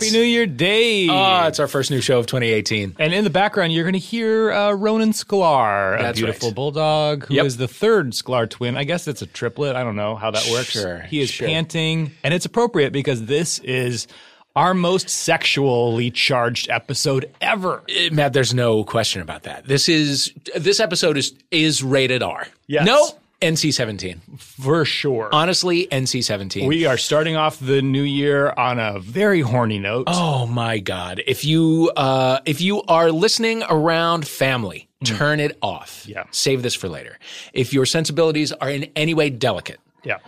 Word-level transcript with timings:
Happy 0.00 0.12
New 0.12 0.22
Year, 0.22 0.46
Dave. 0.46 1.10
Oh, 1.10 1.46
it's 1.48 1.58
our 1.58 1.66
first 1.66 1.90
new 1.90 2.00
show 2.00 2.18
of 2.20 2.26
2018. 2.26 2.96
and 3.00 3.12
in 3.12 3.24
the 3.24 3.30
background, 3.30 3.72
you're 3.72 3.82
going 3.84 3.94
to 3.94 3.98
hear 3.98 4.52
uh, 4.52 4.72
Ronan 4.72 5.10
Sklar, 5.10 5.98
a 5.98 6.12
beautiful 6.12 6.50
right. 6.50 6.54
bulldog 6.54 7.26
who 7.26 7.34
is 7.34 7.54
Yep. 7.54 7.58
the 7.58 7.74
third 7.74 8.10
Sklar 8.12 8.48
twin. 8.48 8.76
I 8.76 8.84
guess 8.84 9.08
it's 9.08 9.22
a 9.22 9.26
triplet. 9.26 9.74
I 9.74 9.82
don't 9.82 9.96
know 9.96 10.14
how 10.14 10.30
that 10.30 10.48
works. 10.52 10.70
Sure, 10.70 11.00
He 11.00 11.20
is 11.20 11.30
sure. 11.30 11.48
panting, 11.48 12.12
and 12.22 12.32
it's 12.32 12.46
appropriate 12.46 12.92
because 12.92 13.24
this 13.24 13.58
is 13.60 14.06
our 14.54 14.72
most 14.74 15.08
sexually 15.08 16.10
charged 16.10 16.70
episode 16.70 17.32
ever. 17.40 17.82
Uh, 17.88 18.12
Matt, 18.12 18.32
there's 18.32 18.54
no 18.54 18.84
question 18.84 19.20
about 19.22 19.42
that. 19.44 19.66
This 19.66 19.88
is 19.88 20.32
this 20.56 20.78
episode 20.80 21.16
is 21.16 21.34
is 21.50 21.82
rated 21.82 22.22
R. 22.22 22.46
Yes. 22.68 22.86
No, 22.86 23.08
NC-17. 23.40 24.38
For 24.40 24.84
sure. 24.84 25.28
Honestly, 25.32 25.86
NC-17. 25.90 26.66
we 26.66 26.86
are 26.86 26.96
starting 26.96 27.36
off 27.36 27.58
the 27.60 27.80
new 27.82 28.02
year 28.02 28.50
on 28.56 28.78
a 28.78 28.98
very 28.98 29.40
horny 29.40 29.78
note. 29.78 30.04
Oh 30.08 30.46
my 30.46 30.78
God! 30.78 31.22
If 31.26 31.44
you 31.44 31.90
uh, 31.96 32.40
if 32.44 32.60
you 32.60 32.82
are 32.82 33.10
listening 33.12 33.62
around 33.70 34.26
family, 34.26 34.88
turn 35.04 35.38
it 35.40 35.56
off. 35.62 36.04
Yeah. 36.06 36.24
Save 36.30 36.62
this 36.62 36.74
for 36.74 36.88
later. 36.88 37.18
If 37.52 37.72
your 37.72 37.86
sensibilities 37.86 38.50
are 38.52 38.70
in 38.70 38.90
any 38.96 39.14
way 39.14 39.30
delicate, 39.30 39.78
Yeah. 40.04 40.18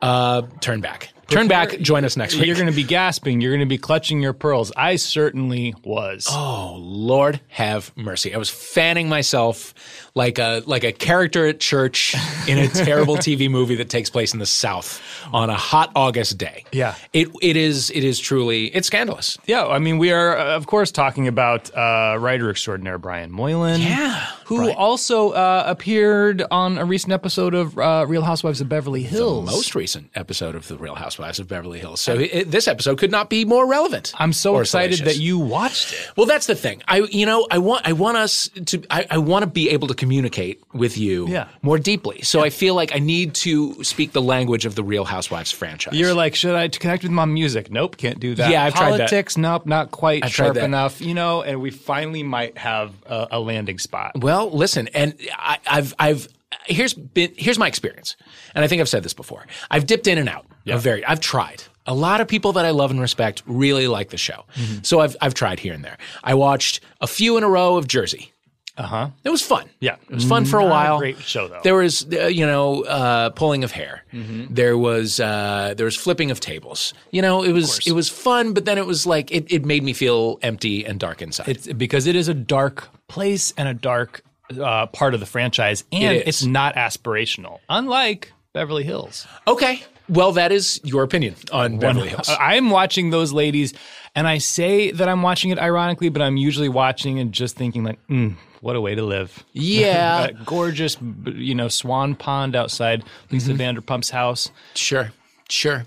uh, 0.00 0.42
turn 0.60 0.80
back. 0.80 1.12
Turn 1.30 1.48
back. 1.48 1.78
Join 1.80 2.04
us 2.04 2.16
next 2.16 2.34
week. 2.36 2.46
You're 2.46 2.56
going 2.56 2.66
to 2.66 2.72
be 2.74 2.82
gasping. 2.82 3.40
You're 3.40 3.52
going 3.52 3.60
to 3.60 3.66
be 3.66 3.78
clutching 3.78 4.20
your 4.20 4.32
pearls. 4.32 4.72
I 4.76 4.96
certainly 4.96 5.74
was. 5.84 6.26
Oh 6.28 6.76
Lord, 6.80 7.40
have 7.48 7.96
mercy! 7.96 8.34
I 8.34 8.38
was 8.38 8.50
fanning 8.50 9.08
myself 9.08 9.72
like 10.16 10.38
a 10.40 10.62
like 10.66 10.82
a 10.82 10.90
character 10.92 11.46
at 11.46 11.60
church 11.60 12.16
in 12.48 12.58
a 12.58 12.66
terrible 12.84 13.16
TV 13.16 13.48
movie 13.48 13.76
that 13.76 13.88
takes 13.88 14.10
place 14.10 14.32
in 14.32 14.40
the 14.40 14.46
South 14.46 15.00
on 15.32 15.50
a 15.50 15.54
hot 15.56 15.92
August 15.94 16.36
day. 16.36 16.64
Yeah. 16.72 16.96
it 17.12 17.28
it 17.40 17.56
is 17.56 17.90
it 17.90 18.02
is 18.02 18.18
truly 18.18 18.66
it's 18.66 18.88
scandalous. 18.88 19.38
Yeah, 19.46 19.66
I 19.66 19.78
mean, 19.78 19.98
we 19.98 20.10
are, 20.10 20.36
uh, 20.36 20.56
of 20.56 20.66
course, 20.66 20.90
talking 20.90 21.28
about 21.28 21.72
uh, 21.76 22.16
writer 22.18 22.50
extraordinaire 22.50 22.98
Brian 22.98 23.30
Moylan. 23.30 23.80
Yeah, 23.80 24.26
Who 24.46 24.56
Brian. 24.56 24.74
also 24.76 25.30
uh, 25.30 25.62
appeared 25.66 26.42
on 26.50 26.76
a 26.76 26.84
recent 26.84 27.12
episode 27.12 27.54
of 27.54 27.78
uh, 27.78 28.04
Real 28.08 28.22
Housewives 28.22 28.60
of 28.60 28.68
Beverly 28.68 29.04
Hills. 29.04 29.46
Most 29.46 29.76
recent 29.76 30.10
episode 30.16 30.56
of 30.56 30.66
the 30.66 30.76
Real 30.76 30.96
Housewives 30.96 31.19
of 31.38 31.48
Beverly 31.48 31.78
Hills. 31.78 32.00
So 32.00 32.14
it, 32.18 32.50
this 32.50 32.66
episode 32.66 32.98
could 32.98 33.10
not 33.10 33.30
be 33.30 33.44
more 33.44 33.66
relevant. 33.66 34.12
I'm 34.18 34.32
so 34.32 34.58
excited 34.58 34.96
salacious. 34.98 35.16
that 35.18 35.22
you 35.22 35.38
watched 35.38 35.92
it. 35.92 36.10
Well, 36.16 36.26
that's 36.26 36.46
the 36.46 36.54
thing. 36.54 36.82
I, 36.88 37.00
you 37.10 37.26
know, 37.26 37.46
I 37.50 37.58
want, 37.58 37.86
I 37.86 37.92
want 37.92 38.16
us 38.16 38.48
to, 38.66 38.82
I, 38.90 39.06
I 39.10 39.18
want 39.18 39.42
to 39.42 39.46
be 39.46 39.70
able 39.70 39.88
to 39.88 39.94
communicate 39.94 40.62
with 40.72 40.96
you 40.98 41.28
Yeah. 41.28 41.48
more 41.62 41.78
deeply. 41.78 42.22
So 42.22 42.40
I 42.40 42.50
feel 42.50 42.74
like 42.74 42.94
I 42.94 42.98
need 42.98 43.34
to 43.34 43.82
speak 43.84 44.12
the 44.12 44.22
language 44.22 44.66
of 44.66 44.74
the 44.74 44.82
Real 44.84 45.04
Housewives 45.04 45.52
franchise. 45.52 45.94
You're 45.94 46.14
like, 46.14 46.34
should 46.34 46.54
I 46.54 46.68
connect 46.68 47.02
with 47.02 47.12
my 47.12 47.24
music? 47.24 47.70
Nope, 47.70 47.96
can't 47.96 48.18
do 48.20 48.34
that. 48.34 48.50
Yeah, 48.50 48.64
I've 48.64 48.74
tried 48.74 48.92
that. 48.92 48.98
Politics, 49.10 49.36
nope, 49.36 49.66
not 49.66 49.90
quite 49.90 50.24
I've 50.24 50.32
sharp 50.32 50.56
enough. 50.56 51.00
You 51.00 51.14
know, 51.14 51.42
and 51.42 51.60
we 51.60 51.70
finally 51.70 52.22
might 52.22 52.56
have 52.58 52.92
a, 53.06 53.28
a 53.32 53.40
landing 53.40 53.78
spot. 53.78 54.12
Well, 54.16 54.50
listen, 54.50 54.88
and 54.88 55.14
I, 55.36 55.58
I've, 55.66 55.94
I've, 55.98 56.28
here's 56.66 56.94
been, 56.94 57.32
here's 57.36 57.58
my 57.58 57.66
experience, 57.68 58.16
and 58.54 58.64
I 58.64 58.68
think 58.68 58.80
I've 58.80 58.88
said 58.88 59.02
this 59.02 59.14
before. 59.14 59.46
I've 59.70 59.86
dipped 59.86 60.06
in 60.06 60.18
and 60.18 60.28
out. 60.28 60.46
Yeah. 60.70 60.78
Very, 60.78 61.04
I've 61.04 61.20
tried. 61.20 61.62
A 61.86 61.94
lot 61.94 62.20
of 62.20 62.28
people 62.28 62.52
that 62.52 62.64
I 62.64 62.70
love 62.70 62.90
and 62.90 63.00
respect 63.00 63.42
really 63.46 63.88
like 63.88 64.10
the 64.10 64.18
show, 64.18 64.44
Mm-hmm. 64.54 64.82
so 64.82 65.00
I've, 65.00 65.16
I've 65.20 65.34
tried 65.34 65.58
here 65.60 65.72
and 65.74 65.84
there. 65.84 65.98
I 66.22 66.34
watched 66.34 66.80
a 67.00 67.06
few 67.06 67.36
in 67.36 67.42
a 67.44 67.48
row 67.48 67.76
of 67.76 67.86
Jersey. 67.88 68.32
Uh 68.76 68.82
huh. 68.84 69.08
It 69.24 69.30
was 69.30 69.42
fun. 69.42 69.68
Yeah. 69.80 69.96
it 70.08 70.14
was 70.14 70.24
fun 70.24 70.44
for 70.46 70.58
a 70.58 70.62
Not 70.62 70.68
a 70.68 70.70
while. 70.70 70.98
great 70.98 71.18
show, 71.18 71.48
though. 71.48 71.60
There 71.62 71.74
was, 71.74 72.06
uh, 72.12 72.26
you 72.28 72.46
know, 72.46 72.82
uh, 72.84 73.28
pulling 73.30 73.62
of 73.64 73.72
hair. 73.72 74.04
Mm-hmm. 74.12 74.54
There 74.54 74.78
was, 74.78 75.20
uh, 75.20 75.74
there 75.76 75.84
was 75.84 75.96
flipping 75.96 76.30
of 76.30 76.40
tables. 76.40 76.94
You 77.10 77.20
know, 77.20 77.42
it 77.42 77.52
was, 77.52 77.86
it 77.86 77.92
was 77.92 78.08
fun, 78.08 78.54
but 78.54 78.64
then 78.64 78.78
it 78.78 78.86
was 78.86 79.04
like 79.06 79.30
it, 79.32 79.50
it 79.52 79.66
made 79.66 79.82
me 79.82 79.92
feel 79.92 80.38
empty 80.40 80.86
and 80.86 80.98
dark 80.98 81.20
inside. 81.20 81.48
It's 81.48 81.66
because 81.66 82.06
it 82.06 82.16
is 82.16 82.28
a 82.28 82.34
dark 82.34 82.88
place 83.08 83.52
and 83.58 83.68
a 83.68 83.74
dark 83.74 84.22
uh, 84.58 84.86
part 84.86 85.12
of 85.14 85.20
the 85.20 85.26
franchise, 85.26 85.84
and 85.92 86.16
It 86.16 86.22
is. 86.22 86.28
it's 86.28 86.44
not 86.44 86.74
aspirational, 86.76 87.58
unlike 87.68 88.32
Beverly 88.54 88.84
Hills. 88.84 89.26
okay, 89.46 89.82
well, 90.10 90.32
that 90.32 90.52
is 90.52 90.80
your 90.84 91.02
opinion 91.02 91.36
on 91.52 91.78
Beverly 91.78 92.08
Hills. 92.08 92.28
I'm 92.38 92.70
watching 92.70 93.10
those 93.10 93.32
ladies, 93.32 93.72
and 94.14 94.26
I 94.28 94.38
say 94.38 94.90
that 94.90 95.08
I'm 95.08 95.22
watching 95.22 95.50
it 95.50 95.58
ironically, 95.58 96.08
but 96.08 96.20
I'm 96.20 96.36
usually 96.36 96.68
watching 96.68 97.18
and 97.18 97.32
just 97.32 97.56
thinking 97.56 97.84
like, 97.84 97.98
mm, 98.08 98.34
what 98.60 98.76
a 98.76 98.80
way 98.80 98.94
to 98.94 99.02
live. 99.02 99.44
Yeah, 99.52 100.26
That 100.26 100.44
gorgeous, 100.44 100.96
you 101.26 101.54
know, 101.54 101.68
swan 101.68 102.14
pond 102.14 102.54
outside 102.56 103.04
Lisa 103.30 103.52
Mm-hmm. 103.52 103.60
Vanderpump's 103.78 104.10
house. 104.10 104.50
sure, 104.74 105.12
sure. 105.48 105.86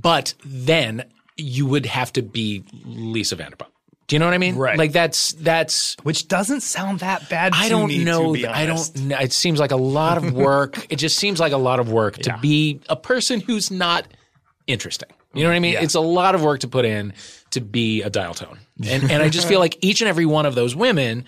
But 0.00 0.34
then 0.44 1.04
you 1.36 1.66
would 1.66 1.86
have 1.86 2.12
to 2.12 2.22
be 2.22 2.62
Lisa 2.84 3.34
Vanderpump. 3.36 3.66
Do 4.06 4.14
you 4.16 4.20
know 4.20 4.26
what 4.26 4.34
I 4.34 4.38
mean? 4.38 4.56
Right. 4.56 4.76
Like 4.78 4.92
that's 4.92 5.32
that's 5.34 5.96
Which 6.02 6.28
doesn't 6.28 6.60
sound 6.60 7.00
that 7.00 7.28
bad. 7.30 7.52
I 7.54 7.68
don't 7.70 7.88
me, 7.88 8.04
know. 8.04 8.34
I 8.34 8.66
don't. 8.66 8.96
know. 8.96 9.18
It 9.18 9.32
seems 9.32 9.58
like 9.58 9.70
a 9.70 9.76
lot 9.76 10.18
of 10.18 10.32
work. 10.48 10.86
it 10.90 10.96
just 10.96 11.16
seems 11.16 11.40
like 11.40 11.52
a 11.52 11.56
lot 11.58 11.80
of 11.80 11.90
work 11.90 12.16
to 12.18 12.30
Yeah. 12.30 12.36
be 12.36 12.80
a 12.88 12.96
person 12.96 13.40
who's 13.40 13.70
not 13.70 14.06
interesting. 14.66 15.08
You 15.32 15.42
know 15.42 15.48
what 15.48 15.56
I 15.56 15.60
mean? 15.60 15.72
Yeah. 15.72 15.82
It's 15.82 15.94
a 15.96 16.00
lot 16.00 16.34
of 16.36 16.42
work 16.42 16.60
to 16.60 16.68
put 16.68 16.84
in 16.84 17.12
to 17.50 17.60
be 17.60 18.02
a 18.02 18.10
dial 18.10 18.34
tone, 18.34 18.58
and 18.88 19.10
and 19.10 19.20
I 19.22 19.28
just 19.28 19.48
feel 19.48 19.58
like 19.66 19.76
each 19.82 20.00
and 20.00 20.08
every 20.08 20.26
one 20.26 20.46
of 20.46 20.54
those 20.54 20.76
women, 20.76 21.24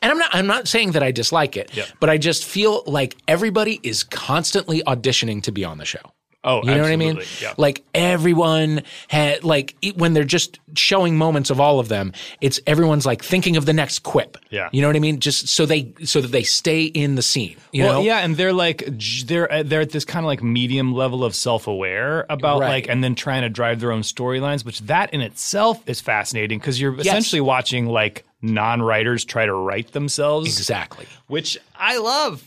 and 0.00 0.10
I'm 0.12 0.16
not 0.18 0.30
I'm 0.34 0.46
not 0.46 0.66
saying 0.68 0.92
that 0.92 1.02
I 1.02 1.10
dislike 1.10 1.58
it, 1.58 1.70
Yeah. 1.74 1.84
but 2.00 2.08
I 2.08 2.16
just 2.16 2.44
feel 2.44 2.82
like 2.86 3.16
everybody 3.28 3.78
is 3.82 4.02
constantly 4.02 4.82
auditioning 4.84 5.42
to 5.42 5.52
be 5.52 5.62
on 5.64 5.76
the 5.78 5.84
show. 5.84 6.00
Oh, 6.42 6.62
You 6.64 6.74
know 6.74 6.80
what 6.80 6.90
I 6.90 6.96
mean? 6.96 7.20
Yeah. 7.42 7.52
Like 7.58 7.84
everyone 7.94 8.82
had 9.08 9.44
like 9.44 9.76
e- 9.82 9.92
when 9.94 10.14
they're 10.14 10.24
just 10.24 10.58
showing 10.74 11.18
moments 11.18 11.50
of 11.50 11.60
all 11.60 11.78
of 11.80 11.88
them, 11.88 12.12
it's 12.40 12.58
everyone's 12.66 13.04
like 13.04 13.22
thinking 13.22 13.56
of 13.58 13.66
the 13.66 13.74
next 13.74 13.98
quip. 14.04 14.38
Yeah. 14.48 14.70
You 14.72 14.80
know 14.80 14.86
what 14.88 14.96
I 14.96 15.00
mean? 15.00 15.20
Just 15.20 15.48
so 15.48 15.66
they 15.66 15.92
so 16.04 16.20
that 16.22 16.28
they 16.32 16.42
stay 16.42 16.84
in 16.84 17.14
the 17.16 17.20
scene. 17.22 17.56
You 17.72 17.84
well, 17.84 17.92
know? 17.94 18.00
yeah, 18.06 18.18
and 18.20 18.36
they're 18.38 18.54
like 18.54 18.84
they're 19.26 19.52
uh, 19.52 19.62
they're 19.64 19.82
at 19.82 19.90
this 19.90 20.06
kind 20.06 20.24
of 20.24 20.28
like 20.28 20.42
medium 20.42 20.94
level 20.94 21.24
of 21.24 21.34
self 21.34 21.66
aware 21.66 22.24
about 22.30 22.60
Right. 22.60 22.68
like, 22.68 22.88
and 22.88 23.04
then 23.04 23.14
trying 23.14 23.42
to 23.42 23.50
drive 23.50 23.80
their 23.80 23.92
own 23.92 24.00
storylines, 24.02 24.64
which 24.64 24.80
that 24.82 25.12
in 25.12 25.20
itself 25.20 25.82
is 25.86 26.00
fascinating 26.00 26.58
because 26.58 26.80
you're 26.80 26.98
essentially 26.98 27.40
watching 27.42 27.84
like 27.86 28.24
non 28.40 28.80
writers 28.80 29.26
try 29.26 29.44
to 29.44 29.52
write 29.54 29.92
themselves, 29.92 30.46
Exactly. 30.58 31.06
which 31.26 31.58
I 31.76 31.98
love. 31.98 32.42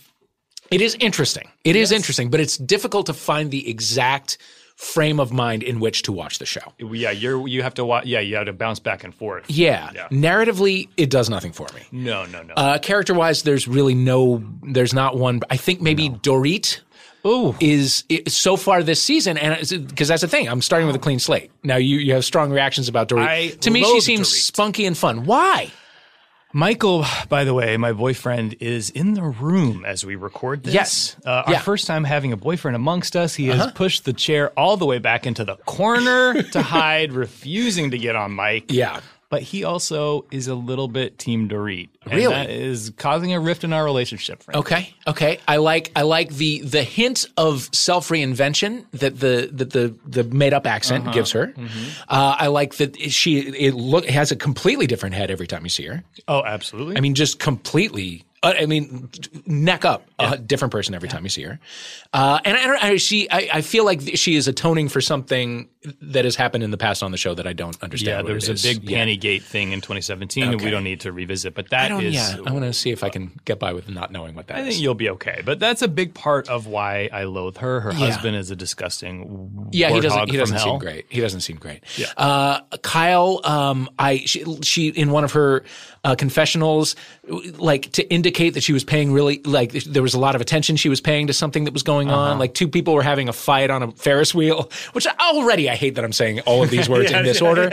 It 0.73 0.81
is 0.81 0.97
interesting. 0.99 1.47
It 1.63 1.75
is 1.75 1.91
interesting, 1.91 2.29
but 2.29 2.39
it's 2.39 2.57
difficult 2.57 3.05
to 3.05 3.13
find 3.13 3.51
the 3.51 3.69
exact 3.69 4.37
frame 4.75 5.19
of 5.19 5.31
mind 5.31 5.63
in 5.63 5.79
which 5.79 6.01
to 6.03 6.11
watch 6.11 6.39
the 6.39 6.45
show. 6.45 6.73
Yeah, 6.79 7.11
you're 7.11 7.47
you 7.47 7.61
have 7.61 7.75
to 7.75 7.85
watch. 7.85 8.05
Yeah, 8.05 8.19
you 8.19 8.35
have 8.35 8.47
to 8.47 8.53
bounce 8.53 8.79
back 8.79 9.03
and 9.03 9.13
forth. 9.13 9.45
Yeah. 9.47 9.91
Yeah. 9.93 10.07
Narratively, 10.09 10.89
it 10.97 11.09
does 11.09 11.29
nothing 11.29 11.53
for 11.53 11.67
me. 11.75 11.83
No, 11.91 12.25
no, 12.25 12.41
no. 12.41 12.53
Uh, 12.55 12.79
character 12.79 13.13
wise, 13.13 13.43
there's 13.43 13.67
really 13.67 13.95
no, 13.95 14.43
there's 14.63 14.93
not 14.93 15.17
one. 15.17 15.41
I 15.49 15.57
think 15.57 15.81
maybe 15.81 16.09
Dorit 16.09 16.79
Ooh, 17.25 17.55
is, 17.59 18.03
is 18.09 18.35
so 18.35 18.57
far 18.57 18.83
this 18.83 19.01
season, 19.01 19.37
and 19.37 19.87
because 19.87 20.07
that's 20.07 20.21
the 20.21 20.27
thing, 20.27 20.49
I'm 20.49 20.61
starting 20.61 20.87
with 20.87 20.95
a 20.95 20.99
clean 20.99 21.19
slate. 21.19 21.51
Now 21.63 21.77
you 21.77 21.99
you 21.99 22.13
have 22.13 22.25
strong 22.25 22.51
reactions 22.51 22.89
about 22.89 23.09
Dorit. 23.09 23.27
I 23.27 23.49
to 23.49 23.71
me, 23.71 23.83
she 23.83 24.01
seems 24.01 24.29
Dorit. 24.29 24.41
spunky 24.41 24.85
and 24.85 24.97
fun. 24.97 25.25
Why? 25.25 25.71
Michael, 26.55 27.03
by 27.29 27.43
the 27.45 27.53
way, 27.53 27.77
my 27.77 27.93
boyfriend 27.93 28.55
is 28.59 28.91
in 28.91 29.15
the 29.15 29.23
room 29.23 29.83
as 29.85 30.05
we 30.05 30.15
record 30.15 30.63
this. 30.63 30.73
Yes. 30.73 31.15
Uh, 31.25 31.29
our 31.29 31.43
Yeah. 31.47 31.55
Uh-huh. 31.55 31.63
first 31.63 31.87
time 31.87 32.03
having 32.03 32.31
a 32.31 32.37
boyfriend 32.37 32.75
amongst 32.75 33.15
us. 33.15 33.33
He 33.33 33.47
has 33.47 33.71
pushed 33.71 34.05
the 34.05 34.13
chair 34.13 34.51
all 34.57 34.77
the 34.77 34.85
way 34.85 34.99
back 34.99 35.25
into 35.25 35.43
the 35.43 35.55
corner 35.65 36.43
to 36.43 36.61
hide, 36.77 37.11
refusing 37.11 37.89
to 37.91 37.97
get 37.97 38.15
on 38.15 38.35
mic. 38.35 38.71
Yeah. 38.71 38.99
But 39.33 39.41
he 39.41 39.63
also 39.63 40.25
is 40.29 40.47
a 40.47 40.53
little 40.53 40.87
bit 40.87 41.17
Team 41.17 41.49
Dorit. 41.49 41.89
And 42.03 42.13
Really? 42.13 42.35
That 42.35 42.51
is 42.51 42.91
causing 42.97 43.33
a 43.33 43.39
rift 43.39 43.63
in 43.63 43.73
our 43.73 43.83
relationship, 43.83 44.43
frankly. 44.43 44.59
Okay. 44.59 44.93
Okay. 45.07 45.39
I 45.47 45.57
like 45.57 45.91
I 45.95 46.03
like 46.03 46.29
the 46.35 46.61
the 46.61 46.83
hint 46.83 47.25
of 47.35 47.67
self 47.73 48.09
reinvention 48.09 48.85
that 48.91 49.19
the 49.19 49.49
that 49.53 49.71
the 49.71 49.95
the 50.05 50.23
made 50.23 50.53
up 50.53 50.67
accent 50.67 51.05
Uh-huh. 51.05 51.13
gives 51.13 51.31
her. 51.31 51.47
Mm-hmm. 51.47 52.01
Uh, 52.07 52.35
I 52.37 52.47
like 52.47 52.75
that 52.75 52.99
she 53.11 53.39
it 53.39 53.73
look 53.73 54.05
has 54.05 54.31
a 54.31 54.35
completely 54.35 54.85
different 54.85 55.15
head 55.15 55.31
every 55.31 55.47
time 55.47 55.63
you 55.63 55.69
see 55.69 55.85
her. 55.87 56.03
Oh, 56.27 56.43
absolutely. 56.43 56.95
I 56.97 56.99
mean, 56.99 57.15
just 57.15 57.39
completely. 57.39 58.23
Uh, 58.43 58.53
I 58.59 58.65
mean, 58.65 59.09
neck 59.45 59.85
up, 59.85 60.05
a 60.19 60.37
different 60.37 60.71
person 60.73 60.93
every 60.93 61.07
time 61.09 61.23
you 61.23 61.29
see 61.29 61.43
her. 61.43 61.59
Uh, 62.11 62.39
and 62.43 62.57
I, 62.57 62.67
don't- 62.67 62.83
I, 62.83 62.97
she, 62.97 63.29
I, 63.31 63.49
I 63.53 63.61
feel 63.61 63.85
like 63.85 64.01
she 64.15 64.35
is 64.35 64.47
atoning 64.49 64.89
for 64.89 64.99
something 65.01 65.69
that 66.01 66.23
has 66.25 66.35
happened 66.35 66.63
in 66.63 66.71
the 66.71 66.77
past 66.77 67.03
on 67.03 67.11
the 67.11 67.17
show 67.17 67.33
that 67.33 67.45
I 67.47 67.53
don't 67.53 67.81
understand. 67.83 68.17
yeah, 68.19 68.21
there 68.21 68.35
was 68.35 68.47
a 68.49 68.53
is. 68.53 68.63
big 68.63 68.89
Yeah. 68.89 69.05
Puppygate 69.05 69.41
thing 69.43 69.71
in 69.71 69.79
2017 69.81 70.51
that 70.51 70.61
we 70.61 70.69
don't 70.69 70.83
need 70.83 71.01
to 71.01 71.11
revisit. 71.11 71.55
But 71.55 71.65
I 71.65 71.67
that 71.83 71.87
don't. 71.89 72.03
is, 72.05 72.13
yeah, 72.15 72.37
I 72.45 72.51
want 72.51 72.63
to 72.65 72.73
see 72.73 72.91
if 72.91 73.03
I 73.03 73.09
can 73.09 73.31
get 73.45 73.59
by 73.59 73.73
with 73.73 73.89
not 73.89 74.11
knowing 74.11 74.35
what 74.35 74.47
that 74.47 74.57
I 74.57 74.61
is. 74.61 74.67
think 74.75 74.81
you'll 74.81 74.93
be 74.95 75.09
okay. 75.11 75.41
But 75.43 75.59
that's 75.59 75.81
a 75.81 75.87
big 75.87 76.13
part 76.13 76.49
of 76.49 76.67
why 76.67 77.09
I 77.11 77.23
loathe 77.23 77.57
her. 77.57 77.79
Her 77.81 77.93
husband 77.93 78.35
is 78.35 78.51
a 78.51 78.55
disgusting 78.55 79.69
Yeah, 79.71 79.89
he 79.89 79.99
doesn't. 80.01 80.19
He 80.27 80.31
from 80.33 80.39
doesn't 80.39 80.57
hell. 80.57 80.65
seem 80.65 80.79
great. 80.79 81.05
He 81.09 81.19
doesn't 81.21 81.41
seem 81.41 81.57
great. 81.57 81.83
Yeah. 81.97 82.07
Uh, 82.17 82.61
Kyle, 82.81 83.41
um, 83.43 83.89
I 83.99 84.17
she, 84.25 84.43
she 84.61 84.87
in 84.89 85.11
one 85.11 85.23
of 85.23 85.33
her 85.33 85.63
uh, 86.03 86.15
confessionals, 86.15 86.95
like 87.57 87.91
to 87.93 88.03
indicate 88.11 88.55
that 88.55 88.63
she 88.63 88.73
was 88.73 88.83
paying 88.83 89.13
really 89.13 89.41
like 89.45 89.71
there 89.71 90.03
was 90.03 90.13
a 90.13 90.19
lot 90.19 90.35
of 90.35 90.41
attention 90.41 90.75
she 90.75 90.89
was 90.89 90.99
paying 90.99 91.27
to 91.27 91.33
something 91.33 91.63
that 91.63 91.73
was 91.73 91.83
going 91.83 92.09
Uh-huh. 92.09 92.31
on. 92.31 92.39
Like 92.39 92.53
two 92.53 92.67
people 92.67 92.93
were 92.93 93.01
having 93.03 93.29
a 93.29 93.33
fight 93.33 93.69
on 93.69 93.83
a 93.83 93.91
Ferris 93.91 94.35
wheel, 94.35 94.69
which 94.91 95.07
already 95.07 95.69
I 95.69 95.75
hate 95.75 95.95
that 95.95 96.03
I'm 96.03 96.11
saying 96.11 96.41
all 96.41 96.61
of 96.63 96.69
these 96.69 96.89
words 96.89 97.11
in 97.11 97.23
this 97.29 97.41
order. 97.41 97.69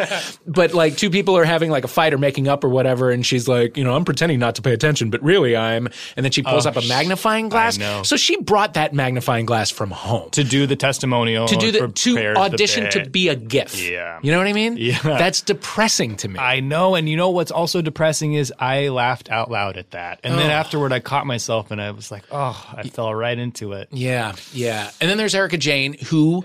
But 0.46 0.74
like 0.74 0.96
two 0.96 1.10
people 1.10 1.36
are 1.36 1.44
having 1.44 1.70
like 1.70 1.84
a 1.84 1.88
fight 1.88 2.14
or 2.14 2.18
making 2.18 2.46
up 2.46 2.62
or 2.62 2.68
whatever, 2.68 3.10
and 3.10 3.26
she's 3.26 3.48
like, 3.48 3.76
you 3.76 3.82
know, 3.82 3.96
I'm 3.96 4.04
pretending 4.04 4.38
not 4.38 4.54
to 4.56 4.62
pay 4.62 4.72
attention, 4.72 5.10
but 5.10 5.20
really 5.22 5.56
I'm. 5.56 5.88
And 6.16 6.24
then 6.24 6.30
she 6.30 6.42
pulls 6.42 6.66
up 6.66 6.76
a 6.76 6.82
magnifying 6.86 7.48
glass. 7.48 7.78
So 8.08 8.16
she 8.16 8.36
brought 8.40 8.74
that 8.74 8.92
magnifying 8.94 9.44
glass 9.46 9.70
from 9.70 9.90
home 9.90 10.30
to 10.30 10.44
do 10.44 10.66
the 10.66 10.76
testimonial 10.76 11.48
to 11.48 11.56
do 11.56 11.72
the 11.72 11.88
to 11.88 12.14
prepare 12.14 12.34
the 12.34 12.40
audition 12.40 12.88
to 12.90 13.10
be 13.10 13.28
a 13.28 13.34
GIF. 13.34 13.74
Yeah. 13.80 14.20
you 14.22 14.30
know 14.30 14.38
what 14.38 14.46
I 14.46 14.52
mean. 14.52 14.76
Yeah. 14.76 14.98
that's 15.02 15.40
depressing 15.40 16.16
to 16.18 16.28
me. 16.28 16.38
I 16.38 16.60
know, 16.60 16.94
and 16.94 17.08
you 17.08 17.16
know 17.16 17.30
what's 17.30 17.50
also 17.50 17.82
depressing 17.82 18.19
is 18.22 18.52
I 18.58 18.88
laughed 18.88 19.30
out 19.30 19.50
loud 19.50 19.76
at 19.76 19.90
that, 19.92 20.20
and 20.24 20.38
then 20.38 20.50
Oh. 20.50 20.54
afterward 20.54 20.92
I 20.92 21.00
caught 21.00 21.26
myself 21.26 21.70
and 21.70 21.80
I 21.80 21.90
was 21.90 22.10
like, 22.10 22.24
oh, 22.30 22.64
I 22.76 22.82
fell 22.88 23.14
right 23.14 23.38
into 23.38 23.72
it. 23.72 23.88
Yeah, 23.92 24.34
yeah. 24.52 24.90
And 25.00 25.08
then 25.10 25.16
there's 25.18 25.34
Erika 25.34 25.58
Jayne, 25.58 25.94
who 26.06 26.44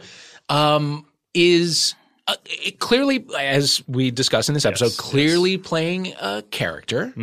um, 0.50 1.06
is 1.33 1.95
uh, 2.27 2.36
clearly, 2.80 3.25
as 3.38 3.83
we 3.88 4.10
discussed 4.12 4.50
in 4.50 4.54
this 4.56 4.66
episode, 4.66 4.86
Yes, 4.86 4.95
clearly 5.00 5.57
playing 5.57 6.13
a 6.19 6.44
character. 6.50 7.13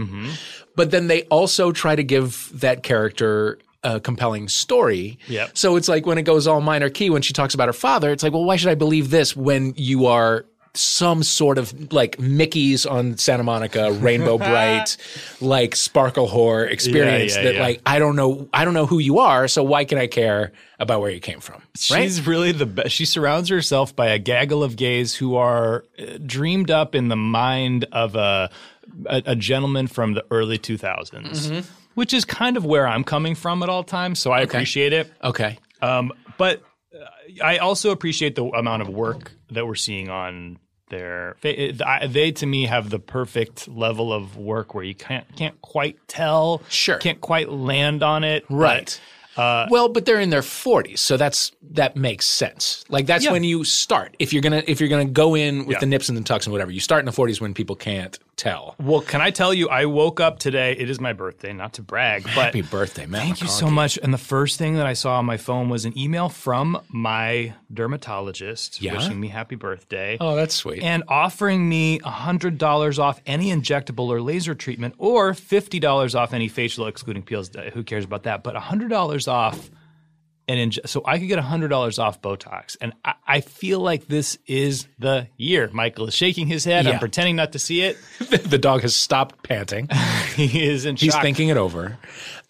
But 0.76 0.90
then 0.90 1.06
they 1.08 1.22
also 1.24 1.72
try 1.72 1.96
to 1.96 2.04
give 2.04 2.48
that 2.60 2.82
character 2.82 3.58
a 3.84 3.98
compelling 3.98 4.48
story. 4.48 5.18
Yep. 5.26 5.58
So 5.58 5.74
it's 5.76 5.88
like 5.88 6.06
when 6.06 6.16
it 6.18 6.22
goes 6.22 6.46
all 6.46 6.60
minor 6.60 6.88
key 6.88 7.10
when 7.10 7.20
she 7.22 7.32
talks 7.32 7.52
about 7.52 7.66
her 7.68 7.72
father, 7.72 8.12
it's 8.12 8.22
like, 8.22 8.32
well, 8.32 8.44
why 8.44 8.54
should 8.56 8.70
I 8.70 8.76
believe 8.76 9.10
this 9.10 9.34
when 9.34 9.74
you 9.76 10.06
are 10.06 10.44
some 10.74 11.22
sort 11.22 11.58
of 11.58 11.92
like 11.92 12.18
Mickey's 12.18 12.86
on 12.86 13.18
Santa 13.18 13.42
Monica, 13.42 13.92
Rainbow 13.92 14.38
Bright, 14.50 14.96
like 15.40 15.76
sparkle 15.76 16.28
whore 16.28 16.68
experience 16.70 17.36
yeah, 17.36 17.42
that 17.42 17.54
yeah. 17.56 17.60
like 17.62 17.82
I 17.84 17.98
don't 17.98 18.16
know 18.16 18.48
I 18.54 18.64
don't 18.64 18.74
know 18.74 18.86
who 18.86 18.98
you 18.98 19.18
are, 19.18 19.48
so 19.48 19.62
why 19.62 19.84
can 19.84 19.98
I 19.98 20.06
care 20.06 20.52
about 20.78 21.00
where 21.00 21.10
you 21.10 21.20
came 21.20 21.40
from? 21.40 21.56
Right? 21.90 22.02
She's 22.04 22.26
really 22.26 22.52
the 22.52 22.66
best. 22.66 22.90
She 22.90 23.04
surrounds 23.04 23.48
herself 23.50 23.94
by 23.94 24.08
a 24.08 24.18
gaggle 24.18 24.62
of 24.64 24.76
gays 24.76 25.14
who 25.14 25.36
are 25.36 25.84
uh, 25.98 26.18
dreamed 26.24 26.70
up 26.70 26.94
in 26.94 27.08
the 27.08 27.16
mind 27.16 27.84
of 27.92 28.16
a 28.16 28.50
a, 29.06 29.22
a 29.26 29.36
gentleman 29.36 29.86
from 29.86 30.14
the 30.14 30.24
early 30.30 30.58
2000s, 30.58 31.12
Mm-hmm. 31.12 31.60
which 31.94 32.12
is 32.12 32.24
kind 32.24 32.56
of 32.56 32.64
where 32.64 32.86
I'm 32.86 33.04
coming 33.04 33.34
from 33.34 33.62
at 33.62 33.68
all 33.68 33.84
times. 33.84 34.18
So 34.20 34.32
I 34.32 34.40
appreciate 34.40 34.92
it. 34.92 35.12
okay. 35.22 35.58
Um, 35.82 36.12
but 36.38 36.62
uh, 36.94 37.44
I 37.44 37.58
also 37.58 37.90
appreciate 37.90 38.34
the 38.36 38.44
amount 38.44 38.82
of 38.82 38.88
work 38.88 39.32
that 39.50 39.66
we're 39.66 39.74
seeing 39.74 40.08
on 40.08 40.58
their. 40.92 41.34
They, 41.40 41.72
they 42.06 42.30
to 42.30 42.46
me 42.46 42.66
have 42.66 42.90
the 42.90 43.00
perfect 43.00 43.66
level 43.66 44.12
of 44.12 44.36
work 44.36 44.74
where 44.74 44.84
you 44.84 44.94
can't 44.94 45.26
can't 45.36 45.60
quite 45.62 45.98
tell, 46.06 46.62
Sure. 46.68 46.98
can't 46.98 47.20
quite 47.20 47.48
land 47.50 48.04
on 48.04 48.22
it, 48.22 48.44
but, 48.48 48.54
Right. 48.56 49.00
uh, 49.36 49.66
well, 49.70 49.88
but 49.88 50.04
they're 50.04 50.20
in 50.20 50.30
their 50.30 50.42
40s, 50.42 50.98
so 51.00 51.16
that's 51.16 51.50
that 51.72 51.96
makes 51.96 52.26
sense. 52.26 52.84
Like 52.88 53.06
that's 53.06 53.24
Yeah. 53.24 53.32
when 53.32 53.42
you 53.42 53.64
start. 53.64 54.14
If 54.20 54.32
you're 54.32 54.42
gonna 54.42 54.62
if 54.68 54.78
you're 54.78 54.88
gonna 54.90 55.06
go 55.06 55.34
in 55.34 55.66
with 55.66 55.76
Yeah. 55.76 55.80
the 55.80 55.86
nips 55.86 56.08
and 56.08 56.16
the 56.16 56.22
tucks 56.22 56.46
and 56.46 56.52
whatever, 56.52 56.70
you 56.70 56.80
start 56.80 57.00
in 57.00 57.06
the 57.06 57.12
40s 57.12 57.40
when 57.40 57.54
people 57.54 57.74
can't 57.74 58.18
tell. 58.36 58.74
Well, 58.80 59.00
can 59.02 59.20
I 59.20 59.30
tell 59.30 59.52
you? 59.54 59.68
I 59.68 59.86
woke 59.86 60.18
up 60.20 60.38
today. 60.38 60.72
It 60.72 60.88
is 60.90 60.98
my 61.00 61.12
birthday, 61.12 61.52
not 61.52 61.74
to 61.74 61.82
brag, 61.82 62.22
but 62.24 62.30
Happy 62.32 62.62
birthday, 62.62 63.06
man! 63.06 63.20
Thank 63.20 63.40
you 63.42 63.48
so 63.48 63.68
much. 63.70 63.98
And 64.02 64.12
the 64.12 64.18
first 64.18 64.58
thing 64.58 64.74
that 64.76 64.86
I 64.86 64.94
saw 64.94 65.18
on 65.18 65.24
my 65.26 65.36
phone 65.36 65.68
was 65.68 65.84
an 65.84 65.96
email 65.98 66.28
from 66.28 66.80
my 66.88 67.54
dermatologist 67.72 68.80
Yeah? 68.82 68.94
wishing 68.94 69.20
me 69.20 69.28
happy 69.28 69.54
birthday. 69.56 70.16
Oh, 70.20 70.34
that's 70.34 70.54
sweet. 70.54 70.82
and 70.82 71.04
offering 71.08 71.68
me 71.68 71.98
$100 72.00 72.98
off 72.98 73.20
any 73.26 73.50
injectable 73.50 74.08
or 74.08 74.20
laser 74.20 74.54
treatment 74.54 74.94
or 74.98 75.32
$50 75.32 76.14
off 76.18 76.32
any 76.32 76.48
facial 76.48 76.86
excluding 76.86 77.22
peels. 77.22 77.50
Who 77.74 77.82
cares 77.84 78.04
about 78.04 78.24
that? 78.24 78.42
But 78.42 78.54
$100 78.56 79.28
off 79.28 79.70
an 80.52 80.70
inj- 80.70 80.88
so 80.88 81.02
I 81.04 81.18
could 81.18 81.28
get 81.28 81.38
$100 81.38 81.98
off 81.98 82.20
Botox. 82.22 82.76
And 82.80 82.92
I, 83.04 83.14
I 83.26 83.40
feel 83.40 83.80
like 83.80 84.06
this 84.06 84.38
is 84.46 84.86
the 84.98 85.28
year. 85.36 85.68
Michael 85.72 86.06
is 86.08 86.14
shaking 86.14 86.46
his 86.46 86.64
head. 86.64 86.84
Yeah. 86.84 86.92
I'm 86.92 86.98
pretending 86.98 87.36
not 87.36 87.52
to 87.52 87.58
see 87.58 87.82
it. 87.82 87.98
the 88.30 88.58
dog 88.58 88.82
has 88.82 88.94
stopped 88.94 89.42
panting. 89.42 89.88
he 90.36 90.64
is 90.64 90.84
in 90.84 90.96
He's 90.96 91.12
shock. 91.12 91.22
thinking 91.22 91.48
it 91.48 91.56
over. 91.56 91.98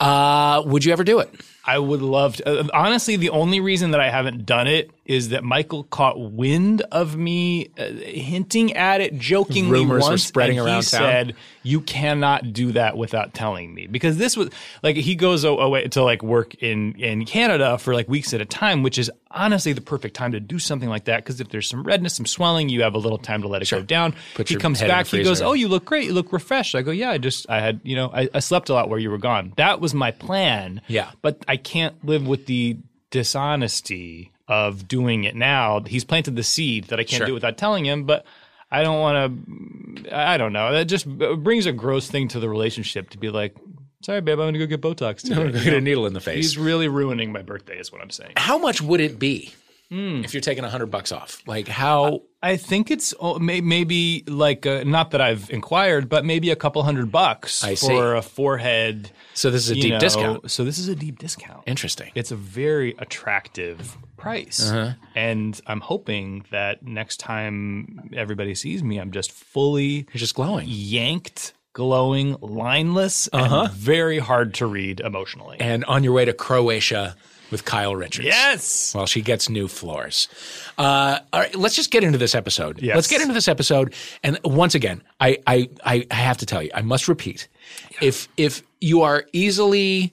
Uh, 0.00 0.62
would 0.66 0.84
you 0.84 0.92
ever 0.92 1.04
do 1.04 1.20
it? 1.20 1.32
I 1.64 1.78
would 1.78 2.02
love 2.02 2.36
to. 2.36 2.60
uh, 2.60 2.68
honestly, 2.74 3.16
the 3.16 3.30
only 3.30 3.60
reason 3.60 3.92
that 3.92 4.00
I 4.00 4.10
haven't 4.10 4.44
done 4.46 4.66
it 4.66 4.90
is 5.04 5.30
that 5.30 5.42
Michael 5.42 5.82
caught 5.84 6.18
wind 6.20 6.82
of 6.92 7.16
me 7.16 7.70
uh, 7.76 7.86
hinting 7.86 8.72
at 8.74 9.00
it 9.00 9.18
jokingly 9.18 9.80
Rumors 9.80 10.04
were 10.04 10.10
once, 10.10 10.24
spreading 10.24 10.58
and 10.58 10.66
around 10.68 10.84
he 10.84 10.90
town. 10.90 11.00
said, 11.00 11.36
"You 11.64 11.80
cannot 11.80 12.52
do 12.52 12.72
that 12.72 12.96
without 12.96 13.34
telling 13.34 13.74
me," 13.74 13.86
because 13.88 14.16
this 14.16 14.36
was 14.36 14.50
like 14.82 14.96
he 14.96 15.14
goes 15.16 15.42
away 15.44 15.88
to 15.88 16.02
like 16.04 16.22
work 16.22 16.54
in 16.62 16.94
in 17.00 17.24
Canada 17.24 17.78
for 17.78 17.94
like 17.94 18.08
weeks 18.08 18.32
at 18.32 18.40
a 18.40 18.44
time, 18.44 18.82
which 18.82 18.96
is 18.96 19.10
honestly 19.30 19.72
the 19.72 19.80
perfect 19.80 20.14
time 20.14 20.32
to 20.32 20.40
do 20.40 20.58
something 20.58 20.88
like 20.88 21.04
that. 21.04 21.18
Because 21.24 21.40
if 21.40 21.48
there's 21.48 21.68
some 21.68 21.82
redness, 21.82 22.14
some 22.14 22.26
swelling, 22.26 22.68
you 22.68 22.82
have 22.82 22.94
a 22.94 22.98
little 22.98 23.18
time 23.18 23.42
to 23.42 23.48
let 23.48 23.62
it 23.62 23.70
go 23.70 23.82
down. 23.82 24.14
Put 24.34 24.48
he 24.48 24.56
comes 24.56 24.78
head 24.78 24.84
in 24.84 24.88
the 24.88 24.94
back, 24.94 25.06
he 25.08 25.22
goes, 25.24 25.42
"Oh, 25.42 25.52
you 25.52 25.68
look 25.68 25.84
great. 25.84 26.04
You 26.04 26.12
look 26.12 26.32
refreshed." 26.32 26.74
I 26.74 26.82
go, 26.82 26.92
"Yeah, 26.92 27.10
I 27.10 27.18
just 27.18 27.48
I 27.50 27.60
had 27.60 27.80
you 27.82 27.96
know 27.96 28.10
I, 28.14 28.28
I 28.34 28.38
slept 28.38 28.68
a 28.68 28.74
lot 28.74 28.88
where 28.88 28.98
you 28.98 29.10
were 29.10 29.18
gone. 29.18 29.52
That 29.56 29.80
was 29.80 29.94
my 29.94 30.12
plan." 30.12 30.80
Yeah. 30.86 31.10
but 31.22 31.44
I 31.48 31.56
can't 31.56 32.04
live 32.04 32.26
with 32.26 32.46
the 32.46 32.78
dishonesty 33.10 34.31
of 34.52 34.86
doing 34.88 35.24
it 35.24 35.34
now. 35.34 35.80
He's 35.80 36.04
planted 36.04 36.36
the 36.36 36.42
seed 36.42 36.84
that 36.88 36.98
I 37.00 37.04
can't 37.04 37.18
Sure. 37.20 37.26
do 37.28 37.34
without 37.34 37.56
telling 37.56 37.84
him, 37.84 38.04
but 38.04 38.24
I 38.70 38.82
don't 38.82 39.00
want 39.00 39.16
to. 40.06 40.16
I 40.16 40.36
don't 40.38 40.52
know. 40.52 40.72
That 40.72 40.84
just 40.86 41.06
brings 41.08 41.66
a 41.66 41.72
gross 41.72 42.10
thing 42.10 42.28
to 42.28 42.40
the 42.40 42.48
relationship 42.48 43.10
to 43.10 43.18
be 43.18 43.28
like, 43.30 43.54
"Sorry, 44.02 44.20
babe, 44.20 44.34
I'm 44.38 44.44
going 44.44 44.54
to 44.54 44.58
go 44.58 44.66
get 44.66 44.80
Botox 44.80 45.22
today." 45.22 45.64
Get 45.64 45.74
a 45.74 45.80
needle 45.80 46.06
in 46.06 46.12
the 46.14 46.20
face. 46.20 46.36
He's 46.36 46.58
really 46.58 46.88
ruining 46.88 47.32
my 47.32 47.42
birthday, 47.42 47.78
is 47.78 47.92
what 47.92 48.00
I'm 48.00 48.10
saying. 48.10 48.32
how 48.36 48.58
much 48.58 48.80
would 48.80 49.00
it 49.00 49.18
be 49.18 49.52
Hmm. 49.92 50.24
if 50.24 50.32
you're 50.32 50.40
taking 50.40 50.64
a 50.64 50.70
hundred 50.70 50.86
bucks 50.90 51.12
off? 51.12 51.42
Like 51.46 51.68
how? 51.68 52.22
I 52.42 52.56
think 52.56 52.90
it's 52.90 53.12
oh, 53.20 53.38
maybe 53.38 54.24
like 54.26 54.64
uh, 54.64 54.84
not 54.84 55.10
that 55.10 55.20
I've 55.20 55.50
inquired, 55.50 56.08
but 56.08 56.24
maybe 56.24 56.50
a 56.50 56.56
couple 56.56 56.82
hundred 56.82 57.12
bucks 57.12 57.62
for 57.78 58.14
a 58.16 58.22
forehead. 58.22 59.10
So 59.34 59.50
this 59.50 59.64
is 59.64 59.70
a 59.70 59.74
deep 59.74 59.92
know, 59.92 59.98
discount. 60.00 60.50
So 60.50 60.64
this 60.64 60.78
is 60.78 60.88
a 60.88 60.94
deep 60.96 61.18
discount. 61.18 61.64
Interesting. 61.66 62.10
it's 62.14 62.30
a 62.30 62.36
very 62.36 62.94
attractive 62.98 63.96
price. 64.16 64.70
Uh-huh. 64.70 64.94
And 65.14 65.60
I'm 65.66 65.80
hoping 65.80 66.44
that 66.50 66.82
next 66.82 67.18
time 67.18 68.10
everybody 68.14 68.54
sees 68.54 68.82
me, 68.82 68.98
I'm 68.98 69.10
just 69.10 69.30
fully 69.30 70.06
You're 70.12 70.18
just 70.20 70.34
glowing. 70.34 70.66
yanked, 70.68 71.52
glowing, 71.74 72.36
lineless, 72.40 73.28
Uh-huh. 73.32 73.62
and 73.64 73.72
very 73.72 74.18
hard 74.18 74.54
to 74.54 74.66
read 74.66 75.00
emotionally. 75.00 75.58
And 75.60 75.84
on 75.84 76.02
your 76.04 76.12
way 76.12 76.24
to 76.24 76.32
Croatia 76.32 77.16
with 77.52 77.64
Kyle 77.64 77.94
Richards. 77.94 78.26
yes. 78.26 78.94
While 78.94 79.06
she 79.06 79.20
gets 79.22 79.48
new 79.48 79.68
floors. 79.68 80.26
Uh, 80.76 81.20
all 81.32 81.40
right, 81.40 81.54
let's 81.54 81.76
just 81.76 81.90
get 81.92 82.02
into 82.02 82.18
this 82.18 82.34
episode. 82.34 82.82
Yes. 82.82 82.96
Let's 82.96 83.08
get 83.08 83.20
into 83.20 83.34
this 83.34 83.46
episode. 83.46 83.94
And 84.24 84.38
once 84.44 84.74
again, 84.74 85.02
I, 85.20 85.38
I, 85.46 85.68
I 85.84 86.04
have 86.14 86.38
to 86.38 86.46
tell 86.46 86.62
you, 86.62 86.70
I 86.74 86.82
must 86.82 87.06
repeat, 87.06 87.46
if 88.00 88.26
if 88.36 88.62
you 88.80 89.02
are 89.02 89.24
easily 89.32 90.12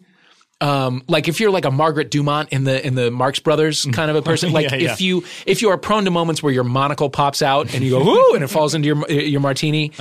um, 0.61 1.03
like 1.07 1.29
if 1.29 1.39
you're 1.39 1.51
like 1.51 1.63
a 1.63 1.71
Margaret 1.71 2.11
Dumont 2.11 2.49
in 2.49 2.65
the 2.65 2.85
in 2.85 2.93
the 2.95 3.09
Marx 3.11 3.39
Brothers 3.39 3.85
kind 3.93 4.11
of 4.11 4.17
a 4.17 4.21
person, 4.21 4.51
like 4.53 4.69
Yeah, 4.69 4.75
yeah. 4.77 4.91
if 4.93 4.99
you 5.01 5.23
if 5.45 5.61
you 5.61 5.69
are 5.69 5.77
prone 5.77 6.03
to 6.05 6.11
moments 6.11 6.43
where 6.43 6.51
your 6.51 6.65
monocle 6.65 7.09
pops 7.09 7.41
out 7.41 7.73
and 7.73 7.81
you 7.83 7.91
go 7.91 8.03
whoo 8.03 8.35
and 8.35 8.43
it 8.43 8.47
falls 8.49 8.75
into 8.75 8.87
your 8.87 9.09
your 9.09 9.39
martini, 9.39 9.93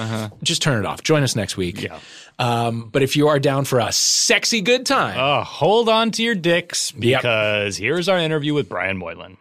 just 0.42 0.60
turn 0.60 0.78
it 0.82 0.86
off. 0.86 1.02
Join 1.04 1.22
us 1.22 1.36
next 1.36 1.56
week. 1.56 1.78
Uh-huh. 1.84 1.94
Yeah. 1.94 2.00
Um, 2.38 2.88
but 2.92 3.02
if 3.02 3.16
you 3.16 3.28
are 3.28 3.38
down 3.40 3.64
for 3.64 3.80
a 3.80 3.90
sexy 3.92 4.60
good 4.60 4.86
time, 4.86 5.18
Uh, 5.18 5.42
hold 5.44 5.88
on 5.88 6.10
to 6.12 6.22
your 6.22 6.34
dicks 6.36 6.92
Yep. 6.96 7.22
because 7.22 7.76
here's 7.76 8.08
our 8.08 8.18
interview 8.18 8.54
with 8.54 8.68
Brian 8.68 8.96
Moylan. 8.96 9.36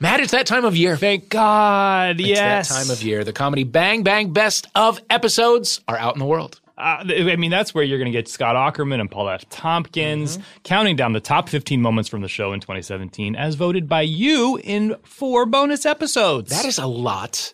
Matt, 0.00 0.20
it's 0.20 0.30
that 0.30 0.46
time 0.46 0.64
of 0.64 0.76
year. 0.76 0.96
Thank 0.96 1.28
God. 1.28 2.20
It's 2.20 2.28
yes. 2.28 2.68
that 2.68 2.74
time 2.84 2.90
of 2.90 3.02
year. 3.02 3.24
The 3.24 3.32
comedy 3.32 3.64
Bang 3.64 4.04
Bang 4.04 4.32
Best 4.32 4.68
of 4.76 5.00
episodes 5.10 5.80
are 5.88 5.96
out 5.96 6.14
in 6.14 6.20
the 6.20 6.24
world. 6.24 6.60
Uh, 6.78 7.04
I 7.08 7.36
mean, 7.36 7.50
that's 7.50 7.74
where 7.74 7.82
you're 7.82 7.98
going 7.98 8.10
to 8.10 8.16
get 8.16 8.28
Scott 8.28 8.54
Aukerman 8.54 9.00
and 9.00 9.10
Paul 9.10 9.28
F. 9.28 9.48
Tompkins 9.48 10.38
Mm-hmm. 10.38 10.42
counting 10.64 10.96
down 10.96 11.12
the 11.12 11.20
top 11.20 11.48
15 11.48 11.82
moments 11.82 12.08
from 12.08 12.20
the 12.22 12.28
show 12.28 12.52
in 12.52 12.60
2017, 12.60 13.34
as 13.34 13.56
voted 13.56 13.88
by 13.88 14.02
you 14.02 14.60
in 14.62 14.94
four 15.02 15.44
bonus 15.44 15.84
episodes. 15.84 16.50
That 16.50 16.64
is 16.64 16.78
a 16.78 16.86
lot 16.86 17.52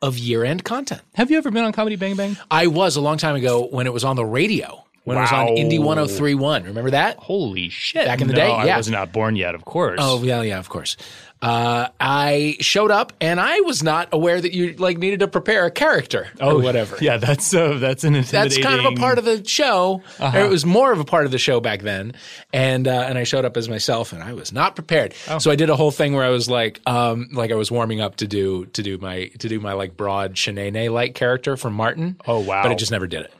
of 0.00 0.16
year 0.18 0.44
end 0.44 0.64
content. 0.64 1.02
Have 1.14 1.30
you 1.30 1.38
ever 1.38 1.50
been 1.50 1.64
on 1.64 1.72
Comedy 1.72 1.96
Bang 1.96 2.16
Bang? 2.16 2.36
I 2.50 2.66
was 2.68 2.96
a 2.96 3.00
long 3.00 3.18
time 3.18 3.34
ago 3.36 3.66
when 3.70 3.86
it 3.86 3.92
was 3.92 4.04
on 4.04 4.16
the 4.16 4.24
radio. 4.24 4.84
When 5.04 5.16
it 5.16 5.20
was 5.20 5.32
on 5.32 5.46
Wow. 5.46 5.54
Indie 5.54 5.80
1031. 5.80 6.64
Remember 6.64 6.90
that? 6.90 7.16
Holy 7.18 7.68
shit! 7.68 8.04
Back 8.06 8.20
in 8.20 8.28
the 8.28 8.34
No, 8.34 8.40
day? 8.40 8.48
Yeah. 8.48 8.74
I 8.74 8.76
was 8.76 8.88
not 8.90 9.12
born 9.12 9.36
yet. 9.36 9.54
Of 9.54 9.64
course. 9.64 9.98
Oh 10.02 10.22
yeah, 10.22 10.42
yeah, 10.42 10.58
of 10.58 10.68
course. 10.68 10.96
Uh, 11.40 11.88
I 11.98 12.56
showed 12.60 12.92
up 12.92 13.12
and 13.20 13.40
I 13.40 13.62
was 13.62 13.82
not 13.82 14.10
aware 14.12 14.40
that 14.40 14.54
you 14.54 14.74
like 14.74 14.98
needed 14.98 15.18
to 15.20 15.26
prepare 15.28 15.66
a 15.66 15.72
character 15.72 16.28
or 16.40 16.60
whatever. 16.60 16.96
Yeah, 17.00 17.16
that's 17.16 17.52
uh, 17.52 17.78
that's 17.78 18.04
an 18.04 18.12
That's 18.12 18.58
kind 18.58 18.78
of 18.78 18.92
a 18.92 18.96
part 18.96 19.18
of 19.18 19.24
the 19.24 19.44
show. 19.44 20.02
Uh-huh. 20.20 20.38
It 20.38 20.48
was 20.48 20.64
more 20.64 20.92
of 20.92 21.00
a 21.00 21.04
part 21.04 21.24
of 21.24 21.32
the 21.32 21.38
show 21.38 21.58
back 21.58 21.82
then, 21.82 22.14
and 22.52 22.86
uh, 22.86 23.06
and 23.08 23.18
I 23.18 23.24
showed 23.24 23.44
up 23.44 23.56
as 23.56 23.68
myself, 23.68 24.12
and 24.12 24.22
I 24.22 24.34
was 24.34 24.52
not 24.52 24.76
prepared. 24.76 25.14
Oh. 25.28 25.38
So 25.38 25.50
I 25.50 25.56
did 25.56 25.68
a 25.68 25.74
whole 25.74 25.90
thing 25.90 26.14
where 26.14 26.24
I 26.24 26.30
was 26.30 26.48
like, 26.48 26.80
um, 26.86 27.28
like 27.32 27.50
I 27.50 27.56
was 27.56 27.72
warming 27.72 28.00
up 28.00 28.16
to 28.16 28.28
do 28.28 28.66
to 28.66 28.82
do 28.84 28.98
my 28.98 29.24
to 29.40 29.48
do 29.48 29.58
my 29.58 29.72
like 29.72 29.96
broad 29.96 30.34
Shanae 30.34 30.92
like 30.92 31.16
character 31.16 31.56
from 31.56 31.72
Martin. 31.72 32.20
Oh, 32.24 32.38
wow. 32.38 32.62
But 32.62 32.70
I 32.70 32.76
just 32.76 32.92
never 32.92 33.08
did 33.08 33.22
it. 33.22 33.32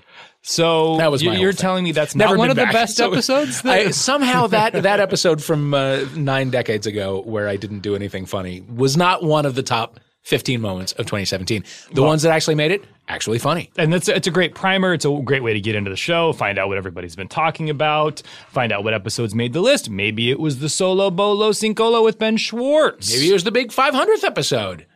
So 0.43 0.97
That 0.99 1.11
was 1.11 1.23
you- 1.23 1.29
my 1.31 1.35
whole 1.37 1.43
you're 1.43 1.53
thing. 1.53 1.61
telling 1.61 1.85
me 1.85 1.93
that's 1.93 2.15
Never 2.17 2.35
not 2.35 2.39
one 2.39 2.49
been 2.49 2.59
of 2.59 2.67
the 2.69 2.73
best 2.73 2.97
So 2.97 3.11
episodes. 3.13 3.65
I, 3.65 3.91
somehow 3.91 4.49
that 4.49 4.73
that 4.83 4.99
episode 5.01 5.43
from 5.43 5.73
uh, 5.73 6.01
nine 6.17 6.51
decades 6.51 6.87
ago, 6.87 7.23
where 7.25 7.49
I 7.49 7.57
didn't 7.57 7.81
do 7.81 7.95
anything 7.95 8.27
funny, 8.27 8.61
was 8.63 8.97
not 8.97 9.23
one 9.23 9.47
of 9.47 9.55
the 9.55 9.63
top 9.63 10.01
15 10.23 10.61
moments 10.61 10.93
of 10.93 11.07
2017. 11.07 11.65
The 11.93 12.03
ones 12.03 12.23
that 12.23 12.31
actually 12.33 12.55
made 12.57 12.71
it 12.73 12.85
actually 13.09 13.39
funny. 13.39 13.71
and 13.77 13.93
that's 13.93 14.09
it's 14.09 14.27
a 14.27 14.31
great 14.31 14.55
primer. 14.55 14.95
It's 14.95 15.05
a 15.05 15.21
great 15.25 15.43
way 15.43 15.53
to 15.53 15.61
get 15.61 15.75
into 15.77 15.91
the 15.91 15.97
show, 15.97 16.33
find 16.33 16.59
out 16.59 16.69
what 16.69 16.77
everybody's 16.79 17.15
been 17.17 17.29
talking 17.29 17.71
about, 17.71 18.23
find 18.49 18.73
out 18.73 18.83
what 18.85 18.95
episodes 18.95 19.35
made 19.35 19.53
the 19.53 19.61
list. 19.61 19.91
Maybe 19.91 20.31
it 20.31 20.41
was 20.41 20.59
the 20.61 20.69
solo 20.69 21.11
bolo 21.11 21.51
cincolo 21.51 22.05
with 22.05 22.19
Ben 22.19 22.37
Schwartz. 22.37 23.13
Maybe 23.13 23.31
it 23.31 23.33
was 23.33 23.45
the 23.45 23.51
big 23.53 23.71
500th 23.71 24.25
episode. 24.25 24.87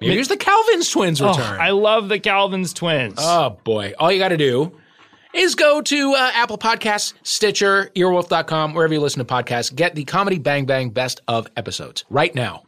Maybe 0.00 0.14
it 0.14 0.18
was 0.18 0.28
the 0.28 0.36
Calvin's 0.36 0.90
twins 0.90 1.20
Oh, 1.22 1.28
return. 1.28 1.60
I 1.60 1.70
love 1.70 2.08
the 2.08 2.18
Calvin's 2.18 2.72
twins. 2.72 3.14
Oh 3.18 3.58
boy. 3.64 3.94
All 3.98 4.10
you 4.12 4.18
got 4.18 4.28
to 4.28 4.36
do 4.36 4.72
is 5.34 5.54
go 5.54 5.82
to 5.82 6.14
uh, 6.14 6.30
Apple 6.34 6.58
Podcasts, 6.58 7.14
Stitcher, 7.22 7.90
earwolf.com, 7.96 8.74
wherever 8.74 8.94
you 8.94 9.00
listen 9.00 9.24
to 9.24 9.32
podcasts. 9.32 9.74
Get 9.74 9.94
the 9.94 10.04
Comedy 10.04 10.38
Bang 10.38 10.64
Bang 10.64 10.90
Best 10.90 11.20
of 11.28 11.48
episodes 11.56 12.04
right 12.08 12.34
now. 12.34 12.62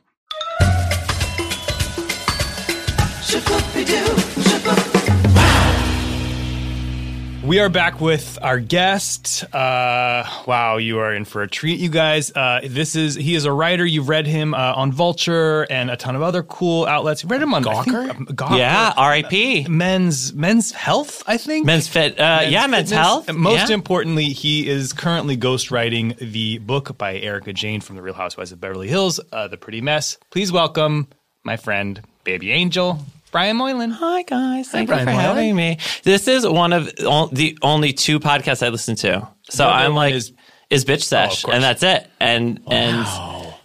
We 7.47 7.61
are 7.61 7.69
back 7.69 8.01
with 8.01 8.41
our 8.43 8.59
guest. 8.59 9.45
Uh, 9.55 10.25
wow, 10.49 10.79
you 10.79 10.99
are 10.99 11.15
in 11.15 11.25
for 11.25 11.43
a 11.43 11.49
treat, 11.49 11.79
you 11.79 11.89
guys. 11.89 12.35
Uh, 12.35 12.63
this 12.65 12.97
is 12.97 13.15
he 13.15 13.37
is 13.37 13.45
a 13.45 13.53
writer. 13.53 13.87
You've 13.87 14.09
read 14.09 14.27
him 14.27 14.53
uh, 14.53 14.73
on 14.75 14.91
Vulture 14.91 15.63
and 15.71 15.89
a 15.89 15.97
ton 15.97 16.17
of 16.17 16.23
other 16.23 16.43
cool 16.43 16.87
outlets. 16.87 17.23
You 17.23 17.29
read 17.29 17.41
him 17.41 17.55
on 17.55 17.65
I 17.65 17.85
think, 17.85 17.97
Gawker? 17.97 18.11
um, 18.11 18.27
Gawker. 18.27 18.59
Yeah, 18.59 18.93
R.I.P. 18.97 19.69
Men's 19.69 20.33
Men's 20.33 20.73
Health, 20.73 21.23
I 21.29 21.37
think. 21.37 21.67
Men's 21.67 21.87
Fit. 21.87 22.19
Uh, 22.19 22.47
yeah, 22.49 22.67
Men's 22.67 22.89
Fitness. 22.89 23.07
Health. 23.07 23.33
Most 23.33 23.69
yeah. 23.69 23.75
importantly, 23.75 24.25
he 24.31 24.69
is 24.69 24.93
currently 24.93 25.37
ghostwriting 25.37 26.19
the 26.19 26.59
book 26.59 26.99
by 26.99 27.17
Erika 27.17 27.53
Jayne 27.53 27.81
from 27.81 27.95
The 27.95 28.03
Real 28.03 28.15
Housewives 28.15 28.51
of 28.51 28.61
Beverly 28.61 28.89
Hills, 28.89 29.21
uh, 29.31 29.47
The 29.47 29.57
Pretty 29.57 29.81
Mess. 29.81 30.19
Please 30.31 30.51
welcome 30.51 31.07
my 31.45 31.57
friend, 31.57 32.03
Baby 32.25 32.51
Angel, 32.51 32.99
Brian 33.33 33.57
Moylan. 33.57 33.91
Hi 33.91 34.23
guys, 34.23 34.69
thank 34.69 34.89
you 34.89 34.97
for 34.97 35.11
having 35.11 35.55
me. 35.57 35.79
This 36.05 36.27
is 36.29 36.47
one 36.47 36.73
of 36.73 36.91
o- 37.01 37.27
the 37.29 37.59
only 37.63 37.93
two 37.93 38.19
podcasts 38.21 38.65
I 38.65 38.69
listen 38.71 38.97
to. 38.97 39.29
So 39.51 39.65
The 39.65 39.71
other 39.71 39.85
I'm 39.85 39.91
one 39.95 39.97
like, 39.97 40.15
is- 40.15 40.33
is, 40.71 40.85
Bitch 40.85 40.95
oh, 40.97 40.99
Sesh, 40.99 41.43
course. 41.43 41.55
and 41.55 41.63
that's 41.63 41.83
it. 41.83 42.09
And 42.19 42.61
and 42.69 43.07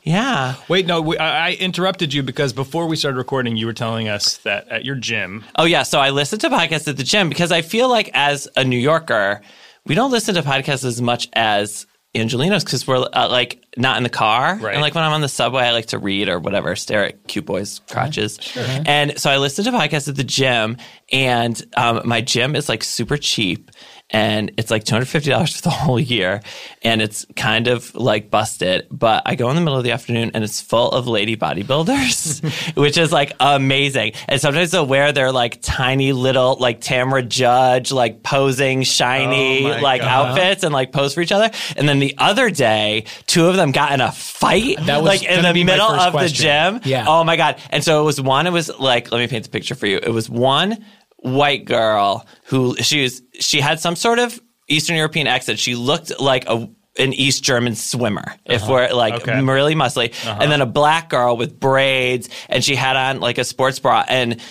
yeah. 0.03 0.55
Wait, 0.67 0.85
no, 0.87 1.01
we, 1.01 1.17
I, 1.17 1.49
I 1.49 1.53
interrupted 1.53 2.13
you 2.13 2.21
because 2.23 2.53
before 2.53 2.85
we 2.87 2.95
started 2.95 3.17
recording, 3.17 3.55
you 3.55 3.65
were 3.65 3.73
telling 3.73 4.07
us 4.07 4.37
that 4.37 4.67
at 4.69 4.83
your 4.85 4.95
gym, 4.95 5.43
Oh 5.55 5.65
yeah. 5.65 5.83
So 5.83 5.99
I 5.99 6.09
listen 6.09 6.37
to 6.39 6.49
podcasts 6.49 6.87
at 6.87 6.97
the 6.97 7.03
gym 7.03 7.29
because 7.29 7.51
I 7.51 7.61
feel 7.61 7.89
like 7.89 8.09
as 8.13 8.47
a 8.55 8.63
New 8.63 8.77
Yorker, 8.79 9.41
we 9.85 9.95
don't 9.95 10.11
listen 10.11 10.35
to 10.35 10.41
podcasts 10.43 10.83
as 10.85 11.01
much 11.01 11.27
as 11.33 11.85
Angelenos 12.13 12.65
because 12.65 12.85
we're 12.85 13.07
uh, 13.13 13.29
like 13.29 13.63
not 13.77 13.95
in 13.95 14.03
the 14.03 14.09
car. 14.09 14.55
Right. 14.57 14.73
And 14.73 14.81
like 14.81 14.95
when 14.95 15.03
I'm 15.03 15.13
on 15.13 15.21
the 15.21 15.29
subway, 15.29 15.63
I 15.63 15.71
like 15.71 15.87
to 15.87 15.97
read 15.97 16.27
or 16.27 16.39
whatever, 16.39 16.75
stare 16.75 17.05
at 17.05 17.27
cute 17.27 17.45
boys' 17.45 17.79
crotches. 17.89 18.37
And 18.85 19.17
so 19.17 19.29
I 19.29 19.37
listen 19.37 19.63
to 19.65 19.71
podcasts 19.71 20.09
at 20.09 20.15
the 20.15 20.23
gym, 20.23 20.75
and 21.11 21.61
um, 21.77 22.01
my 22.03 22.19
gym 22.19 22.55
is 22.55 22.67
like 22.67 22.83
super 22.83 23.15
cheap. 23.15 23.71
And 24.13 24.51
it's 24.57 24.69
like 24.69 24.83
$250 24.83 25.53
for 25.55 25.61
the 25.61 25.69
whole 25.69 25.99
year. 25.99 26.41
And 26.83 27.01
it's 27.01 27.25
kind 27.35 27.67
of 27.67 27.95
like 27.95 28.29
busted. 28.29 28.87
But 28.91 29.23
I 29.25 29.35
go 29.35 29.49
in 29.49 29.55
the 29.55 29.61
middle 29.61 29.77
of 29.77 29.83
the 29.83 29.91
afternoon 29.91 30.31
and 30.33 30.43
it's 30.43 30.59
full 30.59 30.91
of 30.91 31.07
lady 31.07 31.37
bodybuilders, 31.37 32.75
which 32.77 32.97
is 32.97 33.11
like 33.11 33.33
amazing. 33.39 34.13
And 34.27 34.39
sometimes 34.41 34.71
they'll 34.71 34.85
wear 34.85 35.11
their 35.11 35.31
like 35.31 35.59
tiny 35.61 36.11
little, 36.13 36.57
like 36.59 36.81
Tamra 36.81 37.27
Judge, 37.27 37.91
like 37.91 38.23
posing 38.23 38.83
shiny, 38.83 39.65
Oh 39.65 39.79
like 39.81 40.01
God. 40.01 40.29
outfits 40.37 40.63
and 40.63 40.73
like 40.73 40.91
pose 40.91 41.13
for 41.13 41.21
each 41.21 41.31
other. 41.31 41.49
And 41.77 41.87
then 41.87 41.99
the 41.99 42.15
other 42.17 42.49
day, 42.49 43.05
two 43.27 43.47
of 43.47 43.55
them 43.55 43.71
got 43.71 43.91
in 43.93 44.01
a 44.01 44.11
fight, 44.11 44.77
That 44.85 44.97
was 45.01 45.07
like 45.07 45.23
in 45.23 45.41
the 45.43 45.63
middle 45.63 45.87
of 45.89 46.11
question. 46.11 46.27
the 46.27 46.79
gym. 46.79 46.81
Yeah. 46.91 47.05
Oh 47.07 47.23
my 47.23 47.35
god! 47.37 47.57
And 47.69 47.83
so 47.83 48.01
it 48.01 48.05
was 48.05 48.19
one. 48.19 48.47
It 48.47 48.51
was 48.53 48.69
like, 48.79 49.11
let 49.11 49.19
me 49.19 49.27
paint 49.27 49.43
the 49.43 49.49
picture 49.49 49.75
for 49.75 49.87
you. 49.87 49.97
It 50.01 50.09
was 50.11 50.29
one 50.29 50.83
white 51.21 51.65
girl 51.65 52.25
who 52.45 52.75
she 52.77 53.03
was. 53.03 53.21
She 53.39 53.61
had 53.61 53.79
some 53.79 53.95
sort 53.95 54.19
of 54.19 54.39
Eastern 54.67 54.95
European 54.97 55.27
accent. 55.27 55.57
She 55.59 55.75
looked 55.75 56.19
like 56.19 56.45
a 56.47 56.69
an 56.99 57.13
East 57.13 57.41
German 57.41 57.73
swimmer, 57.73 58.35
if 58.45 58.67
we're 58.67 58.89
like 58.91 59.13
Uh-huh. 59.13 59.31
Okay. 59.31 59.41
really 59.41 59.75
muscly, 59.75 60.13
and 60.27 60.51
then 60.51 60.59
a 60.59 60.65
black 60.65 61.09
girl 61.09 61.37
with 61.37 61.57
braids, 61.57 62.27
and 62.49 62.61
she 62.65 62.75
had 62.75 62.97
on 62.97 63.21
like 63.21 63.37
a 63.37 63.45
sports 63.45 63.79
bra 63.79 64.03
and 64.09 64.41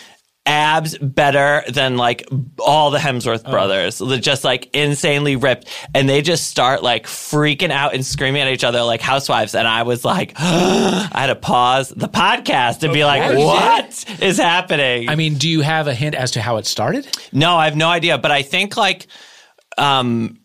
abs 0.46 0.96
better 0.98 1.62
than 1.70 1.96
like 1.96 2.26
all 2.58 2.90
the 2.90 2.98
Hemsworth 2.98 3.42
Oh. 3.44 3.50
brothers, 3.50 3.98
They're 3.98 4.18
just 4.18 4.42
like 4.42 4.74
insanely 4.74 5.36
ripped, 5.36 5.68
and 5.94 6.08
they 6.08 6.22
just 6.22 6.48
start 6.48 6.82
like 6.82 7.06
freaking 7.06 7.70
out 7.70 7.94
and 7.94 8.04
screaming 8.04 8.42
at 8.42 8.48
each 8.48 8.64
other 8.64 8.82
like 8.82 9.00
housewives, 9.00 9.54
and 9.54 9.68
I 9.68 9.82
was 9.82 10.04
like, 10.04 10.32
I 10.38 11.08
had 11.14 11.26
to 11.26 11.36
pause 11.36 11.90
the 11.90 12.08
podcast 12.08 12.82
and 12.82 12.92
be 12.92 13.04
like, 13.04 13.36
what 13.36 14.04
is 14.20 14.38
happening? 14.38 15.08
I 15.08 15.14
mean, 15.14 15.34
do 15.34 15.48
you 15.48 15.60
have 15.60 15.86
a 15.88 15.94
hint 15.94 16.14
as 16.14 16.30
to 16.32 16.40
how 16.40 16.56
it 16.56 16.66
started? 16.66 17.06
No, 17.32 17.56
I 17.56 17.66
have 17.66 17.76
no 17.76 17.88
idea, 17.88 18.16
but 18.18 18.30
I 18.30 18.42
think 18.42 18.76
like 18.76 19.06
um 19.78 20.38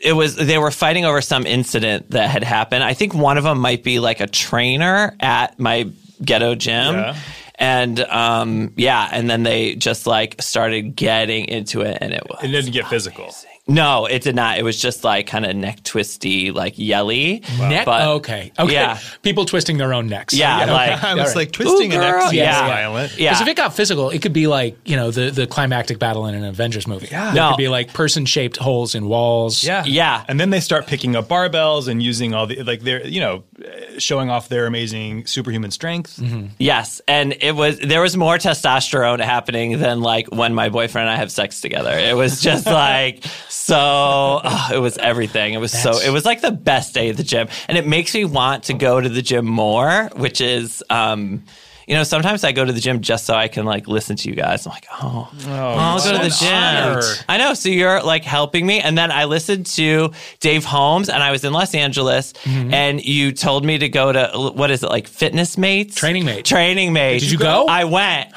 it 0.00 0.14
was 0.14 0.34
they 0.36 0.58
were 0.58 0.70
fighting 0.70 1.04
over 1.04 1.20
some 1.20 1.46
incident 1.46 2.10
that 2.10 2.28
had 2.30 2.42
happened. 2.42 2.82
I 2.82 2.94
think 2.94 3.14
one 3.14 3.38
of 3.38 3.44
them 3.44 3.58
might 3.58 3.84
be 3.84 3.98
like 4.00 4.20
a 4.20 4.26
trainer 4.26 5.16
at 5.20 5.58
my 5.60 5.90
ghetto 6.24 6.54
gym. 6.54 6.94
Yeah. 6.96 7.16
And 7.62 8.00
um 8.00 8.72
yeah, 8.76 9.08
and 9.12 9.30
then 9.30 9.44
they 9.44 9.76
just 9.76 10.04
like 10.04 10.42
started 10.42 10.96
getting 10.96 11.44
into 11.44 11.82
it 11.82 11.98
and 12.00 12.12
it 12.12 12.24
was 12.28 12.42
it 12.42 12.48
didn't 12.48 12.72
get 12.72 12.88
physical. 12.88 13.32
No, 13.68 14.06
it 14.06 14.22
did 14.22 14.34
not. 14.34 14.58
It 14.58 14.64
was 14.64 14.80
just 14.80 15.04
like 15.04 15.28
kind 15.28 15.46
of 15.46 15.54
neck 15.54 15.84
twisty, 15.84 16.50
like 16.50 16.74
yelly. 16.76 17.42
Neck? 17.60 17.84
But- 17.86 18.08
okay. 18.16 18.50
Okay. 18.58 18.72
Yeah. 18.72 18.98
People 19.22 19.44
twisting 19.44 19.78
their 19.78 19.94
own 19.94 20.08
necks. 20.08 20.34
Yeah, 20.34 20.64
like 20.64 21.02
I 21.04 21.14
was 21.14 21.26
right. 21.28 21.36
like 21.36 21.52
twisting 21.52 21.92
Ooh, 21.92 21.94
an 21.96 22.00
girl. 22.00 22.22
X 22.24 22.32
Yeah. 22.32 22.66
violent. 22.66 23.16
yeah. 23.18 23.30
Because 23.30 23.42
if 23.42 23.48
it 23.48 23.56
got 23.56 23.74
physical, 23.74 24.10
it 24.10 24.20
could 24.20 24.32
be 24.32 24.48
like 24.48 24.76
you 24.84 24.96
know 24.96 25.12
the 25.12 25.30
the 25.30 25.46
climactic 25.46 26.00
battle 26.00 26.26
in 26.26 26.34
an 26.34 26.44
Avengers 26.44 26.88
movie. 26.88 27.06
Yeah, 27.10 27.32
it 27.32 27.50
could 27.52 27.56
be 27.56 27.68
like 27.68 27.92
person 27.94 28.26
shaped 28.26 28.56
holes 28.56 28.96
in 28.96 29.06
walls. 29.06 29.62
Yeah. 29.62 29.84
Yeah. 29.86 30.24
And 30.26 30.40
then 30.40 30.50
they 30.50 30.60
start 30.60 30.88
picking 30.88 31.14
up 31.14 31.28
barbells 31.28 31.86
and 31.86 32.02
using 32.02 32.34
all 32.34 32.46
the, 32.48 32.62
like, 32.64 32.80
they're, 32.80 33.06
you 33.06 33.20
know, 33.20 33.44
uh, 33.64 33.98
showing 33.98 34.28
off 34.28 34.48
their 34.48 34.66
amazing 34.66 35.24
superhuman 35.26 35.70
strength. 35.70 36.20
Yes, 36.58 37.00
and 37.06 37.36
it 37.40 37.54
was 37.54 37.78
there 37.78 38.00
was 38.00 38.16
more 38.16 38.38
testosterone 38.38 39.20
happening 39.20 39.78
than 39.78 40.00
like 40.00 40.26
when 40.32 40.52
my 40.52 40.68
boyfriend 40.68 41.08
and 41.08 41.14
I 41.14 41.16
have 41.20 41.30
sex 41.30 41.60
together. 41.60 41.92
It 41.96 42.16
was 42.16 42.40
just 42.40 42.66
like 42.82 43.24
so. 43.64 44.40
oh, 44.44 44.70
it 44.72 44.78
was 44.78 44.98
everything. 44.98 45.54
It 45.54 45.58
was 45.58 45.72
so. 45.72 45.98
It 45.98 46.10
was 46.10 46.24
like 46.24 46.40
the 46.40 46.50
best 46.52 46.94
day 46.94 47.10
at 47.10 47.16
the 47.16 47.22
gym, 47.22 47.48
and 47.68 47.78
it 47.78 47.86
makes 47.86 48.14
me 48.14 48.24
want 48.24 48.64
to 48.64 48.74
go 48.74 49.00
to 49.00 49.08
the 49.08 49.22
gym 49.22 49.46
more. 49.46 50.10
Which 50.16 50.40
is, 50.40 50.82
um, 50.90 51.44
you 51.86 51.94
know, 51.94 52.02
sometimes 52.04 52.44
I 52.44 52.52
go 52.52 52.64
to 52.64 52.72
the 52.72 52.80
gym 52.80 53.00
just 53.00 53.24
so 53.26 53.34
I 53.34 53.48
can 53.48 53.64
like 53.64 53.88
listen 53.88 54.16
to 54.16 54.28
you 54.28 54.34
guys. 54.34 54.66
I'm 54.66 54.70
like, 54.72 54.86
oh, 55.02 55.30
I'll 55.46 55.98
go 56.02 56.12
to 56.12 56.22
the 56.22 56.30
gym. 56.30 56.52
honor. 56.54 57.02
I 57.28 57.38
know. 57.38 57.54
So 57.54 57.68
you're 57.68 58.02
like 58.02 58.24
helping 58.24 58.66
me. 58.66 58.80
And 58.80 58.96
then 58.96 59.10
I 59.10 59.24
listened 59.24 59.66
to 59.66 60.12
Dave 60.40 60.64
Holmes 60.64 61.08
and 61.08 61.22
I 61.22 61.30
was 61.32 61.44
in 61.44 61.52
Los 61.52 61.74
Angeles 61.74 62.32
Mm-hmm. 62.42 62.72
and 62.74 63.04
you 63.04 63.32
told 63.32 63.64
me 63.64 63.78
to 63.78 63.88
go 63.88 64.12
to, 64.12 64.30
what 64.54 64.70
is 64.70 64.82
it, 64.82 64.88
like 64.88 65.06
Fitness 65.08 65.56
Mates? 65.58 65.94
Training 65.96 66.24
Mates. 66.24 66.48
Training 66.48 66.92
Mates. 66.92 67.22
Did 67.24 67.32
you 67.32 67.38
go? 67.38 67.66
I 67.68 67.84
went. 67.84 68.30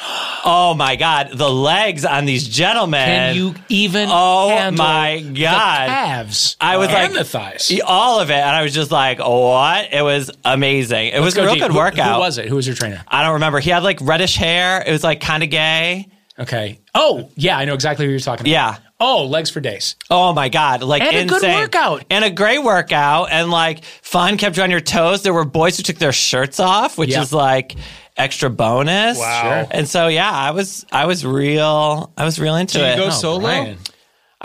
Oh 0.46 0.74
my 0.78 0.96
God. 0.96 1.30
The 1.34 1.50
legs 1.50 2.06
on 2.06 2.26
these 2.26 2.48
gentlemen. 2.48 3.06
Can 3.06 3.36
you 3.36 3.56
even? 3.70 4.10
Oh 4.12 4.72
my 4.72 5.22
the 5.24 5.42
God. 5.42 5.88
calves. 5.88 6.58
I 6.62 6.78
was 6.78 6.90
and 6.90 6.96
like, 6.96 7.14
the 7.14 7.24
thighs. 7.24 7.72
all 7.86 8.20
of 8.20 8.30
it. 8.30 8.34
And 8.36 8.50
I 8.56 8.62
was 8.64 8.74
just 8.74 8.92
like, 8.92 9.20
what? 9.20 9.92
It 9.94 10.02
was 10.02 10.30
amazing. 10.44 11.08
It 11.10 11.20
was 11.20 11.36
Let's 11.36 11.36
go 11.36 11.42
a 11.44 11.46
real 11.46 11.54
deep. 11.56 11.64
good 11.64 11.72
Who- 11.72 11.78
workout. 11.78 12.14
Who 12.16 12.20
was 12.20 12.38
it? 12.38 12.48
Who 12.48 12.56
was 12.56 12.68
your 12.68 12.76
trainer? 12.76 13.04
I 13.08 13.24
don't 13.24 13.34
remember. 13.36 13.60
He 13.60 13.70
had 13.70 13.84
like 13.84 14.00
reddish 14.02 14.36
hair. 14.36 14.84
It 14.86 14.92
was 14.92 15.04
like 15.04 15.22
kind 15.22 15.44
of 15.44 15.50
gay. 15.50 16.08
Okay. 16.38 16.80
Oh, 16.94 17.30
yeah, 17.36 17.58
I 17.58 17.64
know 17.66 17.74
exactly 17.74 18.06
who 18.06 18.12
you're 18.12 18.20
talking 18.20 18.42
about. 18.46 18.52
Yeah. 18.52 18.78
Oh, 19.00 19.26
legs 19.26 19.50
for 19.50 19.60
days. 19.60 19.96
Oh 20.10 20.32
my 20.34 20.48
god! 20.50 20.82
Like 20.82 21.02
And 21.02 21.16
a 21.18 21.26
good 21.26 21.42
workout. 21.44 22.06
and 22.10 22.24
a 22.24 22.30
great 22.30 22.64
workout, 22.64 23.28
and 23.30 23.52
like 23.52 23.84
fun 23.84 24.38
kept 24.38 24.56
you 24.58 24.64
on 24.64 24.72
your 24.72 24.80
toes. 24.82 25.22
There 25.22 25.34
were 25.34 25.44
boys 25.46 25.76
who 25.78 25.84
took 25.84 25.98
their 25.98 26.14
shirts 26.14 26.60
off, 26.62 26.98
which 26.98 27.10
Yeah. 27.12 27.22
is 27.22 27.34
like 27.34 27.76
extra 28.18 28.50
bonus. 28.50 29.18
Wow. 29.20 29.42
Sure. 29.64 29.68
And 29.72 29.88
so 29.88 30.08
yeah, 30.08 30.32
I 30.32 30.52
was 30.52 30.86
I 30.94 31.06
was 31.08 31.26
real 31.26 32.12
I 32.18 32.24
was 32.24 32.40
real 32.40 32.56
into 32.56 32.78
Do 32.78 32.86
you 32.86 32.90
it. 32.92 32.96
go 32.98 33.08
Oh, 33.08 33.10
solo? 33.10 33.40
Brian. 33.42 33.78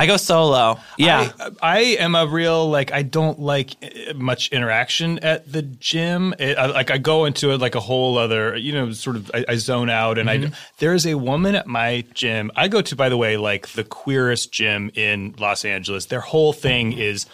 I 0.00 0.07
go 0.07 0.16
solo. 0.16 0.80
Yeah. 0.97 1.30
I, 1.38 1.50
I 1.61 1.78
am 1.99 2.14
a 2.14 2.26
real 2.26 2.71
like 2.71 2.90
I 2.90 3.02
don't 3.02 3.38
like 3.38 3.76
uh, 3.83 4.14
much 4.14 4.49
interaction 4.49 5.19
at 5.19 5.52
the 5.52 5.61
gym. 5.61 6.35
It, 6.38 6.57
I, 6.57 6.66
like 6.66 6.90
I 6.90 6.97
go 6.97 7.26
into 7.26 7.50
it 7.50 7.59
like 7.61 7.75
a 7.75 7.80
whole 7.80 8.16
other, 8.16 8.57
you 8.57 8.73
know, 8.73 8.92
sort 8.92 9.16
of 9.16 9.30
I, 9.35 9.45
I 9.47 9.57
zone 9.57 9.90
out. 9.90 10.16
And 10.16 10.30
I 10.30 10.38
mm-hmm. 10.38 10.54
there 10.78 10.95
is 10.95 11.07
a 11.07 11.16
woman 11.16 11.54
at 11.54 11.66
my 11.66 12.02
gym. 12.14 12.50
I 12.57 12.69
go 12.69 12.80
to, 12.80 12.97
by 12.97 13.11
the 13.11 13.19
way, 13.19 13.37
like 13.37 13.69
the 13.69 13.85
queerest 13.85 14.50
gym 14.50 14.90
in 14.95 15.35
Los 15.38 15.66
Angeles. 15.66 16.07
Their 16.07 16.21
whole 16.21 16.54
thing 16.54 16.92
is 16.92 17.26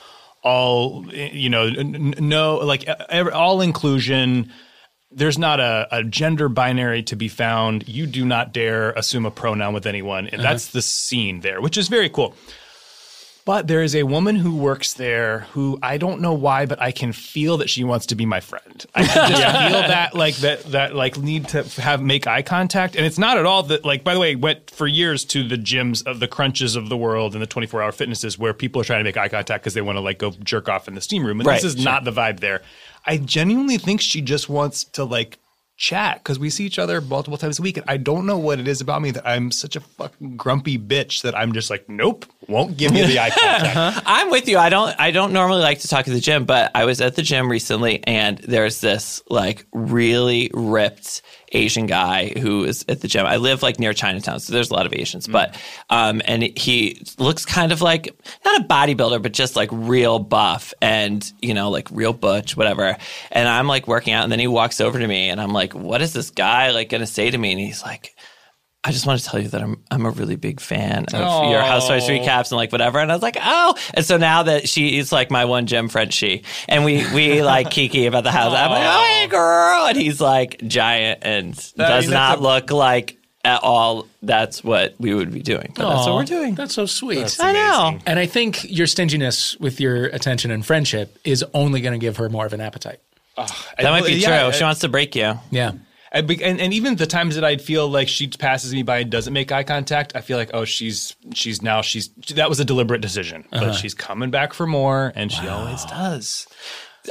all 0.42 1.06
eh, 1.12 1.30
you 1.32 1.48
know, 1.48 1.68
no 1.68 2.56
like 2.56 2.82
ev- 2.84 3.32
all 3.32 3.60
inclusion 3.60 4.52
there's 5.16 5.38
not 5.38 5.60
a, 5.60 5.88
a 5.90 6.04
gender 6.04 6.48
binary 6.48 7.02
to 7.04 7.16
be 7.16 7.28
found. 7.28 7.88
You 7.88 8.06
do 8.06 8.24
not 8.24 8.52
dare 8.52 8.90
assume 8.90 9.24
a 9.24 9.30
pronoun 9.30 9.72
with 9.72 9.86
anyone. 9.86 10.26
And 10.26 10.40
uh-huh. 10.40 10.50
that's 10.52 10.68
the 10.68 10.82
scene 10.82 11.40
there, 11.40 11.60
which 11.60 11.78
is 11.78 11.88
very 11.88 12.10
cool. 12.10 12.34
But 13.46 13.68
there 13.68 13.84
is 13.84 13.94
a 13.94 14.02
woman 14.02 14.34
who 14.34 14.56
works 14.56 14.94
there 14.94 15.46
who 15.52 15.78
I 15.80 15.98
don't 15.98 16.20
know 16.20 16.32
why, 16.32 16.66
but 16.66 16.82
I 16.82 16.90
can 16.90 17.12
feel 17.12 17.58
that 17.58 17.70
she 17.70 17.84
wants 17.84 18.06
to 18.06 18.16
be 18.16 18.26
my 18.26 18.40
friend. 18.40 18.84
I 18.92 19.04
can 19.04 19.30
just 19.30 19.42
feel 19.70 19.82
that 19.82 20.16
like 20.16 20.34
that 20.38 20.64
that 20.72 20.96
like 20.96 21.16
need 21.16 21.46
to 21.50 21.62
have 21.80 22.02
make 22.02 22.26
eye 22.26 22.42
contact. 22.42 22.96
And 22.96 23.06
it's 23.06 23.18
not 23.18 23.38
at 23.38 23.46
all 23.46 23.62
that 23.62 23.84
like 23.84 24.02
by 24.02 24.14
the 24.14 24.20
way, 24.20 24.34
went 24.34 24.72
for 24.72 24.88
years 24.88 25.24
to 25.26 25.46
the 25.46 25.54
gyms 25.54 26.04
of 26.04 26.18
the 26.18 26.26
crunches 26.26 26.74
of 26.74 26.88
the 26.88 26.96
world 26.96 27.34
and 27.34 27.40
the 27.40 27.46
24 27.46 27.82
hour 27.82 27.92
fitnesses 27.92 28.36
where 28.36 28.52
people 28.52 28.80
are 28.80 28.84
trying 28.84 28.98
to 28.98 29.04
make 29.04 29.16
eye 29.16 29.28
contact 29.28 29.62
because 29.62 29.74
they 29.74 29.80
want 29.80 29.94
to 29.94 30.00
like 30.00 30.18
go 30.18 30.32
jerk 30.42 30.68
off 30.68 30.88
in 30.88 30.96
the 30.96 31.00
steam 31.00 31.24
room. 31.24 31.38
And 31.38 31.46
Right, 31.46 31.62
this 31.62 31.76
is 31.76 31.84
not 31.84 32.02
the 32.02 32.12
vibe 32.12 32.40
there. 32.40 32.62
I 33.06 33.18
genuinely 33.18 33.78
think 33.78 34.00
she 34.00 34.20
just 34.20 34.48
wants 34.48 34.84
to 34.84 35.04
like 35.04 35.38
chat 35.76 36.18
because 36.18 36.38
we 36.38 36.48
see 36.48 36.64
each 36.64 36.78
other 36.78 37.00
multiple 37.00 37.36
times 37.36 37.58
a 37.58 37.62
week. 37.62 37.76
And 37.76 37.84
I 37.88 37.98
don't 37.98 38.26
know 38.26 38.38
what 38.38 38.58
it 38.58 38.66
is 38.66 38.80
about 38.80 39.02
me 39.02 39.10
that 39.10 39.26
I'm 39.28 39.50
such 39.50 39.76
a 39.76 39.80
fucking 39.80 40.36
grumpy 40.36 40.78
bitch 40.78 41.22
that 41.22 41.36
I'm 41.36 41.52
just 41.52 41.68
like, 41.68 41.88
nope, 41.88 42.24
won't 42.48 42.76
give 42.76 42.94
you 42.94 43.06
the 43.06 43.18
eye 43.18 43.28
uh-huh. 43.28 43.90
contact. 43.92 44.06
I'm 44.06 44.30
with 44.30 44.48
you. 44.48 44.58
I 44.58 44.70
don't 44.70 44.98
I 44.98 45.10
don't 45.10 45.32
normally 45.32 45.60
like 45.60 45.80
to 45.80 45.88
talk 45.88 46.08
at 46.08 46.14
the 46.14 46.20
gym, 46.20 46.44
but 46.44 46.70
I 46.74 46.84
was 46.84 47.00
at 47.00 47.16
the 47.16 47.22
gym 47.22 47.50
recently 47.50 48.02
and 48.04 48.38
there's 48.38 48.80
this 48.80 49.22
like 49.28 49.66
really 49.72 50.50
ripped 50.54 51.22
Asian 51.52 51.86
guy 51.86 52.32
who 52.38 52.64
is 52.64 52.84
at 52.88 53.00
the 53.00 53.08
gym. 53.08 53.26
I 53.26 53.36
live 53.36 53.62
like 53.62 53.78
near 53.78 53.92
Chinatown, 53.92 54.40
so 54.40 54.52
there's 54.52 54.70
a 54.70 54.74
lot 54.74 54.86
of 54.86 54.92
Asians. 54.92 55.26
But 55.26 55.56
um 55.90 56.22
and 56.24 56.42
he 56.42 57.02
looks 57.18 57.44
kind 57.44 57.72
of 57.72 57.82
like 57.82 58.14
not 58.44 58.60
a 58.60 58.64
bodybuilder, 58.64 59.22
but 59.22 59.32
just 59.32 59.56
like 59.56 59.70
real 59.72 60.18
buff 60.18 60.74
and 60.80 61.30
you 61.40 61.54
know, 61.54 61.70
like 61.70 61.88
real 61.90 62.12
butch, 62.12 62.56
whatever. 62.56 62.96
And 63.30 63.48
I'm 63.48 63.66
like 63.66 63.86
working 63.86 64.12
out 64.12 64.24
and 64.24 64.32
then 64.32 64.40
he 64.40 64.46
walks 64.46 64.80
over 64.80 64.98
to 64.98 65.06
me 65.06 65.28
and 65.30 65.40
I'm 65.40 65.52
like, 65.52 65.74
what 65.74 66.02
is 66.02 66.12
this 66.12 66.30
guy 66.30 66.70
like 66.70 66.88
gonna 66.88 67.06
say 67.06 67.30
to 67.30 67.38
me? 67.38 67.52
And 67.52 67.60
he's 67.60 67.82
like 67.82 68.16
I 68.86 68.92
just 68.92 69.04
want 69.04 69.18
to 69.18 69.26
tell 69.26 69.40
you 69.40 69.48
that 69.48 69.60
I'm 69.62 69.82
I'm 69.90 70.06
a 70.06 70.10
really 70.10 70.36
big 70.36 70.60
fan 70.60 71.06
of 71.12 71.50
your 71.50 71.60
Housewives 71.60 72.06
recaps 72.08 72.50
and 72.52 72.56
like 72.56 72.70
whatever. 72.70 73.00
And 73.00 73.10
I 73.10 73.14
was 73.16 73.22
like, 73.22 73.36
oh. 73.42 73.74
And 73.94 74.04
so 74.04 74.16
now 74.16 74.44
that 74.44 74.68
she 74.68 74.96
is 74.98 75.10
like 75.10 75.28
my 75.30 75.44
one 75.44 75.66
gem 75.66 75.88
friend, 75.88 76.14
she 76.14 76.44
and 76.68 76.84
we 76.84 77.04
we 77.12 77.42
like 77.42 77.70
kiki 77.70 78.06
about 78.06 78.22
the 78.22 78.30
house. 78.30 78.52
I'm 78.54 78.70
like, 78.70 78.84
oh 78.86 79.04
hey 79.04 79.26
girl, 79.26 79.86
and 79.88 79.96
he's 79.96 80.20
like 80.20 80.60
giant 80.66 81.18
and 81.22 81.54
does 81.54 81.72
that's 81.76 82.08
not 82.08 82.38
a- 82.38 82.42
look 82.42 82.70
like 82.70 83.18
at 83.44 83.62
all. 83.64 84.06
That's 84.22 84.62
what 84.62 84.94
we 85.00 85.12
would 85.14 85.32
be 85.32 85.42
doing. 85.42 85.72
But 85.74 85.88
that's 85.88 86.06
what 86.06 86.14
we're 86.14 86.24
doing. 86.24 86.54
That's 86.54 86.74
so 86.74 86.86
sweet. 86.86 87.36
I 87.40 87.52
know. 87.52 87.98
And 88.06 88.20
I 88.20 88.26
think 88.26 88.70
your 88.70 88.86
stinginess 88.86 89.56
with 89.58 89.80
your 89.80 90.04
attention 90.06 90.52
and 90.52 90.64
friendship 90.64 91.18
is 91.24 91.44
only 91.54 91.80
going 91.80 91.92
to 91.98 92.04
give 92.04 92.18
her 92.18 92.28
more 92.28 92.46
of 92.46 92.52
an 92.52 92.60
appetite. 92.60 93.00
That 93.36 93.50
might 93.82 94.04
be 94.06 94.14
Yeah, 94.14 94.26
true. 94.42 94.48
I- 94.48 94.50
she 94.52 94.62
wants 94.64 94.80
to 94.80 94.88
break 94.88 95.14
you. 95.16 95.38
Yeah. 95.50 95.72
And, 96.18 96.60
and, 96.60 96.74
even 96.74 96.96
the 96.96 97.06
times 97.06 97.34
that 97.34 97.44
I'd 97.44 97.60
feel 97.60 97.88
like 97.88 98.08
she 98.08 98.28
passes 98.28 98.72
me 98.72 98.82
by 98.82 98.98
and 98.98 99.10
doesn't 99.10 99.32
make 99.32 99.52
eye 99.52 99.64
contact, 99.64 100.14
I 100.14 100.20
feel 100.20 100.36
like, 100.36 100.50
oh, 100.54 100.64
she's 100.64 101.16
she's 101.34 101.62
now 101.62 101.82
she's 101.82 102.08
that 102.34 102.48
was 102.48 102.60
a 102.60 102.64
deliberate 102.64 103.00
decision, 103.00 103.44
but 103.50 103.62
uh-huh. 103.62 103.72
she's 103.72 103.94
coming 103.94 104.30
back 104.30 104.52
for 104.52 104.66
more, 104.66 105.12
and 105.14 105.30
she 105.30 105.46
always 105.48 105.84
does. 105.84 106.46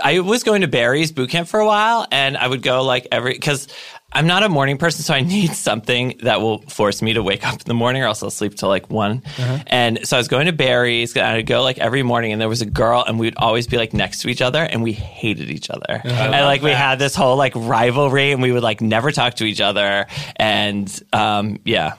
I 0.04 0.20
was 0.20 0.44
going 0.44 0.62
to 0.62 0.68
Barry's 0.68 1.12
boot 1.12 1.30
camp 1.30 1.48
for 1.48 1.60
a 1.60 1.66
while, 1.66 2.08
and 2.12 2.38
I 2.38 2.48
would 2.48 2.62
go 2.62 2.84
like 2.84 3.08
every 3.12 3.34
because 3.34 3.68
I'm 4.16 4.28
not 4.28 4.44
a 4.44 4.50
morning 4.50 4.78
person, 4.78 5.04
so 5.04 5.14
I 5.14 5.22
need 5.22 5.52
something 5.70 6.18
that 6.24 6.42
will 6.42 6.62
force 6.70 7.02
me 7.02 7.14
to 7.14 7.22
wake 7.22 7.46
up 7.46 7.56
in 7.56 7.66
the 7.66 7.74
morning, 7.74 8.02
or 8.02 8.06
else 8.06 8.24
I'll 8.24 8.30
sleep 8.32 8.56
till 8.56 8.70
like 8.70 8.90
one. 8.90 9.22
And 9.68 10.08
so 10.08 10.16
I 10.16 10.20
was 10.20 10.28
going 10.30 10.46
to 10.46 10.54
Barry's, 10.54 11.16
and 11.16 11.26
I'd 11.26 11.46
go 11.46 11.62
like 11.62 11.78
every 11.80 12.02
morning, 12.02 12.32
and 12.32 12.40
there 12.42 12.50
was 12.50 12.62
a 12.62 12.66
girl, 12.66 13.04
and 13.06 13.20
we'd 13.20 13.36
always 13.38 13.68
be 13.68 13.78
like 13.78 13.94
next 13.94 14.22
to 14.22 14.30
each 14.30 14.42
other, 14.42 14.64
and 14.64 14.82
we 14.82 14.94
hated 14.94 15.50
each 15.52 15.70
other, 15.70 16.02
and 16.04 16.46
like 16.46 16.62
we 16.62 16.72
had 16.72 16.98
this 16.98 17.14
whole 17.14 17.36
like 17.36 17.54
rivalry, 17.56 18.32
and 18.32 18.42
we 18.42 18.52
would 18.52 18.64
like 18.64 18.80
never 18.82 19.12
talk 19.12 19.36
to 19.36 19.44
each 19.46 19.62
other, 19.62 20.08
and 20.38 21.04
um, 21.14 21.60
yeah. 21.66 21.96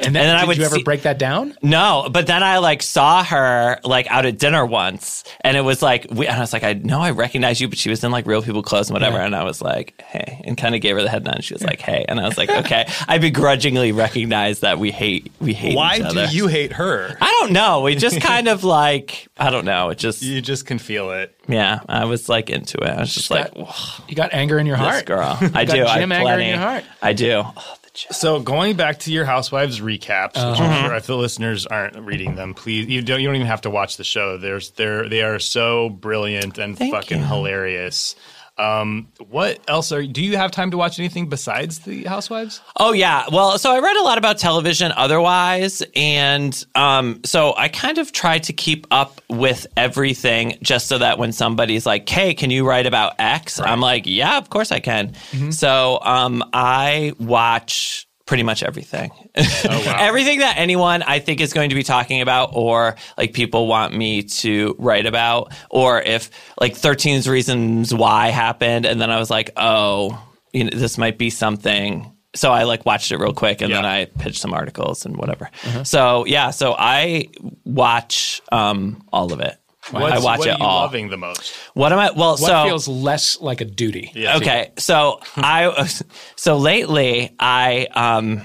And 0.00 0.14
then, 0.14 0.22
And 0.22 0.30
then 0.30 0.36
I 0.36 0.40
did 0.42 0.48
would 0.48 0.56
you 0.58 0.64
ever 0.64 0.76
see- 0.76 0.82
break 0.84 1.02
that 1.02 1.18
down? 1.18 1.56
No, 1.60 2.08
but 2.10 2.26
then 2.28 2.42
I 2.44 2.58
like 2.58 2.82
saw 2.84 3.24
her 3.24 3.80
like 3.84 4.06
out 4.08 4.26
at 4.26 4.38
dinner 4.38 4.64
once, 4.64 5.24
and 5.40 5.56
it 5.56 5.62
was 5.62 5.82
like, 5.82 6.06
we, 6.10 6.26
and 6.28 6.36
I 6.36 6.40
was 6.40 6.52
like, 6.52 6.62
I 6.62 6.74
know 6.74 7.00
I 7.00 7.10
recognize 7.10 7.60
you, 7.60 7.66
but 7.68 7.78
she 7.78 7.90
was 7.90 8.04
in 8.04 8.12
like 8.12 8.24
real 8.26 8.40
people 8.40 8.62
clothes 8.62 8.90
and 8.90 8.94
whatever, 8.94 9.18
and 9.18 9.34
I 9.34 9.42
was 9.42 9.60
like, 9.60 10.00
hey, 10.06 10.40
and 10.44 10.56
kind 10.56 10.74
of 10.76 10.80
gave 10.80 10.94
her 10.94 11.02
the 11.02 11.08
head 11.08 11.24
nod. 11.24 11.34
And 11.36 11.44
she 11.44 11.52
was 11.52 11.64
like, 11.64 11.80
hey, 11.80 12.04
and 12.08 12.20
I 12.20 12.28
was 12.28 12.38
like, 12.38 12.48
okay, 12.48 12.88
I 13.08 13.18
begrudgingly 13.18 13.90
recognize 13.90 14.60
that 14.60 14.78
we 14.78 14.92
hate 14.92 15.32
we 15.40 15.52
hate 15.52 15.76
Why 15.76 15.96
each 15.96 16.02
do 16.02 16.06
other. 16.20 16.24
you 16.26 16.46
hate 16.46 16.74
her? 16.74 17.16
I 17.20 17.36
don't 17.40 17.52
know. 17.52 17.80
We 17.80 17.96
just 17.96 18.20
kind 18.22 18.46
of 18.46 18.62
like 18.62 19.26
I 19.36 19.50
don't 19.50 19.64
know. 19.64 19.88
It 19.90 19.98
just 19.98 20.22
You 20.22 20.40
just 20.40 20.64
can 20.64 20.78
feel 20.78 21.10
it. 21.10 21.34
yeah. 21.48 21.80
I 21.88 22.04
was 22.04 22.28
like 22.28 22.50
into 22.50 22.78
it. 22.78 22.88
I 22.90 23.00
was 23.00 23.12
just 23.12 23.30
like, 23.32 23.52
got- 23.54 24.00
You 24.08 24.14
got 24.14 24.32
anger 24.32 24.58
in 24.60 24.66
your 24.66 24.76
this 24.76 24.86
heart. 24.86 25.06
girl. 25.06 25.36
I 25.40 25.64
got 25.64 25.74
do. 25.74 25.84
I 25.84 25.98
gym 25.98 26.10
have 26.10 26.12
anger 26.12 26.14
in 26.14 26.22
plenty. 26.22 26.48
your 26.50 26.58
heart. 26.58 26.84
I 27.02 27.12
do. 27.14 27.42
Oh, 27.44 27.74
the 28.06 28.14
gym. 28.14 28.18
So 28.18 28.40
going 28.40 28.76
back 28.76 29.00
to 29.00 29.12
your 29.12 29.24
Housewives 29.24 29.80
recaps, 29.80 30.34
which 30.34 30.60
I'm 30.60 30.70
uh-huh. 30.70 30.86
sure 30.88 30.96
if 30.96 31.06
the 31.06 31.16
listeners 31.16 31.66
aren't 31.66 31.96
reading 31.96 32.34
them, 32.34 32.54
please 32.54 32.86
you 32.88 33.02
don't 33.02 33.20
you 33.20 33.26
don't 33.26 33.36
even 33.36 33.46
have 33.46 33.62
to 33.62 33.70
watch 33.70 33.96
the 33.96 34.04
show. 34.04 34.38
There's 34.38 34.70
they're 34.70 35.08
they 35.08 35.22
are 35.22 35.38
so 35.38 35.88
brilliant 35.90 36.58
and 36.58 36.76
Thank 36.76 36.94
fucking 36.94 37.20
you. 37.20 37.24
hilarious. 37.24 38.14
Um, 38.58 39.08
what 39.28 39.60
else 39.68 39.92
are 39.92 40.04
do 40.04 40.22
you 40.22 40.36
have 40.36 40.50
time 40.50 40.70
to 40.72 40.76
watch 40.76 40.98
anything 40.98 41.28
besides 41.28 41.78
the 41.80 42.04
Housewives? 42.04 42.60
Oh 42.76 42.92
yeah. 42.92 43.26
Well, 43.30 43.56
so 43.58 43.70
I 43.72 43.78
read 43.78 43.96
a 43.96 44.02
lot 44.02 44.18
about 44.18 44.38
television 44.38 44.92
otherwise 44.96 45.82
and 45.94 46.64
um 46.74 47.20
so 47.24 47.54
I 47.56 47.68
kind 47.68 47.98
of 47.98 48.10
try 48.10 48.38
to 48.40 48.52
keep 48.52 48.86
up 48.90 49.20
with 49.28 49.66
everything 49.76 50.58
just 50.62 50.88
so 50.88 50.98
that 50.98 51.18
when 51.18 51.30
somebody's 51.32 51.86
like, 51.86 52.08
"Hey, 52.08 52.34
can 52.34 52.50
you 52.50 52.66
write 52.66 52.86
about 52.86 53.14
X?" 53.20 53.60
I'm 53.60 53.80
like, 53.80 54.04
"Yeah, 54.06 54.38
of 54.38 54.50
course 54.50 54.72
I 54.72 54.80
can." 54.80 55.12
So, 55.52 56.00
um 56.02 56.42
I 56.52 57.12
watch 57.20 58.07
pretty 58.28 58.42
much 58.42 58.62
everything. 58.62 59.10
everything 59.34 60.40
that 60.40 60.56
anyone 60.58 61.02
I 61.02 61.18
think 61.18 61.40
is 61.40 61.54
going 61.54 61.70
to 61.70 61.74
be 61.74 61.82
talking 61.82 62.20
about 62.20 62.50
or 62.52 62.94
like 63.16 63.32
people 63.32 63.66
want 63.66 63.94
me 63.94 64.22
to 64.22 64.76
write 64.78 65.06
about 65.06 65.54
or 65.70 66.02
if 66.02 66.30
like 66.60 66.74
13's 66.74 67.26
reasons 67.26 67.92
why 67.94 68.28
happened 68.28 68.84
and 68.84 69.00
then 69.00 69.10
I 69.10 69.18
was 69.18 69.30
like, 69.30 69.50
"Oh, 69.56 70.22
you 70.52 70.64
know, 70.64 70.70
this 70.70 70.98
might 70.98 71.16
be 71.16 71.30
something 71.30 72.12
so 72.34 72.52
I 72.52 72.64
like 72.64 72.84
watched 72.84 73.10
it 73.10 73.16
real 73.16 73.32
quick 73.32 73.62
and 73.62 73.72
then 73.72 73.86
I 73.86 74.04
pitched 74.04 74.40
some 74.40 74.52
articles 74.52 75.06
and 75.06 75.16
whatever. 75.16 75.50
So 75.84 76.26
yeah, 76.26 76.50
so 76.50 76.74
I 76.78 77.28
watch 77.64 78.42
um, 78.52 79.02
all 79.10 79.32
of 79.32 79.40
it. 79.40 79.56
I 79.94 80.18
watch 80.18 80.38
what 80.40 80.48
it 80.48 80.50
are 80.52 80.58
you 80.58 80.64
all. 80.64 80.82
loving 80.82 81.08
the 81.08 81.16
most? 81.16 81.52
What 81.74 81.92
am 81.92 81.98
I? 81.98 82.10
Well, 82.10 82.32
What 82.32 82.38
so 82.38 82.64
feels 82.64 82.88
less 82.88 83.40
like 83.40 83.60
a 83.60 83.64
duty? 83.64 84.10
Yeah. 84.14 84.36
okay, 84.36 84.72
so 84.78 85.20
I 85.36 85.88
so 86.36 86.56
lately 86.58 87.34
I 87.38 87.86
um 87.94 88.42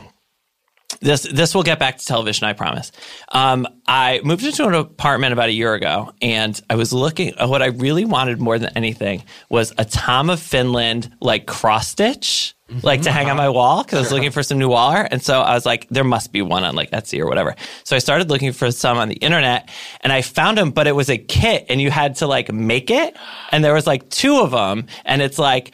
this 1.01 1.23
this 1.23 1.53
will 1.53 1.63
get 1.63 1.79
back 1.79 1.97
to 1.97 2.05
television, 2.05 2.47
I 2.47 2.53
promise. 2.53 2.91
Um, 3.29 3.67
I 3.87 4.21
moved 4.23 4.45
into 4.45 4.65
an 4.65 4.73
apartment 4.73 5.33
about 5.33 5.49
a 5.49 5.51
year 5.51 5.73
ago, 5.73 6.13
and 6.21 6.59
I 6.69 6.75
was 6.75 6.93
looking. 6.93 7.33
What 7.39 7.61
I 7.61 7.67
really 7.67 8.05
wanted 8.05 8.39
more 8.39 8.57
than 8.57 8.71
anything 8.77 9.23
was 9.49 9.73
a 9.77 9.83
Tom 9.85 10.29
of 10.29 10.39
Finland 10.39 11.13
like 11.19 11.45
cross 11.45 11.89
stitch, 11.89 12.52
like 12.83 13.01
to 13.03 13.11
hang 13.11 13.29
on 13.29 13.37
my 13.37 13.49
wall 13.49 13.83
because 13.83 13.97
I 13.97 14.01
was 14.01 14.11
looking 14.11 14.31
for 14.31 14.43
some 14.43 14.57
new 14.57 14.69
wall 14.69 14.91
art. 14.91 15.09
And 15.11 15.21
so 15.21 15.41
I 15.41 15.53
was 15.53 15.65
like, 15.65 15.87
there 15.89 16.03
must 16.03 16.31
be 16.31 16.41
one 16.41 16.63
on 16.63 16.75
like 16.75 16.91
Etsy 16.91 17.19
or 17.19 17.27
whatever. 17.27 17.55
So 17.83 17.95
I 17.95 17.99
started 17.99 18.29
looking 18.29 18.53
for 18.53 18.71
some 18.71 18.97
on 18.97 19.09
the 19.09 19.15
internet, 19.15 19.69
and 20.01 20.11
I 20.11 20.21
found 20.21 20.57
them, 20.57 20.71
but 20.71 20.87
it 20.87 20.95
was 20.95 21.09
a 21.09 21.17
kit, 21.17 21.65
and 21.69 21.79
you 21.81 21.91
had 21.91 22.15
to 22.17 22.27
like 22.27 22.51
make 22.51 22.89
it, 22.89 23.15
and 23.51 23.63
there 23.63 23.73
was 23.73 23.87
like 23.87 24.09
two 24.09 24.39
of 24.39 24.51
them, 24.51 24.87
and 25.05 25.21
it's 25.21 25.39
like 25.39 25.73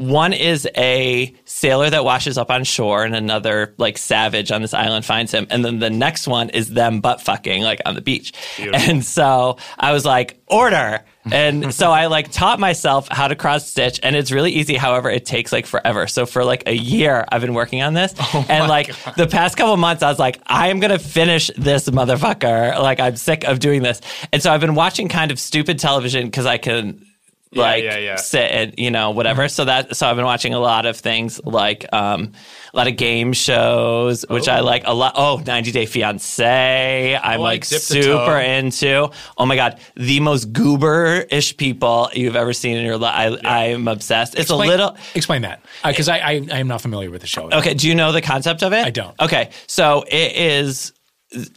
one 0.00 0.32
is 0.32 0.66
a 0.78 1.34
sailor 1.44 1.90
that 1.90 2.04
washes 2.04 2.38
up 2.38 2.50
on 2.50 2.64
shore 2.64 3.04
and 3.04 3.14
another 3.14 3.74
like 3.76 3.98
savage 3.98 4.50
on 4.50 4.62
this 4.62 4.72
island 4.72 5.04
finds 5.04 5.30
him. 5.30 5.46
And 5.50 5.62
then 5.62 5.78
the 5.78 5.90
next 5.90 6.26
one 6.26 6.48
is 6.48 6.70
them 6.70 7.02
butt 7.02 7.20
fucking 7.20 7.62
like 7.62 7.82
on 7.84 7.94
the 7.94 8.00
beach. 8.00 8.32
And 8.58 9.04
so 9.04 9.58
i 9.78 9.92
was 9.92 10.06
like 10.06 10.40
order 10.46 11.04
and 11.24 11.74
so 11.80 11.90
i 11.90 12.06
like 12.06 12.30
taught 12.30 12.58
myself 12.58 13.08
how 13.08 13.28
to 13.28 13.36
cross 13.36 13.66
stitch 13.66 14.00
and 14.02 14.16
it's 14.16 14.32
really 14.32 14.52
easy 14.52 14.74
however 14.74 15.10
it 15.10 15.26
takes 15.26 15.52
like 15.52 15.66
forever. 15.66 16.06
So 16.06 16.26
for 16.26 16.44
like 16.44 16.64
a 16.66 16.74
year 16.74 17.24
i've 17.30 17.40
been 17.40 17.54
working 17.54 17.82
on 17.82 17.94
this. 17.94 18.14
Oh 18.18 18.44
and 18.48 18.68
like 18.68 18.94
the 19.16 19.26
past 19.26 19.56
couple 19.56 19.76
months 19.76 20.02
i 20.02 20.08
was 20.08 20.18
like 20.18 20.40
i 20.46 20.68
am 20.68 20.80
gonna 20.80 20.98
finish 20.98 21.50
this 21.56 21.88
motherfucker. 21.88 22.80
Like 22.80 23.00
i'm 23.00 23.16
sick 23.16 23.44
of 23.44 23.58
doing 23.58 23.82
this. 23.82 24.00
And 24.32 24.42
so 24.42 24.52
i've 24.52 24.60
been 24.60 24.74
watching 24.74 25.08
kind 25.08 25.30
of 25.30 25.38
stupid 25.38 25.78
television 25.78 26.26
because 26.26 26.46
i 26.46 26.58
can 26.58 27.04
like 27.52 27.82
yeah, 27.82 27.98
yeah. 27.98 28.16
sit 28.16 28.50
and 28.50 28.74
you 28.78 28.90
know 28.92 29.10
whatever. 29.10 29.48
So 29.48 29.64
that 29.64 29.96
so 29.96 30.08
I've 30.08 30.14
been 30.16 30.24
watching 30.24 30.54
a 30.54 30.60
lot 30.60 30.86
of 30.86 30.96
things 30.96 31.40
like 31.44 31.84
um 31.92 32.32
a 32.72 32.76
lot 32.76 32.86
of 32.86 32.96
game 32.96 33.32
shows, 33.32 34.24
which 34.28 34.48
I 34.48 34.60
like 34.60 34.84
a 34.86 34.94
lot. 34.94 35.14
Oh, 35.16 35.42
90 35.44 35.72
Day 35.72 35.86
Fiance. 35.86 37.16
I'm 37.16 37.40
Oh, 37.40 37.42
like 37.42 37.62
like 37.62 37.68
Dip 37.68 37.80
the 37.82 38.02
super 38.02 38.26
Toe. 38.26 38.38
into. 38.38 39.10
Oh 39.36 39.46
my 39.46 39.56
god, 39.56 39.80
the 39.96 40.20
most 40.20 40.52
goober-ish 40.52 41.56
people 41.56 42.08
you've 42.14 42.36
ever 42.36 42.52
seen 42.52 42.76
in 42.76 42.84
your 42.84 42.98
life. 42.98 43.40
I 43.44 43.72
I'm 43.72 43.88
obsessed. 43.88 44.34
It's 44.34 44.42
Explain- 44.42 44.68
a 44.68 44.70
little 44.70 44.96
Explain 45.16 45.42
that 45.42 45.60
because 45.84 46.08
I, 46.08 46.18
I 46.18 46.32
I 46.52 46.58
am 46.58 46.68
not 46.68 46.80
familiar 46.80 47.10
with 47.10 47.20
the 47.22 47.26
show. 47.26 47.48
Okay, 47.50 47.74
do 47.74 47.88
you 47.88 47.94
know 47.96 48.12
the 48.12 48.22
concept 48.22 48.62
of 48.62 48.72
it? 48.72 48.86
I 48.86 48.90
don't. 48.90 49.18
Okay, 49.20 49.50
so 49.66 50.04
it 50.08 50.36
is 50.36 50.92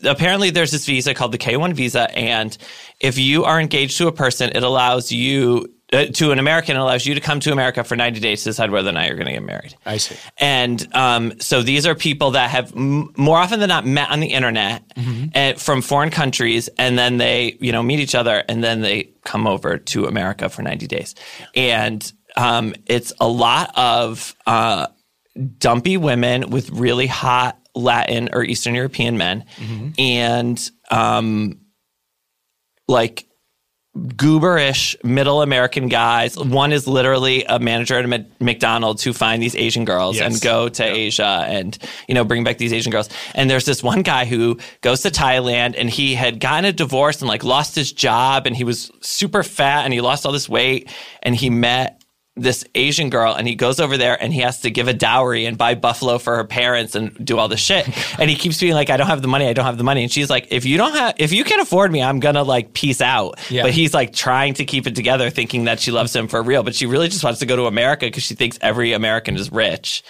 apparently 0.04 0.50
there's 0.50 0.72
this 0.72 0.86
visa 0.86 1.14
called 1.14 1.32
the 1.32 1.38
K1 1.38 1.74
visa, 1.74 2.10
and 2.18 2.58
if 3.00 3.18
you 3.18 3.44
are 3.46 3.60
engaged 3.60 3.98
to 4.00 4.08
a 4.08 4.12
person, 4.12 4.50
it 4.56 4.64
allows 4.64 5.12
you. 5.12 5.70
Uh, 5.94 6.06
to 6.08 6.32
an 6.32 6.40
American, 6.40 6.76
allows 6.76 7.06
you 7.06 7.14
to 7.14 7.22
come 7.22 7.40
to 7.40 7.52
America 7.52 7.84
for 7.84 7.96
90 7.96 8.20
days 8.20 8.42
to 8.44 8.50
decide 8.50 8.72
whether 8.72 8.90
or 8.90 8.94
not 8.94 9.06
you're 9.08 9.16
going 9.16 9.28
to 9.28 9.34
get 9.34 9.44
married. 9.44 9.76
I 9.86 9.98
see. 9.98 10.16
And 10.40 10.88
um, 10.96 11.40
so 11.40 11.62
these 11.62 11.86
are 11.86 11.94
people 11.94 12.32
that 12.32 12.50
have 12.50 12.76
m- 12.76 13.14
more 13.16 13.38
often 13.38 13.60
than 13.60 13.70
not 13.70 13.86
met 13.86 14.10
on 14.10 14.20
the 14.20 14.28
internet 14.28 14.82
and 15.36 15.62
from 15.62 15.82
foreign 15.84 16.10
countries, 16.10 16.68
and 16.80 16.98
then 16.98 17.18
they, 17.18 17.58
you 17.62 17.72
know, 17.72 17.84
meet 17.84 18.00
each 18.00 18.16
other, 18.16 18.44
and 18.50 18.64
then 18.64 18.82
they 18.82 19.12
come 19.24 19.46
over 19.46 19.78
to 19.78 20.06
America 20.06 20.50
for 20.50 20.64
90 20.64 20.88
days. 20.88 21.14
And 21.56 22.12
um, 22.36 22.74
it's 22.88 23.14
a 23.20 23.28
lot 23.28 23.72
of 23.78 24.36
uh, 24.48 24.88
dumpy 25.60 25.98
women 25.98 26.50
with 26.50 26.72
really 26.72 27.06
hot 27.08 27.60
Latin 27.76 28.30
or 28.34 28.44
Eastern 28.44 28.74
European 28.74 29.18
men, 29.18 29.46
and 30.00 30.70
um, 30.92 31.60
like 32.88 33.26
gooberish 33.96 34.96
middle 35.04 35.42
American 35.44 35.88
guys. 35.88 36.36
One 36.38 36.72
is 36.72 36.88
literally 36.88 37.44
a 37.46 37.60
manager 37.60 37.98
at 38.00 38.06
a 38.06 38.26
McDonald's 38.44 39.04
who 39.04 39.14
find 39.14 39.42
these 39.42 39.56
Asian 39.56 39.86
girls 39.86 40.18
Yes. 40.18 40.34
and 40.34 40.42
go 40.42 40.68
to 40.70 40.84
Asia 40.84 41.46
and 41.48 41.78
you 42.08 42.16
know 42.16 42.24
bring 42.24 42.44
back 42.44 42.58
these 42.58 42.74
Asian 42.74 42.92
girls. 42.92 43.10
And 43.36 43.50
there's 43.50 43.66
this 43.66 43.84
one 43.84 44.02
guy 44.02 44.26
who 44.26 44.58
goes 44.82 45.02
to 45.02 45.10
Thailand 45.10 45.76
and 45.78 45.90
he 45.90 46.16
had 46.16 46.40
gotten 46.40 46.66
a 46.66 46.74
divorce 46.74 47.22
and 47.22 47.30
like 47.30 47.44
lost 47.44 47.76
his 47.76 47.92
job 47.92 48.48
and 48.48 48.56
he 48.56 48.64
was 48.64 48.92
super 49.02 49.44
fat 49.44 49.86
and 49.86 49.94
he 49.94 50.02
lost 50.02 50.26
all 50.26 50.32
this 50.32 50.50
weight 50.50 50.90
and 51.22 51.36
he 51.36 51.50
met 51.52 52.03
this 52.36 52.66
Asian 52.74 53.12
girl 53.12 53.34
and 53.34 53.48
he 53.48 53.54
goes 53.54 53.80
over 53.80 53.96
there 53.96 54.22
and 54.22 54.34
he 54.34 54.40
has 54.42 54.62
to 54.62 54.72
give 54.72 54.88
a 54.88 54.94
dowry 54.94 55.46
and 55.46 55.56
buy 55.58 55.76
buffalo 55.76 56.18
for 56.18 56.36
her 56.36 56.44
parents 56.44 56.96
and 56.96 57.14
do 57.24 57.38
all 57.38 57.48
this 57.48 57.60
shit. 57.60 57.88
and 58.20 58.30
he 58.30 58.36
keeps 58.36 58.60
being 58.60 58.74
like, 58.74 58.90
I 58.90 58.98
don't 58.98 59.08
have 59.08 59.22
the 59.22 59.28
money. 59.28 59.48
I 59.48 59.54
don't 59.54 59.66
have 59.66 59.78
the 59.78 59.84
money. 59.84 60.04
And 60.04 60.12
she's 60.12 60.30
like, 60.30 60.48
if 60.50 60.66
you 60.66 60.78
don't 60.78 60.94
have, 60.94 61.16
if 61.20 61.32
you 61.32 61.44
can 61.44 61.60
afford 61.60 61.92
me, 61.92 62.02
I'm 62.02 62.20
to 62.22 62.42
like 62.42 62.74
peace 62.74 63.02
out. 63.02 63.40
Yeah. 63.52 63.64
But 63.64 63.72
he's 63.72 63.94
like 63.94 64.14
trying 64.14 64.56
to 64.56 64.66
keep 64.66 64.88
it 64.88 64.96
together, 64.96 65.30
thinking 65.30 65.66
that 65.66 65.80
she 65.80 65.92
loves 65.92 66.16
him 66.16 66.28
for 66.28 66.42
real. 66.42 66.64
But 66.64 66.74
she 66.74 66.88
really 66.88 67.08
just 67.08 67.24
wants 67.24 67.40
to 67.42 67.46
go 67.46 67.56
to 67.56 67.66
America 67.66 68.08
because 68.08 68.24
she 68.24 68.34
thinks 68.34 68.58
every 68.62 68.94
American 68.94 69.36
is 69.36 69.52
rich. 69.52 70.04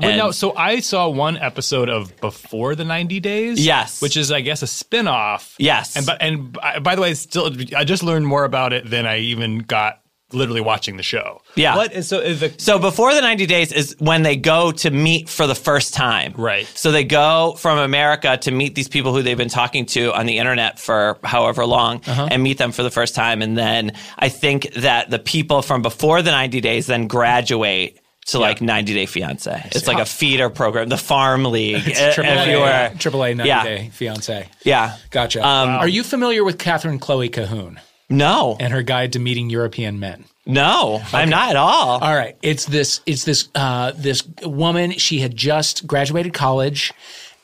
And- 0.00 0.16
no, 0.16 0.30
so 0.30 0.56
I 0.56 0.80
saw 0.80 1.08
one 1.08 1.36
episode 1.36 1.88
of 1.88 2.16
Before 2.20 2.74
the 2.74 2.84
90 2.84 3.20
Days. 3.20 3.64
Yes. 3.64 4.02
Which 4.02 4.16
is, 4.16 4.32
I 4.32 4.40
guess, 4.40 4.62
a 4.62 4.66
spin 4.66 5.06
off. 5.06 5.54
Yes. 5.58 5.96
And, 5.96 6.08
and 6.20 6.52
by 6.82 6.94
the 6.94 7.02
way, 7.02 7.14
still, 7.14 7.52
I 7.76 7.84
just 7.84 8.02
learned 8.02 8.26
more 8.26 8.44
about 8.44 8.72
it 8.72 8.88
than 8.88 9.06
I 9.06 9.18
even 9.18 9.58
got 9.58 10.00
literally 10.34 10.60
watching 10.60 10.96
the 10.96 11.02
show. 11.02 11.40
Yeah. 11.54 11.76
What 11.76 11.92
is 11.92 12.08
so 12.08 12.18
is 12.20 12.40
the 12.40 12.52
So 12.58 12.78
before 12.78 13.14
the 13.14 13.20
90 13.20 13.46
days 13.46 13.72
is 13.72 13.96
when 13.98 14.22
they 14.22 14.36
go 14.36 14.72
to 14.72 14.90
meet 14.90 15.28
for 15.28 15.46
the 15.46 15.54
first 15.54 15.94
time. 15.94 16.34
Right. 16.36 16.66
So 16.66 16.90
they 16.92 17.04
go 17.04 17.54
from 17.58 17.78
America 17.78 18.36
to 18.38 18.50
meet 18.50 18.74
these 18.74 18.88
people 18.88 19.14
who 19.14 19.22
they've 19.22 19.36
been 19.38 19.48
talking 19.48 19.86
to 19.86 20.12
on 20.12 20.26
the 20.26 20.38
internet 20.38 20.78
for 20.78 21.18
however 21.24 21.64
long 21.66 22.00
Uh-huh. 22.06 22.28
and 22.30 22.42
meet 22.42 22.58
them 22.58 22.72
for 22.72 22.82
the 22.82 22.90
first 22.90 23.14
time. 23.14 23.40
And 23.42 23.56
then 23.56 23.92
I 24.18 24.28
think 24.28 24.72
that 24.74 25.10
the 25.10 25.18
people 25.18 25.62
from 25.62 25.82
before 25.82 26.22
the 26.22 26.30
90 26.30 26.60
days 26.60 26.86
then 26.86 27.06
graduate 27.06 28.00
to 28.26 28.38
like 28.38 28.62
90 28.62 28.94
Day 28.94 29.04
Fiance. 29.04 29.68
It's 29.72 29.86
like 29.86 29.98
a 29.98 30.06
feeder 30.06 30.48
program, 30.48 30.88
the 30.88 30.96
Farm 30.96 31.44
League. 31.44 31.82
if 31.86 32.14
Triple 32.14 32.46
you 32.46 32.58
were- 32.58 32.90
A, 32.94 32.96
Triple 32.98 33.22
A 33.22 33.34
90 33.34 33.46
Yeah. 33.48 33.64
Day 33.64 33.90
fiance. 33.92 34.48
Yeah. 34.64 34.96
Gotcha. 35.10 35.46
Um, 35.46 35.68
Are 35.68 35.88
you 35.88 36.02
familiar 36.02 36.42
with 36.42 36.58
Catherine 36.58 36.98
Chloe 36.98 37.28
Cahoon 37.28 37.78
No. 38.08 38.56
and 38.60 38.72
her 38.72 38.82
guide 38.82 39.12
to 39.14 39.18
meeting 39.18 39.50
European 39.50 39.98
men? 39.98 40.24
No, 40.46 41.00
I'm 41.12 41.30
not 41.30 41.50
at 41.50 41.56
all. 41.56 41.98
All 42.02 42.14
right, 42.14 42.36
it's 42.42 42.66
this 42.66 43.00
it's 43.06 43.24
this 43.24 43.48
uh, 43.54 43.92
this 43.96 44.22
woman. 44.42 44.90
She 44.92 45.20
had 45.20 45.34
just 45.34 45.86
graduated 45.86 46.34
college, 46.34 46.92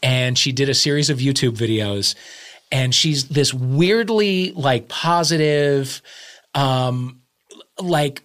and 0.03 0.37
she 0.37 0.53
did 0.53 0.69
a 0.69 0.75
series 0.75 1.09
of 1.09 1.17
YouTube 1.17 1.57
videos, 1.57 2.15
and 2.71 2.95
she's 2.95 3.29
this 3.29 3.55
weirdly 3.55 4.53
like 4.53 4.89
positive, 4.89 6.03
um, 6.55 7.23
like 7.79 8.23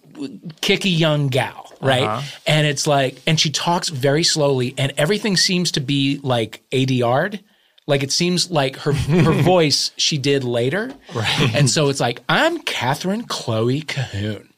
kicky 0.60 0.90
young 0.90 1.28
gal, 1.28 1.72
right? 1.80 2.22
And 2.46 2.66
it's 2.66 2.86
like, 2.86 3.16
and 3.26 3.40
she 3.40 3.50
talks 3.50 3.88
very 3.88 4.24
slowly, 4.24 4.74
and 4.76 4.92
everything 4.98 5.38
seems 5.38 5.72
to 5.72 5.80
be 5.80 6.20
like 6.22 6.62
ADR'd. 6.70 7.42
Like 7.86 8.02
it 8.02 8.10
seems 8.12 8.50
like 8.50 8.76
her 8.78 8.92
her 8.92 9.32
voice 9.42 9.92
she 9.96 10.18
did 10.18 10.44
later, 10.44 10.92
right? 11.14 11.54
And 11.54 11.70
so 11.70 11.88
it's 11.88 12.00
like 12.00 12.22
I'm 12.28 12.58
Catherine 12.60 13.24
Chloe 13.24 13.82
Cahoon, 13.82 14.48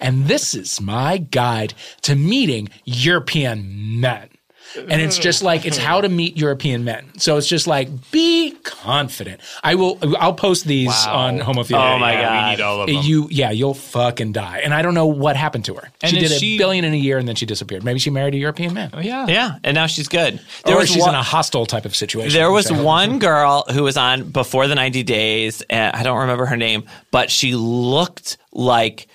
and 0.00 0.26
this 0.26 0.54
is 0.54 0.80
my 0.80 1.18
guide 1.18 1.74
to 2.02 2.14
meeting 2.14 2.68
European 2.84 4.00
men. 4.00 4.28
And 4.76 5.00
it's 5.00 5.18
just 5.18 5.42
like 5.42 5.64
it's 5.66 5.76
how 5.78 6.00
to 6.00 6.08
meet 6.08 6.36
European 6.36 6.84
men. 6.84 7.06
So 7.18 7.36
it's 7.36 7.46
just 7.46 7.66
like 7.66 7.88
be 8.10 8.52
confident. 8.64 9.40
I 9.62 9.74
will. 9.74 9.98
I'll 10.18 10.34
post 10.34 10.64
these 10.64 11.06
on 11.06 11.38
Homophilia. 11.38 11.96
Oh 11.96 11.98
my 11.98 12.12
yeah, 12.12 12.22
God. 12.22 12.44
we 12.44 12.50
need 12.50 12.60
all 12.62 12.80
of 12.82 12.86
them. 12.88 12.96
You 13.02 13.28
yeah, 13.30 13.50
you'll 13.50 13.74
fucking 13.74 14.32
die. 14.32 14.60
And 14.62 14.74
I 14.74 14.82
don't 14.82 14.94
know 14.94 15.06
what 15.06 15.36
happened 15.36 15.64
to 15.66 15.74
her. 15.74 15.90
And 16.02 16.10
she 16.10 16.18
did 16.20 16.30
a 16.32 16.38
she- 16.38 16.58
billion 16.58 16.84
in 16.84 16.92
a 16.92 16.96
year 16.96 17.18
and 17.18 17.26
then 17.26 17.34
she 17.36 17.46
disappeared. 17.46 17.84
Maybe 17.84 17.98
she 17.98 18.10
married 18.10 18.34
a 18.34 18.38
European 18.38 18.74
man. 18.74 18.90
Oh, 18.92 19.00
yeah. 19.00 19.26
Yeah, 19.26 19.56
and 19.64 19.74
now 19.74 19.86
she's 19.86 20.08
good. 20.08 20.40
There 20.64 20.74
or 20.76 20.80
was 20.80 20.90
she's 20.90 21.00
one- 21.02 21.10
in 21.10 21.14
a 21.14 21.22
hostile 21.22 21.66
type 21.66 21.84
of 21.84 21.96
situation. 21.96 22.32
There 22.38 22.50
was 22.50 22.70
I 22.70 22.74
hope- 22.74 22.84
one 22.84 23.18
girl 23.18 23.64
who 23.72 23.82
was 23.84 23.96
on 23.96 24.30
before 24.30 24.66
the 24.68 24.74
90 24.74 25.02
days, 25.02 25.62
and 25.70 25.94
I 25.96 26.02
don't 26.02 26.18
remember 26.18 26.46
her 26.46 26.56
name, 26.56 26.84
but 27.10 27.30
she 27.30 27.54
looked 27.54 28.36
like 28.52 29.08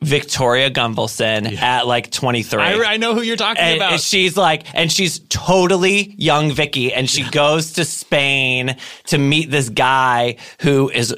Victoria 0.00 0.70
Gunvalson 0.70 1.56
at 1.60 1.86
like 1.86 2.10
23. 2.10 2.60
I, 2.60 2.92
I 2.92 2.96
know 2.98 3.14
who 3.14 3.22
you're 3.22 3.36
talking 3.36 3.62
and 3.62 3.76
about. 3.76 4.00
she's 4.00 4.36
like, 4.36 4.72
and 4.74 4.90
she's 4.90 5.20
totally 5.28 6.14
young 6.16 6.52
Vicky, 6.52 6.92
and 6.92 7.08
she 7.10 7.28
goes 7.30 7.72
to 7.74 7.84
Spain 7.84 8.76
to 9.06 9.18
meet 9.18 9.50
this 9.50 9.68
guy 9.68 10.36
who 10.60 10.88
is 10.90 11.14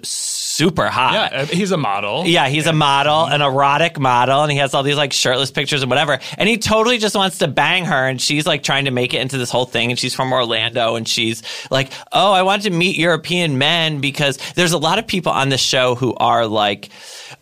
super 0.60 0.88
hot. 0.88 1.14
yeah, 1.14 1.40
uh, 1.40 1.46
he's 1.46 1.72
a 1.72 1.76
model. 1.78 2.26
Yeah, 2.26 2.48
he's 2.48 2.66
a 2.66 2.72
model, 2.72 3.24
mm-hmm. 3.24 3.32
an 3.32 3.40
erotic 3.40 3.98
model, 3.98 4.42
and 4.42 4.52
he 4.52 4.58
has 4.58 4.74
all 4.74 4.82
these 4.82 4.96
like 4.96 5.12
shirtless 5.12 5.50
pictures 5.50 5.82
and 5.82 5.88
whatever. 5.90 6.18
And 6.36 6.48
he 6.48 6.58
totally 6.58 6.98
just 6.98 7.16
wants 7.16 7.38
to 7.38 7.48
bang 7.48 7.86
her, 7.86 8.06
and 8.08 8.20
she's 8.20 8.46
like 8.46 8.62
trying 8.62 8.84
to 8.84 8.90
make 8.90 9.14
it 9.14 9.22
into 9.22 9.38
this 9.38 9.50
whole 9.50 9.64
thing. 9.64 9.90
And 9.90 9.98
she's 9.98 10.14
from 10.14 10.32
Orlando, 10.32 10.96
and 10.96 11.08
she's 11.08 11.42
like, 11.70 11.90
"Oh, 12.12 12.32
I 12.32 12.42
want 12.42 12.64
to 12.64 12.70
meet 12.70 12.98
European 12.98 13.56
men 13.56 14.00
because 14.00 14.36
there's 14.54 14.72
a 14.72 14.78
lot 14.78 14.98
of 14.98 15.06
people 15.06 15.32
on 15.32 15.48
the 15.48 15.58
show 15.58 15.94
who 15.94 16.14
are 16.16 16.46
like." 16.46 16.90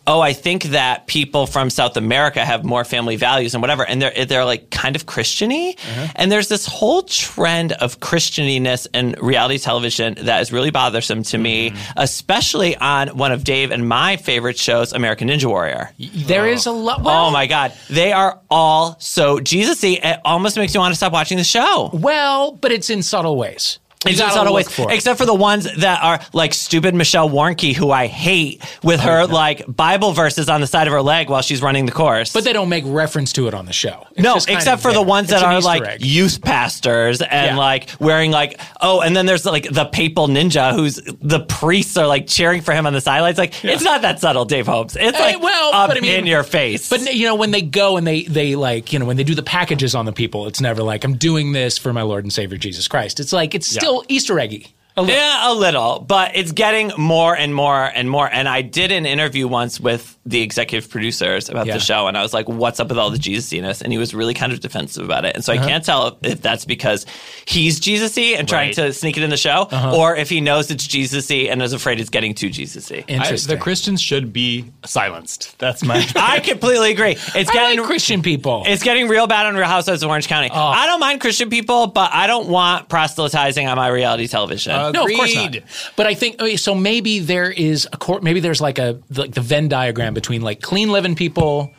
Oh, 0.05 0.21
I 0.21 0.33
think 0.33 0.63
that 0.65 1.07
people 1.07 1.47
from 1.47 1.71
South 1.71 1.97
America 1.97 2.45
have 2.45 2.63
more 2.63 2.83
family 2.83 3.15
values 3.15 3.53
and 3.55 3.61
whatever, 3.61 3.83
and 3.83 4.01
they're 4.01 4.25
they're 4.25 4.45
like 4.45 4.69
kind 4.69 4.95
of 4.95 5.05
Christiany, 5.05 5.73
uh-huh. 5.73 6.13
and 6.15 6.31
there's 6.31 6.47
this 6.47 6.65
whole 6.65 7.01
trend 7.03 7.73
of 7.73 7.99
Christianiness 7.99 8.87
in 8.93 9.15
reality 9.19 9.57
television 9.57 10.15
that 10.25 10.41
is 10.41 10.51
really 10.51 10.69
bothersome 10.69 11.23
to 11.23 11.37
me, 11.37 11.71
mm-hmm. 11.71 11.91
especially 11.97 12.77
on 12.77 13.08
one 13.15 13.31
of 13.31 13.43
Dave 13.43 13.71
and 13.71 13.87
my 13.87 14.17
favorite 14.17 14.57
shows, 14.57 14.93
American 14.93 15.27
Ninja 15.29 15.45
Warrior. 15.45 15.91
There 15.97 16.47
is 16.47 16.65
a 16.65 16.71
lot. 16.71 17.01
oh 17.03 17.31
my 17.31 17.47
God, 17.47 17.73
they 17.89 18.11
are 18.11 18.39
all 18.49 18.97
so 18.99 19.39
Jesus-y. 19.39 19.99
It 20.01 20.19
almost 20.25 20.57
makes 20.57 20.73
me 20.73 20.79
want 20.79 20.91
to 20.93 20.95
stop 20.97 21.13
watching 21.13 21.37
the 21.37 21.43
show. 21.43 21.89
Well, 21.93 22.51
but 22.53 22.71
it's 22.71 22.89
in 22.89 23.03
subtle 23.03 23.35
ways. 23.37 23.79
It's 24.05 24.13
in 24.17 24.19
gotta 24.25 24.33
subtle 24.33 24.53
look 24.53 24.65
ways, 24.67 24.73
for 24.73 24.89
except 24.93 25.17
for 25.19 25.25
the 25.25 25.33
ones 25.33 25.67
that 25.79 26.01
are 26.01 26.21
like 26.31 26.53
stupid 26.53 26.95
Michelle 26.95 27.29
Warnky, 27.29 27.75
who 27.75 27.91
I 27.91 28.07
hate, 28.07 28.63
with 28.81 29.01
her 29.01 29.25
like 29.25 29.65
Bible 29.67 30.13
verses 30.13 30.47
on 30.47 30.61
the 30.61 30.67
side 30.67 30.87
of 30.87 30.93
her 30.93 31.01
leg 31.01 31.29
while 31.29 31.41
she's 31.41 31.61
running 31.61 31.85
the 31.85 31.91
course. 31.91 32.31
But 32.31 32.45
they 32.45 32.53
don't 32.53 32.69
make 32.69 32.85
reference 32.87 33.33
to 33.33 33.49
it 33.49 33.53
on 33.53 33.65
the 33.65 33.73
show. 33.73 34.07
It's 34.11 34.21
no, 34.21 34.37
except 34.37 34.81
for 34.81 34.93
the 34.93 35.01
ones 35.01 35.29
It's 35.29 35.41
that 35.41 35.45
are 35.45 35.57
Easter 35.57 35.67
like 35.67 35.83
egg. 35.83 36.01
youth 36.05 36.41
pastors 36.41 37.21
and 37.21 37.29
Yeah. 37.47 37.57
like 37.57 37.89
wearing 37.99 38.31
like 38.31 38.61
oh, 38.79 39.01
and 39.01 39.13
then 39.17 39.25
there's 39.25 39.45
like 39.45 39.69
the 39.69 39.83
papal 39.83 40.29
ninja 40.29 40.73
who's 40.73 40.95
the 41.21 41.41
priests 41.41 41.97
are 41.97 42.07
like 42.07 42.25
cheering 42.25 42.61
for 42.61 42.71
him 42.73 42.87
on 42.87 42.93
the 42.93 43.01
sidelines. 43.01 43.37
Like 43.37 43.65
it's 43.65 43.83
not 43.83 44.03
that 44.03 44.21
subtle, 44.21 44.45
Dave 44.45 44.65
Holmes. 44.67 44.95
It's 44.97 45.17
Hey, 45.17 45.33
like 45.33 45.43
well, 45.43 45.73
up 45.73 45.89
I 45.89 45.99
mean- 45.99 46.05
in 46.19 46.25
your 46.25 46.43
face. 46.43 46.87
But 46.89 47.13
you 47.13 47.25
know, 47.25 47.35
when 47.35 47.51
they 47.51 47.61
go 47.63 47.97
and 47.97 48.07
they 48.07 48.23
they 48.23 48.55
like 48.55 48.93
you 48.93 48.99
know 48.99 49.03
when 49.05 49.17
they 49.17 49.25
do 49.25 49.35
the 49.35 49.43
packages 49.43 49.93
on 49.93 50.05
the 50.05 50.13
people, 50.13 50.47
it's 50.47 50.61
never 50.61 50.83
like 50.83 51.03
I'm 51.03 51.17
doing 51.17 51.51
this 51.51 51.77
for 51.77 51.91
my 51.91 52.03
Lord 52.03 52.23
and 52.23 52.31
Savior 52.31 52.57
Jesus 52.57 52.87
Christ. 52.87 53.19
It's 53.19 53.33
like 53.33 53.53
it's 53.53 53.67
still 53.67 53.88
Easter 54.07 54.39
eggy. 54.39 54.75
Yeah, 55.07 55.51
a 55.51 55.53
little, 55.53 55.99
but 55.99 56.31
it's 56.35 56.51
getting 56.51 56.91
more 56.97 57.35
and 57.35 57.53
more 57.53 57.85
and 57.85 58.09
more. 58.09 58.29
And 58.31 58.47
I 58.49 58.61
did 58.61 58.91
an 58.91 59.05
interview 59.05 59.47
once 59.47 59.79
with 59.79 60.17
the 60.25 60.41
executive 60.41 60.89
producers 60.91 61.49
about 61.49 61.65
Yeah. 61.65 61.73
the 61.73 61.79
show, 61.79 62.07
and 62.07 62.17
I 62.17 62.21
was 62.21 62.33
like, 62.33 62.47
"What's 62.47 62.79
up 62.79 62.89
with 62.89 62.97
all 62.99 63.09
the 63.09 63.17
Jesus-iness?" 63.17 63.81
And 63.81 63.91
he 63.91 63.97
was 63.97 64.13
really 64.13 64.33
kind 64.33 64.51
of 64.53 64.59
defensive 64.59 65.03
about 65.03 65.25
it. 65.25 65.35
And 65.35 65.43
so 65.43 65.53
Uh-huh. 65.53 65.63
I 65.63 65.67
can't 65.67 65.83
tell 65.83 66.17
if 66.23 66.41
that's 66.41 66.65
because 66.65 67.05
he's 67.45 67.79
Jesus-y 67.79 68.35
and 68.37 68.47
trying 68.47 68.67
Right. 68.69 68.75
to 68.75 68.93
sneak 68.93 69.17
it 69.17 69.23
in 69.23 69.29
the 69.31 69.37
show, 69.37 69.67
Uh-huh. 69.71 69.95
or 69.95 70.15
if 70.15 70.29
he 70.29 70.39
knows 70.41 70.69
it's 70.69 70.85
Jesus-y 70.85 71.47
and 71.49 71.61
is 71.61 71.73
afraid 71.73 71.99
it's 71.99 72.09
getting 72.11 72.33
too 72.35 72.49
Jesus-y. 72.49 73.03
I, 73.07 73.11
Interesting. 73.11 73.55
the 73.55 73.59
Christians 73.61 74.01
should 74.01 74.31
be 74.31 74.65
silenced. 74.85 75.57
That's 75.57 75.83
my. 75.83 76.05
I 76.15 76.39
completely 76.39 76.91
agree. 76.91 77.17
It's 77.35 77.49
I 77.49 77.53
getting 77.53 77.77
like 77.79 77.87
Christian 77.87 78.21
people. 78.21 78.63
It's 78.67 78.83
getting 78.83 79.07
real 79.07 79.25
bad 79.27 79.45
on 79.45 79.55
Real 79.55 79.65
Housewives 79.65 80.03
of 80.03 80.09
Orange 80.09 80.27
County. 80.27 80.49
Oh. 80.51 80.59
I 80.59 80.85
don't 80.85 80.99
mind 80.99 81.21
Christian 81.21 81.49
people, 81.49 81.87
but 81.87 82.11
I 82.13 82.27
don't 82.27 82.47
want 82.49 82.89
proselytizing 82.89 83.67
on 83.67 83.77
my 83.77 83.87
reality 83.87 84.27
television. 84.27 84.73
Uh, 84.73 84.88
no, 84.91 85.05
of 85.05 85.11
course 85.13 85.35
not. 85.35 85.55
But 85.95 86.07
I 86.07 86.13
think 86.13 86.41
okay, 86.41 86.55
so. 86.57 86.75
Maybe 86.75 87.19
there 87.19 87.51
is 87.51 87.87
a 87.91 87.97
court. 87.97 88.23
Maybe 88.23 88.39
there's 88.39 88.61
like 88.61 88.77
a 88.79 88.99
like 89.15 89.33
the 89.33 89.41
Venn 89.41 89.67
diagram 89.67 90.13
between 90.13 90.41
like 90.41 90.61
clean 90.61 90.91
living 90.91 91.15
people 91.15 91.73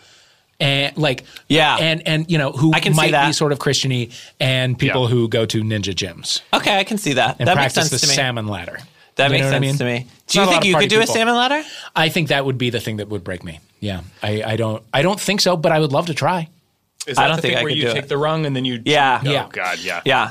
and 0.59 0.97
like 0.97 1.25
Yeah. 1.49 1.77
and 1.77 2.07
and 2.07 2.31
you 2.31 2.39
know 2.39 2.53
who 2.53 2.73
I 2.75 2.81
can 2.81 2.93
see 2.93 2.97
might 2.99 3.13
that. 3.13 3.27
be 3.29 3.33
sort 3.33 3.53
of 3.53 3.59
Christiany 3.59 4.13
and 4.39 4.79
people 4.79 5.03
Yeah. 5.05 5.09
who 5.15 5.29
go 5.29 5.47
to 5.47 5.63
ninja 5.63 5.95
gyms 5.95 6.41
okay, 6.53 6.79
I 6.79 6.85
can 6.85 6.99
see 6.99 7.15
that. 7.15 7.37
and 7.39 7.49
that 7.49 7.57
makes 7.57 7.75
sense 7.75 7.89
the 7.91 7.99
to 7.99 8.07
me. 8.07 8.15
salmon 8.15 8.47
ladder. 8.47 8.79
That 9.17 9.27
You 9.27 9.33
makes 9.39 9.45
sense 9.47 9.55
I 9.57 9.59
mean? 9.59 9.77
to 9.77 9.85
me. 9.85 10.07
It's 10.25 10.33
Do 10.35 10.39
you 10.41 10.45
not 10.47 10.51
a 10.51 10.55
lot 10.55 10.63
think 10.63 10.65
you 10.73 10.77
could 10.81 10.89
do 10.91 10.99
people. 11.01 11.15
a 11.15 11.17
salmon 11.17 11.35
ladder? 11.35 11.63
I 11.97 12.09
think 12.11 12.29
that 12.29 12.45
would 12.45 12.59
be 12.59 12.71
the 12.71 12.81
thing 12.81 12.99
that 12.99 13.09
would 13.09 13.25
break 13.25 13.43
me. 13.45 13.59
Yeah, 13.81 14.03
I, 14.23 14.43
I 14.43 14.57
don't 14.57 14.83
I 14.95 15.03
don't 15.03 15.21
think 15.21 15.41
so, 15.41 15.57
but 15.57 15.73
I 15.73 15.79
would 15.81 15.93
love 15.93 16.07
to 16.07 16.15
try. 16.15 16.49
Is 17.07 17.17
I 17.19 17.27
don't 17.29 17.37
the 17.37 17.43
think 17.43 17.53
thing 17.55 17.59
I 17.61 17.63
where 17.63 17.71
could 17.71 17.79
you 17.79 17.85
do 17.89 17.93
take 17.95 18.05
it. 18.05 18.09
the 18.09 18.19
rung 18.19 18.45
and 18.47 18.55
then 18.55 18.65
you. 18.65 18.81
Yeah. 18.85 19.23
Oh 19.25 19.31
Yeah. 19.31 19.49
God, 19.51 19.79
yeah. 19.81 20.03
Yeah. 20.05 20.31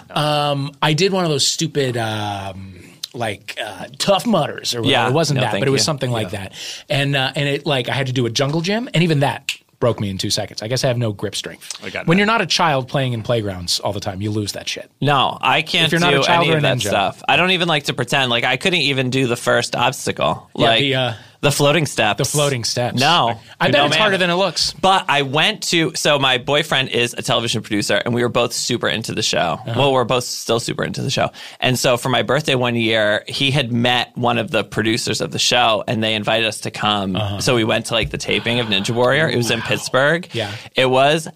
I 0.82 0.94
did 0.94 1.12
one 1.12 1.24
of 1.26 1.30
those 1.32 1.48
stupid 1.48 1.98
um, 1.98 2.76
like 3.14 3.58
uh, 3.64 3.88
Tough 3.98 4.26
Mudders 4.28 4.76
or 4.76 4.82
whatever. 4.82 4.92
Yeah, 4.92 5.10
it 5.10 5.14
wasn't 5.14 5.38
no, 5.38 5.42
that, 5.42 5.52
thank 5.52 5.62
but 5.62 5.68
it 5.68 5.72
was 5.72 5.82
you. 5.82 5.86
something 5.86 6.12
like 6.12 6.32
that. 6.32 6.54
And 6.90 7.16
uh, 7.16 7.32
and 7.36 7.50
it 7.50 7.66
like 7.66 7.90
I 7.90 7.94
had 7.94 8.08
to 8.08 8.14
do 8.14 8.26
a 8.26 8.30
jungle 8.30 8.62
gym, 8.62 8.88
and 8.94 9.04
even 9.04 9.22
that 9.22 9.52
broke 9.80 10.00
me 10.00 10.10
in 10.10 10.18
two 10.18 10.30
seconds. 10.30 10.62
I 10.62 10.68
guess 10.68 10.84
I 10.84 10.88
have 10.90 10.98
no 10.98 11.14
grip 11.14 11.36
strength. 11.36 11.74
I 11.84 11.90
got 11.90 12.06
when 12.06 12.18
that. 12.18 12.20
you're 12.20 12.28
not 12.28 12.42
a 12.42 12.46
child 12.46 12.88
playing 12.90 13.14
in 13.14 13.24
playgrounds 13.24 13.80
all 13.80 13.94
the 13.94 14.02
time, 14.02 14.22
you 14.22 14.30
lose 14.30 14.52
that 14.52 14.68
shit. 14.68 14.92
No, 15.02 15.38
I 15.40 15.62
can't 15.62 15.86
If 15.86 15.92
you're 15.94 16.02
not 16.02 16.12
do 16.12 16.20
a 16.20 16.24
child 16.24 16.44
any 16.44 16.54
or 16.54 16.58
of 16.58 16.64
a 16.64 16.68
that 16.68 16.78
ninja. 16.78 16.88
stuff. 16.88 17.24
I 17.28 17.38
don't 17.38 17.52
even 17.52 17.68
like 17.70 17.86
to 17.86 17.94
pretend. 17.94 18.30
Like 18.30 18.44
I 18.44 18.58
couldn't 18.58 18.82
even 18.82 19.10
do 19.10 19.26
the 19.26 19.38
first 19.38 19.76
obstacle. 19.76 20.50
Yeah, 20.56 20.68
like 20.68 20.80
the, 20.82 20.96
uh, 20.96 21.14
the 21.42 21.52
floating 21.52 21.86
steps. 21.86 22.18
The 22.18 22.26
floating 22.26 22.64
steps. 22.64 23.00
No. 23.00 23.40
I 23.60 23.68
bet 23.68 23.74
No, 23.74 23.86
it's 23.86 23.92
ma'am. 23.96 24.02
harder 24.02 24.18
than 24.18 24.30
it 24.30 24.34
looks. 24.36 24.74
But 24.74 25.06
I 25.08 25.22
went 25.22 25.64
to 25.70 25.94
so 25.96 26.20
my 26.20 26.38
boyfriend 26.38 26.90
is 26.90 27.14
a 27.18 27.22
television 27.22 27.62
producer, 27.62 27.96
and 28.04 28.14
we 28.14 28.22
were 28.24 28.30
both 28.30 28.52
super 28.54 28.88
into 28.90 29.14
the 29.14 29.24
show. 29.24 29.38
Uh-huh. 29.66 29.74
Well, 29.78 29.94
we're 29.94 30.04
both 30.04 30.26
still 30.26 30.60
super 30.60 30.84
into 30.84 31.02
the 31.02 31.10
show. 31.10 31.30
And 31.60 31.80
so 31.80 31.96
for 31.98 32.10
my 32.10 32.24
birthday 32.24 32.56
one 32.56 32.76
year, 32.76 33.24
he 33.28 33.52
had 33.52 33.72
met 33.72 34.12
one 34.18 34.38
of 34.38 34.52
the 34.52 34.64
producers 34.64 35.22
of 35.22 35.32
the 35.32 35.40
show, 35.40 35.84
and 35.88 36.04
they 36.04 36.14
invited 36.16 36.46
us 36.48 36.60
to 36.62 36.72
come. 36.72 37.18
So 37.40 37.56
we 37.56 37.64
went 37.64 37.86
to 37.88 37.94
like 37.94 38.10
the 38.10 38.18
taping 38.18 38.60
of 38.60 38.68
Ninja 38.68 38.94
Warrior. 38.94 39.30
It 39.30 39.38
was 39.38 39.52
in 39.52 39.62
Pittsburgh. 39.62 40.26
Uh-huh. 40.26 40.38
Yeah. 40.38 40.56
it 40.76 40.86
was 40.90 41.28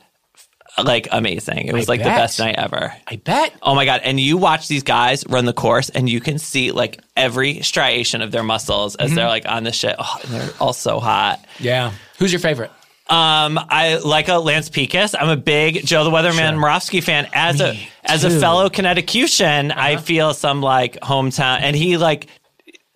like 0.81 1.07
amazing. 1.11 1.67
It 1.67 1.73
was 1.73 1.87
I 1.89 1.91
like 1.93 1.99
bet. 2.01 2.15
the 2.15 2.19
best 2.21 2.39
night 2.39 2.55
ever. 2.57 2.93
I 3.07 3.17
bet. 3.17 3.53
Oh 3.61 3.75
my 3.75 3.85
god! 3.85 4.01
And 4.03 4.19
you 4.19 4.37
watch 4.37 4.67
these 4.67 4.83
guys 4.83 5.23
run 5.27 5.45
the 5.45 5.53
course, 5.53 5.89
and 5.89 6.09
you 6.09 6.19
can 6.21 6.39
see 6.39 6.71
like 6.71 6.99
every 7.15 7.61
striation 7.61 8.21
of 8.21 8.31
their 8.31 8.43
muscles 8.43 8.95
as 8.95 9.07
Mm-hmm. 9.09 9.15
they're 9.15 9.27
like 9.27 9.45
on 9.47 9.63
the 9.63 9.71
shit. 9.71 9.95
Oh, 9.99 10.19
and 10.23 10.31
they're 10.33 10.49
all 10.59 10.73
so 10.73 10.99
hot. 10.99 11.43
Yeah. 11.59 11.91
Who's 12.19 12.31
your 12.31 12.39
favorite? 12.39 12.71
Um, 13.09 13.59
I 13.59 13.97
like 14.03 14.29
a 14.29 14.35
Lance 14.37 14.69
Pekus. 14.69 15.13
I'm 15.19 15.29
a 15.29 15.35
big 15.35 15.85
Joe 15.85 16.05
the 16.05 16.09
Weatherman 16.09 16.57
Moravsky 16.57 17.01
fan. 17.01 17.27
As 17.33 17.59
a 17.59 17.77
as 18.03 18.23
a 18.23 18.29
too. 18.29 18.33
Uh-huh. 18.35 18.41
fellow 18.41 18.69
Connecticutian, 18.69 19.71
I 19.71 19.97
feel 19.97 20.33
some 20.33 20.61
like 20.61 20.99
hometown, 21.01 21.59
and 21.61 21.75
he 21.75 21.97
like 21.97 22.27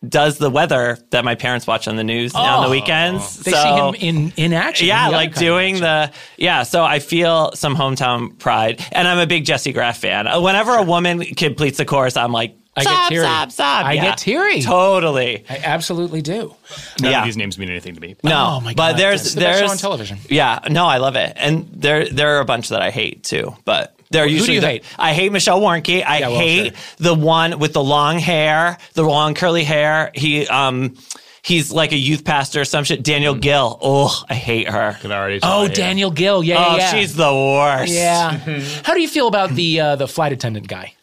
does 0.08 0.38
the 0.38 0.50
weather 0.50 0.98
that 1.10 1.26
my 1.26 1.34
parents 1.36 1.66
watch 1.66 1.88
on 1.88 1.96
the 1.96 2.04
news 2.04 2.36
on 2.36 2.64
the 2.64 2.70
weekends. 2.70 3.40
Oh. 3.40 3.42
They 3.44 3.52
So- 3.52 3.64
see 3.64 4.06
him 4.06 4.16
in 4.16 4.34
in 4.38 4.54
action. 4.54 4.88
yeah, 4.88 5.08
in 5.08 5.12
like 5.12 5.30
other 5.30 5.36
kind 5.36 5.36
of 5.36 5.40
doing 5.40 5.80
the 5.80 6.12
yeah. 6.38 6.64
So 6.64 6.84
I 6.84 7.00
feel 7.00 7.52
some 7.56 7.76
hometown 7.76 8.38
pride, 8.38 8.86
and 8.92 9.08
I'm 9.08 9.18
a 9.18 9.26
big 9.26 9.46
Jessie 9.46 9.74
Graff 9.74 9.98
fan. 9.98 10.28
Uh, 10.28 10.40
Whenever 10.40 10.76
a 10.76 10.84
woman 10.84 11.24
completes 11.24 11.80
a 11.80 11.86
course, 11.86 12.16
I'm 12.16 12.32
like, 12.32 12.56
I 12.76 12.84
get 12.84 12.90
stop, 12.92 13.10
teary. 13.10 13.26
stop, 13.26 13.52
stop. 13.52 13.86
I 13.88 13.94
Yeah. 13.94 14.02
get 14.04 14.18
teary. 14.20 14.62
Totally. 14.62 15.44
I 15.50 15.62
absolutely 15.64 16.22
do. 16.22 16.54
None 17.02 17.12
Yeah. 17.12 17.20
of 17.22 17.26
these 17.26 17.36
names 17.38 17.58
mean 17.58 17.70
anything 17.72 17.96
to 17.96 18.00
me. 18.00 18.16
No, 18.24 18.58
Oh 18.58 18.60
my 18.62 18.76
but 18.76 18.98
there's 18.98 19.22
it's 19.26 19.34
the 19.34 19.42
best 19.42 19.56
show 19.56 19.60
there's 19.62 19.72
on 19.72 19.78
television. 19.80 20.20
Yeah, 20.30 20.60
no, 20.70 20.86
I 20.86 20.98
love 20.98 21.16
it, 21.16 21.34
and 21.38 21.68
there 21.74 22.08
there 22.08 22.38
are 22.38 22.40
a 22.40 22.46
bunch 22.46 22.70
that 22.70 22.84
I 22.84 22.92
hate 22.92 23.24
too, 23.24 23.56
but. 23.66 23.96
They're 24.10 24.28
do 24.28 24.34
usually 24.34 24.56
you 24.56 24.62
the- 24.62 24.68
hate? 24.68 24.84
I 24.98 25.14
hate 25.14 25.32
Michelle 25.32 25.60
Warnky. 25.62 26.04
I 26.06 26.20
Yeah, 26.20 26.28
well, 26.30 26.40
hate 26.40 26.76
sure. 26.76 26.84
the 27.00 27.14
one 27.16 27.60
with 27.60 27.74
the 27.74 27.84
long 27.84 28.20
hair, 28.20 28.78
the 28.94 29.04
long 29.04 29.34
curly 29.34 29.64
hair. 29.64 30.12
He 30.16 30.48
um 30.48 30.96
he's 31.42 31.72
like 31.72 31.92
a 31.94 31.98
youth 31.98 32.24
pastor 32.26 32.62
or 32.62 32.66
some 32.66 32.84
shit. 32.84 33.04
Daniel 33.04 33.36
Gill. 33.36 33.78
Oh, 33.82 34.24
I 34.30 34.34
hate 34.36 34.68
her. 34.70 34.98
Can 35.02 35.12
I 35.12 35.18
already 35.18 35.40
tell 35.40 35.60
Oh, 35.60 35.64
I. 35.64 35.68
Daniel 35.70 36.12
Gill. 36.12 36.44
Yeah, 36.44 36.58
Oh, 36.58 36.72
yeah, 36.72 36.78
yeah. 36.78 36.92
she's 36.94 37.16
the 37.16 37.34
worst. 37.34 37.94
Yeah. 37.94 38.32
How 38.84 38.94
do 38.94 39.02
you 39.02 39.08
feel 39.08 39.28
about 39.28 39.52
the 39.52 39.80
uh, 39.80 39.96
the 39.96 40.08
flight 40.08 40.32
attendant 40.34 40.68
guy? 40.68 40.94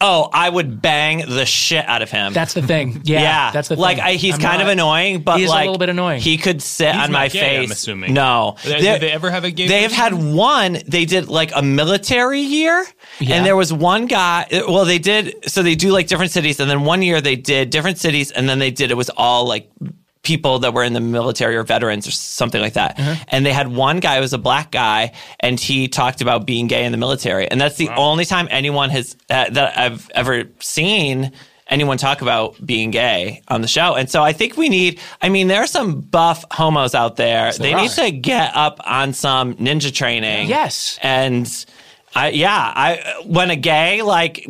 Oh, 0.00 0.30
I 0.32 0.48
would 0.48 0.80
bang 0.80 1.24
the 1.28 1.44
shit 1.44 1.84
out 1.88 2.02
of 2.02 2.10
him. 2.10 2.32
That's 2.32 2.54
the 2.54 2.62
thing. 2.62 3.00
Yeah, 3.02 3.20
yeah, 3.20 3.50
that's 3.50 3.66
the 3.66 3.74
thing. 3.74 3.82
like 3.82 3.98
I, 3.98 4.12
he's 4.12 4.34
I'm 4.36 4.40
kind 4.40 4.58
not- 4.58 4.66
of 4.66 4.68
annoying, 4.68 5.22
but 5.22 5.40
He's 5.40 5.48
a 5.48 5.50
like 5.50 5.64
little 5.64 5.78
bit 5.78 5.88
annoying. 5.88 6.20
He 6.20 6.38
could 6.38 6.62
sit 6.62 6.94
He's 6.94 7.02
on 7.04 7.10
not 7.10 7.18
my 7.18 7.28
gay, 7.28 7.40
face. 7.40 7.66
I'm 7.68 7.72
assuming. 7.72 8.14
No, 8.14 8.54
Did- 8.62 8.78
did 8.80 9.02
they 9.02 9.10
ever 9.10 9.28
have 9.28 9.42
a 9.42 9.50
gay 9.50 9.66
They 9.66 9.82
have 9.82 9.90
had 9.90 10.14
one. 10.14 10.78
They 10.86 11.04
did 11.04 11.26
like 11.26 11.50
a 11.52 11.62
military 11.62 12.42
year, 12.42 12.86
Yeah. 13.18 13.34
and 13.36 13.44
there 13.46 13.56
was 13.56 13.72
one 13.72 14.06
guy. 14.06 14.46
Well, 14.52 14.84
they 14.84 15.00
did. 15.00 15.50
So 15.50 15.64
they 15.64 15.74
do 15.74 15.90
like 15.90 16.06
different 16.06 16.30
cities, 16.30 16.60
and 16.60 16.70
then 16.70 16.84
one 16.84 17.02
year 17.02 17.20
they 17.20 17.34
did 17.34 17.70
different 17.70 17.98
cities, 17.98 18.30
and 18.30 18.48
then 18.48 18.60
they 18.60 18.70
did. 18.70 18.92
It 18.92 18.96
was 18.96 19.10
all 19.10 19.46
like 19.48 19.68
people 20.28 20.58
that 20.58 20.74
were 20.74 20.84
in 20.84 20.92
the 20.92 21.00
military 21.00 21.56
or 21.56 21.62
veterans 21.62 22.06
or 22.06 22.10
something 22.10 22.60
like 22.60 22.74
that. 22.74 23.00
Uh-huh. 23.00 23.24
And 23.28 23.46
they 23.46 23.52
had 23.52 23.68
one 23.68 23.98
guy 23.98 24.16
who 24.16 24.20
was 24.20 24.34
a 24.34 24.38
black 24.38 24.70
guy, 24.70 25.12
and 25.40 25.58
he 25.58 25.88
talked 25.88 26.20
about 26.20 26.46
being 26.46 26.66
gay 26.66 26.84
in 26.84 26.92
the 26.92 26.98
military, 26.98 27.48
and 27.50 27.58
that's 27.58 27.76
the 27.76 27.88
only 27.90 28.26
time 28.26 28.46
anyone 28.50 28.90
has 28.90 29.16
uh, 29.30 29.48
that 29.50 29.78
I've 29.78 30.10
ever 30.14 30.44
seen 30.60 31.32
anyone 31.68 31.98
talk 31.98 32.22
about 32.22 32.54
being 32.64 32.90
gay 32.90 33.42
on 33.48 33.62
the 33.62 33.68
show. 33.68 33.94
And 33.94 34.10
so 34.10 34.22
I 34.22 34.32
think 34.32 34.56
we 34.56 34.68
need, 34.68 35.00
I 35.20 35.28
mean, 35.28 35.48
there 35.48 35.62
are 35.62 35.66
some 35.66 36.00
buff 36.00 36.44
homos 36.50 36.94
out 36.94 37.16
there. 37.16 37.52
they 37.52 37.72
there 37.72 37.82
need 37.82 37.90
to 37.90 38.10
get 38.10 38.56
up 38.56 38.80
on 38.86 39.12
some 39.12 39.54
ninja 39.54 39.92
training. 39.92 40.48
Yes. 40.48 40.98
And 41.02 41.66
I, 42.14 42.30
yeah, 42.30 42.72
I, 42.74 43.22
when 43.26 43.50
a 43.50 43.56
gay 43.56 44.00
like 44.00 44.48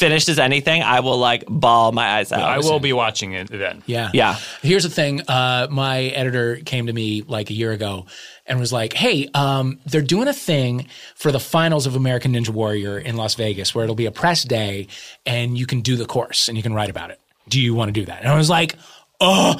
finishes 0.00 0.38
anything, 0.38 0.82
I 0.82 1.00
will 1.00 1.18
like 1.18 1.44
bawl 1.46 1.92
my 1.92 2.16
eyes 2.16 2.32
out. 2.32 2.40
I 2.40 2.58
will 2.58 2.80
be 2.80 2.94
watching 2.94 3.34
it 3.34 3.48
then. 3.48 3.82
Yeah. 3.86 4.10
Yeah. 4.14 4.36
Here's 4.62 4.82
the 4.82 4.90
thing. 4.90 5.20
Uh, 5.28 5.68
my 5.70 6.04
editor 6.04 6.56
came 6.56 6.86
to 6.86 6.92
me 6.92 7.22
like 7.22 7.50
a 7.50 7.52
year 7.52 7.70
ago 7.70 8.06
and 8.46 8.58
was 8.58 8.72
like, 8.72 8.94
hey, 8.94 9.28
um, 9.34 9.78
they're 9.84 10.00
doing 10.00 10.26
a 10.26 10.32
thing 10.32 10.88
for 11.14 11.30
the 11.30 11.38
finals 11.38 11.86
of 11.86 11.96
American 11.96 12.32
Ninja 12.32 12.48
Warrior 12.48 12.98
in 12.98 13.16
Las 13.16 13.34
Vegas 13.34 13.74
where 13.74 13.84
it'll 13.84 13.94
be 13.94 14.06
a 14.06 14.10
press 14.10 14.42
day 14.42 14.88
and 15.26 15.56
you 15.56 15.66
can 15.66 15.82
do 15.82 15.96
the 15.96 16.06
course 16.06 16.48
and 16.48 16.56
you 16.56 16.62
can 16.62 16.72
write 16.72 16.90
about 16.90 17.10
it. 17.10 17.20
Do 17.48 17.60
you 17.60 17.74
want 17.74 17.90
to 17.90 17.92
do 17.92 18.06
that? 18.06 18.20
And 18.22 18.28
I 18.28 18.36
was 18.36 18.48
like, 18.48 18.76
oh, 19.20 19.54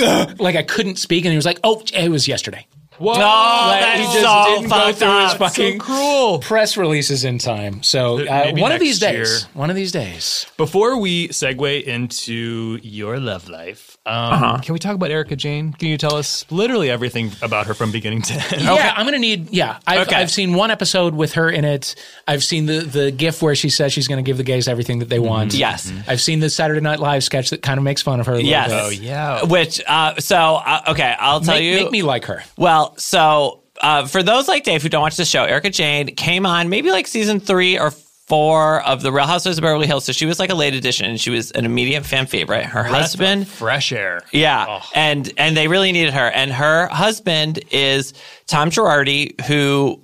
ugh. 0.00 0.40
like 0.40 0.54
I 0.54 0.62
couldn't 0.62 0.96
speak. 0.96 1.24
And 1.24 1.32
he 1.32 1.36
was 1.36 1.44
like, 1.44 1.58
oh, 1.64 1.82
it 1.92 2.08
was 2.08 2.28
yesterday. 2.28 2.66
Whoa, 3.02 3.12
Like, 3.14 3.80
that's 3.80 3.98
he 3.98 4.04
just 4.04 4.20
so 4.20 4.44
didn't 4.46 4.62
go 4.70 4.76
fucked 4.76 4.98
through 4.98 5.22
his 5.22 5.32
up. 5.32 5.38
fucking 5.38 5.78
cruel. 5.78 6.38
press 6.38 6.76
releases 6.76 7.24
in 7.24 7.38
time. 7.38 7.82
So 7.82 8.20
uh, 8.20 8.44
Maybe 8.44 8.60
one 8.62 8.70
of 8.72 8.76
next 8.80 8.84
these 8.84 8.98
days, 9.00 9.28
year. 9.42 9.50
one 9.54 9.70
of 9.70 9.76
these 9.76 9.90
days. 9.92 10.46
Before 10.56 10.98
we 10.98 11.28
segue 11.28 11.82
into 11.84 12.78
your 12.82 13.18
love 13.18 13.48
life, 13.48 13.91
um, 14.04 14.32
Uh-huh. 14.32 14.58
can 14.62 14.72
we 14.72 14.78
talk 14.78 14.94
about 14.94 15.10
Erika 15.10 15.36
Jayne? 15.36 15.72
Can 15.74 15.88
you 15.88 15.96
tell 15.96 16.16
us 16.16 16.44
literally 16.50 16.90
everything 16.90 17.30
about 17.40 17.66
her 17.66 17.74
from 17.74 17.92
beginning 17.92 18.22
to 18.22 18.34
end? 18.34 18.62
Yeah, 18.62 18.92
I'm 18.96 19.06
gonna 19.06 19.18
need. 19.18 19.50
Yeah, 19.50 19.78
I've, 19.86 20.08
Okay. 20.08 20.16
I've 20.16 20.30
seen 20.30 20.54
one 20.54 20.70
episode 20.72 21.14
with 21.14 21.34
her 21.34 21.48
in 21.50 21.64
it. 21.64 21.94
I've 22.26 22.42
seen 22.42 22.66
the 22.66 22.80
the 22.80 23.10
gif 23.12 23.40
where 23.42 23.54
she 23.54 23.68
says 23.70 23.92
she's 23.92 24.08
gonna 24.08 24.22
give 24.22 24.36
the 24.38 24.42
gays 24.44 24.66
everything 24.68 24.98
that 24.98 25.08
they 25.08 25.18
want. 25.20 25.54
Yes. 25.54 25.92
I've 26.08 26.20
seen 26.20 26.40
the 26.40 26.50
Saturday 26.50 26.80
Night 26.80 26.98
Live 26.98 27.22
sketch 27.22 27.50
that 27.50 27.62
kind 27.62 27.78
of 27.78 27.84
makes 27.84 28.02
fun 28.02 28.18
of 28.20 28.26
her. 28.26 28.34
A 28.34 28.40
Yes. 28.42 28.70
bit. 28.70 28.80
Oh 28.82 28.88
yeah. 28.90 29.44
Which, 29.44 29.80
uh, 29.86 30.18
so, 30.18 30.36
uh, 30.56 30.82
okay, 30.88 31.14
I'll 31.18 31.40
tell 31.40 31.54
make, 31.54 31.64
you. 31.64 31.74
make 31.76 31.90
me 31.92 32.02
like 32.02 32.24
her. 32.24 32.42
Well, 32.56 32.96
so 32.98 33.60
uh, 33.80 34.06
for 34.06 34.22
those 34.22 34.48
like 34.48 34.64
Dave 34.64 34.82
who 34.82 34.88
don't 34.88 35.02
watch 35.02 35.16
the 35.16 35.24
show, 35.24 35.44
Erika 35.44 35.70
Jayne 35.70 36.08
came 36.16 36.44
on 36.46 36.68
maybe 36.68 36.90
like 36.90 37.06
season 37.06 37.40
three 37.40 37.78
or 37.78 37.92
four 38.26 38.80
of 38.82 39.02
the 39.02 39.12
Real 39.12 39.26
Housewives 39.26 39.58
of 39.58 39.62
Beverly 39.62 39.86
Hills. 39.86 40.04
So 40.04 40.12
she 40.12 40.26
was 40.26 40.38
like 40.38 40.50
a 40.50 40.54
late 40.54 40.74
addition, 40.74 41.06
and 41.06 41.20
she 41.20 41.30
was 41.30 41.50
an 41.52 41.64
immediate 41.64 42.04
fan 42.06 42.26
favorite. 42.26 42.64
Her 42.64 42.82
husband, 42.84 43.48
fresh 43.48 43.92
air. 43.92 44.22
yeah, 44.32 44.66
Oh. 44.68 44.90
and 44.94 45.32
and 45.36 45.56
they 45.56 45.68
really 45.68 45.92
needed 45.92 46.14
her. 46.14 46.28
And 46.28 46.52
her 46.52 46.86
husband 46.88 47.60
is 47.70 48.14
Tom 48.46 48.70
Girardi, 48.70 49.40
who 49.42 50.00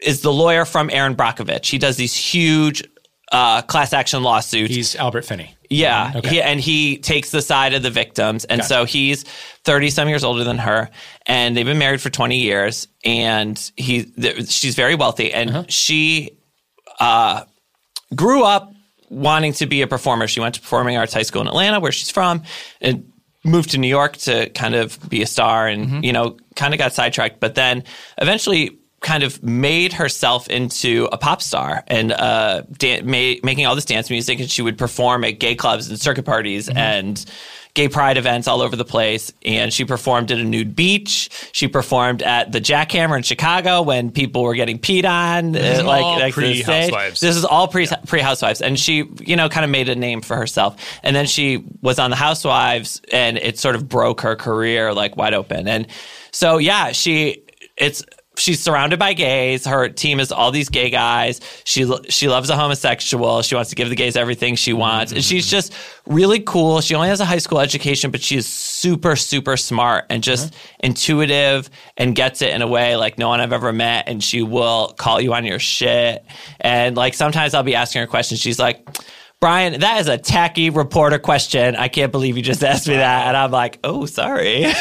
is 0.00 0.22
the 0.22 0.32
lawyer 0.32 0.64
from 0.64 0.90
Erin 0.90 1.14
Brockovich. 1.14 1.66
He 1.70 1.78
does 1.78 1.96
these 1.96 2.14
huge 2.14 2.82
uh, 3.32 3.62
class 3.62 3.92
action 3.92 4.22
lawsuits. 4.22 4.74
He's 4.74 4.96
Albert 4.96 5.24
Finney. 5.24 5.54
Yeah, 5.72 6.12
Okay. 6.16 6.28
he, 6.30 6.42
and 6.42 6.58
he 6.58 6.98
takes 6.98 7.30
the 7.30 7.40
side 7.40 7.74
of 7.74 7.82
the 7.84 7.90
victims, 7.90 8.44
and 8.44 8.64
so 8.64 8.84
he's 8.84 9.22
thirty 9.62 9.88
some 9.90 10.08
years 10.08 10.24
older 10.24 10.42
than 10.42 10.58
her, 10.58 10.90
and 11.26 11.56
they've 11.56 11.64
been 11.66 11.78
married 11.78 12.00
for 12.00 12.10
twenty 12.10 12.38
years, 12.40 12.88
and 13.04 13.70
he 13.76 14.02
th- 14.02 14.50
she's 14.50 14.74
very 14.74 14.96
wealthy, 14.96 15.32
and 15.32 15.50
Uh-huh. 15.50 15.64
she 15.68 16.30
uh, 17.00 17.44
grew 18.14 18.44
up 18.44 18.72
wanting 19.08 19.52
to 19.54 19.66
be 19.66 19.82
a 19.82 19.86
performer. 19.86 20.28
She 20.28 20.38
went 20.38 20.54
to 20.54 20.60
performing 20.60 20.96
arts 20.96 21.12
high 21.12 21.22
school 21.22 21.42
in 21.42 21.48
Atlanta, 21.48 21.80
where 21.80 21.90
she's 21.90 22.10
from, 22.10 22.44
and 22.80 23.12
moved 23.44 23.70
to 23.70 23.78
New 23.78 23.88
York 23.88 24.16
to 24.18 24.50
kind 24.50 24.74
of 24.74 24.98
be 25.08 25.22
a 25.22 25.26
star 25.26 25.66
and, 25.66 26.04
you 26.04 26.12
know, 26.12 26.36
kind 26.56 26.74
of 26.74 26.78
got 26.78 26.92
sidetracked, 26.92 27.40
but 27.40 27.54
then 27.54 27.82
eventually 28.18 28.78
kind 29.00 29.22
of 29.22 29.42
made 29.42 29.94
herself 29.94 30.48
into 30.48 31.08
a 31.10 31.16
pop 31.16 31.40
star 31.40 31.82
and 31.86 32.12
uh, 32.12 32.62
ma- 33.02 33.34
making 33.42 33.64
all 33.66 33.74
this 33.74 33.86
dance 33.86 34.10
music. 34.10 34.40
And 34.40 34.50
she 34.50 34.60
would 34.62 34.76
perform 34.76 35.24
at 35.24 35.38
gay 35.40 35.54
clubs 35.54 35.88
and 35.88 35.98
circuit 35.98 36.24
parties 36.24 36.68
and 36.68 37.24
gay 37.72 37.88
pride 37.88 38.18
events 38.18 38.46
all 38.46 38.60
over 38.60 38.76
the 38.76 38.84
place. 38.84 39.32
And 39.42 39.72
she 39.72 39.86
performed 39.86 40.30
at 40.32 40.38
a 40.38 40.44
nude 40.44 40.76
beach. 40.76 41.30
She 41.52 41.66
performed 41.66 42.20
at 42.22 42.52
the 42.52 42.60
Jackhammer 42.60 43.16
in 43.16 43.22
Chicago 43.22 43.80
when 43.80 44.10
people 44.10 44.42
were 44.42 44.54
getting 44.54 44.78
peed 44.78 45.06
on. 45.06 45.56
uh, 45.56 45.82
like, 45.84 46.02
all 46.02 46.18
like 46.18 46.34
to 46.34 46.40
pre-Housewives. 46.40 47.20
This 47.20 47.36
is 47.36 47.44
all 47.46 47.68
pre 47.68 47.86
pre 48.06 48.20
Housewives, 48.20 48.60
and 48.60 48.78
she, 48.78 49.08
you 49.20 49.34
know, 49.34 49.48
kind 49.48 49.64
of 49.64 49.70
made 49.70 49.88
a 49.88 49.94
name 49.94 50.20
for 50.20 50.36
herself. 50.36 50.76
And 51.02 51.16
then 51.16 51.26
she 51.26 51.64
was 51.80 51.98
on 51.98 52.10
the 52.10 52.16
Housewives, 52.16 53.00
and 53.12 53.38
it 53.38 53.58
sort 53.58 53.76
of 53.76 53.88
broke 53.88 54.20
her 54.20 54.36
career 54.36 54.92
like 54.92 55.16
wide 55.16 55.32
open. 55.32 55.68
And 55.68 55.86
so, 56.32 56.58
yeah, 56.58 56.92
she, 56.92 57.44
it's. 57.78 58.04
She's 58.40 58.58
surrounded 58.58 58.98
by 58.98 59.12
gays. 59.12 59.66
Her 59.66 59.90
team 59.90 60.18
is 60.18 60.32
all 60.32 60.50
these 60.50 60.70
gay 60.70 60.88
guys. 60.88 61.40
She 61.64 61.90
she 62.08 62.26
loves 62.26 62.48
a 62.48 62.56
homosexual. 62.56 63.42
She 63.42 63.54
wants 63.54 63.68
to 63.68 63.76
give 63.76 63.90
the 63.90 63.94
gays 63.94 64.16
everything 64.16 64.54
she 64.54 64.72
wants, 64.72 65.12
and 65.12 65.22
she's 65.22 65.46
just 65.46 65.74
really 66.06 66.40
cool. 66.40 66.80
She 66.80 66.94
only 66.94 67.08
has 67.08 67.20
a 67.20 67.26
high 67.26 67.38
school 67.38 67.60
education, 67.60 68.10
but 68.10 68.22
she 68.22 68.36
is 68.36 68.46
super 68.46 69.14
super 69.14 69.58
smart 69.58 70.06
and 70.08 70.22
just 70.22 70.54
uh-huh. 70.54 70.76
intuitive 70.80 71.68
and 71.98 72.16
gets 72.16 72.40
it 72.40 72.54
in 72.54 72.62
a 72.62 72.66
way 72.66 72.96
like 72.96 73.18
no 73.18 73.28
one 73.28 73.42
I've 73.42 73.52
ever 73.52 73.74
met. 73.74 74.08
And 74.08 74.24
she 74.24 74.40
will 74.40 74.94
call 74.96 75.20
you 75.20 75.34
on 75.34 75.44
your 75.44 75.58
shit. 75.58 76.24
And 76.60 76.96
like 76.96 77.12
sometimes 77.12 77.52
I'll 77.52 77.62
be 77.62 77.74
asking 77.74 78.00
her 78.00 78.06
questions. 78.06 78.40
She's 78.40 78.58
like, 78.58 78.86
Brian, 79.40 79.80
that 79.80 79.98
is 80.02 80.06
a 80.06 80.18
tacky 80.18 80.68
reporter 80.68 81.18
question. 81.18 81.74
I 81.74 81.88
can't 81.88 82.12
believe 82.12 82.36
you 82.36 82.42
just 82.42 82.62
asked 82.62 82.86
me 82.86 82.96
that. 82.96 83.26
And 83.26 83.34
I'm 83.34 83.50
like, 83.50 83.78
oh, 83.82 84.04
sorry. 84.04 84.66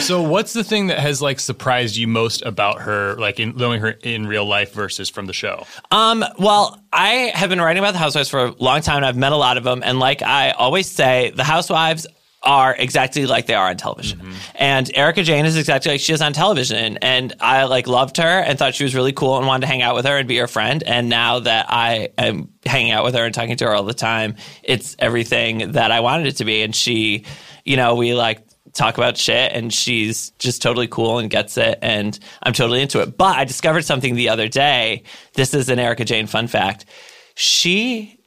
So, 0.00 0.22
what's 0.22 0.52
the 0.52 0.64
thing 0.64 0.88
that 0.88 0.98
has 0.98 1.22
like 1.22 1.40
surprised 1.40 1.96
you 1.96 2.06
most 2.06 2.42
about 2.42 2.82
her, 2.82 3.14
like 3.16 3.40
in 3.40 3.56
knowing 3.56 3.80
her 3.80 3.90
in 3.90 4.26
real 4.26 4.44
life 4.44 4.72
versus 4.72 5.08
from 5.08 5.26
the 5.26 5.32
show? 5.32 5.66
Um, 5.90 6.24
well, 6.38 6.82
I 6.92 7.32
have 7.34 7.48
been 7.48 7.60
writing 7.60 7.82
about 7.82 7.92
the 7.92 7.98
Housewives 7.98 8.28
for 8.28 8.46
a 8.46 8.50
long 8.58 8.82
time, 8.82 8.96
and 8.96 9.06
I've 9.06 9.16
met 9.16 9.32
a 9.32 9.36
lot 9.36 9.56
of 9.56 9.64
them. 9.64 9.82
And 9.84 9.98
like 9.98 10.22
I 10.22 10.50
always 10.50 10.90
say, 10.90 11.32
the 11.34 11.44
Housewives 11.44 12.06
are 12.42 12.74
exactly 12.74 13.26
like 13.26 13.46
they 13.46 13.54
are 13.54 13.68
on 13.68 13.76
television. 13.76 14.18
Mm-hmm. 14.18 14.32
And 14.54 14.90
Erika 14.94 15.22
Jayne 15.22 15.44
is 15.44 15.56
exactly 15.56 15.92
like 15.92 16.00
she 16.00 16.12
is 16.12 16.22
on 16.22 16.32
television. 16.32 16.96
And 17.02 17.34
I 17.40 17.64
like 17.64 17.86
loved 17.86 18.16
her 18.16 18.40
and 18.40 18.58
thought 18.58 18.74
she 18.74 18.84
was 18.84 18.94
really 18.94 19.12
cool 19.12 19.36
and 19.36 19.46
wanted 19.46 19.62
to 19.62 19.66
hang 19.66 19.82
out 19.82 19.94
with 19.94 20.06
her 20.06 20.16
and 20.16 20.26
be 20.26 20.38
her 20.38 20.46
friend. 20.46 20.82
And 20.82 21.08
now 21.08 21.40
that 21.40 21.66
I 21.68 22.08
am 22.16 22.48
hanging 22.64 22.92
out 22.92 23.04
with 23.04 23.14
her 23.14 23.24
and 23.24 23.34
talking 23.34 23.56
to 23.56 23.66
her 23.66 23.74
all 23.74 23.82
the 23.82 23.92
time, 23.92 24.36
it's 24.62 24.96
everything 24.98 25.72
that 25.72 25.90
I 25.90 26.00
wanted 26.00 26.28
it 26.28 26.36
to 26.36 26.46
be. 26.46 26.62
And 26.62 26.74
she, 26.74 27.24
you 27.64 27.76
know, 27.76 27.94
we 27.94 28.14
like 28.14 28.42
talk 28.72 28.96
about 28.96 29.18
shit 29.18 29.52
and 29.52 29.72
she's 29.72 30.30
just 30.38 30.62
totally 30.62 30.88
cool 30.88 31.18
and 31.18 31.28
gets 31.28 31.58
it 31.58 31.78
and 31.82 32.18
I'm 32.42 32.54
totally 32.54 32.80
into 32.80 33.02
it. 33.02 33.18
But 33.18 33.36
I 33.36 33.44
discovered 33.44 33.84
something 33.84 34.14
the 34.14 34.30
other 34.30 34.48
day. 34.48 35.02
This 35.34 35.52
is 35.52 35.68
an 35.68 35.78
Erika 35.78 36.06
Jayne 36.06 36.26
fun 36.26 36.46
fact. 36.46 36.86
She 37.34 38.18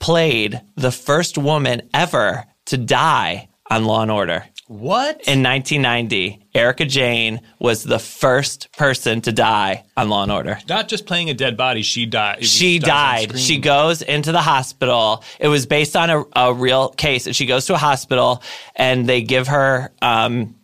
played 0.00 0.60
the 0.74 0.90
first 0.90 1.38
woman 1.38 1.88
ever 1.94 2.44
to 2.66 2.76
die 2.76 3.48
on 3.72 3.84
Law 3.84 4.02
and 4.02 4.10
Order. 4.10 4.44
What? 4.68 5.22
In 5.26 5.42
1990, 5.42 6.46
Erika 6.54 6.84
Jayne 6.84 7.40
was 7.58 7.82
the 7.82 7.98
first 7.98 8.70
person 8.72 9.20
to 9.22 9.32
die 9.32 9.84
on 9.96 10.08
Law 10.08 10.22
and 10.22 10.32
Order. 10.32 10.58
Not 10.68 10.88
just 10.88 11.06
playing 11.06 11.30
a 11.30 11.34
dead 11.34 11.56
body, 11.56 11.82
she 11.82 12.06
died. 12.06 12.44
She 12.44 12.78
died. 12.78 13.38
She 13.38 13.58
goes 13.58 14.02
into 14.02 14.32
the 14.32 14.40
hospital. 14.40 15.24
It 15.40 15.48
was 15.48 15.66
based 15.66 15.96
on 15.96 16.10
a, 16.10 16.24
a 16.36 16.54
real 16.54 16.90
case. 16.90 17.26
And 17.26 17.34
she 17.34 17.46
goes 17.46 17.66
to 17.66 17.74
a 17.74 17.78
hospital 17.78 18.42
and 18.76 19.08
they 19.08 19.22
give 19.22 19.48
her 19.48 19.90
um, 20.00 20.54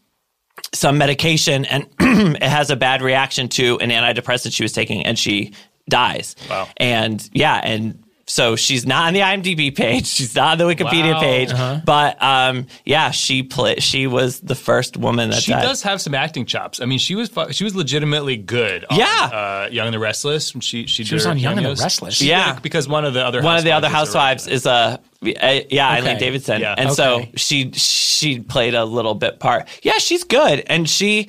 some 0.73 0.99
medication 0.99 1.65
and 1.65 1.87
it 2.01 2.43
has 2.43 2.71
a 2.71 2.77
bad 2.77 3.03
reaction 3.03 3.49
to 3.51 3.79
an 3.81 3.91
antidepressant 3.91 4.55
she 4.55 4.63
was 4.63 4.73
taking 4.73 5.05
and 5.05 5.19
she 5.19 5.53
dies. 5.89 6.37
Wow. 6.49 6.69
And 6.77 7.29
yeah, 7.33 7.61
and 7.63 8.03
so 8.29 8.55
she's 8.57 8.87
not 8.87 9.09
on 9.09 9.15
the 9.15 9.21
IMDb 9.21 9.75
page. 9.75 10.07
She's 10.07 10.35
not 10.37 10.53
on 10.53 10.59
the 10.59 10.73
Wikipedia 10.75 11.15
Wow. 11.15 11.21
page. 11.21 11.85
But 11.85 12.23
um, 12.23 12.67
yeah, 12.85 13.11
she 13.11 13.43
play, 13.43 13.77
She 13.81 14.07
was 14.07 14.41
the 14.41 14.55
first 14.55 14.97
woman 14.97 15.31
that 15.31 15.43
She 15.43 15.51
died. 15.53 15.63
does 15.63 15.83
have 15.83 16.01
some 16.01 16.15
acting 16.15 16.45
chops. 16.47 16.81
I 16.81 16.85
mean, 16.85 16.99
she 16.99 17.15
was 17.15 17.31
she 17.51 17.65
was 17.65 17.75
legitimately 17.75 18.37
good. 18.37 18.85
On, 18.91 18.99
Yeah. 18.99 19.07
uh, 19.33 19.69
Young 19.73 19.87
and 19.89 19.95
the 19.95 19.99
Restless. 19.99 20.53
She 20.61 20.87
she, 20.87 21.03
She 21.05 21.15
was 21.15 21.27
on 21.27 21.39
Young 21.39 21.57
and 21.57 21.67
the. 21.67 21.75
Restless. 21.83 22.15
She 22.17 22.29
Yeah. 22.29 22.53
did, 22.55 22.63
because 22.63 22.87
one 22.87 23.05
of 23.05 23.15
the 23.15 23.25
other 23.27 23.43
one 23.43 23.57
of 23.57 23.65
the 23.65 23.73
other 23.73 23.89
housewives 23.89 24.45
housewives 24.45 24.47
is 24.47 24.67
a 24.67 24.71
uh, 24.71 25.61
yeah 25.71 25.89
Eileen 25.91 26.11
Okay. 26.17 26.19
Davidson, 26.19 26.61
Yeah. 26.61 26.75
and 26.79 26.93
so 26.93 27.25
she 27.35 27.73
she 27.73 28.39
played 28.41 28.75
a 28.75 28.85
little 28.85 29.15
bit 29.15 29.41
part. 29.41 29.67
Yeah, 29.83 29.99
she's 29.99 30.23
good, 30.25 30.63
and 30.67 30.89
she. 30.89 31.29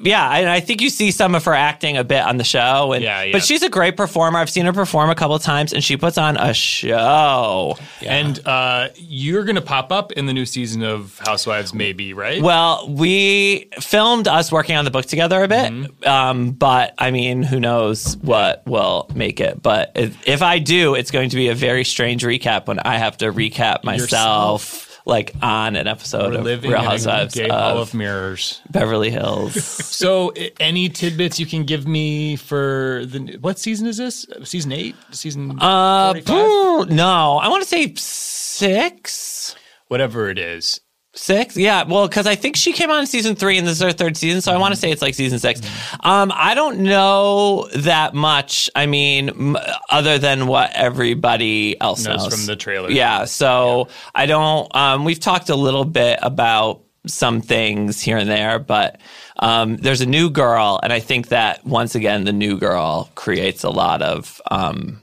Yeah, 0.00 0.28
and 0.36 0.48
I 0.48 0.60
think 0.60 0.80
you 0.80 0.90
see 0.90 1.10
some 1.12 1.34
of 1.34 1.44
her 1.44 1.54
acting 1.54 1.96
a 1.96 2.04
bit 2.04 2.22
on 2.22 2.36
the 2.36 2.44
show, 2.44 2.92
and 2.92 3.02
Yeah, 3.02 3.22
yeah. 3.22 3.32
but 3.32 3.42
she's 3.44 3.62
a 3.62 3.68
great 3.70 3.96
performer. 3.96 4.38
I've 4.40 4.50
seen 4.50 4.66
her 4.66 4.72
perform 4.72 5.08
a 5.08 5.14
couple 5.14 5.36
of 5.36 5.42
times, 5.42 5.72
and 5.72 5.82
she 5.84 5.96
puts 5.96 6.18
on 6.18 6.36
a 6.36 6.52
show. 6.52 7.76
And 8.04 8.40
uh, 8.46 8.88
you're 8.96 9.44
going 9.44 9.54
to 9.54 9.62
pop 9.62 9.92
up 9.92 10.12
in 10.12 10.26
the 10.26 10.32
new 10.32 10.46
season 10.46 10.82
of 10.82 11.18
Housewives, 11.24 11.72
maybe, 11.74 12.12
right? 12.12 12.42
Well, 12.42 12.86
we 12.88 13.68
filmed 13.80 14.26
us 14.28 14.50
working 14.50 14.76
on 14.76 14.84
the 14.84 14.90
book 14.90 15.06
together 15.06 15.42
a 15.42 15.48
bit, 15.48 15.72
Mm-hmm. 15.72 16.08
um, 16.08 16.50
but 16.50 16.94
I 16.98 17.10
mean, 17.10 17.42
who 17.42 17.60
knows 17.60 18.16
what 18.18 18.66
will 18.66 19.08
make 19.14 19.40
it? 19.40 19.62
But 19.62 19.92
if, 19.94 20.16
if 20.28 20.42
I 20.42 20.58
do, 20.58 20.94
it's 20.94 21.10
going 21.10 21.30
to 21.30 21.36
be 21.36 21.48
a 21.48 21.54
very 21.54 21.84
strange 21.84 22.24
recap 22.24 22.66
when 22.66 22.78
I 22.80 22.98
have 22.98 23.16
to 23.18 23.32
recap 23.32 23.84
myself. 23.84 24.93
Like 25.06 25.34
on 25.42 25.76
an 25.76 25.86
episode 25.86 26.32
We're 26.32 26.38
of 26.38 26.44
living 26.44 26.70
Real 26.70 26.80
Housewives 26.80 27.34
gay 27.34 27.48
hall 27.48 27.76
of 27.76 27.88
of 27.88 27.94
mirrors. 27.94 28.62
Beverly 28.70 29.10
Hills. 29.10 29.54
So, 29.94 30.32
any 30.58 30.88
tidbits 30.88 31.38
you 31.38 31.46
can 31.46 31.64
give 31.64 31.86
me 31.86 32.36
for 32.36 33.04
the 33.06 33.38
what 33.40 33.58
season 33.58 33.86
is 33.86 33.96
this? 33.98 34.26
Season 34.42 34.72
eight? 34.72 34.96
Season 35.12 35.56
Uh, 35.60 36.14
45? 36.14 36.90
no, 36.90 37.38
I 37.38 37.48
want 37.48 37.62
to 37.62 37.68
say 37.68 37.94
six. 37.96 39.54
Whatever 39.88 40.30
it 40.30 40.38
is. 40.38 40.80
Six? 41.16 41.56
Yeah. 41.56 41.84
Well, 41.84 42.08
because 42.08 42.26
I 42.26 42.34
think 42.34 42.56
she 42.56 42.72
came 42.72 42.90
on 42.90 43.00
in 43.00 43.06
season 43.06 43.36
three 43.36 43.56
and 43.56 43.66
this 43.66 43.76
is 43.76 43.82
her 43.82 43.92
third 43.92 44.16
season. 44.16 44.40
So 44.40 44.52
I 44.52 44.56
want 44.56 44.74
to 44.74 44.80
say 44.80 44.90
it's 44.90 45.00
like 45.00 45.14
season 45.14 45.38
6 45.38 45.60
Um, 46.00 46.32
I 46.34 46.54
don't 46.54 46.80
know 46.80 47.68
that 47.76 48.14
much. 48.14 48.68
I 48.74 48.86
mean, 48.86 49.28
m- 49.28 49.56
other 49.90 50.18
than 50.18 50.48
what 50.48 50.72
everybody 50.74 51.80
else 51.80 52.04
Knows 52.04 52.24
knows, 52.24 52.34
from 52.34 52.46
the 52.46 52.56
trailer. 52.56 52.90
Yeah. 52.90 53.26
So 53.26 53.88
I 54.14 54.26
don't, 54.26 54.74
um, 54.74 55.04
we've 55.04 55.20
talked 55.20 55.50
a 55.50 55.56
little 55.56 55.84
bit 55.84 56.18
about 56.20 56.80
some 57.06 57.40
things 57.42 58.00
here 58.00 58.16
and 58.16 58.28
there, 58.28 58.58
but 58.58 59.00
um, 59.38 59.76
there's 59.76 60.00
a 60.00 60.06
new 60.06 60.30
girl. 60.30 60.80
And 60.82 60.92
I 60.92 61.00
think 61.00 61.28
that 61.28 61.64
once 61.64 61.94
again, 61.94 62.24
the 62.24 62.32
new 62.32 62.58
girl 62.58 63.08
creates 63.14 63.62
a 63.62 63.70
lot 63.70 64.02
of, 64.02 64.40
um, 64.50 65.00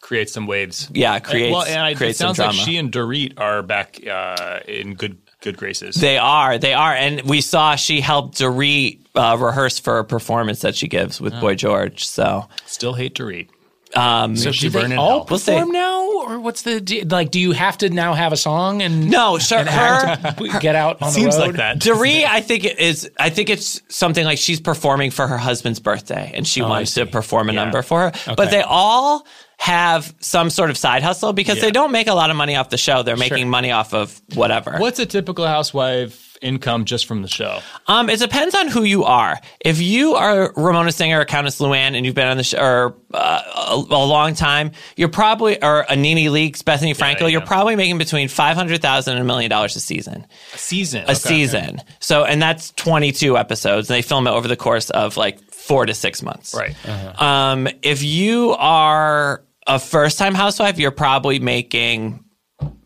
Create 0.00 0.28
some 0.28 0.46
waves. 0.46 0.90
yeah, 0.92 1.18
creates, 1.20 1.52
well, 1.54 1.62
and 1.62 1.80
I, 1.80 1.90
it 1.90 1.96
creates 1.96 2.18
some 2.18 2.34
sounds 2.34 2.58
like 2.58 2.66
she 2.66 2.76
and 2.76 2.92
Dorit 2.92 3.38
are 3.40 3.62
back 3.62 4.04
uh, 4.06 4.58
in 4.68 4.94
good 4.94 5.16
good 5.42 5.56
graces. 5.58 5.96
They 5.96 6.16
are. 6.18 6.56
They 6.58 6.72
are. 6.74 6.94
And 6.94 7.22
we 7.22 7.40
saw 7.40 7.76
she 7.76 8.00
helped 8.00 8.38
Dorit 8.38 9.00
uh, 9.14 9.36
rehearse 9.38 9.78
for 9.78 9.98
a 9.98 10.04
performance 10.04 10.60
that 10.62 10.74
she 10.74 10.88
gives 10.88 11.20
with 11.20 11.38
Boy 11.40 11.54
George. 11.54 12.04
So 12.06 12.48
Still 12.66 12.94
hate 12.94 13.14
Dorit. 13.14 13.48
um, 13.94 14.36
So 14.36 14.52
she 14.52 14.66
do 14.66 14.70
they 14.70 14.80
burn 14.82 14.92
in 14.92 14.98
all 14.98 15.08
hell. 15.08 15.18
We'll 15.28 15.38
perform 15.38 15.70
now, 15.72 16.08
or 16.22 16.38
what's 16.40 16.62
the 16.62 16.80
do, 16.80 17.02
like? 17.02 17.30
Do 17.30 17.38
you 17.40 17.52
have 17.52 17.76
to 17.78 17.90
now 17.90 18.14
have 18.14 18.32
a 18.32 18.36
song 18.36 18.80
and 18.80 19.10
no, 19.10 19.38
sure. 19.38 19.58
and 19.58 19.68
Her 19.68 20.06
act, 20.06 20.60
get 20.60 20.74
out 20.76 21.02
on 21.02 21.10
Seems 21.10 21.34
the 21.36 21.42
road? 21.42 21.46
like 21.48 21.56
that. 21.56 21.78
Dorit, 21.80 22.24
I 22.24 22.40
think 22.40 22.64
it 22.64 22.78
is. 22.78 23.10
I 23.18 23.28
think 23.28 23.50
it's 23.50 23.82
something 23.88 24.24
like 24.24 24.38
she's 24.38 24.60
performing 24.60 25.10
for 25.10 25.26
her 25.26 25.36
husband's 25.36 25.80
birthday, 25.80 26.30
and 26.34 26.46
she 26.46 26.62
wants 26.62 26.94
to 26.94 27.04
perform 27.06 27.50
a 27.50 27.52
number 27.52 27.82
for 27.82 28.10
her. 28.10 28.34
But 28.36 28.50
they 28.50 28.62
all 28.62 29.26
have 29.62 30.12
some 30.18 30.50
sort 30.50 30.70
of 30.70 30.76
side 30.76 31.04
hustle 31.04 31.32
because 31.32 31.58
Yeah. 31.58 31.62
they 31.66 31.70
don't 31.70 31.92
make 31.92 32.08
a 32.08 32.14
lot 32.14 32.30
of 32.30 32.36
money 32.36 32.56
off 32.56 32.68
the 32.70 32.76
show. 32.76 33.04
They're 33.04 33.16
making 33.16 33.48
money 33.48 33.70
off 33.70 33.94
of 33.94 34.20
whatever. 34.34 34.76
What's 34.78 34.98
a 34.98 35.06
typical 35.06 35.46
housewife 35.46 36.36
income 36.42 36.84
just 36.84 37.06
from 37.06 37.22
the 37.22 37.28
show? 37.28 37.60
Um, 37.86 38.10
it 38.10 38.18
depends 38.18 38.56
on 38.56 38.66
who 38.66 38.82
you 38.82 39.04
are. 39.04 39.38
If 39.60 39.80
you 39.80 40.14
are 40.16 40.52
Ramona 40.56 40.90
Singer 40.90 41.20
or 41.20 41.24
Countess 41.24 41.60
Luann 41.60 41.96
and 41.96 42.04
you've 42.04 42.16
been 42.16 42.26
on 42.26 42.38
the 42.38 42.42
show 42.42 42.58
or, 42.58 42.96
uh, 43.14 43.42
a, 43.68 43.74
a 43.76 44.04
long 44.04 44.34
time, 44.34 44.72
you're 44.96 45.08
probably 45.08 45.62
or 45.62 45.86
a 45.88 45.94
Nene 45.94 46.32
Leakes, 46.32 46.64
Bethenny 46.64 46.96
Frankel, 46.96 47.20
yeah. 47.20 47.26
you're 47.28 47.40
probably 47.46 47.76
making 47.76 47.98
between 47.98 48.26
five 48.26 48.56
hundred 48.56 48.82
thousand 48.82 49.12
and 49.14 49.22
a 49.22 49.24
million 49.24 49.48
dollars 49.48 49.76
a 49.76 49.80
season. 49.80 50.26
A 50.54 50.58
season. 50.58 51.04
A 51.06 51.14
season. 51.14 51.80
So, 52.00 52.24
and 52.24 52.42
that's 52.42 52.72
twenty 52.72 53.12
two 53.12 53.38
episodes. 53.38 53.88
And 53.88 53.94
they 53.96 54.02
film 54.02 54.26
it 54.26 54.32
over 54.32 54.48
the 54.48 54.56
course 54.56 54.90
of 54.90 55.16
like 55.16 55.40
four 55.52 55.86
to 55.86 55.94
six 55.94 56.20
months. 56.20 56.52
Right. 56.52 56.74
Um, 57.22 57.68
if 57.82 58.02
you 58.02 58.56
are 58.58 59.44
a 59.66 59.78
first 59.78 60.18
time 60.18 60.34
housewife, 60.34 60.78
you're 60.78 60.90
probably 60.90 61.38
making 61.38 62.24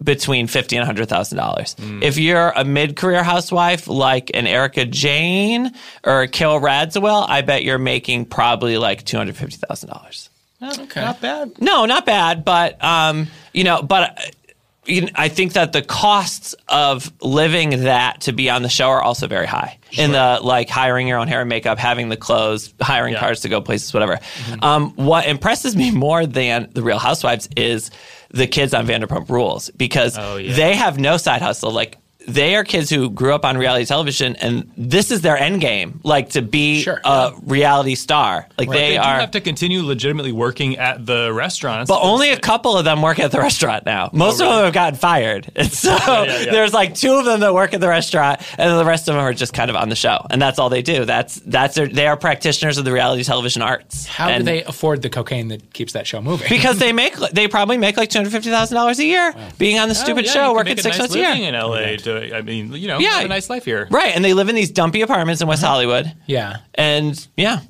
between 0.03 0.47
fifty 0.47 0.77
and 0.77 0.87
hundred 0.87 1.09
thousand 1.09 1.39
dollars. 1.39 1.75
If 2.03 2.17
you're 2.17 2.51
a 2.51 2.65
mid 2.65 2.97
career 2.97 3.23
housewife 3.23 3.89
like 3.89 4.31
an 4.35 4.47
Erika 4.47 4.85
Jayne 4.87 5.73
or 6.05 6.23
a 6.23 6.29
Carole 6.29 6.61
Radziwill, 6.61 7.29
I 7.29 7.43
bet 7.43 7.65
you're 7.65 7.79
making 7.79 8.27
probably 8.27 8.79
like 8.79 9.05
two 9.05 9.17
hundred 9.17 9.37
fifty 9.37 9.57
thousand 9.57 9.91
dollars. 9.91 10.31
Okay. 10.63 11.01
Not 11.03 11.21
bad. 11.21 11.61
No, 11.61 11.85
not 11.85 12.07
bad, 12.07 12.45
but 12.45 12.83
um, 12.83 13.27
you 13.53 13.65
know, 13.65 13.83
but 13.83 14.19
uh, 14.19 14.23
you 14.23 14.23
know, 14.23 14.46
I 14.89 15.29
think 15.29 15.55
that 15.55 15.73
the 15.73 15.83
costs 15.83 16.55
of 16.69 17.13
living 17.21 17.83
that 17.85 18.21
to 18.23 18.33
be 18.33 18.49
on 18.51 18.63
the 18.63 18.69
show 18.69 18.89
are 18.89 19.03
also 19.03 19.27
very 19.27 19.47
high. 19.47 19.79
In 19.93 20.13
the 20.13 20.39
like 20.43 20.69
hiring 20.69 21.09
your 21.09 21.19
own 21.19 21.29
hair 21.29 21.41
and 21.41 21.49
makeup, 21.49 21.79
having 21.79 22.09
the 22.09 22.17
clothes, 22.17 22.73
hiring 22.81 23.15
Yeah. 23.15 23.21
cars 23.21 23.41
to 23.41 23.49
go 23.49 23.61
places, 23.61 23.93
whatever. 23.93 24.21
Um, 24.63 24.91
what 24.97 25.27
impresses 25.27 25.77
me 25.77 25.91
more 25.91 26.27
than 26.27 26.69
the 26.73 26.83
Real 26.83 26.99
Housewives 26.99 27.49
is 27.57 27.91
the 28.31 28.47
kids 28.47 28.75
on 28.75 28.87
Vanderpump 28.87 29.29
Rules 29.29 29.71
because 29.71 30.17
Oh, 30.19 30.37
yeah. 30.37 30.55
they 30.55 30.75
have 30.77 30.99
no 30.99 31.17
side 31.17 31.43
hustle. 31.43 31.71
Like 31.73 31.99
they 32.27 32.57
are 32.57 32.65
kids 32.65 32.91
who 32.91 33.11
grew 33.11 33.33
up 33.35 33.45
on 33.45 33.57
reality 33.57 33.85
television, 33.85 34.37
and 34.37 34.71
this 34.77 35.11
is 35.11 35.21
their 35.21 35.37
end 35.37 35.61
game, 35.61 36.01
like 36.03 36.31
to 36.31 36.43
be 36.43 36.83
Sure, 36.83 37.01
a 37.05 37.33
reality 37.43 37.95
star. 37.95 38.47
Like 38.59 38.69
they, 38.69 38.91
They, 38.91 38.93
do 38.95 39.01
are. 39.01 39.21
have 39.21 39.31
to 39.33 39.41
continue 39.41 39.83
legitimately 39.83 40.33
working 40.33 40.77
at 40.79 41.05
the 41.07 41.33
restaurants. 41.33 41.89
But 41.89 42.01
only 42.03 42.31
a 42.31 42.39
couple 42.39 42.77
of 42.77 42.85
them 42.85 43.03
work 43.03 43.19
at 43.19 43.31
the 43.33 43.39
restaurant 43.39 43.87
now. 43.87 44.11
Most 44.13 44.41
of 44.41 44.49
oh, 44.49 44.57
them 44.57 44.65
have 44.65 44.75
gotten 44.75 44.99
fired. 44.99 45.51
And 45.57 45.73
so 45.73 45.91
yeah, 45.91 46.25
yeah. 46.25 46.53
there's 46.53 46.73
like 46.75 46.95
two 46.95 47.15
of 47.15 47.25
them 47.25 47.41
that 47.41 47.53
work 47.55 47.75
at 47.75 47.81
the 47.81 47.89
restaurant, 47.89 48.41
and 48.59 48.71
then 48.71 48.77
the 48.77 48.85
rest 48.85 49.09
of 49.09 49.15
them 49.15 49.25
are 49.25 49.33
just 49.33 49.53
kind 49.53 49.71
of 49.71 49.77
on 49.77 49.89
the 49.89 49.97
show. 49.97 50.25
And 50.31 50.41
that's 50.41 50.59
all 50.59 50.69
they 50.69 50.83
do. 50.83 51.05
That's 51.05 51.37
that's 51.37 51.75
their, 51.77 51.89
they 51.89 52.07
are 52.07 52.17
practitioners 52.17 52.79
of 52.79 52.85
the 52.85 52.93
reality 52.93 53.25
television 53.25 53.63
arts. 53.63 54.07
How 54.07 54.29
and 54.29 54.45
do 54.45 54.51
they 54.53 54.63
afford 54.65 55.03
the 55.03 55.11
cocaine 55.11 55.49
that 55.49 55.73
keeps 55.73 55.93
that 55.95 56.07
show 56.07 56.21
moving? 56.21 56.49
Because 56.49 56.79
they 56.79 56.93
make 56.93 57.17
they 57.33 57.49
probably 57.49 57.79
make 57.79 57.97
like 57.97 58.11
two 58.11 58.19
hundred 58.19 58.31
fifty 58.31 58.51
thousand 58.51 58.75
dollars 58.77 58.99
a 58.99 59.05
year 59.05 59.35
being 59.59 59.79
on 59.79 59.89
the 59.89 59.95
Oh, 59.95 60.05
stupid 60.05 60.27
yeah, 60.27 60.33
show, 60.33 60.55
working 60.55 60.77
six 60.77 60.85
nice 60.85 60.99
months 60.99 61.15
a 61.15 61.19
year. 61.19 61.31
in 61.49 61.55
LA. 61.55 61.97
To, 62.21 62.37
I 62.37 62.43
mean, 62.43 62.73
you 62.73 62.89
know, 62.89 62.99
Yeah. 62.99 63.17
have 63.17 63.25
a 63.25 63.29
nice 63.29 63.49
life 63.51 63.65
here. 63.65 63.87
Right, 63.91 64.15
and 64.15 64.25
they 64.25 64.35
live 64.35 64.49
in 64.49 64.55
these 64.55 64.71
dumpy 64.71 65.03
apartments 65.03 65.41
in 65.43 65.49
West 65.49 65.63
Uh-huh. 65.63 65.73
Hollywood, 65.73 66.13
yeah. 66.27 66.59
and 66.75 67.27
yeah, 67.37 67.61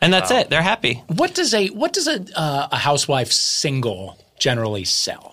and 0.00 0.12
that's 0.12 0.30
it. 0.30 0.50
They're 0.50 0.62
happy. 0.62 1.02
What 1.08 1.34
does 1.34 1.54
a 1.54 1.68
what 1.68 1.92
does 1.92 2.06
a 2.08 2.24
uh, 2.36 2.68
a 2.72 2.76
housewife 2.76 3.30
single 3.32 4.18
generally 4.38 4.84
sell? 4.84 5.31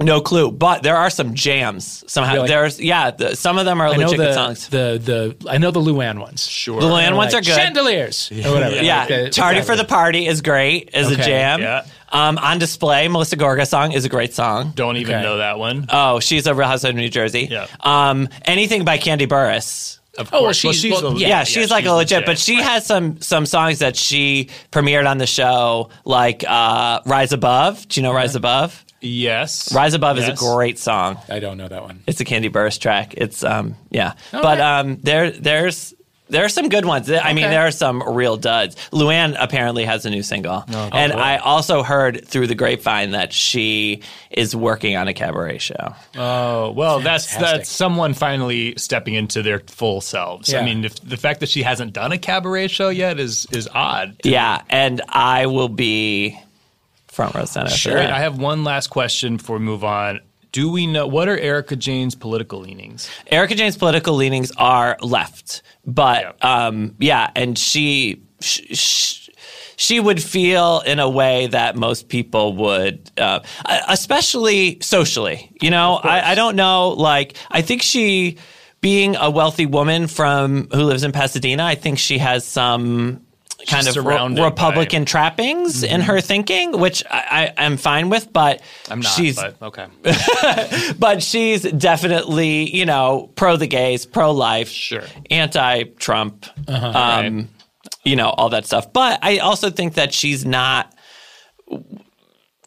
No 0.00 0.20
clue, 0.22 0.50
but 0.50 0.82
there 0.82 0.96
are 0.96 1.10
some 1.10 1.34
jams. 1.34 2.02
Somehow 2.06 2.34
Really? 2.36 2.48
there's 2.48 2.80
yeah, 2.80 3.10
the, 3.10 3.36
some 3.36 3.58
of 3.58 3.66
them 3.66 3.80
are 3.82 3.88
I 3.88 3.96
know 3.96 4.06
legit 4.06 4.18
the, 4.18 4.32
songs. 4.32 4.68
the 4.68 5.36
the 5.40 5.50
I 5.50 5.58
know 5.58 5.70
the 5.70 5.80
Luann 5.80 6.18
ones. 6.20 6.46
Sure. 6.46 6.80
The 6.80 6.86
land 6.86 7.16
ones 7.16 7.34
are 7.34 7.40
good. 7.42 7.54
Chandeliers 7.54 8.30
or 8.32 8.52
whatever. 8.52 8.76
Yeah, 8.82 9.00
Like 9.00 9.08
the- 9.08 9.30
Tardy 9.30 9.60
for 9.60 9.76
the 9.76 9.84
Party 9.84 10.26
is 10.26 10.40
great 10.40 10.90
as 10.94 11.10
a 11.10 11.16
jam. 11.16 11.60
yeah. 11.60 11.84
Um, 12.12 12.38
on 12.38 12.58
display, 12.58 13.06
Melissa 13.08 13.36
Gorga 13.36 13.66
song 13.68 13.92
is 13.92 14.04
a 14.04 14.08
great 14.08 14.34
song. 14.34 14.72
Don't 14.74 14.96
even 14.96 15.14
Okay. 15.16 15.22
know 15.22 15.36
that 15.36 15.58
one. 15.60 15.86
Oh, 15.90 16.18
she's 16.18 16.46
a 16.48 16.54
Real 16.54 16.66
Housewife 16.66 16.90
of 16.90 16.96
New 16.96 17.08
Jersey. 17.08 17.46
Yeah. 17.50 17.66
Um, 17.80 18.28
anything 18.44 18.84
by 18.84 18.98
Kandi 18.98 19.28
Burruss. 19.28 19.98
Of 20.18 20.28
Oh, 20.32 20.38
well, 20.38 20.42
course. 20.46 20.56
she's- 20.56 21.02
well, 21.02 21.16
yeah, 21.16 21.28
Yeah, 21.28 21.44
she's 21.44 21.70
like 21.70 21.84
a 21.84 21.92
legit, 21.92 22.26
but 22.26 22.36
she 22.38 22.56
has 22.56 22.84
some 22.84 23.20
some 23.20 23.46
songs 23.46 23.78
that 23.78 23.94
she 23.96 24.48
premiered 24.72 25.08
on 25.08 25.18
the 25.18 25.26
show, 25.26 25.90
like 26.04 26.42
uh, 26.48 26.98
"Rise 27.06 27.32
Above." 27.32 27.86
Do 27.86 28.00
you 28.00 28.02
know 28.02 28.12
"Rise 28.12 28.34
Above"? 28.34 28.84
Yes. 29.00 29.72
"Rise 29.74 29.94
Above" 29.94 30.18
is 30.18 30.28
a 30.28 30.34
great 30.34 30.78
song. 30.78 31.18
I 31.28 31.38
don't 31.40 31.56
know 31.56 31.68
that 31.68 31.82
one. 31.82 32.02
It's 32.06 32.20
a 32.20 32.24
Kandi 32.24 32.50
Burruss 32.50 32.78
track. 32.78 33.14
It's 33.16 33.42
um 33.42 33.76
yeah, 33.90 34.14
but 34.32 34.60
um 34.60 34.98
there 35.02 35.30
there's 35.30 35.94
there 36.28 36.44
are 36.44 36.48
some 36.48 36.68
good 36.68 36.84
ones. 36.84 37.10
I 37.10 37.32
mean, 37.32 37.50
there 37.50 37.62
are 37.66 37.72
some 37.72 38.04
real 38.14 38.36
duds. 38.36 38.76
Luann 38.92 39.34
apparently 39.36 39.84
has 39.84 40.06
a 40.06 40.10
new 40.10 40.22
single, 40.22 40.64
Oh, 40.72 40.88
and 40.92 41.12
I 41.12 41.38
also 41.38 41.82
heard 41.82 42.24
through 42.24 42.46
the 42.46 42.54
grapevine 42.54 43.10
that 43.10 43.32
she 43.32 44.02
is 44.30 44.54
working 44.54 44.94
on 44.96 45.08
a 45.08 45.12
cabaret 45.14 45.58
show. 45.58 45.94
Oh 46.16 46.70
well, 46.70 47.00
that's 47.00 47.26
Fantastic. 47.32 47.58
that's 47.58 47.70
someone 47.70 48.14
finally 48.14 48.74
stepping 48.76 49.14
into 49.14 49.42
their 49.42 49.58
full 49.60 50.00
selves. 50.00 50.52
Yeah. 50.52 50.60
I 50.60 50.64
mean, 50.64 50.84
if, 50.84 50.94
the 51.00 51.16
fact 51.16 51.40
that 51.40 51.48
she 51.48 51.62
hasn't 51.64 51.94
done 51.94 52.12
a 52.12 52.18
cabaret 52.18 52.68
show 52.68 52.90
yet 52.90 53.18
is 53.18 53.46
is 53.50 53.68
odd. 53.74 54.14
Yeah, 54.22 54.62
and 54.68 55.02
I 55.08 55.46
will 55.46 55.68
be 55.68 56.38
front 57.10 57.34
row 57.34 57.44
center. 57.44 57.70
Sure. 57.70 57.94
Wait. 57.96 58.10
I 58.10 58.20
have 58.20 58.38
one 58.38 58.64
last 58.64 58.88
question 58.88 59.36
before 59.36 59.58
we 59.58 59.64
move 59.64 59.84
on. 59.84 60.20
Do 60.52 60.70
we 60.70 60.86
know 60.86 61.06
what 61.06 61.28
are 61.28 61.38
Erika 61.38 61.76
Jayne's 61.76 62.14
political 62.16 62.58
leanings? 62.60 63.08
Erika 63.28 63.54
Jayne's 63.54 63.76
political 63.76 64.14
leanings 64.14 64.50
are 64.56 64.96
left, 65.00 65.62
but 65.86 66.36
Yeah. 66.42 66.66
um, 66.66 66.94
yeah, 66.98 67.30
and 67.36 67.56
she. 67.58 68.22
sh- 68.40 68.60
sh- 68.76 69.16
she 69.76 69.98
would 69.98 70.22
feel 70.22 70.80
in 70.80 70.98
a 70.98 71.08
way 71.08 71.46
that 71.46 71.74
most 71.74 72.08
people 72.08 72.52
would, 72.56 73.10
uh, 73.16 73.40
especially 73.88 74.78
socially. 74.82 75.50
You 75.62 75.70
know, 75.70 75.94
I, 76.02 76.32
I 76.32 76.34
don't 76.34 76.54
know. 76.54 76.90
Like, 76.90 77.36
I 77.50 77.62
think 77.62 77.80
she, 77.80 78.36
being 78.82 79.16
a 79.16 79.30
wealthy 79.30 79.64
woman 79.64 80.06
from 80.06 80.68
who 80.70 80.82
lives 80.82 81.02
in 81.02 81.12
Pasadena, 81.12 81.64
I 81.64 81.76
think 81.76 81.98
she 81.98 82.18
has 82.18 82.44
some 82.46 83.22
kind 83.66 83.84
She's 83.86 83.96
of 83.96 84.04
re- 84.06 84.14
surrounded 84.14 84.40
by- 84.40 84.44
Republican 84.48 85.04
trappings 85.04 85.82
in 85.82 86.00
her 86.02 86.20
thinking, 86.20 86.78
which 86.78 87.02
I, 87.10 87.52
I 87.56 87.64
am 87.64 87.76
fine 87.76 88.08
with. 88.10 88.32
But 88.32 88.62
I'm 88.90 89.00
not. 89.00 89.08
she's 89.12 89.36
but 89.36 89.56
okay. 89.62 89.86
but 90.98 91.22
she's 91.22 91.62
definitely, 91.62 92.74
you 92.74 92.86
know, 92.86 93.30
pro 93.36 93.56
the 93.56 93.66
gays, 93.66 94.06
pro 94.06 94.32
life, 94.32 94.68
Sure. 94.68 95.02
anti 95.30 95.84
Trump, 95.98 96.46
Uh-huh. 96.68 96.86
um, 96.86 96.92
Right. 97.36 97.46
you 98.04 98.16
know, 98.16 98.30
all 98.30 98.48
that 98.50 98.66
stuff. 98.66 98.92
But 98.92 99.18
I 99.22 99.38
also 99.38 99.70
think 99.70 99.94
that 99.94 100.12
she's 100.14 100.44
not 100.44 100.92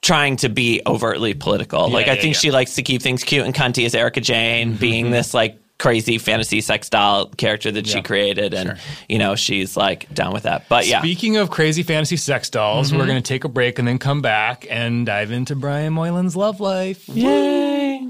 trying 0.01 0.35
to 0.37 0.49
be 0.49 0.81
overtly 0.85 1.33
political. 1.33 1.89
like, 1.89 2.07
I 2.07 2.13
yeah, 2.15 2.21
think 2.21 2.35
yeah. 2.35 2.39
she 2.41 2.51
likes 2.51 2.75
to 2.75 2.81
keep 2.83 3.01
things 3.01 3.23
cute 3.23 3.45
and 3.45 3.55
cunty 3.55 3.85
as 3.85 3.95
Erika 3.95 4.19
Jayne, 4.21 4.71
Mm-hmm. 4.71 4.77
being 4.79 5.11
this 5.11 5.33
like 5.33 5.57
crazy 5.79 6.17
fantasy 6.17 6.61
sex 6.61 6.89
doll 6.89 7.27
character 7.27 7.71
that 7.71 7.87
she 7.87 8.01
created. 8.01 8.53
And, 8.53 8.79
you 9.09 9.17
know, 9.17 9.35
she's 9.35 9.75
like 9.75 10.11
down 10.13 10.31
with 10.33 10.43
that. 10.43 10.69
But 10.69 10.87
yeah. 10.87 10.99
Speaking 10.99 11.37
of 11.37 11.49
crazy 11.49 11.83
fantasy 11.83 12.17
sex 12.17 12.49
dolls, 12.49 12.89
Mm-hmm. 12.89 12.99
we're 12.99 13.05
going 13.07 13.21
to 13.21 13.27
take 13.27 13.43
a 13.43 13.49
break 13.49 13.79
and 13.79 13.87
then 13.87 13.97
come 13.99 14.21
back 14.21 14.65
and 14.69 15.05
dive 15.05 15.31
into 15.31 15.55
Brian 15.55 15.93
Moylan's 15.93 16.35
love 16.35 16.59
life. 16.59 17.07
Yay. 17.09 18.07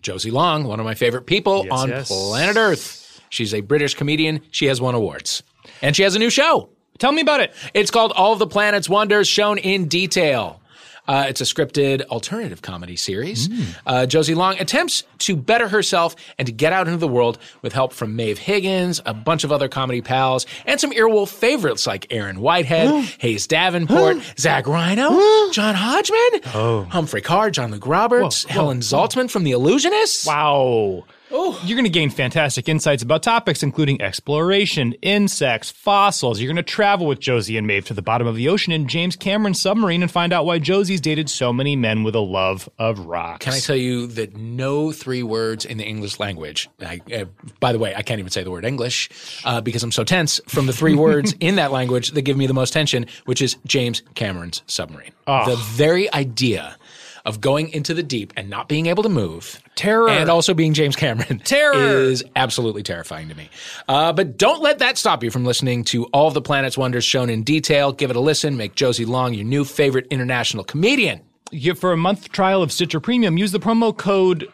Josie 0.00 0.30
Long, 0.32 0.64
one 0.64 0.80
of 0.80 0.84
my 0.86 0.94
favorite 0.94 1.26
people 1.26 1.64
Yes, 1.64 1.72
on 1.72 1.88
yes. 1.88 2.08
planet 2.08 2.56
Earth. 2.56 3.20
She's 3.30 3.54
a 3.54 3.60
British 3.60 3.94
comedian. 3.94 4.40
She 4.50 4.66
has 4.66 4.80
won 4.80 4.94
awards. 4.94 5.42
And 5.80 5.94
she 5.94 6.02
has 6.02 6.14
a 6.16 6.18
new 6.18 6.30
show. 6.30 6.70
Tell 7.02 7.10
me 7.10 7.20
about 7.20 7.40
it. 7.40 7.52
It's 7.74 7.90
called 7.90 8.12
All 8.12 8.32
of 8.32 8.38
the 8.38 8.46
Planet's 8.46 8.88
Wonders 8.88 9.26
Shown 9.26 9.58
in 9.58 9.88
Detail. 9.88 10.60
Uh, 11.08 11.24
it's 11.28 11.40
a 11.40 11.44
scripted 11.44 12.02
alternative 12.02 12.62
comedy 12.62 12.94
series. 12.94 13.48
Uh, 13.84 14.06
Josie 14.06 14.36
Long 14.36 14.56
attempts 14.60 15.02
to 15.18 15.34
better 15.34 15.66
herself 15.66 16.14
and 16.38 16.46
to 16.46 16.52
get 16.52 16.72
out 16.72 16.86
into 16.86 17.00
the 17.00 17.08
world 17.08 17.40
with 17.60 17.72
help 17.72 17.92
from 17.92 18.14
Maeve 18.14 18.38
Higgins, 18.38 19.00
a 19.04 19.14
bunch 19.14 19.42
of 19.42 19.50
other 19.50 19.66
comedy 19.68 20.00
pals, 20.00 20.46
and 20.64 20.78
some 20.80 20.92
Earwolf 20.92 21.30
favorites 21.30 21.88
like 21.88 22.06
Aaron 22.10 22.40
Whitehead, 22.40 22.88
Hayes 23.18 23.48
Davenport, 23.48 24.18
Zach 24.38 24.68
Rhino, 24.68 25.10
John 25.50 25.74
Hodgman, 25.74 26.88
Humphrey 26.88 27.20
Ker, 27.20 27.50
John 27.50 27.72
Luke 27.72 27.84
Roberts, 27.84 28.44
Helen 28.44 28.78
Zaltzman 28.78 29.28
from 29.28 29.42
The 29.42 29.50
Illusionists. 29.50 30.24
Wow. 30.24 31.02
You're 31.32 31.76
going 31.76 31.84
to 31.84 31.90
gain 31.90 32.10
fantastic 32.10 32.68
insights 32.68 33.02
about 33.02 33.22
topics 33.22 33.62
including 33.62 34.02
exploration, 34.02 34.92
insects, 35.00 35.70
fossils. 35.70 36.38
You're 36.40 36.48
going 36.48 36.56
to 36.56 36.62
travel 36.62 37.06
with 37.06 37.20
Josie 37.20 37.56
and 37.56 37.66
Maeve 37.66 37.86
to 37.86 37.94
the 37.94 38.02
bottom 38.02 38.26
of 38.26 38.36
the 38.36 38.48
ocean 38.48 38.72
in 38.72 38.86
James 38.86 39.16
Cameron's 39.16 39.58
submarine 39.58 40.02
and 40.02 40.10
find 40.10 40.32
out 40.32 40.44
why 40.44 40.58
Josie's 40.58 41.00
dated 41.00 41.30
so 41.30 41.50
many 41.50 41.74
men 41.74 42.02
with 42.02 42.14
a 42.14 42.20
love 42.20 42.68
of 42.78 42.98
rocks. 43.06 43.44
Can 43.44 43.54
I 43.54 43.60
tell 43.60 43.76
you 43.76 44.06
that 44.08 44.36
no 44.36 44.92
three 44.92 45.22
words 45.22 45.64
in 45.64 45.78
the 45.78 45.84
English 45.84 46.20
language? 46.20 46.68
I, 46.80 47.00
uh, 47.14 47.24
by 47.60 47.72
the 47.72 47.78
way, 47.78 47.94
I 47.94 48.02
can't 48.02 48.18
even 48.18 48.30
say 48.30 48.42
the 48.42 48.50
word 48.50 48.66
English 48.66 49.08
uh, 49.44 49.62
because 49.62 49.82
I'm 49.82 49.92
so 49.92 50.04
tense. 50.04 50.38
From 50.48 50.66
the 50.66 50.72
three 50.74 50.94
words 50.94 51.34
in 51.40 51.56
that 51.56 51.72
language 51.72 52.10
that 52.10 52.22
give 52.22 52.36
me 52.36 52.46
the 52.46 52.54
most 52.54 52.74
tension, 52.74 53.06
which 53.24 53.40
is 53.40 53.56
James 53.66 54.02
Cameron's 54.14 54.62
submarine. 54.66 55.12
The 55.46 55.56
very 55.56 56.12
idea 56.12 56.76
of 57.24 57.40
going 57.40 57.68
into 57.70 57.94
the 57.94 58.02
deep 58.02 58.32
and 58.36 58.50
not 58.50 58.68
being 58.68 58.86
able 58.86 59.02
to 59.02 59.08
move, 59.08 59.60
Terror. 59.74 60.08
and 60.08 60.28
also 60.30 60.54
being 60.54 60.74
James 60.74 60.96
Cameron, 60.96 61.38
Terror. 61.44 61.74
is 61.74 62.24
absolutely 62.36 62.82
terrifying 62.82 63.28
to 63.28 63.34
me. 63.36 63.48
Uh, 63.88 64.12
but 64.12 64.36
don't 64.36 64.60
let 64.62 64.80
that 64.80 64.98
stop 64.98 65.22
you 65.22 65.30
from 65.30 65.44
listening 65.44 65.84
to 65.84 66.04
all 66.06 66.28
of 66.28 66.34
the 66.34 66.42
planet's 66.42 66.76
wonders 66.78 67.04
shown 67.04 67.30
in 67.30 67.42
detail. 67.42 67.92
Give 67.92 68.10
it 68.10 68.16
a 68.16 68.20
listen. 68.20 68.56
Make 68.56 68.74
Josie 68.74 69.04
Long 69.04 69.34
your 69.34 69.44
new 69.44 69.64
favorite 69.64 70.06
international 70.10 70.64
comedian. 70.64 71.20
You- 71.50 71.74
for 71.74 71.92
a 71.92 71.96
month 71.96 72.32
trial 72.32 72.62
of 72.62 72.72
Stitcher 72.72 73.00
Premium, 73.00 73.36
use 73.38 73.52
the 73.52 73.60
promo 73.60 73.96
code 73.96 74.48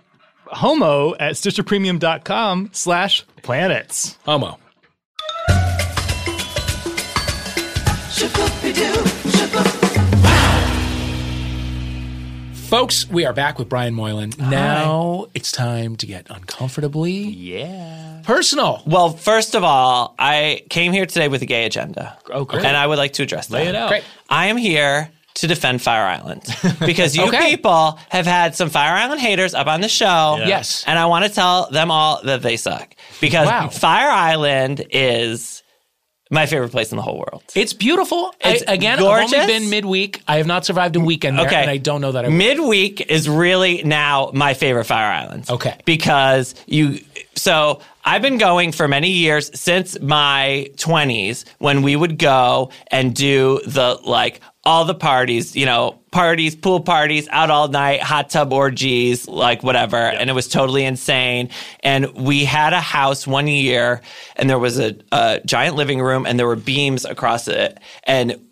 HOMO 0.52 1.14
at 1.20 1.34
stitcherpremium.com 1.34 2.70
slash 2.72 3.24
planets. 3.42 4.16
Homo. 4.24 4.58
Folks, 12.68 13.08
we 13.08 13.24
are 13.24 13.32
back 13.32 13.58
with 13.58 13.70
Brian 13.70 13.94
Moylan. 13.94 14.30
Now 14.38 15.26
it's 15.32 15.50
time 15.50 15.96
to 15.96 16.06
get 16.06 16.26
uncomfortably 16.28 17.12
Yeah. 17.22 18.20
personal. 18.24 18.82
Well, 18.86 19.08
first 19.10 19.54
of 19.54 19.64
all, 19.64 20.14
I 20.18 20.62
came 20.68 20.92
here 20.92 21.06
today 21.06 21.28
with 21.28 21.40
a 21.40 21.46
gay 21.46 21.64
agenda. 21.64 22.18
Oh, 22.30 22.44
great. 22.44 22.66
And 22.66 22.76
I 22.76 22.86
would 22.86 22.98
like 22.98 23.14
to 23.14 23.22
address 23.22 23.46
that. 23.46 23.54
Lay 23.54 23.68
it 23.68 23.74
out. 23.74 23.88
Great. 23.88 24.04
I 24.28 24.46
am 24.48 24.58
here 24.58 25.08
to 25.36 25.46
defend 25.46 25.80
Fire 25.80 26.04
Island 26.04 26.42
because 26.80 27.16
you 27.16 27.24
Okay. 27.28 27.56
people 27.56 27.98
have 28.10 28.26
had 28.26 28.54
some 28.54 28.68
Fire 28.68 28.92
Island 28.92 29.20
haters 29.22 29.54
up 29.54 29.66
on 29.66 29.80
the 29.80 29.88
show. 29.88 30.36
Yes. 30.44 30.84
And 30.86 30.98
I 30.98 31.06
want 31.06 31.24
to 31.24 31.30
tell 31.30 31.70
them 31.70 31.90
all 31.90 32.20
that 32.24 32.42
they 32.42 32.58
suck 32.58 32.94
because 33.22 33.46
Wow. 33.46 33.68
Fire 33.70 34.10
Island 34.10 34.84
is 34.90 35.62
my 36.30 36.46
favorite 36.46 36.70
place 36.70 36.90
in 36.92 36.96
the 36.96 37.02
whole 37.02 37.18
world. 37.18 37.42
It's 37.54 37.72
beautiful. 37.72 38.34
It's 38.40 38.62
I, 38.68 38.74
again, 38.74 38.98
gorgeous. 38.98 39.32
I've 39.32 39.40
only 39.40 39.58
been 39.60 39.70
midweek. 39.70 40.22
I 40.28 40.36
have 40.36 40.46
not 40.46 40.64
survived 40.64 40.96
a 40.96 41.00
weekend 41.00 41.38
there, 41.38 41.46
Okay. 41.46 41.56
and 41.62 41.70
I 41.70 41.78
don't 41.78 42.00
know 42.00 42.12
that 42.12 42.24
I 42.24 42.28
will. 42.28 42.34
Midweek 42.36 43.00
is 43.10 43.28
really 43.28 43.82
now 43.82 44.30
my 44.34 44.54
favorite 44.54 44.84
Fire 44.84 45.10
Islands. 45.10 45.48
Okay. 45.50 45.76
Because 45.84 46.54
you, 46.66 47.00
so 47.34 47.80
I've 48.04 48.22
been 48.22 48.38
going 48.38 48.72
for 48.72 48.88
many 48.88 49.10
years 49.10 49.50
since 49.58 49.98
my 50.00 50.70
20s 50.76 51.44
when 51.58 51.82
we 51.82 51.96
would 51.96 52.18
go 52.18 52.70
and 52.90 53.14
do 53.14 53.60
the 53.66 53.98
like 54.04 54.40
all 54.64 54.84
the 54.84 54.94
parties, 54.94 55.56
you 55.56 55.64
know, 55.66 55.97
parties, 56.10 56.56
pool 56.56 56.80
parties, 56.80 57.28
out 57.30 57.50
all 57.50 57.68
night, 57.68 58.00
hot 58.00 58.30
tub 58.30 58.52
orgies, 58.52 59.28
like 59.28 59.62
whatever. 59.62 59.96
And 59.96 60.30
it 60.30 60.32
was 60.32 60.48
totally 60.48 60.84
insane. 60.84 61.50
And 61.80 62.12
we 62.14 62.44
had 62.44 62.72
a 62.72 62.80
house 62.80 63.26
one 63.26 63.46
year 63.46 64.00
and 64.36 64.48
there 64.48 64.58
was 64.58 64.78
a, 64.78 64.96
a 65.12 65.40
giant 65.44 65.76
living 65.76 66.00
room 66.00 66.26
and 66.26 66.38
there 66.38 66.46
were 66.46 66.56
beams 66.56 67.04
across 67.04 67.48
it. 67.48 67.78
And 68.04 68.47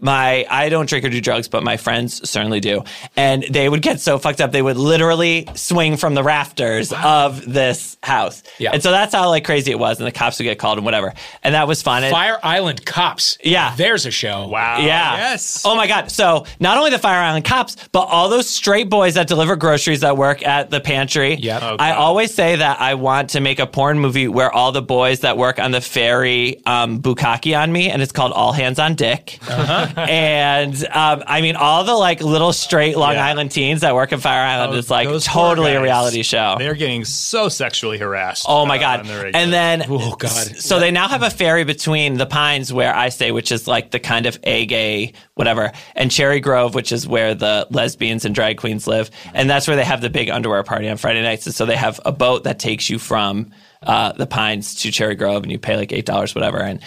my 0.00 0.44
I 0.50 0.68
don't 0.68 0.88
drink 0.88 1.04
or 1.04 1.10
do 1.10 1.20
drugs, 1.20 1.48
but 1.48 1.62
my 1.62 1.76
friends 1.76 2.28
certainly 2.28 2.60
do. 2.60 2.82
And 3.16 3.44
they 3.44 3.68
would 3.68 3.82
get 3.82 4.00
so 4.00 4.18
fucked 4.18 4.40
up 4.40 4.50
they 4.50 4.62
would 4.62 4.76
literally 4.76 5.46
swing 5.54 5.96
from 5.96 6.14
the 6.14 6.22
rafters 6.24 6.92
of 6.92 7.44
this 7.50 7.96
house. 8.02 8.42
Yeah. 8.58 8.72
And 8.72 8.82
so 8.82 8.90
that's 8.90 9.14
how 9.14 9.28
like 9.28 9.44
crazy 9.44 9.70
it 9.70 9.78
was, 9.78 9.98
and 9.98 10.06
the 10.06 10.12
cops 10.12 10.38
would 10.38 10.44
get 10.44 10.58
called 10.58 10.78
and 10.78 10.84
whatever. 10.84 11.14
And 11.42 11.54
that 11.54 11.68
was 11.68 11.82
fun. 11.82 12.02
And- 12.02 12.10
Fire 12.12 12.38
Island 12.42 12.84
Cops. 12.84 13.38
Yeah. 13.44 13.74
There's 13.76 14.06
a 14.06 14.10
show. 14.10 14.48
Wow. 14.48 14.78
yeah. 14.80 15.16
Yes. 15.30 15.62
Oh 15.64 15.76
my 15.76 15.86
God. 15.86 16.10
So 16.10 16.46
not 16.58 16.76
only 16.78 16.90
the 16.90 16.98
Fire 16.98 17.20
Island 17.20 17.44
cops, 17.44 17.76
but 17.92 18.00
all 18.06 18.28
those 18.28 18.48
straight 18.48 18.88
boys 18.90 19.14
that 19.14 19.28
deliver 19.28 19.54
groceries 19.56 20.00
that 20.00 20.16
work 20.16 20.44
at 20.46 20.70
the 20.70 20.80
pantry. 20.80 21.34
Yep. 21.36 21.62
Oh, 21.62 21.76
I 21.78 21.92
always 21.92 22.34
say 22.34 22.56
that 22.56 22.80
I 22.80 22.94
want 22.94 23.30
to 23.30 23.40
make 23.40 23.58
a 23.60 23.66
porn 23.66 23.98
movie 24.00 24.26
where 24.26 24.50
all 24.50 24.72
the 24.72 24.82
boys 24.82 25.20
that 25.20 25.36
work 25.36 25.58
on 25.58 25.70
the 25.70 25.80
ferry 25.80 26.60
um, 26.66 27.00
bukkake 27.00 27.56
on 27.56 27.70
me, 27.70 27.88
and 27.90 28.02
it's 28.02 28.12
called 28.12 28.32
All 28.32 28.52
Hands 28.52 28.78
on 28.78 28.94
Dick. 28.94 29.38
Uh-huh. 29.60 30.00
and 30.08 30.74
um, 30.90 31.22
I 31.26 31.40
mean, 31.40 31.56
all 31.56 31.84
the 31.84 31.94
like 31.94 32.20
little 32.22 32.52
straight 32.52 32.96
Long 32.96 33.14
Yeah. 33.14 33.26
Island 33.26 33.50
teens 33.50 33.82
that 33.82 33.94
work 33.94 34.12
in 34.12 34.20
Fire 34.20 34.42
Island 34.42 34.74
Oh, 34.74 34.76
is 34.78 34.90
like 34.90 35.08
those 35.08 35.26
poor 35.28 35.50
totally 35.50 35.74
a 35.74 35.82
reality 35.82 36.22
show. 36.22 36.56
They're 36.58 36.74
getting 36.74 37.04
so 37.04 37.48
sexually 37.48 37.98
harassed. 37.98 38.46
Oh 38.48 38.66
my 38.66 38.76
uh, 38.76 38.80
god! 38.80 39.00
on 39.00 39.06
the 39.06 39.14
regular. 39.14 39.38
and 39.38 39.52
then, 39.52 39.84
Oh, 39.88 40.14
God. 40.16 40.30
So 40.56 40.78
they 40.80 40.90
now 40.90 41.08
have 41.08 41.22
a 41.22 41.30
ferry 41.30 41.64
between 41.64 42.14
the 42.18 42.26
Pines, 42.26 42.72
where 42.72 42.94
I 42.94 43.08
stay, 43.10 43.32
which 43.32 43.52
is 43.52 43.66
like 43.68 43.90
the 43.90 44.00
kind 44.00 44.26
of 44.26 44.38
a 44.44 44.66
gay 44.66 45.12
whatever, 45.34 45.72
and 45.94 46.10
Cherry 46.10 46.40
Grove, 46.40 46.74
which 46.74 46.92
is 46.92 47.08
where 47.08 47.34
the 47.34 47.66
lesbians 47.70 48.24
and 48.26 48.34
drag 48.34 48.58
queens 48.58 48.86
live, 48.86 49.10
and 49.32 49.48
that's 49.48 49.66
where 49.66 49.76
they 49.76 49.84
have 49.84 50.00
the 50.02 50.10
big 50.10 50.28
underwear 50.28 50.62
party 50.62 50.88
on 50.88 50.96
Friday 50.98 51.22
nights. 51.22 51.46
And 51.46 51.54
so 51.54 51.64
they 51.64 51.76
have 51.76 51.98
a 52.04 52.12
boat 52.12 52.44
that 52.44 52.58
takes 52.58 52.90
you 52.90 52.98
from 52.98 53.50
uh, 53.82 54.12
the 54.12 54.26
Pines 54.26 54.74
to 54.82 54.90
Cherry 54.90 55.14
Grove, 55.14 55.42
and 55.42 55.50
you 55.50 55.58
pay 55.58 55.76
like 55.76 55.92
eight 55.92 56.04
dollars, 56.04 56.34
whatever. 56.34 56.58
And 56.58 56.80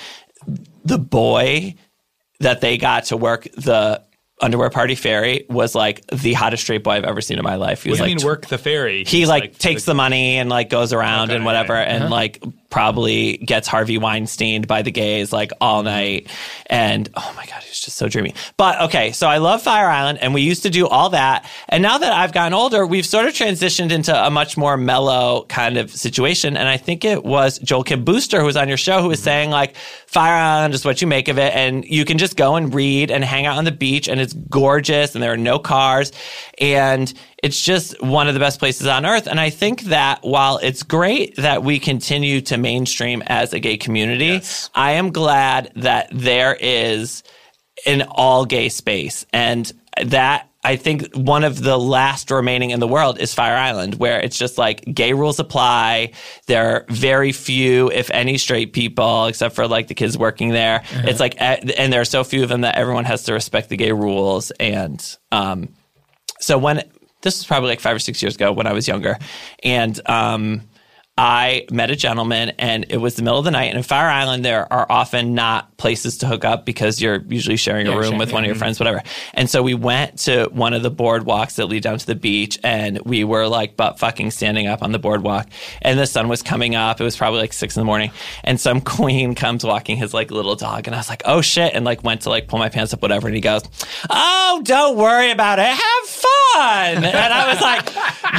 the 0.86 1.00
boy 1.00 1.76
that 2.44 2.62
they 2.62 2.78
got 2.78 3.06
to 3.06 3.18
work 3.18 3.48
the 3.56 4.02
underwear 4.42 4.70
party 4.70 4.96
fairy 4.96 5.46
was 5.50 5.74
like 5.76 6.06
the 6.08 6.34
hottest 6.34 6.64
straight 6.64 6.84
boy 6.84 6.92
I've 6.92 7.04
ever 7.06 7.22
seen 7.22 7.38
in 7.38 7.44
my 7.44 7.56
life. 7.56 7.84
He 7.84 7.90
was 7.90 8.00
like 8.00 8.08
mean 8.08 8.26
work 8.26 8.48
the 8.48 8.58
fairy. 8.58 9.04
he 9.06 9.20
He's 9.20 9.30
like, 9.30 9.58
takes 9.58 9.86
the, 9.86 9.94
money 9.94 10.38
and 10.38 10.50
like 10.50 10.70
goes 10.70 10.92
around 10.92 11.30
Okay, 11.30 11.38
and 11.38 11.46
whatever 11.46 11.78
okay. 11.78 11.90
and 11.90 12.06
uh-huh. 12.06 12.14
like 12.14 12.44
probably 12.74 13.38
gets 13.38 13.68
Harvey 13.68 14.00
Weinstein 14.00 14.64
by 14.64 14.82
the 14.82 14.90
gays 14.90 15.32
like 15.32 15.52
all 15.62 15.82
mm-hmm. 15.82 15.90
night. 15.90 16.28
And 16.66 17.08
oh 17.14 17.34
my 17.38 17.46
god 17.46 17.62
he's 17.62 17.80
just 17.80 17.98
so 17.98 18.10
dreamy. 18.10 18.34
But 18.58 18.82
okay 18.82 19.12
so 19.12 19.28
I 19.28 19.38
love 19.38 19.62
Fire 19.62 19.88
Island 19.88 20.18
and 20.24 20.34
we 20.34 20.42
used 20.42 20.64
to 20.64 20.72
do 20.72 20.88
all 20.88 21.10
that. 21.10 21.48
And 21.70 21.84
now 21.84 22.00
that 22.00 22.12
I've 22.12 22.34
gotten 22.34 22.54
older 22.54 22.88
we've 22.88 23.06
sort 23.06 23.28
of 23.28 23.34
transitioned 23.36 23.92
into 23.92 24.12
a 24.16 24.32
much 24.32 24.58
more 24.58 24.76
mellow 24.76 25.46
kind 25.50 25.78
of 25.78 25.92
situation. 25.92 26.58
And 26.58 26.68
I 26.68 26.78
think 26.78 27.06
it 27.06 27.24
was 27.24 27.60
Joel 27.60 27.84
Kim 27.84 28.04
Booster 28.04 28.40
who 28.40 28.48
was 28.48 28.58
on 28.58 28.68
your 28.68 28.78
show 28.78 29.04
who 29.04 29.10
was 29.10 29.20
mm-hmm. 29.20 29.26
saying 29.26 29.50
like 29.52 29.76
Fire 30.08 30.34
Island 30.34 30.74
is 30.74 30.84
what 30.84 31.00
you 31.00 31.06
make 31.06 31.28
of 31.28 31.38
it 31.38 31.54
and 31.54 31.86
you 31.86 32.06
can 32.06 32.18
just 32.18 32.36
go 32.36 32.56
and 32.56 32.74
read 32.74 33.12
and 33.12 33.24
hang 33.24 33.46
out 33.46 33.60
on 33.60 33.66
the 33.66 33.72
beach 33.72 34.10
and 34.10 34.20
it's 34.20 34.34
gorgeous 34.34 35.14
and 35.14 35.24
there 35.24 35.32
are 35.32 35.38
no 35.38 35.60
cars. 35.60 36.12
And 36.60 37.14
it's 37.44 37.62
just 37.62 38.02
one 38.02 38.30
of 38.30 38.34
the 38.34 38.40
best 38.40 38.58
places 38.58 38.88
on 38.88 39.06
earth. 39.06 39.28
And 39.28 39.40
I 39.40 39.50
think 39.50 39.82
that 39.84 40.20
while 40.24 40.58
it's 40.60 40.82
great 40.82 41.36
that 41.36 41.62
we 41.62 41.78
continue 41.78 42.40
to 42.42 42.58
mainstream 42.58 43.22
as 43.28 43.52
a 43.52 43.60
gay 43.60 43.76
community, 43.76 44.42
I 44.74 44.92
am 44.92 45.12
glad 45.12 45.72
that 45.76 46.08
there 46.14 46.58
is 46.60 47.22
an 47.86 48.04
all 48.10 48.46
gay 48.46 48.70
space. 48.70 49.26
And 49.34 49.72
that 50.02 50.50
I 50.64 50.78
think 50.78 51.14
one 51.14 51.44
of 51.44 51.62
the 51.62 51.78
last 51.78 52.32
remaining 52.32 52.70
in 52.70 52.80
the 52.80 52.88
world 52.88 53.20
is 53.20 53.34
Fire 53.34 53.58
Island, 53.58 53.96
where 53.96 54.22
it's 54.22 54.38
just 54.38 54.58
like 54.58 54.86
gay 54.94 55.12
rules 55.12 55.38
apply. 55.38 56.14
There 56.48 56.66
are 56.66 56.86
very 56.88 57.34
few, 57.34 57.92
if 57.92 58.10
any, 58.12 58.38
straight 58.38 58.72
people, 58.72 59.26
except 59.26 59.54
for 59.54 59.68
like 59.68 59.90
the 59.90 59.96
kids 59.96 60.18
working 60.18 60.50
there. 60.50 60.84
It's 60.94 61.20
like, 61.20 61.36
eh, 61.42 61.58
and 61.78 61.92
there 61.92 62.00
are 62.00 62.06
so 62.06 62.24
few 62.24 62.44
of 62.44 62.50
them 62.50 62.62
that 62.62 62.76
everyone 62.76 63.04
has 63.04 63.24
to 63.24 63.34
respect 63.34 63.68
the 63.68 63.76
gay 63.76 63.92
rules. 63.92 64.52
And 64.52 65.18
um, 65.34 65.74
so 66.40 66.58
when 66.58 66.84
this 67.24 67.40
was 67.40 67.46
probably 67.46 67.70
like 67.70 67.80
five 67.80 67.96
or 67.96 68.00
six 68.00 68.22
years 68.22 68.36
ago 68.36 68.52
when 68.52 68.68
I 68.68 68.74
was 68.74 68.88
younger, 68.88 69.18
and 69.64 70.00
um, 70.08 70.62
I 71.16 71.68
met 71.70 71.92
a 71.92 71.96
gentleman, 71.96 72.54
and 72.58 72.88
it 72.90 72.98
was 72.98 73.16
the 73.16 73.22
middle 73.22 73.38
of 73.38 73.46
the 73.46 73.52
night. 73.52 73.66
And 73.66 73.78
in 73.78 73.84
Fire 73.84 74.10
Island, 74.10 74.44
there 74.44 74.72
are 74.74 74.88
often 74.90 75.36
not 75.36 75.78
places 75.78 76.18
to 76.20 76.28
hook 76.28 76.44
up 76.44 76.66
because 76.66 77.00
you're 77.02 77.22
usually 77.28 77.56
sharing 77.56 77.88
a 77.88 77.92
Yeah, 77.92 77.98
room 77.98 78.18
with 78.18 78.32
one 78.32 78.44
of 78.44 78.48
your 78.48 78.56
mm-hmm. 78.56 78.60
friends, 78.60 78.80
whatever. 78.80 79.04
And 79.36 79.48
so 79.48 79.62
we 79.62 79.76
went 79.76 80.18
to 80.20 80.46
one 80.54 80.74
of 80.74 80.82
the 80.82 80.90
boardwalks 80.90 81.56
that 81.56 81.68
lead 81.68 81.84
down 81.84 82.00
to 82.00 82.06
the 82.08 82.16
beach, 82.16 82.58
and 82.64 83.00
we 83.02 83.24
were 83.24 83.48
like 83.48 83.78
butt 83.78 84.00
fucking 84.00 84.32
standing 84.32 84.66
up 84.66 84.82
on 84.82 84.92
the 84.92 84.98
boardwalk, 84.98 85.50
and 85.84 86.00
the 86.00 86.08
sun 86.08 86.30
was 86.30 86.42
coming 86.42 86.74
up. 86.74 87.00
It 87.00 87.04
was 87.04 87.16
probably 87.16 87.42
like 87.42 87.54
six 87.54 87.76
in 87.76 87.82
the 87.82 87.86
morning, 87.86 88.12
and 88.44 88.60
some 88.60 88.82
queen 88.96 89.36
comes 89.36 89.64
walking 89.64 89.98
his 89.98 90.16
like 90.16 90.32
little 90.32 90.56
dog, 90.56 90.88
and 90.88 90.96
I 90.96 91.00
was 91.00 91.10
like, 91.10 91.22
oh 91.26 91.42
shit, 91.42 91.76
and 91.76 91.86
like 91.86 92.04
went 92.04 92.22
to 92.22 92.30
like 92.30 92.48
pull 92.48 92.58
my 92.58 92.70
pants 92.70 92.92
up, 92.92 93.04
whatever, 93.04 93.28
and 93.28 93.36
he 93.36 93.42
goes, 93.42 93.62
oh, 94.10 94.62
don't 94.64 94.98
worry 94.98 95.30
about 95.30 95.60
it, 95.60 95.66
have 95.66 96.08
fun, 96.08 97.04
and 97.04 97.34
I 97.34 97.54
was 97.54 97.62
like, 97.62 97.86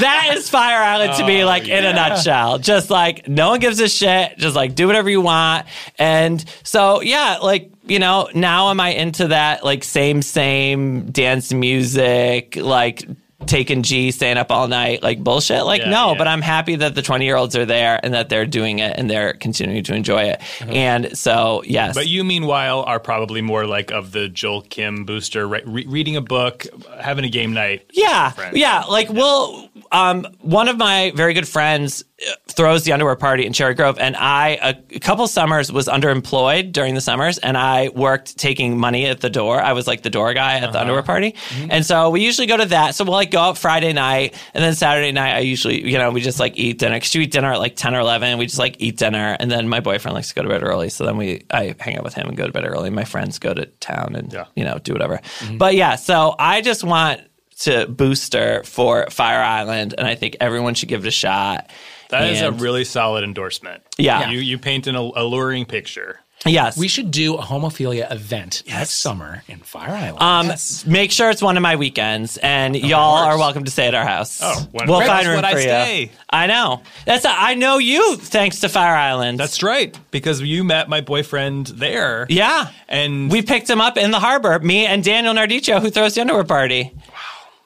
that 0.00 0.34
is 0.34 0.50
Fire 0.50 0.82
Island 0.82 1.14
to 1.18 1.26
me, 1.26 1.42
oh, 1.44 1.46
like 1.46 1.68
in 1.68 1.84
a 1.84 1.92
nutshell, 1.92 2.58
just 2.64 2.90
like 2.90 3.28
no 3.28 3.50
one 3.50 3.60
gives 3.60 3.80
a 3.80 3.88
shit, 3.88 4.38
just 4.38 4.56
like 4.56 4.74
do 4.74 4.86
whatever 4.86 5.08
you 5.10 5.20
want, 5.20 5.66
and 5.98 6.44
so 6.62 7.00
yeah, 7.02 7.38
like 7.42 7.70
you 7.86 7.98
know, 7.98 8.28
now 8.34 8.70
am 8.70 8.80
I 8.80 8.90
into 8.90 9.28
that 9.28 9.64
like 9.64 9.84
same 9.84 10.22
same 10.22 11.10
dance 11.10 11.52
music, 11.52 12.56
like 12.56 13.06
taking 13.46 13.82
G, 13.82 14.10
staying 14.10 14.38
up 14.38 14.50
all 14.50 14.68
night, 14.68 15.02
like 15.02 15.22
bullshit? 15.22 15.64
Like 15.66 15.82
Yeah, 15.82 15.90
no, 15.90 16.12
yeah. 16.12 16.18
but 16.18 16.26
I'm 16.26 16.40
happy 16.40 16.76
that 16.76 16.94
the 16.94 17.02
20 17.02 17.26
year 17.26 17.36
olds 17.36 17.54
are 17.56 17.66
there 17.66 18.00
and 18.02 18.14
that 18.14 18.30
they're 18.30 18.46
doing 18.46 18.78
it 18.78 18.96
and 18.96 19.10
they're 19.10 19.34
continuing 19.34 19.84
to 19.84 19.94
enjoy 19.94 20.22
it. 20.22 20.40
Uh-huh. 20.62 20.72
And 20.72 21.18
so 21.18 21.62
yes, 21.66 21.94
But 21.94 22.06
you, 22.06 22.24
meanwhile, 22.24 22.84
are 22.84 22.98
probably 22.98 23.42
more 23.42 23.66
like 23.66 23.90
of 23.90 24.12
the 24.12 24.30
Joel 24.30 24.62
Kim 24.62 25.04
Booster, 25.04 25.46
re- 25.46 25.62
re- 25.66 25.84
reading 25.86 26.16
a 26.16 26.22
book, 26.22 26.64
having 27.02 27.26
a 27.26 27.28
game 27.28 27.52
night. 27.52 27.84
Yeah, 27.92 28.32
yeah. 28.54 28.84
Like, 28.84 29.12
well, 29.12 29.68
um, 29.92 30.26
one 30.40 30.68
of 30.68 30.76
my 30.78 31.12
very 31.14 31.34
good 31.34 31.46
friends 31.48 32.04
uh, 32.26 32.32
throws 32.48 32.84
the 32.84 32.92
underwear 32.92 33.16
party 33.16 33.44
in 33.46 33.52
Cherry 33.52 33.74
Grove, 33.74 33.98
and 33.98 34.16
I 34.16 34.58
a, 34.62 34.74
a 34.96 35.00
couple 35.00 35.26
summers 35.28 35.70
was 35.72 35.86
underemployed 35.88 36.72
during 36.72 36.94
the 36.94 37.00
summers, 37.00 37.38
and 37.38 37.56
I 37.58 37.88
worked 37.90 38.36
taking 38.38 38.78
money 38.78 39.06
at 39.06 39.20
the 39.20 39.30
door. 39.30 39.60
I 39.60 39.72
was 39.72 39.86
like 39.86 40.02
the 40.02 40.10
door 40.10 40.32
guy 40.34 40.58
at 40.58 40.72
the 40.72 40.80
underwear 40.80 41.02
party, 41.02 41.34
and 41.70 41.84
so 41.84 42.10
we 42.10 42.22
usually 42.22 42.46
go 42.46 42.56
to 42.56 42.66
that. 42.66 42.94
So 42.94 43.04
we'll 43.04 43.14
like 43.14 43.30
go 43.30 43.40
out 43.40 43.58
Friday 43.58 43.92
night, 43.92 44.34
and 44.54 44.62
then 44.62 44.74
Saturday 44.74 45.12
night 45.12 45.34
I 45.36 45.38
usually, 45.40 45.84
you 45.88 45.98
know, 45.98 46.10
we 46.10 46.20
just 46.20 46.38
like 46.40 46.56
eat 46.56 46.78
dinner. 46.78 46.98
Cause 47.00 47.14
you 47.14 47.22
eat 47.22 47.32
dinner 47.32 47.52
at 47.52 47.58
like 47.58 47.76
ten 47.76 47.94
or 47.94 48.00
eleven. 48.00 48.38
We 48.38 48.46
just 48.46 48.58
like 48.58 48.76
eat 48.78 48.96
dinner, 48.96 49.36
and 49.40 49.50
then 49.50 49.68
my 49.68 49.80
boyfriend 49.80 50.14
likes 50.14 50.28
to 50.28 50.34
go 50.34 50.42
to 50.42 50.48
bed 50.48 50.62
early, 50.62 50.88
so 50.90 51.04
then 51.04 51.16
we 51.16 51.44
I 51.50 51.74
hang 51.80 51.96
out 51.96 52.04
with 52.04 52.14
him 52.14 52.28
and 52.28 52.36
go 52.36 52.46
to 52.46 52.52
bed 52.52 52.64
early. 52.66 52.90
My 52.90 53.04
friends 53.04 53.38
go 53.38 53.52
to 53.54 53.66
town 53.66 54.14
and 54.16 54.32
Yeah. 54.32 54.46
you 54.56 54.64
know 54.64 54.78
do 54.78 54.92
whatever. 54.92 55.20
But 55.56 55.74
yeah, 55.74 55.96
so 55.96 56.34
I 56.38 56.60
just 56.60 56.84
want 56.84 57.20
to 57.60 57.86
booster 57.86 58.62
for 58.64 59.08
Fire 59.10 59.42
Island, 59.42 59.94
and 59.96 60.06
I 60.06 60.14
think 60.14 60.36
everyone 60.40 60.74
should 60.74 60.88
give 60.88 61.04
it 61.04 61.08
a 61.08 61.12
shot. 61.12 61.70
That 62.10 62.30
is 62.30 62.40
a 62.42 62.52
really 62.52 62.84
solid 62.84 63.24
endorsement. 63.24 63.82
Yeah. 63.98 64.30
You, 64.30 64.38
you 64.38 64.58
paint 64.58 64.86
an 64.86 64.94
alluring 64.94 65.64
picture. 65.64 66.20
yes. 66.46 66.76
We 66.76 66.86
should 66.88 67.10
do 67.10 67.36
a 67.36 67.42
homophilia 67.42 68.12
event 68.12 68.62
next 68.68 68.98
summer 68.98 69.42
in 69.48 69.60
Fire 69.60 69.88
Island. 69.90 70.20
um, 70.22 70.56
make 70.86 71.10
sure 71.10 71.30
it's 71.30 71.40
one 71.42 71.56
of 71.56 71.62
my 71.62 71.74
weekends, 71.76 72.36
and 72.36 72.76
y'all 72.76 73.16
are 73.16 73.38
welcome 73.38 73.64
to 73.64 73.70
stay 73.70 73.86
at 73.88 73.94
our 73.94 74.04
house. 74.04 74.40
Oh, 74.42 74.68
when- 74.70 74.86
we'll 74.86 75.00
Right, 75.00 75.06
find 75.08 75.18
that's 75.20 75.26
room 75.28 75.36
when 75.36 75.44
I 75.46 75.52
for 75.52 75.56
you. 75.58 75.62
stay. 75.64 76.10
I 76.28 76.46
know. 76.46 76.82
That's 77.06 77.24
a, 77.24 77.30
I 77.30 77.54
know 77.54 77.78
you 77.78 78.16
thanks 78.16 78.60
to 78.60 78.68
Fire 78.68 78.94
Island. 78.94 79.40
That's 79.40 79.62
right, 79.62 79.98
because 80.10 80.40
you 80.42 80.62
met 80.64 80.88
my 80.90 81.00
boyfriend 81.00 81.68
there. 81.68 82.26
yeah. 82.28 82.68
And 82.88 83.30
We 83.30 83.40
picked 83.42 83.68
him 83.70 83.80
up 83.80 83.96
in 83.96 84.10
the 84.10 84.20
harbor. 84.20 84.58
Me 84.60 84.84
and 84.86 85.02
Daniel 85.02 85.32
Nardicio, 85.34 85.80
who 85.80 85.88
throws 85.90 86.14
the 86.14 86.20
underwear 86.20 86.44
party. 86.44 86.92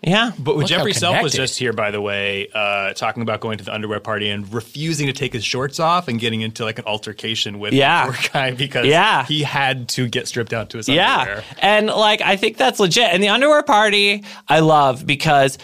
Yeah. 0.02 0.30
But 0.38 0.56
Look 0.56 0.68
Jeffrey 0.68 0.92
Self 0.92 1.22
was 1.22 1.32
just 1.32 1.58
here, 1.58 1.72
by 1.72 1.90
the 1.90 2.00
way, 2.00 2.48
uh, 2.54 2.92
talking 2.92 3.22
about 3.22 3.40
going 3.40 3.58
to 3.58 3.64
the 3.64 3.74
underwear 3.74 3.98
party 3.98 4.30
and 4.30 4.52
refusing 4.54 5.08
to 5.08 5.12
take 5.12 5.32
his 5.32 5.44
shorts 5.44 5.80
off 5.80 6.06
and 6.06 6.20
getting 6.20 6.40
into 6.40 6.64
like 6.64 6.78
an 6.78 6.84
altercation 6.86 7.58
with 7.58 7.72
Yeah. 7.72 8.06
the 8.06 8.12
poor 8.12 8.30
guy 8.32 8.50
because 8.52 8.86
Yeah. 8.86 9.24
he 9.26 9.42
had 9.42 9.88
to 9.90 10.06
get 10.06 10.28
stripped 10.28 10.50
down 10.52 10.68
to 10.68 10.76
his 10.76 10.88
Yeah. 10.88 11.18
underwear. 11.20 11.44
And 11.58 11.86
like 11.88 12.20
I 12.22 12.36
think 12.36 12.56
that's 12.58 12.78
legit. 12.78 13.12
And 13.12 13.20
the 13.22 13.28
underwear 13.30 13.64
party 13.64 14.22
I 14.48 14.60
love 14.60 15.04
because 15.04 15.58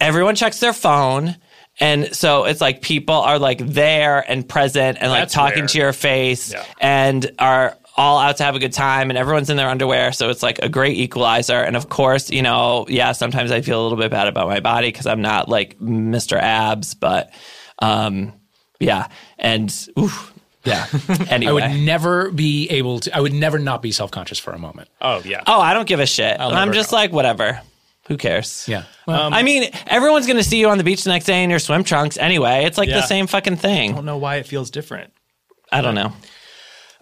everyone 0.00 0.34
checks 0.34 0.60
their 0.60 0.72
phone. 0.74 1.36
And 1.80 2.14
so 2.14 2.44
it's 2.44 2.60
like 2.60 2.82
people 2.82 3.14
are 3.16 3.38
like 3.38 3.58
there 3.58 4.20
and 4.30 4.48
present 4.48 4.98
and 5.00 5.10
like 5.10 5.22
That's 5.22 5.34
talking 5.34 5.60
rare. 5.60 5.68
to 5.68 5.78
your 5.78 5.92
face 5.92 6.52
Yeah. 6.52 6.64
and 6.80 7.30
are 7.38 7.76
all 7.96 8.18
out 8.18 8.36
to 8.38 8.42
have 8.42 8.56
a 8.56 8.58
good 8.58 8.72
time 8.72 9.10
and 9.10 9.18
everyone's 9.18 9.50
in 9.50 9.56
their 9.56 9.68
underwear. 9.68 10.12
So 10.12 10.28
it's 10.30 10.42
like 10.42 10.58
a 10.60 10.68
great 10.68 10.96
equalizer. 10.96 11.60
And 11.60 11.76
of 11.76 11.88
course, 11.88 12.30
you 12.30 12.42
know, 12.42 12.86
yeah, 12.88 13.12
sometimes 13.12 13.50
I 13.50 13.60
feel 13.60 13.80
a 13.80 13.84
little 13.84 13.98
bit 13.98 14.10
bad 14.10 14.26
about 14.26 14.48
my 14.48 14.60
body 14.60 14.88
because 14.88 15.06
I'm 15.06 15.22
not 15.22 15.48
like 15.48 15.78
Mr. 15.78 16.36
Abs, 16.36 16.94
but 16.94 17.32
um, 17.78 18.32
yeah. 18.80 19.08
And 19.38 19.72
oof, 19.98 20.32
yeah. 20.64 20.86
Anyway. 21.28 21.62
I 21.62 21.68
would 21.68 21.80
never 21.80 22.30
be 22.30 22.68
able 22.70 23.00
to. 23.00 23.16
I 23.16 23.20
would 23.20 23.32
never 23.32 23.58
not 23.58 23.80
be 23.82 23.92
self 23.92 24.10
conscious 24.10 24.38
for 24.38 24.52
a 24.52 24.58
moment. 24.58 24.88
Oh 25.00 25.22
yeah. 25.24 25.42
Oh, 25.46 25.60
I 25.60 25.74
don't 25.74 25.86
give 25.86 26.00
a 26.00 26.06
shit. 26.06 26.38
I'm 26.40 26.72
just 26.72 26.90
know. 26.90 26.98
like, 26.98 27.12
whatever. 27.12 27.60
Who 28.08 28.18
cares? 28.18 28.66
Yeah. 28.68 28.84
Well, 29.06 29.32
I 29.32 29.42
mean, 29.42 29.70
everyone's 29.86 30.26
going 30.26 30.36
to 30.36 30.44
see 30.44 30.60
you 30.60 30.68
on 30.68 30.76
the 30.76 30.84
beach 30.84 31.04
the 31.04 31.10
next 31.10 31.24
day 31.24 31.42
in 31.42 31.48
your 31.48 31.58
swim 31.58 31.84
trunks 31.84 32.18
anyway. 32.18 32.64
It's 32.64 32.76
like 32.76 32.90
Yeah. 32.90 32.96
the 32.96 33.06
same 33.06 33.26
fucking 33.26 33.56
thing. 33.56 33.92
I 33.92 33.94
don't 33.94 34.04
know 34.04 34.18
why 34.18 34.36
it 34.36 34.46
feels 34.46 34.70
different. 34.70 35.10
I 35.72 35.80
don't 35.80 35.94
know. 35.94 36.12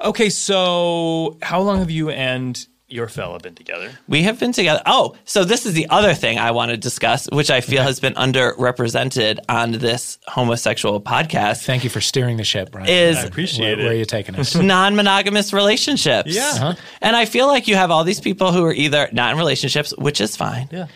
Okay, 0.03 0.31
so 0.31 1.39
how 1.43 1.61
long 1.61 1.79
have 1.79 1.91
you 1.91 2.11
and 2.11 2.67
your 2.89 3.09
fella 3.09 3.39
been 3.39 3.55
together? 3.55 3.91
We 4.09 4.23
have 4.25 4.39
been 4.39 4.53
together. 4.53 4.83
Oh, 4.85 5.15
so 5.25 5.45
this 5.45 5.65
is 5.65 5.73
the 5.75 5.89
other 5.89 6.13
thing 6.13 6.39
I 6.39 6.51
want 6.51 6.73
to 6.73 6.77
discuss, 6.77 7.27
which 7.33 7.51
I 7.51 7.61
feel 7.63 7.83
has 7.83 8.01
been 8.01 8.13
underrepresented 8.15 9.39
on 9.49 9.73
this 9.73 10.19
homosexual 10.27 11.01
podcast 11.01 11.65
thank 11.65 11.85
you 11.85 11.91
for 11.91 12.01
steering 12.01 12.37
the 12.37 12.45
ship, 12.45 12.71
Brian. 12.73 12.89
is 12.89 13.17
I 13.17 13.23
appreciate 13.23 13.77
where, 13.79 13.87
where 13.87 13.95
are 13.95 13.97
you 13.97 14.05
taking 14.05 14.35
us? 14.37 14.55
non 14.75 14.95
monogamous 14.97 15.53
relationships. 15.53 16.35
Yeah. 16.35 16.51
Uh-huh. 16.55 16.75
And 17.01 17.17
I 17.17 17.25
feel 17.25 17.47
like 17.47 17.67
you 17.69 17.77
have 17.77 17.91
all 17.91 18.05
these 18.05 18.21
people 18.21 18.53
who 18.53 18.65
are 18.65 18.75
either 18.75 19.09
not 19.13 19.33
in 19.33 19.39
relationships, 19.39 19.95
which 19.97 20.21
is 20.21 20.37
fine, 20.37 20.69
Yeah. 20.71 20.89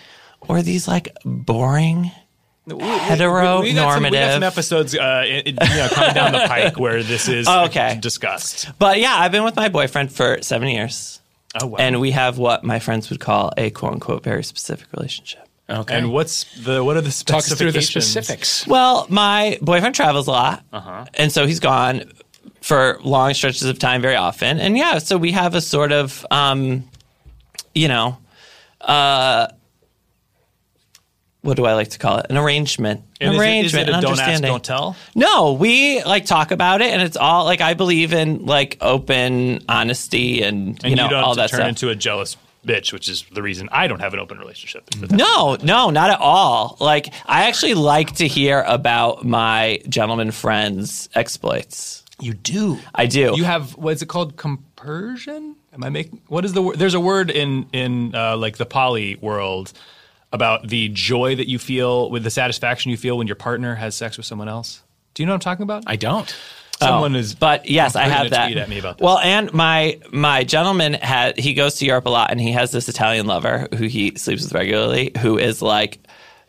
or 0.42 0.60
these 0.62 0.86
like 0.86 1.16
boring 1.24 2.10
heteronormative. 2.68 3.62
We 3.62 3.72
got 3.74 3.94
some, 3.94 4.02
we 4.04 4.10
got 4.10 4.32
some 4.32 4.42
episodes 4.42 4.94
uh, 4.96 5.22
in- 5.26 5.40
in- 5.40 5.58
you 5.70 5.76
know, 5.76 5.88
coming 5.90 6.14
down 6.14 6.32
the 6.32 6.38
pike 6.48 6.78
where 6.78 7.02
this 7.02 7.28
is 7.28 7.46
Oh, 7.48 7.64
okay. 7.66 7.98
discussed. 8.00 8.70
But 8.78 8.98
yeah, 8.98 9.14
I've 9.16 9.32
been 9.32 9.44
with 9.44 9.56
my 9.56 9.68
boyfriend 9.68 10.12
for 10.12 10.42
seven 10.42 10.68
years. 10.68 11.20
Oh 11.60 11.66
wow. 11.68 11.76
And 11.78 12.00
we 12.00 12.10
have 12.10 12.38
what 12.38 12.64
my 12.64 12.78
friends 12.80 13.08
would 13.10 13.20
call 13.20 13.52
a 13.56 13.70
quote 13.70 13.92
unquote 13.94 14.22
very 14.22 14.44
specific 14.44 14.88
relationship. 14.92 15.42
Okay. 15.68 15.96
and 15.96 16.12
what's 16.12 16.44
the 16.62 16.84
what 16.84 16.96
are 16.96 17.00
the 17.00 17.10
talk 17.26 17.38
us 17.38 17.52
through 17.54 17.72
the 17.72 17.82
specifics? 17.82 18.66
Well, 18.68 19.06
my 19.08 19.58
boyfriend 19.62 19.94
travels 19.94 20.28
a 20.28 20.30
lot. 20.32 20.64
And 21.14 21.32
so 21.32 21.46
he's 21.46 21.60
gone 21.60 22.12
for 22.60 22.98
long 23.02 23.32
stretches 23.34 23.62
of 23.64 23.78
time 23.78 24.00
very 24.02 24.16
often. 24.16 24.60
And 24.60 24.76
yeah, 24.76 24.98
so 24.98 25.16
we 25.16 25.32
have 25.32 25.54
a 25.54 25.60
sort 25.60 25.92
of, 25.92 26.24
um, 26.30 26.88
you 27.74 27.88
know, 27.88 28.18
uh, 28.80 29.48
what 31.46 31.56
do 31.56 31.64
I 31.64 31.74
like 31.74 31.88
to 31.90 31.98
call 31.98 32.18
it? 32.18 32.26
An 32.28 32.36
arrangement. 32.36 33.02
And 33.20 33.30
An 33.30 33.36
is 33.36 33.40
it- 33.40 33.44
is 33.44 33.74
arrangement, 33.74 33.88
it 33.88 33.92
a 33.92 33.96
an 33.96 34.02
don't 34.02 34.20
ask, 34.20 34.42
don't 34.42 34.64
tell? 34.64 34.96
No, 35.14 35.52
we 35.54 36.02
like 36.04 36.26
talk 36.26 36.50
about 36.50 36.82
it, 36.82 36.88
and 36.92 37.00
it's 37.00 37.16
all 37.16 37.44
like 37.44 37.60
I 37.60 37.74
believe 37.74 38.12
in 38.12 38.44
like 38.46 38.76
open 38.80 39.64
honesty 39.68 40.42
and, 40.42 40.78
And 40.82 40.90
you 40.90 40.96
know 40.96 41.08
don't 41.08 41.22
all 41.22 41.28
have 41.30 41.36
that 41.36 41.50
turn 41.50 41.60
stuff. 41.60 41.68
into 41.68 41.88
a 41.90 41.94
jealous 41.94 42.36
bitch, 42.66 42.92
which 42.92 43.08
is 43.08 43.24
the 43.32 43.42
reason 43.42 43.68
I 43.70 43.86
don't 43.86 44.00
have 44.00 44.12
an 44.12 44.18
open 44.20 44.38
relationship. 44.38 44.84
is 44.92 45.00
for 45.00 45.06
that. 45.06 45.16
No, 45.16 45.56
no, 45.62 45.90
not 45.90 46.10
at 46.10 46.20
all. 46.20 46.76
Like 46.80 47.14
I 47.24 47.46
actually 47.48 47.74
like 47.74 48.16
to 48.16 48.26
hear 48.26 48.62
about 48.66 49.24
my 49.24 49.80
gentleman 49.88 50.32
friends' 50.32 51.08
exploits. 51.14 52.02
You 52.18 52.34
do. 52.34 52.78
I 52.94 53.06
do. 53.06 53.34
You 53.36 53.44
have 53.44 53.76
what 53.76 53.92
is 53.94 54.02
it 54.02 54.06
called? 54.08 54.36
Compersion? 54.36 55.56
Am 55.72 55.84
I 55.84 55.90
making? 55.90 56.20
What 56.28 56.44
is 56.44 56.54
the 56.54 56.62
word? 56.62 56.78
There's 56.78 56.94
a 56.94 57.00
word 57.00 57.30
in 57.30 57.66
in 57.72 58.14
uh, 58.14 58.36
like 58.36 58.56
the 58.56 58.66
poly 58.66 59.16
world 59.16 59.72
about 60.36 60.68
the 60.68 60.88
joy 60.90 61.34
that 61.34 61.48
you 61.48 61.58
feel 61.58 62.08
with 62.10 62.22
the 62.22 62.30
satisfaction 62.30 62.92
you 62.92 62.96
feel 62.96 63.18
when 63.18 63.26
your 63.26 63.36
partner 63.36 63.74
has 63.74 63.96
sex 63.96 64.16
with 64.16 64.26
someone 64.26 64.48
else. 64.48 64.82
Do 65.14 65.22
you 65.22 65.26
know 65.26 65.32
what 65.32 65.36
I'm 65.36 65.40
talking 65.40 65.62
about? 65.64 65.84
I 65.86 65.96
don't. 65.96 66.32
Someone 66.78 67.16
is. 67.16 67.32
Oh, 67.32 67.36
but 67.40 67.68
yes, 67.68 67.96
I 67.96 68.04
have 68.04 68.30
that. 68.30 68.46
tweet 68.46 68.58
at 68.58 68.68
me 68.68 68.78
about 68.78 69.00
Well, 69.00 69.18
and 69.18 69.52
my 69.52 69.98
my 70.12 70.44
gentleman 70.44 70.92
had 70.92 71.38
he 71.38 71.54
goes 71.54 71.76
to 71.76 71.86
Europe 71.86 72.06
a 72.06 72.10
lot, 72.10 72.30
and 72.30 72.40
he 72.40 72.52
has 72.52 72.70
this 72.70 72.88
Italian 72.88 73.26
lover 73.26 73.66
who 73.76 73.84
he 73.86 74.14
sleeps 74.16 74.42
with 74.42 74.52
regularly, 74.52 75.12
who 75.18 75.38
is 75.38 75.62
like 75.62 75.98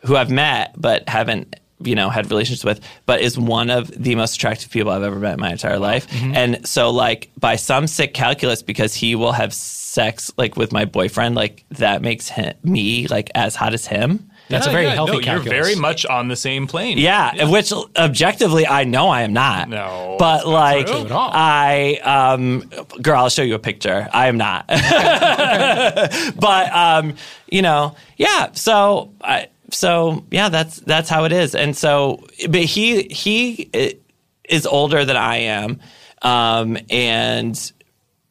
who 0.00 0.16
I've 0.16 0.30
met 0.30 0.74
but 0.76 1.08
haven't 1.08 1.56
you 1.80 1.94
know 1.94 2.10
had 2.10 2.30
relationships 2.30 2.64
with, 2.64 2.80
but 3.06 3.20
is 3.20 3.38
one 3.38 3.70
of 3.70 3.88
the 3.88 4.14
most 4.14 4.36
attractive 4.36 4.70
people 4.70 4.90
I've 4.90 5.02
ever 5.02 5.18
met 5.18 5.34
in 5.34 5.40
my 5.40 5.52
entire 5.52 5.78
life. 5.78 6.08
Mm-hmm. 6.08 6.34
And 6.34 6.66
so, 6.66 6.90
like 6.90 7.30
by 7.38 7.56
some 7.56 7.86
sick 7.86 8.14
calculus, 8.14 8.62
because 8.62 8.94
he 8.94 9.14
will 9.14 9.32
have 9.32 9.54
sex 9.54 10.30
like 10.36 10.56
with 10.56 10.72
my 10.72 10.84
boyfriend, 10.84 11.34
like 11.34 11.64
that 11.70 12.02
makes 12.02 12.28
him 12.28 12.54
me 12.62 13.06
like 13.08 13.30
as 13.34 13.54
hot 13.54 13.74
as 13.74 13.86
him. 13.86 14.28
That's 14.48 14.66
a 14.66 14.70
very 14.70 14.84
yeah, 14.84 14.94
healthy 14.94 15.12
no, 15.12 15.20
calculus. 15.20 15.52
You're 15.52 15.64
very 15.64 15.74
much 15.76 16.06
on 16.06 16.28
the 16.28 16.36
same 16.36 16.66
plane. 16.66 16.96
Yeah, 16.98 17.50
which 17.50 17.72
objectively 17.96 18.66
I 18.66 18.84
know 18.84 19.08
I 19.08 19.22
am 19.22 19.32
not. 19.32 19.68
No, 19.68 20.16
but 20.18 20.36
that's 20.36 20.46
not 20.46 20.52
like 20.52 20.86
true 20.86 21.04
at 21.04 21.12
all. 21.12 21.30
I, 21.32 22.00
um, 22.02 22.60
girl, 23.02 23.16
I'll 23.16 23.28
show 23.28 23.42
you 23.42 23.54
a 23.54 23.58
picture. 23.58 24.08
I 24.12 24.28
am 24.28 24.38
not. 24.38 24.66
but 26.40 26.72
um, 26.72 27.14
you 27.50 27.60
know, 27.62 27.94
yeah. 28.16 28.52
So 28.52 29.12
I, 29.20 29.48
so 29.70 30.24
yeah, 30.30 30.48
that's 30.48 30.76
that's 30.80 31.08
how 31.08 31.24
it 31.24 31.32
is. 31.32 31.54
And 31.54 31.76
so, 31.76 32.24
but 32.48 32.62
he 32.62 33.04
he 33.04 33.70
is 34.48 34.66
older 34.66 35.04
than 35.04 35.16
I 35.16 35.36
am, 35.38 35.80
um, 36.22 36.78
and 36.90 37.72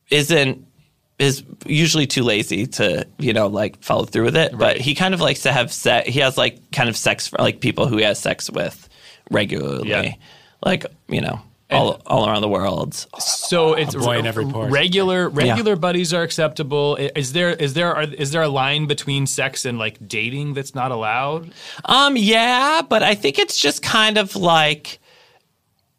isn't 0.09 0.65
is 1.19 1.43
usually 1.65 2.05
too 2.07 2.23
lazy 2.23 2.67
to 2.67 3.05
you 3.17 3.33
know 3.33 3.47
like 3.47 3.81
follow 3.83 4.05
through 4.05 4.23
with 4.25 4.37
it 4.37 4.55
but 4.55 4.77
he 4.77 4.93
kind 4.93 5.15
of 5.15 5.19
likes 5.19 5.41
to 5.41 5.51
have 5.51 5.73
sex 5.73 6.07
he 6.07 6.19
has 6.19 6.37
like 6.37 6.59
kind 6.71 6.87
of 6.89 6.95
sex 6.95 7.27
for 7.27 7.37
like 7.39 7.59
people 7.59 7.87
who 7.87 7.97
he 7.97 8.03
has 8.03 8.19
sex 8.19 8.51
with 8.51 8.87
regularly 9.31 9.89
Yeah. 9.89 10.13
like 10.63 10.85
you 11.07 11.19
know 11.21 11.41
all, 11.69 12.01
all 12.05 12.27
around 12.27 12.41
the 12.41 12.47
world 12.47 12.93
So 13.19 13.73
it's 13.73 13.93
A 13.93 13.99
boy 13.99 14.19
in 14.19 14.25
every 14.25 14.45
port. 14.45 14.71
regular 14.71 15.27
regular 15.29 15.75
buddies 15.75 16.13
are 16.13 16.21
acceptable. 16.23 16.97
I- 16.99 17.11
Is 17.15 17.33
there 17.33 17.49
is 17.51 17.73
there 17.73 17.93
are, 17.95 18.03
is 18.03 18.31
there 18.31 18.41
a 18.41 18.47
line 18.47 18.85
between 18.87 19.27
sex 19.27 19.65
and 19.65 19.77
like 19.77 20.07
dating 20.07 20.53
that's 20.53 20.73
not 20.73 20.91
allowed? 20.91 21.51
um 21.85 22.15
yeah 22.17 22.81
but 22.87 23.03
i 23.03 23.13
think 23.15 23.37
it's 23.39 23.59
just 23.59 23.81
kind 23.81 24.17
of 24.17 24.35
like 24.35 24.99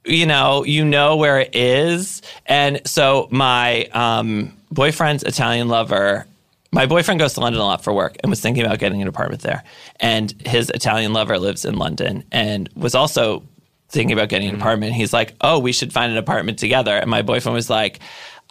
you 0.04 0.24
know 0.26 0.64
you 0.64 0.84
know 0.84 1.16
where 1.16 1.40
it 1.40 1.54
is 1.54 2.22
and 2.46 2.80
so 2.86 3.28
my 3.30 3.84
um 3.92 4.54
boyfriend's 4.70 5.22
italian 5.24 5.68
lover 5.68 6.26
my 6.70 6.84
boyfriend 6.86 7.18
goes 7.18 7.32
to 7.32 7.40
London 7.40 7.62
a 7.62 7.64
lot 7.64 7.82
for 7.82 7.94
work 7.94 8.16
and 8.22 8.28
was 8.28 8.40
thinking 8.42 8.62
about 8.62 8.78
getting 8.78 9.00
an 9.00 9.08
apartment 9.08 9.40
there. 9.40 9.64
And 10.00 10.34
his 10.44 10.68
Italian 10.68 11.14
lover 11.14 11.38
lives 11.38 11.64
in 11.64 11.78
London 11.78 12.24
and 12.30 12.68
was 12.76 12.94
also 12.94 13.42
thinking 13.89 14.12
about 14.12 14.28
getting 14.28 14.49
an 14.49 14.55
mm-hmm. 14.55 14.62
apartment. 14.62 14.95
He's 14.95 15.12
like, 15.12 15.34
"Oh, 15.41 15.59
we 15.59 15.72
should 15.72 15.93
find 15.93 16.12
an 16.12 16.18
apartment 16.18 16.59
together." 16.59 16.97
And 16.97 17.11
my 17.11 17.22
boyfriend 17.22 17.55
was 17.55 17.70
like, 17.70 18.01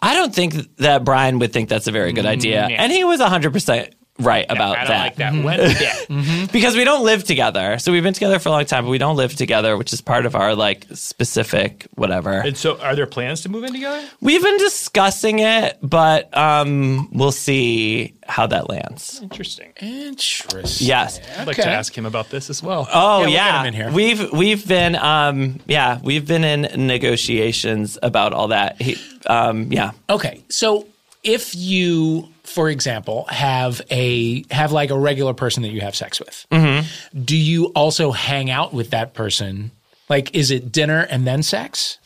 "I 0.00 0.14
don't 0.14 0.34
think 0.34 0.54
that 0.76 1.04
Brian 1.04 1.38
would 1.38 1.52
think 1.52 1.68
that's 1.68 1.86
a 1.86 1.92
very 1.92 2.12
good 2.12 2.24
mm-hmm. 2.24 2.32
idea." 2.32 2.66
And 2.66 2.92
he 2.92 3.04
was 3.04 3.20
100% 3.20 3.92
right 4.18 4.46
about 4.48 4.76
I 4.76 4.84
don't 4.84 4.88
that. 4.88 5.02
like 5.04 5.16
that. 5.16 5.44
When, 5.44 5.60
yeah. 6.40 6.46
because 6.52 6.76
we 6.76 6.84
don't 6.84 7.04
live 7.04 7.24
together. 7.24 7.78
So 7.78 7.92
we've 7.92 8.02
been 8.02 8.14
together 8.14 8.38
for 8.38 8.48
a 8.48 8.52
long 8.52 8.64
time, 8.64 8.84
but 8.84 8.90
we 8.90 8.98
don't 8.98 9.16
live 9.16 9.34
together, 9.34 9.76
which 9.76 9.92
is 9.92 10.00
part 10.00 10.26
of 10.26 10.34
our 10.34 10.54
like 10.54 10.86
specific 10.94 11.86
whatever. 11.94 12.32
And 12.32 12.56
so, 12.56 12.78
are 12.80 12.94
there 12.96 13.06
plans 13.06 13.42
to 13.42 13.48
move 13.48 13.64
in 13.64 13.72
together? 13.72 14.08
We've 14.20 14.42
been 14.42 14.58
discussing 14.58 15.38
it, 15.40 15.78
but 15.82 16.34
um, 16.36 17.08
we'll 17.12 17.32
see 17.32 18.14
how 18.26 18.46
that 18.46 18.68
lands. 18.68 19.20
Interesting. 19.22 19.72
Interesting. 19.80 20.86
Yes. 20.86 21.20
I'd 21.38 21.46
like 21.46 21.56
to 21.56 21.68
ask 21.68 21.96
him 21.96 22.04
about 22.06 22.30
this 22.30 22.50
as 22.50 22.62
well. 22.62 22.86
Oh 22.92 23.20
Yeah, 23.20 23.24
We'll 23.24 23.30
yeah. 23.30 23.60
Him 23.60 23.66
in 23.66 23.74
here. 23.74 23.90
We've 23.90 24.32
we've 24.32 24.66
been 24.68 24.96
um, 24.96 25.60
yeah 25.66 26.00
we've 26.02 26.26
been 26.26 26.44
in 26.44 26.86
negotiations 26.86 27.98
about 28.02 28.32
all 28.32 28.48
that. 28.48 28.80
He, 28.80 28.96
um, 29.26 29.72
yeah, 29.72 29.92
Okay, 30.10 30.44
so 30.48 30.86
if 31.28 31.54
you, 31.54 32.28
for 32.42 32.68
example, 32.70 33.26
have 33.28 33.82
a 33.90 34.44
have 34.50 34.72
like 34.72 34.90
a 34.90 34.98
regular 34.98 35.34
person 35.34 35.62
that 35.62 35.70
you 35.70 35.80
have 35.82 35.94
sex 35.94 36.18
with, 36.18 36.46
Mm-hmm. 36.50 37.22
do 37.24 37.36
you 37.36 37.66
also 37.76 38.10
hang 38.12 38.50
out 38.50 38.72
with 38.72 38.90
that 38.90 39.12
person? 39.14 39.70
Like, 40.08 40.34
is 40.34 40.50
it 40.50 40.72
dinner 40.72 41.00
and 41.10 41.26
then 41.26 41.42
sex? 41.42 41.98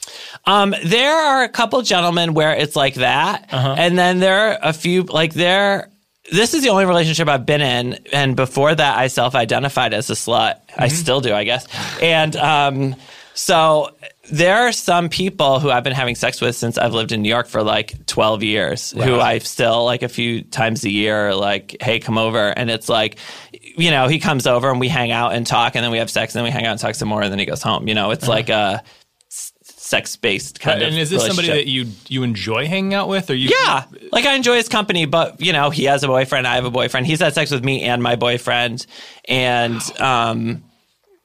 Um, 0.45 0.75
there 0.85 1.15
are 1.15 1.45
a 1.45 1.49
couple 1.49 1.81
gentlemen 1.83 2.35
where 2.35 2.53
it's 2.53 2.75
like 2.75 2.95
that, 2.95 3.47
and 3.53 3.97
then 3.97 4.19
there 4.19 4.39
are 4.51 4.59
a 4.63 4.73
few 4.73 5.05
like 5.05 5.33
there. 5.35 5.89
This 6.33 6.55
is 6.55 6.63
the 6.63 6.71
only 6.71 6.85
relationship 6.85 7.29
I've 7.29 7.47
been 7.47 7.61
in, 7.61 7.99
and 8.13 8.35
before 8.37 8.75
that, 8.75 8.99
I 8.99 9.07
self-identified 9.09 9.95
as 9.95 10.11
a 10.11 10.15
slut. 10.15 10.59
I 10.77 10.89
still 10.89 11.21
do, 11.21 11.33
I 11.35 11.45
guess. 11.45 11.67
And 12.03 12.35
um, 12.37 12.97
so 13.35 13.91
there 14.31 14.57
are 14.69 14.73
some 14.73 15.09
people 15.09 15.59
who 15.59 15.71
I've 15.71 15.83
been 15.85 15.93
having 15.93 16.15
sex 16.15 16.41
with 16.41 16.55
since 16.55 16.79
I've 16.79 16.95
lived 16.95 17.13
in 17.13 17.23
New 17.23 17.29
York 17.29 17.49
for 17.49 17.63
like 17.63 18.07
twelve 18.07 18.43
years, 18.43 18.93
who 18.93 19.19
I 19.19 19.39
still 19.39 19.85
like 19.85 20.03
a 20.03 20.09
few 20.09 20.43
times 20.43 20.85
a 20.85 20.91
year, 20.91 21.35
like, 21.35 21.77
hey, 21.81 21.99
come 21.99 22.19
over, 22.19 22.49
and 22.49 22.71
it's 22.71 22.89
like 22.89 23.19
you 23.77 23.91
know, 23.91 24.09
he 24.09 24.19
comes 24.19 24.47
over 24.47 24.71
and 24.71 24.79
we 24.79 24.89
hang 24.89 25.11
out 25.11 25.33
and 25.33 25.47
talk, 25.47 25.75
and 25.75 25.85
then 25.85 25.91
we 25.91 25.99
have 25.99 26.11
sex, 26.11 26.35
and 26.35 26.41
then 26.41 26.45
we 26.45 26.51
hang 26.51 26.67
out 26.67 26.73
and 26.73 26.81
talk 26.81 26.95
some 26.95 27.09
more, 27.09 27.23
and 27.23 27.33
then 27.33 27.39
he 27.39 27.47
goes 27.47 27.63
home. 27.63 27.89
You 27.89 27.95
know, 27.95 28.11
it's 28.11 28.29
like 28.29 28.49
a 28.49 28.83
sex 29.29 30.17
based 30.17 30.61
kind 30.61 30.83
of. 30.83 30.89
and 30.89 30.97
is 30.97 31.11
this 31.11 31.27
somebody 31.27 31.49
that 31.49 31.67
you 31.67 31.87
you 32.09 32.23
enjoy 32.23 32.67
hanging 32.67 32.95
out 32.95 33.09
with, 33.09 33.29
or 33.29 33.35
you? 33.35 33.51
Yeah, 33.65 33.85
like 34.11 34.25
I 34.25 34.35
enjoy 34.35 34.57
his 34.57 34.69
company, 34.69 35.07
but 35.07 35.41
you 35.41 35.53
know, 35.53 35.71
he 35.71 35.85
has 35.85 36.03
a 36.05 36.07
boyfriend, 36.07 36.47
I 36.47 36.55
have 36.55 36.65
a 36.65 36.71
boyfriend. 36.71 37.07
He's 37.07 37.21
had 37.21 37.35
sex 37.35 37.51
with 37.51 37.65
me 37.65 37.83
and 37.83 38.03
my 38.03 38.17
boyfriend, 38.17 38.87
and 39.27 39.81
um, 40.01 40.63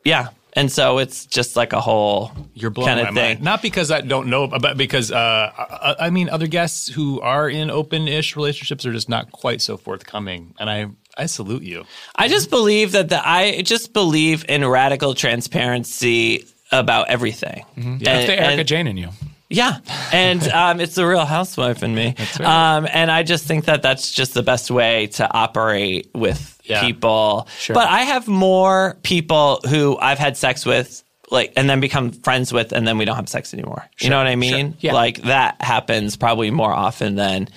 yeah, 0.04 0.30
and 0.58 0.72
so 0.72 0.98
it's 0.98 1.26
just 1.26 1.56
like 1.56 1.72
a 1.72 1.80
whole 1.80 2.32
You're 2.54 2.72
blowing 2.72 2.88
kind 2.90 3.02
my 3.04 3.10
of 3.10 3.16
thing. 3.16 3.24
mind. 3.36 3.42
Not 3.44 3.62
because 3.62 3.92
I 3.92 4.02
don't 4.02 4.28
know, 4.28 4.48
but 4.48 4.76
because 4.78 5.12
uh, 5.12 5.52
I, 5.58 6.08
I 6.08 6.10
mean, 6.10 6.28
other 6.30 6.48
guests 6.48 6.88
who 6.90 7.22
are 7.22 7.50
in 7.50 7.70
open-ish 7.70 8.36
relationships 8.36 8.86
are 8.86 8.92
just 8.92 9.08
not 9.10 9.32
quite 9.32 9.62
so 9.62 9.78
forthcoming, 9.78 10.54
and 10.60 10.70
I 10.70 10.88
I 11.18 11.26
salute 11.28 11.64
you. 11.64 11.86
I 12.16 12.28
just 12.28 12.50
believe 12.50 12.92
that 12.92 13.10
the 13.10 13.22
I 13.28 13.62
just 13.62 13.94
believe 13.94 14.46
in 14.50 14.66
radical 14.68 15.14
transparency 15.16 16.46
about 16.72 17.10
everything. 17.10 17.64
That's 17.76 17.80
And- 17.86 18.02
the 18.02 18.40
Erica 18.40 18.60
and- 18.60 18.68
Jane 18.68 18.88
in 18.88 18.98
you. 18.98 19.10
Yeah, 19.50 19.78
and 20.12 20.46
um, 20.50 20.80
it's 20.82 20.96
the 20.96 21.06
Real 21.08 21.26
Housewife 21.26 21.84
in 21.84 21.96
me. 21.96 22.16
Um, 22.40 22.88
and 22.92 23.10
I 23.10 23.24
just 23.24 23.46
think 23.46 23.66
that 23.66 23.82
that's 23.82 24.12
just 24.12 24.34
the 24.34 24.44
best 24.44 24.70
way 24.70 25.08
to 25.08 25.32
operate 25.34 26.10
with 26.14 26.60
Yeah. 26.66 26.82
people. 26.82 27.48
But 27.70 27.88
I 27.88 28.02
have 28.02 28.28
more 28.28 28.98
people 29.04 29.62
who 29.68 29.98
I've 29.98 30.20
had 30.20 30.36
sex 30.38 30.66
with, 30.66 31.04
like, 31.32 31.54
and 31.56 31.70
then 31.70 31.80
become 31.80 32.12
friends 32.12 32.52
with, 32.52 32.72
and 32.74 32.86
then 32.88 32.98
we 32.98 33.06
don't 33.06 33.16
have 33.16 33.30
sex 33.30 33.54
anymore. 33.54 33.86
You 34.00 34.10
know 34.10 34.18
what 34.18 34.28
I 34.28 34.36
mean? 34.36 34.76
Yeah. 34.80 34.94
Like 34.94 35.22
that 35.24 35.62
happens 35.62 36.18
probably 36.18 36.52
more 36.52 36.74
often 36.74 37.16
than 37.16 37.48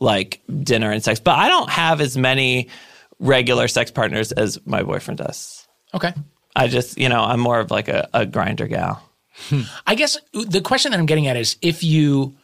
like 0.00 0.42
dinner 0.62 0.90
and 0.90 1.02
sex. 1.02 1.20
But 1.20 1.38
I 1.38 1.48
don't 1.48 1.70
have 1.70 2.00
as 2.00 2.16
many 2.16 2.68
regular 3.18 3.66
sex 3.68 3.90
partners 3.90 4.30
as 4.32 4.58
my 4.66 4.82
boyfriend 4.82 5.18
does. 5.18 5.66
Okay. 5.94 6.12
I 6.54 6.68
just, 6.68 6.98
you 6.98 7.08
know, 7.08 7.20
I'm 7.22 7.40
more 7.40 7.60
of 7.60 7.70
like 7.70 7.88
a, 7.88 8.08
a 8.12 8.26
Grindr 8.26 8.68
gal. 8.68 9.02
I 9.86 9.94
guess 9.94 10.16
the 10.32 10.60
question 10.60 10.90
that 10.92 10.98
I'm 11.00 11.06
getting 11.06 11.26
at 11.26 11.36
is 11.36 11.56
if 11.62 11.82
you, 11.84 12.34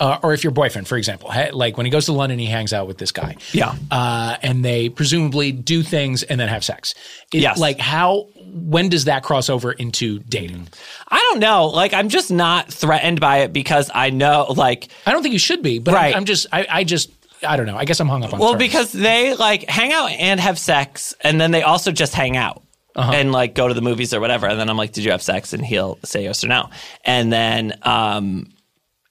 uh, 0.00 0.18
or 0.22 0.32
if 0.32 0.44
your 0.44 0.52
boyfriend, 0.52 0.86
for 0.86 0.96
example, 0.96 1.30
ha- 1.30 1.50
like 1.52 1.76
when 1.76 1.84
he 1.86 1.90
goes 1.90 2.06
to 2.06 2.12
London, 2.12 2.38
he 2.38 2.46
hangs 2.46 2.72
out 2.72 2.86
with 2.86 2.98
this 2.98 3.10
guy. 3.12 3.36
Yeah. 3.52 3.74
Uh, 3.90 4.36
and 4.42 4.64
they 4.64 4.88
presumably 4.88 5.50
do 5.52 5.82
things 5.82 6.22
and 6.22 6.38
then 6.38 6.48
have 6.48 6.62
sex. 6.64 6.94
It- 7.32 7.40
Yes. 7.40 7.58
Like 7.58 7.80
how, 7.80 8.28
when 8.44 8.88
does 8.88 9.06
that 9.06 9.24
cross 9.24 9.50
over 9.50 9.72
into 9.72 10.20
dating? 10.20 10.68
I 11.08 11.18
don't 11.30 11.40
know. 11.40 11.66
Like, 11.66 11.92
I'm 11.94 12.08
just 12.08 12.30
not 12.30 12.72
threatened 12.72 13.20
by 13.20 13.38
it 13.38 13.52
because 13.52 13.90
I 13.94 14.10
know, 14.10 14.46
like, 14.56 14.88
I 15.04 15.12
don't 15.12 15.22
think 15.22 15.32
you 15.32 15.38
should 15.40 15.62
be, 15.62 15.80
but 15.80 15.94
I'm- 15.94 16.14
I'm, 16.14 16.24
just, 16.24 16.46
I, 16.52 16.66
I 16.70 16.84
just, 16.84 17.10
I 17.46 17.56
don't 17.56 17.66
know. 17.66 17.76
I 17.76 17.84
guess 17.84 18.00
I'm 18.00 18.08
hung 18.08 18.22
up 18.24 18.32
on 18.32 18.38
that. 18.38 18.42
well, 18.44 18.52
terms. 18.54 18.62
because 18.64 18.92
they 18.92 19.34
like 19.34 19.68
hang 19.68 19.92
out 19.92 20.10
and 20.10 20.40
have 20.40 20.58
sex, 20.58 21.14
and 21.20 21.40
then 21.40 21.52
they 21.52 21.62
also 21.62 21.92
just 21.92 22.12
hang 22.14 22.36
out. 22.36 22.62
Uh-huh. 22.98 23.12
And 23.12 23.30
like 23.30 23.54
go 23.54 23.68
to 23.68 23.74
the 23.74 23.80
movies 23.80 24.12
or 24.12 24.18
whatever, 24.18 24.48
and 24.48 24.58
then 24.58 24.68
I'm 24.68 24.76
like, 24.76 24.90
"Did 24.90 25.04
you 25.04 25.12
have 25.12 25.22
sex?" 25.22 25.52
And 25.52 25.64
he'll 25.64 26.00
say 26.04 26.24
yes 26.24 26.42
or 26.42 26.48
no, 26.48 26.68
and 27.04 27.32
then, 27.32 27.78
um, 27.82 28.52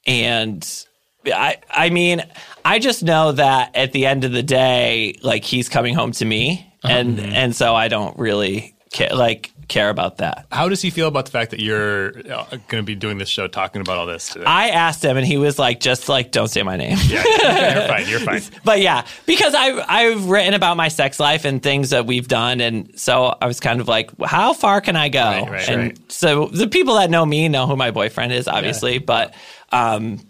and 0.06 0.84
I, 1.24 1.56
I 1.70 1.88
mean, 1.88 2.22
I 2.66 2.80
just 2.80 3.02
know 3.02 3.32
that 3.32 3.74
at 3.74 3.92
the 3.92 4.04
end 4.04 4.24
of 4.24 4.32
the 4.32 4.42
day, 4.42 5.16
like 5.22 5.42
he's 5.42 5.70
coming 5.70 5.94
home 5.94 6.12
to 6.12 6.26
me, 6.26 6.70
uh-huh. 6.84 6.92
and 6.92 7.18
mm-hmm. 7.18 7.32
and 7.32 7.56
so 7.56 7.74
I 7.74 7.88
don't 7.88 8.18
really 8.18 8.76
care, 8.92 9.08
like 9.14 9.52
care 9.68 9.90
about 9.90 10.16
that. 10.18 10.46
How 10.50 10.68
does 10.68 10.82
he 10.82 10.90
feel 10.90 11.08
about 11.08 11.26
the 11.26 11.30
fact 11.30 11.50
that 11.52 11.60
you're 11.60 12.18
uh, 12.30 12.44
going 12.50 12.80
to 12.80 12.82
be 12.82 12.94
doing 12.94 13.18
this 13.18 13.28
show, 13.28 13.46
talking 13.46 13.80
about 13.80 13.98
all 13.98 14.06
this 14.06 14.28
today? 14.30 14.44
I 14.46 14.68
asked 14.68 15.04
him, 15.04 15.16
and 15.16 15.26
he 15.26 15.36
was 15.36 15.58
like, 15.58 15.80
"Just 15.80 16.08
like 16.08 16.32
don't 16.32 16.48
say 16.48 16.62
my 16.62 16.76
name." 16.76 16.96
yeah, 17.06 17.22
yeah, 17.26 17.78
you're 17.78 17.88
fine. 17.88 18.08
You're 18.08 18.20
fine. 18.20 18.42
but 18.64 18.80
yeah, 18.80 19.04
because 19.26 19.54
I've 19.54 19.84
I've 19.88 20.24
written 20.28 20.54
about 20.54 20.76
my 20.76 20.88
sex 20.88 21.20
life 21.20 21.44
and 21.44 21.62
things 21.62 21.90
that 21.90 22.06
we've 22.06 22.26
done, 22.26 22.60
and 22.60 22.98
so 22.98 23.36
I 23.40 23.46
was 23.46 23.60
kind 23.60 23.80
of 23.80 23.88
like, 23.88 24.10
how 24.24 24.52
far 24.52 24.80
can 24.80 24.96
I 24.96 25.08
go? 25.08 25.20
Right, 25.20 25.50
right, 25.50 25.68
and 25.68 25.82
right. 25.82 26.12
so 26.12 26.46
the 26.46 26.66
people 26.66 26.94
that 26.94 27.10
know 27.10 27.24
me 27.24 27.48
know 27.48 27.66
who 27.66 27.76
my 27.76 27.90
boyfriend 27.90 28.32
is, 28.32 28.48
obviously, 28.48 28.98
but 28.98 29.34
um, 29.70 30.20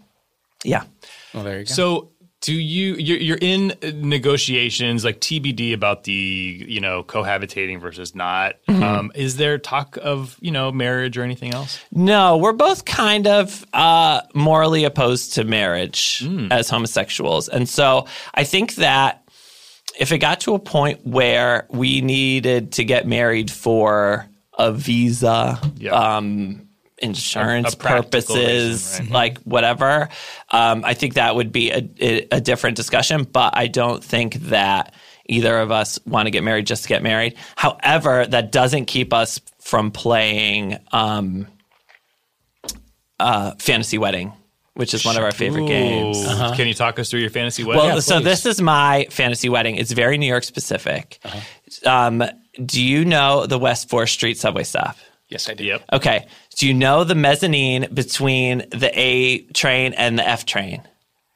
yeah. 0.64 0.84
well, 1.32 1.44
there 1.44 1.60
you 1.60 1.64
go. 1.64 1.72
So, 1.72 2.10
do 2.40 2.54
you 2.54 2.94
you're, 2.94 3.18
you're 3.18 3.38
in 3.40 3.74
negotiations 3.82 5.04
like 5.04 5.20
TBD 5.20 5.72
about 5.74 6.04
the 6.04 6.12
you 6.68 6.80
know 6.80 7.02
cohabitating 7.02 7.80
versus 7.80 8.14
not? 8.14 8.54
Mm-hmm. 8.68 8.82
Um, 8.82 9.12
is 9.14 9.36
there 9.36 9.58
talk 9.58 9.96
of 10.00 10.36
you 10.40 10.50
know 10.50 10.70
marriage 10.70 11.18
or 11.18 11.22
anything 11.22 11.52
else? 11.54 11.80
No, 11.92 12.36
we're 12.36 12.52
both 12.52 12.84
kind 12.84 13.26
of 13.26 13.64
uh, 13.72 14.20
morally 14.34 14.84
opposed 14.84 15.34
to 15.34 15.44
marriage 15.44 16.26
as 16.50 16.68
homosexuals. 16.70 17.48
And 17.48 17.68
so 17.68 18.06
I 18.34 18.44
think 18.44 18.76
that 18.76 19.24
if 19.98 20.12
it 20.12 20.18
got 20.18 20.40
to 20.40 20.54
a 20.54 20.58
point 20.60 21.04
where 21.04 21.66
we 21.70 22.00
needed 22.00 22.72
to 22.72 22.84
get 22.84 23.06
married 23.06 23.50
for 23.50 24.26
a 24.56 24.72
visa, 24.72 25.60
Yeah. 25.76 25.90
um, 25.92 26.67
insurance 27.00 27.74
A- 27.74 27.76
a 27.76 27.80
purposes, 27.80 28.36
reason, 28.98 29.04
right? 29.06 29.12
like 29.12 29.38
whatever, 29.40 30.08
um, 30.50 30.84
I 30.84 30.94
think 30.94 31.14
that 31.14 31.34
would 31.36 31.52
be 31.52 31.70
a, 31.70 31.88
a, 32.00 32.28
a 32.32 32.40
different 32.40 32.76
discussion. 32.76 33.24
But 33.24 33.56
I 33.56 33.66
don't 33.68 34.02
think 34.02 34.34
that 34.34 34.94
either 35.26 35.58
of 35.58 35.70
us 35.70 35.98
want 36.06 36.26
to 36.26 36.30
get 36.30 36.42
married 36.42 36.66
just 36.66 36.84
to 36.84 36.88
get 36.88 37.02
married. 37.02 37.36
However, 37.56 38.26
that 38.26 38.50
doesn't 38.52 38.86
keep 38.86 39.12
us 39.12 39.40
from 39.60 39.90
playing 39.90 40.78
um, 40.92 41.46
uh, 43.20 43.52
fantasy 43.58 43.98
wedding, 43.98 44.32
which 44.74 44.94
is 44.94 45.04
one 45.04 45.16
of 45.16 45.22
our 45.24 45.32
favorite 45.32 45.66
games. 45.66 46.18
Ooh. 46.18 46.54
Can 46.56 46.66
you 46.68 46.74
talk 46.74 46.98
us 46.98 47.10
through 47.10 47.20
your 47.20 47.30
fantasy 47.30 47.64
wedding? 47.64 47.82
Well, 47.84 48.00
so 48.00 48.20
this 48.20 48.46
is 48.46 48.60
my 48.60 49.06
fantasy 49.10 49.48
wedding. 49.48 49.76
It's 49.76 49.92
very 49.92 50.18
New 50.18 50.26
York 50.26 50.44
specific. 50.44 51.18
Um, 51.84 52.22
do 52.64 52.82
you 52.82 53.04
know 53.04 53.46
the 53.46 53.58
West 53.58 53.88
Fourth 53.88 54.10
Street 54.10 54.38
subway 54.38 54.64
stop? 54.64 54.96
yes, 55.28 55.48
I 55.48 55.54
do. 55.54 55.64
yep. 55.64 55.84
Okay. 55.92 56.26
Do 56.58 56.66
you 56.66 56.74
know 56.74 57.04
the 57.04 57.14
mezzanine 57.14 57.86
between 57.94 58.64
the 58.70 58.90
A 58.94 59.42
train 59.52 59.94
and 59.94 60.18
the 60.18 60.28
F 60.28 60.44
train? 60.44 60.82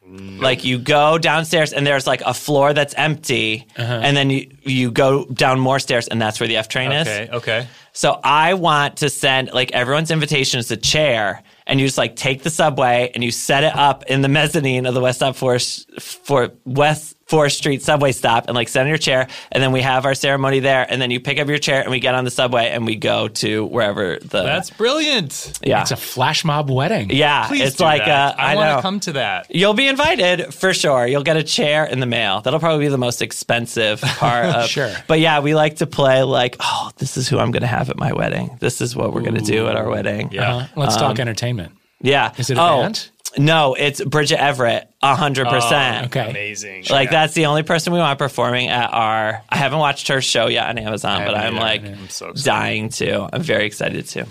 Mm. 0.04 0.40
Like 0.40 0.64
you 0.64 0.78
go 0.80 1.16
downstairs 1.16 1.72
and 1.72 1.86
there's 1.86 2.08
like 2.08 2.22
a 2.22 2.34
floor 2.34 2.74
that's 2.74 2.92
empty, 2.94 3.68
uh-huh. 3.76 4.00
and 4.02 4.16
then 4.16 4.30
you 4.30 4.50
you 4.62 4.90
go 4.90 5.24
down 5.26 5.60
more 5.60 5.78
stairs 5.78 6.08
and 6.08 6.20
that's 6.20 6.40
where 6.40 6.48
the 6.48 6.56
F 6.56 6.68
train 6.68 6.90
is. 6.90 7.06
Okay. 7.06 7.28
Okay. 7.32 7.68
So 7.92 8.18
I 8.24 8.54
want 8.54 8.96
to 8.98 9.10
send 9.10 9.52
like 9.52 9.70
everyone's 9.70 10.10
invitation 10.10 10.58
is 10.58 10.72
a 10.72 10.76
chair, 10.76 11.42
and 11.68 11.78
you 11.78 11.86
just 11.86 11.98
like 11.98 12.16
take 12.16 12.42
the 12.42 12.50
subway 12.50 13.12
and 13.14 13.22
you 13.22 13.30
set 13.30 13.62
it 13.62 13.76
up 13.76 14.02
in 14.04 14.22
the 14.22 14.28
mezzanine 14.28 14.86
of 14.86 14.94
the 14.94 15.00
West 15.00 15.18
Stop 15.18 15.36
Forest 15.36 16.00
for 16.00 16.50
West 16.64 17.16
Fourth 17.26 17.52
Street 17.52 17.82
subway 17.82 18.12
stop, 18.12 18.46
and 18.48 18.54
like 18.54 18.68
sit 18.68 18.82
in 18.82 18.88
your 18.88 18.98
chair, 18.98 19.28
and 19.50 19.62
then 19.62 19.72
we 19.72 19.80
have 19.80 20.04
our 20.04 20.14
ceremony 20.14 20.60
there, 20.60 20.86
and 20.88 21.00
then 21.00 21.10
you 21.10 21.20
pick 21.20 21.38
up 21.38 21.48
your 21.48 21.58
chair 21.58 21.80
and 21.82 21.90
we 21.90 22.00
get 22.00 22.14
on 22.14 22.24
the 22.24 22.30
subway 22.30 22.70
and 22.70 22.84
we 22.86 22.96
go 22.96 23.28
to 23.28 23.64
wherever 23.66 24.18
the 24.18 24.42
That's 24.42 24.70
brilliant. 24.70 25.58
yeah 25.62 25.82
It's 25.82 25.90
a 25.90 25.96
flash 25.96 26.44
mob 26.44 26.70
wedding. 26.70 27.10
yeah 27.10 27.48
Please 27.48 27.68
it's 27.68 27.76
do 27.76 27.84
like 27.84 28.04
that. 28.04 28.34
uh, 28.34 28.40
I, 28.40 28.52
I, 28.52 28.56
want 28.56 28.78
to 28.78 28.82
come 28.82 29.00
to 29.00 29.12
that. 29.12 29.54
You'll 29.54 29.74
be 29.74 29.88
invited 29.88 30.52
for 30.52 30.74
sure. 30.74 31.06
You'll 31.06 31.22
get 31.22 31.36
a 31.36 31.42
chair 31.42 31.84
in 31.84 32.00
the 32.00 32.06
mail. 32.06 32.40
That'll 32.40 32.60
probably 32.60 32.84
be 32.86 32.90
the 32.90 32.98
most 32.98 33.22
expensive 33.22 34.00
part 34.02 34.46
of. 34.46 34.68
Sure. 34.68 34.92
But 35.06 35.20
yeah, 35.20 35.40
we 35.40 35.54
like 35.54 35.76
to 35.76 35.86
play 35.86 36.22
like, 36.22 36.56
oh, 36.60 36.90
this 36.98 37.16
is 37.16 37.28
who 37.28 37.38
I'm 37.38 37.50
going 37.50 37.62
to 37.62 37.66
have 37.66 37.90
at 37.90 37.96
my 37.96 38.12
wedding. 38.12 38.56
This 38.60 38.80
is 38.80 38.94
what 38.96 39.12
we're 39.12 39.22
going 39.22 39.34
to 39.34 39.40
do 39.40 39.68
at 39.68 39.76
our 39.76 39.88
wedding. 39.88 40.30
Yeah. 40.32 40.56
Uh, 40.56 40.66
let's 40.76 40.96
talk 40.96 41.18
entertainment. 41.18 41.72
Yeah. 42.00 42.32
Is 42.36 42.50
it 42.50 42.58
a 42.58 42.62
oh, 42.62 42.82
band? 42.82 43.08
No, 43.38 43.74
it's 43.74 44.02
Bridget 44.04 44.40
Everett, 44.42 44.90
hundred 45.02 45.48
percent. 45.48 46.06
Okay. 46.06 46.30
Amazing. 46.30 46.84
Like 46.90 47.10
that's 47.10 47.32
the 47.34 47.46
only 47.46 47.62
person 47.62 47.92
we 47.92 47.98
want 47.98 48.18
performing 48.18 48.68
at 48.68 48.92
our. 48.92 49.42
I 49.48 49.56
haven't 49.56 49.78
watched 49.78 50.08
her 50.08 50.20
show 50.20 50.48
yet 50.48 50.68
on 50.68 50.78
Amazon, 50.78 51.24
but 51.24 51.34
I'm 51.34 51.56
like 51.56 51.82
I'm 51.84 52.08
so 52.08 52.32
dying 52.32 52.90
to. 52.90 53.28
I'm 53.32 53.42
very 53.42 53.64
excited 53.66 54.06
to. 54.08 54.26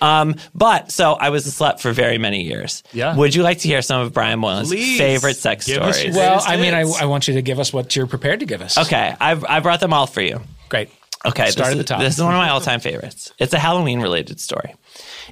Um, 0.00 0.36
but 0.54 0.90
so 0.92 1.12
I 1.14 1.30
was 1.30 1.46
a 1.46 1.50
slut 1.50 1.80
for 1.80 1.92
very 1.92 2.18
many 2.18 2.42
years. 2.42 2.82
Yeah. 2.92 3.16
Would 3.16 3.34
you 3.34 3.42
like 3.42 3.58
to 3.60 3.68
hear 3.68 3.82
some 3.82 4.00
of 4.02 4.12
Brian 4.12 4.40
Moylan's 4.40 4.68
Please. 4.68 4.98
favorite 4.98 5.36
sex 5.36 5.66
Give 5.66 5.76
stories? 5.94 6.14
Well, 6.16 6.42
I 6.44 6.56
mean, 6.56 6.74
I. 6.74 6.80
I 7.00 7.04
want 7.06 7.28
you 7.28 7.34
to 7.34 7.42
give 7.42 7.58
us 7.58 7.72
what 7.72 7.94
you're 7.96 8.06
prepared 8.06 8.40
to 8.40 8.46
give 8.46 8.60
us. 8.62 8.78
Okay, 8.78 9.14
I've 9.20 9.44
I 9.44 9.60
brought 9.60 9.80
them 9.80 9.92
all 9.92 10.06
for 10.06 10.20
you. 10.22 10.40
Great. 10.68 10.90
Okay, 11.26 11.50
Start 11.50 11.68
this 11.68 11.72
at 11.72 11.74
the 11.74 11.80
is- 11.80 11.84
top. 11.86 12.00
This 12.00 12.16
is 12.16 12.22
one 12.22 12.32
of 12.32 12.38
my 12.38 12.50
all-time 12.50 12.78
favorites. 12.80 13.32
It's 13.40 13.52
a 13.52 13.58
Halloween 13.58 14.00
related 14.00 14.38
story, 14.40 14.76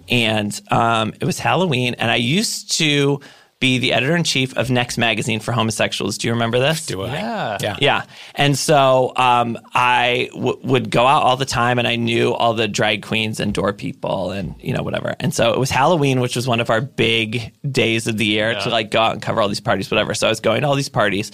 and 0.09 0.59
um, 0.71 1.13
it 1.21 1.25
was 1.25 1.39
Halloween, 1.39 1.95
and 1.99 2.11
I 2.11 2.17
used 2.17 2.73
to 2.79 3.21
be 3.59 3.79
the 3.79 3.95
editor 3.95 4.15
in 4.15 4.23
chief 4.23 4.55
of 4.59 4.69
Next 4.71 4.99
Magazine 4.99 5.41
for 5.41 5.51
homosexuals. 5.51 6.19
Do 6.19 6.29
you 6.29 6.35
remember 6.35 6.59
this? 6.59 6.85
Do 6.85 7.01
I? 7.05 7.15
Yeah. 7.15 7.59
Yeah. 7.63 7.77
Yeah. 7.81 8.03
And 8.35 8.57
so 8.59 9.15
um, 9.17 9.57
I 9.73 10.29
w- 10.35 10.59
would 10.65 10.91
go 10.91 11.07
out 11.07 11.23
all 11.23 11.39
the 11.39 11.47
time 11.47 11.79
and 11.79 11.89
I 11.89 11.97
knew 11.97 12.35
all 12.35 12.53
the 12.53 12.69
drag 12.69 13.03
queens 13.03 13.41
and 13.41 13.55
door 13.55 13.73
people 13.73 14.31
and, 14.31 14.55
you 14.61 14.75
know, 14.75 14.83
whatever. 14.83 15.17
And 15.21 15.33
so 15.33 15.55
it 15.55 15.59
was 15.59 15.71
Halloween, 15.71 16.21
which 16.21 16.37
was 16.37 16.47
one 16.47 16.61
of 16.61 16.69
our 16.69 16.83
big 16.83 17.55
days 17.73 18.07
of 18.07 18.19
the 18.19 18.27
year 18.27 18.53
to 18.61 18.69
like 18.69 18.91
go 18.91 19.01
out 19.01 19.15
and 19.15 19.23
cover 19.23 19.41
all 19.41 19.49
these 19.49 19.59
parties, 19.61 19.91
whatever. 19.91 20.13
So 20.13 20.27
I 20.27 20.31
was 20.31 20.41
going 20.41 20.61
to 20.61 20.69
all 20.69 20.75
these 20.77 20.91
parties 20.91 21.33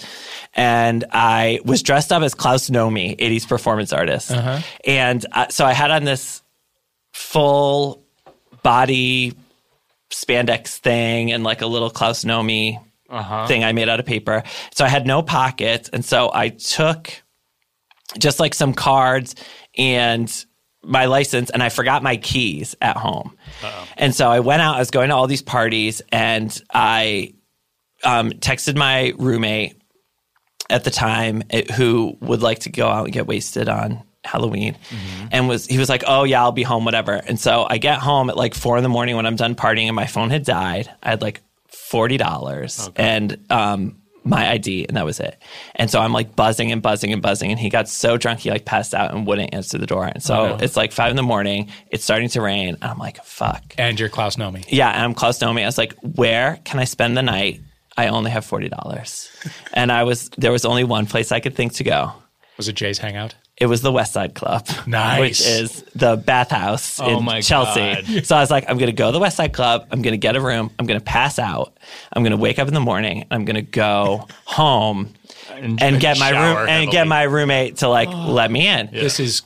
and 0.53 1.03
I 1.11 1.59
was 1.65 1.83
dressed 1.83 2.13
up 2.13 2.23
as 2.23 2.33
Klaus 2.33 2.69
Nomi, 2.69 3.17
80s 3.19 3.45
performance 3.45 3.91
artist. 3.91 4.31
And 4.85 5.25
uh, 5.33 5.49
so 5.49 5.65
I 5.65 5.73
had 5.73 5.91
on 5.91 6.05
this 6.05 6.41
full 7.11 8.02
body 8.63 9.33
spandex 10.11 10.77
thing 10.77 11.31
and 11.31 11.43
like 11.43 11.61
a 11.61 11.67
little 11.67 11.89
Klaus 11.89 12.23
Nomi 12.23 12.79
thing 13.47 13.63
I 13.63 13.71
made 13.73 13.89
out 13.89 13.99
of 13.99 14.05
paper. 14.05 14.43
So 14.73 14.85
I 14.85 14.87
had 14.87 15.05
no 15.05 15.21
pockets. 15.21 15.89
And 15.89 16.03
so 16.03 16.31
I 16.33 16.49
took 16.49 17.11
just 18.17 18.39
like 18.39 18.53
some 18.53 18.73
cards 18.73 19.35
and 19.77 20.45
my 20.85 21.05
license, 21.05 21.49
and 21.49 21.63
I 21.63 21.69
forgot 21.69 22.03
my 22.03 22.17
keys 22.17 22.75
at 22.81 22.97
home. 22.97 23.37
And 23.95 24.13
so 24.13 24.29
I 24.29 24.41
went 24.41 24.61
out. 24.61 24.75
I 24.75 24.79
was 24.79 24.91
going 24.91 25.09
to 25.09 25.15
all 25.15 25.27
these 25.27 25.41
parties, 25.41 26.01
and 26.11 26.61
I 26.73 27.33
um, 28.03 28.31
texted 28.31 28.75
my 28.75 29.13
roommate 29.17 29.81
at 30.69 30.83
the 30.83 30.91
time 30.91 31.41
eh, 31.51 31.71
who 31.73 32.17
would 32.19 32.41
like 32.41 32.59
to 32.59 32.69
go 32.69 32.87
out 32.87 33.05
and 33.05 33.13
get 33.13 33.27
wasted 33.27 33.69
on 33.69 34.03
Halloween, 34.23 34.77
and 35.31 35.47
was 35.47 35.65
he 35.67 35.77
was 35.77 35.89
like, 35.89 36.03
"Oh 36.07 36.23
yeah, 36.23 36.41
I'll 36.41 36.51
be 36.51 36.63
home, 36.63 36.85
whatever." 36.85 37.13
And 37.13 37.39
so 37.39 37.65
I 37.69 37.77
get 37.77 37.99
home 37.99 38.29
at 38.29 38.37
like 38.37 38.53
four 38.55 38.77
in 38.77 38.83
the 38.83 38.89
morning 38.89 39.15
when 39.15 39.25
I'm 39.25 39.35
done 39.35 39.55
partying, 39.55 39.87
and 39.87 39.95
my 39.95 40.05
phone 40.07 40.29
had 40.29 40.45
died. 40.45 40.89
I 41.01 41.09
had 41.09 41.21
like 41.21 41.41
forty 41.67 42.17
dollars 42.17 42.89
and 42.95 43.37
um, 43.51 43.97
my 44.23 44.49
ID, 44.51 44.85
and 44.87 44.95
that 44.95 45.05
was 45.05 45.19
it. 45.19 45.37
And 45.75 45.89
so 45.91 45.99
I'm 45.99 46.13
like 46.13 46.35
buzzing 46.35 46.71
and 46.71 46.81
buzzing 46.81 47.11
and 47.11 47.21
buzzing, 47.21 47.51
and 47.51 47.59
he 47.59 47.69
got 47.69 47.89
so 47.89 48.15
drunk 48.17 48.39
he 48.39 48.49
like 48.49 48.63
passed 48.65 48.93
out 48.93 49.13
and 49.13 49.27
wouldn't 49.27 49.53
answer 49.53 49.77
the 49.77 49.85
door. 49.85 50.05
And 50.05 50.23
so 50.23 50.57
it's 50.61 50.77
like 50.77 50.91
five 50.93 51.09
in 51.09 51.17
the 51.17 51.23
morning. 51.23 51.69
It's 51.91 52.03
starting 52.03 52.29
to 52.29 52.41
rain, 52.41 52.69
and 52.69 52.83
I'm 52.83 52.97
like, 52.97 53.23
"Fuck." 53.25 53.75
And 53.77 53.99
you're 53.99 54.09
Klaus 54.09 54.37
Nomi. 54.37 54.63
Yeah, 54.69 54.89
and 54.89 55.03
I'm 55.03 55.13
Klaus 55.13 55.39
Nomi. 55.39 55.63
I 55.63 55.65
was 55.65 55.77
like, 55.77 55.93
where 56.01 56.59
can 56.63 56.79
I 56.79 56.85
spend 56.85 57.17
the 57.17 57.23
night? 57.23 57.61
I 57.97 58.07
only 58.07 58.31
have 58.31 58.45
forty 58.45 58.69
dollars, 58.69 59.29
and 59.73 59.91
I 59.91 60.03
was 60.03 60.29
there 60.37 60.51
was 60.51 60.63
only 60.65 60.83
one 60.85 61.05
place 61.05 61.31
I 61.31 61.39
could 61.41 61.55
think 61.55 61.73
to 61.73 61.83
go. 61.83 62.13
Was 62.57 62.67
it 62.67 62.75
Jay's 62.75 62.99
hangout? 62.99 63.35
It 63.57 63.67
was 63.67 63.81
the 63.83 63.91
West 63.91 64.13
Side 64.13 64.33
Club, 64.33 64.67
Nice. 64.87 65.19
which 65.19 65.47
is 65.47 65.83
the 65.93 66.15
bathhouse 66.15 66.99
Oh 66.99 67.17
in 67.19 67.23
my 67.23 67.39
Chelsea. 67.41 68.13
God. 68.15 68.25
So 68.25 68.35
I 68.35 68.39
was 68.39 68.49
like, 68.49 68.65
I'm 68.67 68.77
going 68.77 68.87
to 68.87 68.95
go 68.95 69.07
to 69.07 69.11
the 69.11 69.19
West 69.19 69.37
Side 69.37 69.53
Club. 69.53 69.87
I'm 69.91 70.01
going 70.01 70.13
to 70.13 70.17
get 70.17 70.35
a 70.35 70.41
room. 70.41 70.71
I'm 70.79 70.87
going 70.87 70.99
to 70.99 71.05
pass 71.05 71.37
out. 71.37 71.77
I'm 72.11 72.23
going 72.23 72.31
to 72.31 72.37
wake 72.37 72.57
up 72.57 72.67
in 72.67 72.73
the 72.73 72.79
morning. 72.79 73.21
And 73.21 73.31
I'm 73.31 73.45
going 73.45 73.55
to 73.55 73.61
go 73.61 74.27
home 74.45 75.13
and, 75.51 75.79
get 75.99 76.17
my 76.17 76.31
shower 76.31 76.61
room 76.61 76.69
and 76.69 76.91
get 76.91 77.07
my 77.07 77.23
roommate 77.23 77.77
to 77.77 77.89
like 77.89 78.09
oh. 78.09 78.31
let 78.31 78.49
me 78.49 78.67
in. 78.67 78.89
This 78.91 79.19
is 79.19 79.43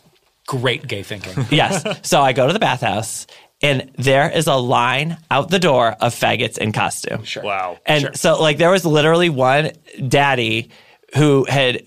great 0.48 0.88
gay 0.88 1.04
thinking. 1.04 1.46
yes. 1.52 1.86
So 2.08 2.22
I 2.22 2.32
go 2.32 2.48
to 2.48 2.54
the 2.54 2.60
bathhouse, 2.60 3.28
and 3.62 3.92
there 3.98 4.30
is 4.30 4.48
a 4.48 4.56
line 4.56 5.18
out 5.30 5.50
the 5.50 5.60
door 5.60 5.90
of 6.00 6.16
faggots 6.16 6.58
in 6.58 6.72
costume. 6.72 7.24
Sure. 7.24 7.44
Wow. 7.44 7.80
And 7.86 8.18
so, 8.18 8.42
like, 8.42 8.58
there 8.58 8.72
was 8.72 8.86
literally 8.86 9.30
one 9.30 9.72
daddy 10.08 10.70
who 11.16 11.44
had 11.46 11.84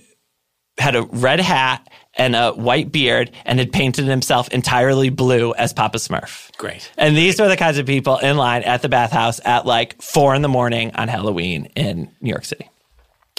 had 0.79 0.97
a 0.97 1.03
red 1.03 1.41
hat 1.41 1.87
and 2.21 2.37
a 2.37 2.53
white 2.53 2.93
beard 2.93 3.31
and 3.47 3.59
had 3.59 3.73
painted 3.73 4.05
himself 4.05 4.47
entirely 4.51 5.09
blue 5.09 5.55
as 5.55 5.73
Papa 5.73 5.97
Smurf. 5.97 6.55
Great. 6.59 6.93
And 6.99 7.17
these 7.17 7.41
were 7.41 7.49
the 7.49 7.57
kinds 7.57 7.79
of 7.79 7.87
people 7.87 8.19
in 8.19 8.37
line 8.37 8.63
at 8.63 8.83
the 8.83 8.91
bathhouse 8.91 9.41
at 9.43 9.65
like 9.65 10.03
four 10.03 10.35
in 10.35 10.43
the 10.43 10.49
morning 10.49 10.95
on 10.97 11.09
Halloween 11.09 11.71
in 11.77 12.11
New 12.21 12.29
York 12.29 12.45
City. 12.45 12.69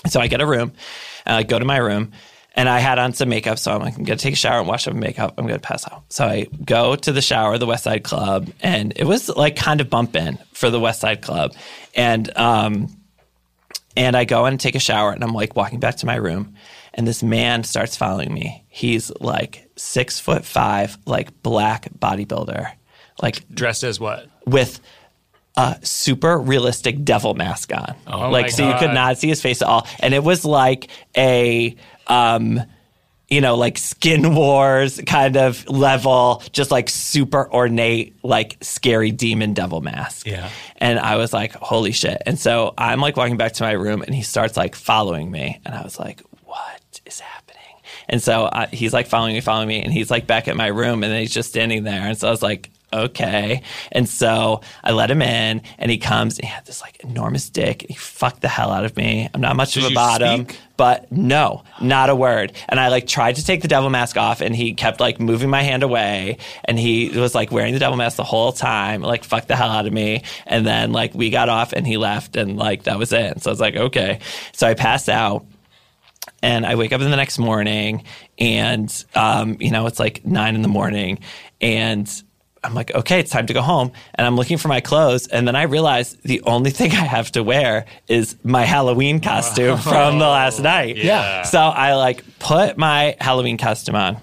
So 0.07 0.19
I 0.19 0.25
get 0.25 0.41
a 0.41 0.47
room, 0.47 0.73
and 1.27 1.35
I 1.35 1.43
go 1.43 1.59
to 1.59 1.63
my 1.63 1.77
room, 1.77 2.11
and 2.55 2.67
I 2.67 2.79
had 2.79 2.97
on 2.97 3.13
some 3.13 3.29
makeup. 3.29 3.59
So 3.59 3.71
I'm 3.71 3.81
like, 3.81 3.95
I'm 3.95 4.03
gonna 4.03 4.17
take 4.17 4.33
a 4.33 4.35
shower 4.35 4.57
and 4.57 4.67
wash 4.67 4.87
up 4.87 4.95
my 4.95 4.99
makeup. 4.99 5.35
I'm 5.37 5.45
gonna 5.45 5.59
pass 5.59 5.85
out. 5.87 6.05
So 6.09 6.25
I 6.25 6.47
go 6.65 6.95
to 6.95 7.11
the 7.11 7.21
shower, 7.21 7.59
the 7.59 7.67
West 7.67 7.83
Side 7.83 8.03
Club, 8.03 8.49
and 8.61 8.93
it 8.95 9.03
was 9.03 9.29
like 9.29 9.55
kind 9.57 9.79
of 9.79 9.91
bumping 9.91 10.39
for 10.53 10.71
the 10.71 10.79
West 10.79 11.01
Side 11.01 11.21
Club, 11.21 11.53
and 11.93 12.35
um, 12.35 12.87
and 13.95 14.15
I 14.15 14.25
go 14.25 14.45
and 14.45 14.59
take 14.59 14.73
a 14.73 14.79
shower, 14.79 15.11
and 15.11 15.23
I'm 15.23 15.33
like 15.33 15.55
walking 15.55 15.79
back 15.79 15.97
to 15.97 16.07
my 16.07 16.15
room, 16.15 16.55
and 16.93 17.07
this 17.07 17.23
man 17.23 17.63
starts 17.63 17.95
following 17.95 18.33
me. 18.33 18.63
He's 18.67 19.11
like 19.19 19.69
six 19.75 20.19
foot 20.19 20.45
five, 20.45 20.97
like 21.05 21.41
black 21.43 21.89
bodybuilder, 21.97 22.71
like 23.21 23.47
Dressed 23.49 23.83
as 23.83 23.99
what? 23.99 24.27
with 24.45 24.79
a 25.57 25.77
super 25.83 26.37
realistic 26.37 27.03
devil 27.03 27.33
mask 27.33 27.73
on. 27.73 27.95
Oh 28.07 28.29
like 28.29 28.49
so 28.49 28.67
you 28.67 28.77
could 28.79 28.93
not 28.93 29.17
see 29.17 29.27
his 29.27 29.41
face 29.41 29.61
at 29.61 29.67
all. 29.67 29.87
And 29.99 30.13
it 30.13 30.23
was 30.23 30.45
like 30.45 30.89
a 31.17 31.75
um 32.07 32.61
you 33.31 33.39
know, 33.39 33.55
like 33.55 33.77
skin 33.77 34.35
wars 34.35 34.99
kind 35.07 35.37
of 35.37 35.67
level, 35.69 36.43
just 36.51 36.69
like 36.69 36.89
super 36.89 37.51
ornate, 37.53 38.13
like 38.23 38.57
scary 38.59 39.11
demon 39.11 39.53
devil 39.53 39.79
mask. 39.79 40.27
Yeah. 40.27 40.49
And 40.77 40.99
I 40.99 41.15
was 41.15 41.31
like, 41.31 41.53
holy 41.53 41.93
shit. 41.93 42.21
And 42.25 42.37
so 42.37 42.73
I'm 42.77 42.99
like 42.99 43.15
walking 43.15 43.37
back 43.37 43.53
to 43.53 43.63
my 43.63 43.71
room 43.71 44.01
and 44.01 44.13
he 44.13 44.21
starts 44.21 44.57
like 44.57 44.75
following 44.75 45.31
me. 45.31 45.61
And 45.65 45.73
I 45.73 45.81
was 45.81 45.97
like, 45.97 46.21
is 47.11 47.19
happening? 47.19 47.61
And 48.09 48.21
so 48.21 48.45
uh, 48.45 48.67
he's 48.67 48.93
like 48.93 49.07
following 49.07 49.33
me, 49.33 49.41
following 49.41 49.67
me. 49.67 49.81
And 49.81 49.93
he's 49.93 50.09
like 50.11 50.27
back 50.27 50.47
at 50.47 50.55
my 50.55 50.67
room 50.67 51.03
and 51.03 51.11
then 51.11 51.19
he's 51.21 51.33
just 51.33 51.49
standing 51.49 51.83
there. 51.83 52.01
And 52.01 52.17
so 52.17 52.27
I 52.27 52.31
was 52.31 52.41
like, 52.41 52.69
okay. 52.93 53.61
And 53.91 54.07
so 54.07 54.61
I 54.83 54.91
let 54.91 55.09
him 55.09 55.21
in 55.21 55.61
and 55.77 55.91
he 55.91 55.97
comes 55.97 56.37
and 56.37 56.45
he 56.45 56.51
had 56.53 56.65
this 56.65 56.81
like 56.81 56.97
enormous 57.03 57.49
dick. 57.49 57.83
And 57.83 57.89
he 57.91 57.95
fucked 57.95 58.41
the 58.41 58.47
hell 58.47 58.71
out 58.71 58.85
of 58.85 58.95
me. 58.97 59.29
I'm 59.33 59.41
not 59.41 59.55
much 59.55 59.73
Did 59.73 59.85
of 59.85 59.91
a 59.91 59.95
bottom. 59.95 60.45
speak? 60.45 60.59
But 60.77 61.11
no, 61.11 61.63
not 61.79 62.09
a 62.09 62.15
word. 62.15 62.53
And 62.67 62.79
I 62.79 62.87
like 62.87 63.07
tried 63.07 63.35
to 63.35 63.45
take 63.45 63.61
the 63.61 63.67
devil 63.67 63.89
mask 63.89 64.17
off 64.17 64.41
and 64.41 64.55
he 64.55 64.73
kept 64.73 64.99
like 64.99 65.19
moving 65.19 65.49
my 65.49 65.61
hand 65.61 65.83
away 65.83 66.37
and 66.65 66.77
he 66.77 67.09
was 67.09 67.35
like 67.35 67.51
wearing 67.51 67.73
the 67.73 67.79
devil 67.79 67.97
mask 67.97 68.17
the 68.17 68.23
whole 68.23 68.51
time, 68.51 69.01
like 69.01 69.23
fuck 69.23 69.45
the 69.47 69.55
hell 69.55 69.69
out 69.69 69.85
of 69.85 69.93
me. 69.93 70.23
And 70.47 70.65
then 70.65 70.91
like 70.91 71.13
we 71.13 71.29
got 71.29 71.49
off 71.49 71.71
and 71.73 71.85
he 71.85 71.97
left 71.97 72.35
and 72.35 72.57
like 72.57 72.83
that 72.83 72.97
was 72.97 73.13
it. 73.13 73.41
So 73.43 73.51
I 73.51 73.53
was 73.53 73.59
like, 73.59 73.75
okay. 73.75 74.19
So 74.53 74.67
I 74.67 74.73
passed 74.73 75.07
out 75.07 75.45
and 76.41 76.65
I 76.65 76.75
wake 76.75 76.93
up 76.93 77.01
in 77.01 77.09
the 77.09 77.17
next 77.17 77.39
morning 77.39 78.03
and 78.39 79.05
um, 79.15 79.57
you 79.59 79.71
know, 79.71 79.87
it's 79.87 79.99
like 79.99 80.25
nine 80.25 80.55
in 80.55 80.61
the 80.61 80.67
morning 80.67 81.19
and 81.59 82.09
I'm 82.63 82.75
like, 82.75 82.93
okay, 82.93 83.19
it's 83.19 83.31
time 83.31 83.47
to 83.47 83.53
go 83.53 83.61
home. 83.61 83.91
And 84.15 84.27
I'm 84.27 84.35
looking 84.35 84.57
for 84.57 84.67
my 84.67 84.81
clothes. 84.81 85.27
And 85.27 85.47
then 85.47 85.55
I 85.55 85.63
realize 85.63 86.13
the 86.17 86.41
only 86.41 86.69
thing 86.69 86.91
I 86.91 87.05
have 87.05 87.31
to 87.31 87.43
wear 87.43 87.85
is 88.07 88.35
my 88.43 88.65
Halloween 88.65 89.19
costume 89.19 89.77
from 89.77 90.19
the 90.19 90.27
last 90.27 90.59
night. 90.59 90.97
Yeah. 90.97 91.43
So 91.43 91.59
I 91.59 91.95
like 91.95 92.23
put 92.39 92.77
my 92.77 93.15
Halloween 93.19 93.57
costume 93.57 93.95
on. 93.95 94.17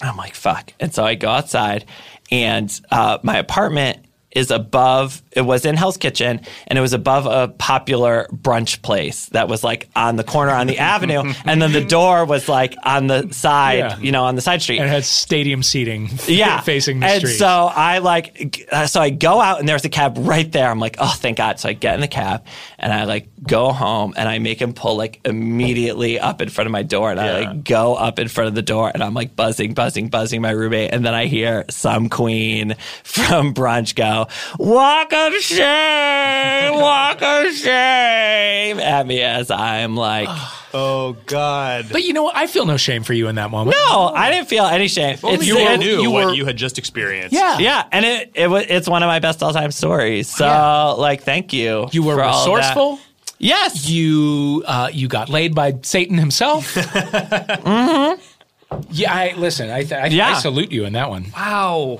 I'm 0.00 0.16
like, 0.16 0.34
fuck. 0.34 0.72
And 0.80 0.94
so 0.94 1.04
I 1.04 1.14
go 1.14 1.28
outside 1.28 1.84
and 2.30 2.80
uh, 2.90 3.18
my 3.22 3.36
apartment 3.36 3.98
is 4.32 4.50
above, 4.52 5.22
it 5.32 5.40
was 5.42 5.64
in 5.64 5.76
Hell's 5.76 5.96
Kitchen 5.96 6.40
and 6.68 6.78
it 6.78 6.80
was 6.82 6.92
above 6.92 7.26
a 7.26 7.48
popular 7.48 8.26
brunch 8.32 8.80
place 8.82 9.26
that 9.30 9.48
was 9.48 9.64
like 9.64 9.88
on 9.96 10.16
the 10.16 10.22
corner 10.24 10.52
on 10.52 10.66
the 10.68 10.78
avenue. 10.94 11.22
And 11.44 11.60
then 11.60 11.72
the 11.72 11.84
door 11.84 12.24
was 12.24 12.48
like 12.48 12.76
on 12.84 13.08
the 13.08 13.32
side, 13.32 13.78
Yeah. 13.78 13.98
you 13.98 14.12
know, 14.12 14.24
on 14.24 14.36
the 14.36 14.40
side 14.40 14.62
street 14.62 14.78
And 14.78 14.86
it 14.86 14.92
had 14.92 15.04
stadium 15.04 15.62
seating 15.64 16.08
yeah, 16.28 16.60
facing 16.60 17.00
the 17.00 17.06
and 17.06 17.20
street. 17.22 17.38
so 17.38 17.46
I 17.74 17.98
like, 17.98 18.68
uh, 18.70 18.86
so 18.86 19.00
I 19.00 19.10
go 19.10 19.40
out 19.40 19.58
and 19.58 19.68
there's 19.68 19.84
a 19.84 19.88
cab 19.88 20.16
right 20.20 20.50
there. 20.52 20.70
I'm 20.70 20.78
like, 20.78 20.96
oh, 21.00 21.14
thank 21.18 21.36
God. 21.38 21.58
So 21.58 21.68
I 21.68 21.72
get 21.72 21.94
in 21.94 22.00
the 22.00 22.08
cab 22.08 22.44
and 22.78 22.92
I 22.92 23.04
like 23.04 23.28
go 23.42 23.72
home 23.72 24.14
and 24.16 24.28
I 24.28 24.38
make 24.38 24.60
him 24.62 24.74
pull 24.74 24.96
like 24.96 25.20
immediately 25.24 26.20
up 26.20 26.40
in 26.40 26.48
front 26.48 26.66
of 26.66 26.72
my 26.72 26.82
door 26.82 27.10
and 27.10 27.18
I 27.20 27.40
like 27.40 27.64
go 27.64 27.94
up 27.94 28.18
in 28.18 28.28
front 28.28 28.46
of 28.48 28.54
the 28.54 28.62
door 28.62 28.90
and 28.94 29.02
I'm 29.02 29.14
like 29.14 29.34
buzzing, 29.34 29.74
buzzing, 29.74 30.08
buzzing 30.08 30.40
my 30.40 30.50
roommate 30.50 30.92
and 30.92 31.04
then 31.04 31.14
I 31.14 31.26
hear 31.26 31.64
some 31.68 32.08
queen 32.08 32.76
from 33.02 33.54
brunch 33.54 33.94
go, 33.94 34.19
walk 34.58 35.12
of 35.12 35.32
shame, 35.34 36.74
walk 36.74 37.22
of 37.22 37.52
shame 37.54 38.78
at 38.80 39.06
me 39.06 39.20
as 39.22 39.50
I'm 39.50 39.96
like, 39.96 40.28
Oh 40.72 41.16
God. 41.26 41.86
but 41.90 42.04
you 42.04 42.12
know 42.12 42.22
what? 42.22 42.36
I 42.36 42.46
feel 42.46 42.64
no 42.64 42.76
shame 42.76 43.02
for 43.02 43.12
you 43.12 43.26
in 43.28 43.34
that 43.34 43.50
moment. 43.50 43.76
no, 43.88 44.06
I 44.14 44.30
didn't 44.30 44.48
feel 44.48 44.64
any 44.66 44.86
shame. 44.86 45.18
Only 45.22 45.46
you 45.46 45.58
it- 45.58 45.78
knew 45.80 46.00
you 46.02 46.10
what 46.12 46.26
were- 46.26 46.34
you 46.34 46.44
had 46.44 46.56
just 46.56 46.78
experienced. 46.78 47.34
Yeah. 47.34 47.58
Yeah, 47.58 47.84
and 47.90 48.04
it 48.04 48.30
it 48.34 48.48
was 48.48 48.66
it's 48.68 48.88
one 48.88 49.02
of 49.02 49.08
my 49.08 49.18
best 49.18 49.42
all 49.42 49.52
time 49.52 49.72
stories. 49.72 50.28
So 50.28 50.44
Yeah. 50.46 50.82
like, 50.92 51.22
thank 51.24 51.52
you. 51.52 51.88
You 51.90 52.02
were 52.04 52.14
for 52.14 52.22
all 52.22 52.38
of 52.40 52.44
that. 52.46 52.50
resourceful. 52.56 52.98
Yes. 53.38 53.88
You 53.88 54.62
uh, 54.66 54.90
you 54.92 55.08
got 55.08 55.28
laid 55.28 55.54
by 55.54 55.74
Satan 55.82 56.18
himself. 56.18 56.74
Mm-hmm. 57.60 58.20
Yeah, 58.92 59.12
I 59.12 59.34
listen. 59.36 59.68
I, 59.68 59.80
th- 59.82 59.92
I, 59.92 60.06
Yeah. 60.06 60.28
I 60.28 60.34
salute 60.38 60.70
you 60.70 60.84
in 60.84 60.92
that 60.92 61.10
one. 61.10 61.26
Wow. 61.34 61.98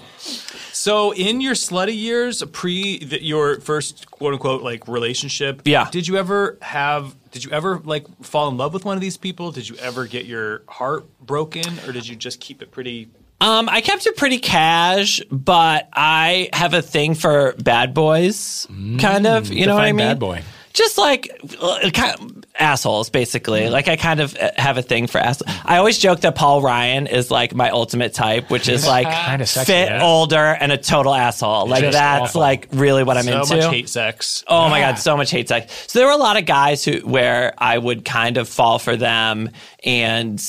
So, 0.80 1.12
in 1.12 1.42
your 1.42 1.52
slutty 1.52 1.94
years, 1.94 2.42
pre 2.52 3.04
the, 3.04 3.22
your 3.22 3.60
first 3.60 4.10
quote 4.10 4.32
unquote 4.32 4.62
like 4.62 4.88
relationship, 4.88 5.60
Yeah. 5.66 5.90
did 5.90 6.08
you 6.08 6.16
ever 6.16 6.56
have? 6.62 7.14
Did 7.32 7.44
you 7.44 7.50
ever 7.50 7.80
like 7.84 8.06
fall 8.22 8.48
in 8.48 8.56
love 8.56 8.72
with 8.72 8.86
one 8.86 8.96
of 8.96 9.02
these 9.02 9.18
people? 9.18 9.52
Did 9.52 9.68
you 9.68 9.76
ever 9.76 10.06
get 10.06 10.24
your 10.24 10.62
heart 10.68 11.04
broken, 11.20 11.78
or 11.86 11.92
did 11.92 12.08
you 12.08 12.16
just 12.16 12.40
keep 12.40 12.62
it 12.62 12.70
pretty? 12.70 13.10
Um, 13.42 13.68
I 13.68 13.82
kept 13.82 14.06
it 14.06 14.16
pretty 14.16 14.38
cash, 14.38 15.20
but 15.30 15.88
I 15.92 16.48
have 16.54 16.72
a 16.72 16.80
thing 16.80 17.14
for 17.14 17.54
bad 17.62 17.92
boys, 17.92 18.66
kind 18.98 19.26
of. 19.26 19.52
You 19.52 19.66
know 19.66 19.74
what 19.74 19.84
I 19.84 19.92
mean? 19.92 19.98
bad 20.06 20.18
boy. 20.18 20.42
Just 20.80 20.96
like 20.96 21.28
uh, 21.60 21.90
kind 21.92 22.14
of 22.18 22.44
assholes, 22.58 23.10
basically. 23.10 23.68
Like 23.68 23.86
I 23.86 23.96
kind 23.96 24.18
of 24.20 24.34
uh, 24.34 24.50
have 24.56 24.78
a 24.78 24.82
thing 24.82 25.08
for 25.08 25.18
assholes. 25.18 25.52
I 25.66 25.76
always 25.76 25.98
joke 25.98 26.20
that 26.20 26.34
Paul 26.36 26.62
Ryan 26.62 27.06
is 27.06 27.30
like 27.30 27.54
my 27.54 27.68
ultimate 27.68 28.14
type, 28.14 28.48
which 28.50 28.66
is 28.66 28.86
like 28.86 29.06
Kinda 29.06 29.44
sexy, 29.46 29.72
fit, 29.72 29.88
yeah. 29.90 30.02
older, 30.02 30.56
and 30.58 30.72
a 30.72 30.78
total 30.78 31.14
asshole. 31.14 31.66
Like 31.68 31.82
Just 31.82 31.92
that's 31.98 32.30
awful. 32.30 32.40
like 32.40 32.68
really 32.72 33.02
what 33.04 33.18
I'm 33.18 33.24
So 33.24 33.40
into. 33.42 33.56
much 33.56 33.64
hate 33.74 33.88
sex. 33.90 34.42
Oh 34.48 34.70
my 34.70 34.80
god, 34.80 34.94
so 34.98 35.18
much 35.18 35.30
hate 35.30 35.48
sex. 35.48 35.84
So 35.92 35.98
there 35.98 36.06
were 36.08 36.14
a 36.14 36.16
lot 36.16 36.38
of 36.38 36.46
guys 36.46 36.82
who 36.82 37.00
where 37.00 37.52
I 37.58 37.76
would 37.76 38.06
kind 38.06 38.38
of 38.38 38.48
fall 38.48 38.78
for 38.78 38.96
them 38.96 39.50
and 39.84 40.42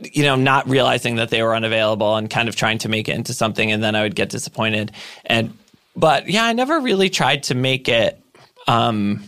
you 0.00 0.22
know, 0.22 0.36
not 0.36 0.66
realizing 0.68 1.16
that 1.16 1.28
they 1.28 1.42
were 1.42 1.54
unavailable 1.54 2.16
and 2.16 2.30
kind 2.30 2.48
of 2.48 2.56
trying 2.56 2.78
to 2.78 2.88
make 2.88 3.08
it 3.10 3.14
into 3.16 3.34
something 3.34 3.72
and 3.72 3.82
then 3.82 3.94
I 3.94 4.02
would 4.02 4.14
get 4.14 4.30
disappointed. 4.30 4.92
And 5.26 5.52
but 5.96 6.30
yeah, 6.30 6.44
I 6.44 6.54
never 6.54 6.80
really 6.80 7.10
tried 7.10 7.42
to 7.44 7.54
make 7.54 7.88
it 7.88 8.18
um 8.68 9.22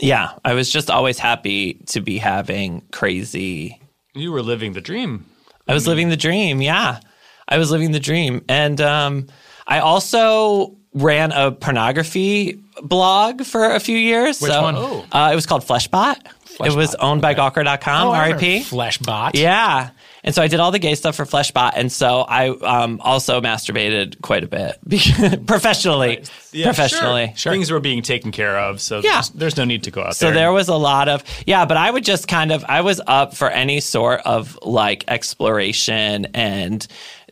yeah, 0.00 0.32
I 0.44 0.52
was 0.52 0.70
just 0.70 0.90
always 0.90 1.18
happy 1.18 1.74
to 1.86 2.00
be 2.02 2.18
having 2.18 2.82
crazy 2.92 3.80
You 4.14 4.30
were 4.30 4.42
living 4.42 4.74
the 4.74 4.82
dream. 4.82 5.24
I 5.66 5.72
was 5.74 5.86
living 5.86 6.10
the 6.10 6.16
dream. 6.16 6.60
Yeah, 6.60 7.00
I 7.48 7.58
was 7.58 7.70
living 7.70 7.92
the 7.92 7.98
dream, 8.00 8.44
and 8.48 8.80
um, 8.80 9.26
I 9.66 9.80
also 9.80 10.76
ran 10.92 11.32
a 11.32 11.50
pornography 11.50 12.60
blog 12.82 13.42
for 13.42 13.74
a 13.74 13.80
few 13.80 13.96
years. 13.98 14.40
Which 14.40 14.52
so, 14.52 14.62
one? 14.62 14.74
Oh. 14.76 15.04
Uh, 15.10 15.30
it 15.32 15.34
was 15.34 15.44
called 15.46 15.62
Fleshbot. 15.62 16.18
it 16.64 16.74
was 16.74 16.94
owned 16.96 17.20
by 17.20 17.34
Gawker.com, 17.34 18.08
Oh, 18.08 18.12
RIP. 18.12 18.62
Fleshbot. 18.64 19.32
Yeah. 19.34 19.90
And 20.26 20.34
so 20.34 20.42
I 20.42 20.48
did 20.48 20.58
all 20.58 20.72
the 20.72 20.80
gay 20.80 20.96
stuff 20.96 21.14
for 21.14 21.24
Fleshbot, 21.24 21.72
and 21.76 21.90
so 21.90 22.22
I 22.22 22.48
um, 22.48 23.00
also 23.00 23.40
masturbated 23.40 24.20
quite 24.22 24.42
a 24.42 24.48
bit 24.48 24.76
professionally. 25.46 26.24
Yeah, 26.52 26.66
professionally, 26.66 27.32
sure. 27.36 27.52
Things 27.52 27.70
were 27.70 27.78
being 27.80 28.02
taken 28.02 28.32
care 28.32 28.58
of, 28.58 28.80
so 28.80 28.98
Yeah. 29.00 29.12
there's, 29.14 29.30
there's 29.30 29.56
no 29.56 29.64
need 29.64 29.84
to 29.84 29.90
go 29.92 30.02
out 30.02 30.16
So 30.16 30.26
there. 30.26 30.34
there 30.34 30.52
was 30.52 30.68
a 30.68 30.74
lot 30.74 31.08
of 31.08 31.22
yeah, 31.46 31.64
but 31.64 31.76
I 31.76 31.90
would 31.90 32.04
just 32.04 32.26
kind 32.26 32.50
of 32.50 32.64
I 32.64 32.80
was 32.80 33.00
up 33.06 33.34
for 33.34 33.48
any 33.48 33.78
sort 33.80 34.20
of 34.24 34.58
like 34.62 35.04
exploration 35.06 36.26
and 36.34 36.84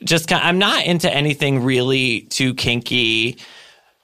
just 0.04 0.28
kind 0.28 0.40
of, 0.42 0.46
I'm 0.48 0.58
not 0.58 0.84
into 0.86 1.12
anything 1.12 1.64
really 1.64 2.22
too 2.22 2.54
kinky, 2.54 3.38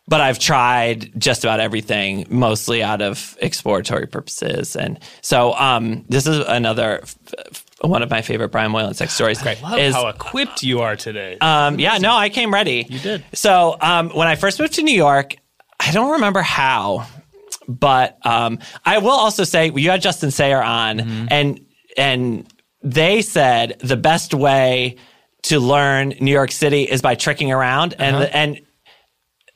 but 0.09 0.21
I've 0.21 0.39
tried 0.39 1.13
just 1.21 1.45
about 1.45 1.61
everything 1.61 2.27
mostly 2.29 2.83
out 2.83 3.03
of 3.03 3.37
exploratory 3.41 4.07
purposes. 4.09 4.75
And 4.75 4.99
so 5.21 5.55
um 5.55 6.05
this 6.09 6.27
is 6.27 6.39
another 6.47 7.01
f- 7.03 7.17
f- 7.53 7.65
one 7.83 8.03
of 8.03 8.11
my 8.11 8.23
favorite 8.23 8.49
Brian 8.51 8.71
Moylan 8.73 8.95
sex 8.95 9.15
stories. 9.15 9.45
Love 9.45 9.79
is 9.79 9.95
how 9.95 10.09
equipped 10.09 10.63
you 10.63 10.81
are 10.81 10.97
today. 10.97 11.39
um, 11.41 11.79
yeah, 11.81 11.99
no, 11.99 12.15
I 12.15 12.29
came 12.29 12.53
ready. 12.53 12.87
You 12.89 12.99
did. 12.99 13.25
So 13.33 13.77
um, 13.81 14.11
when 14.11 14.29
I 14.29 14.37
first 14.37 14.61
moved 14.61 14.75
to 14.75 14.83
New 14.83 14.95
York, 14.95 15.37
I 15.79 15.91
don't 15.93 16.13
remember 16.13 16.43
how, 16.43 17.07
but 17.69 18.19
um, 18.27 18.59
I 18.85 18.99
will 18.99 19.11
also 19.11 19.45
say 19.45 19.71
you 19.75 19.91
had 19.91 20.03
Justin 20.03 20.31
Sayre 20.31 20.63
on, 20.63 20.99
Mm-hmm. 20.99 21.27
and 21.31 21.61
and 21.97 22.47
they 22.83 23.23
said 23.23 23.77
the 23.81 23.97
best 23.97 24.33
way 24.35 24.97
to 25.43 25.59
learn 25.59 26.11
New 26.21 26.33
York 26.33 26.51
City 26.53 26.83
is 26.83 27.01
by 27.03 27.15
tricking 27.15 27.51
around, 27.53 27.95
and 27.99 28.17
Uh-huh. 28.17 28.29
and. 28.33 28.61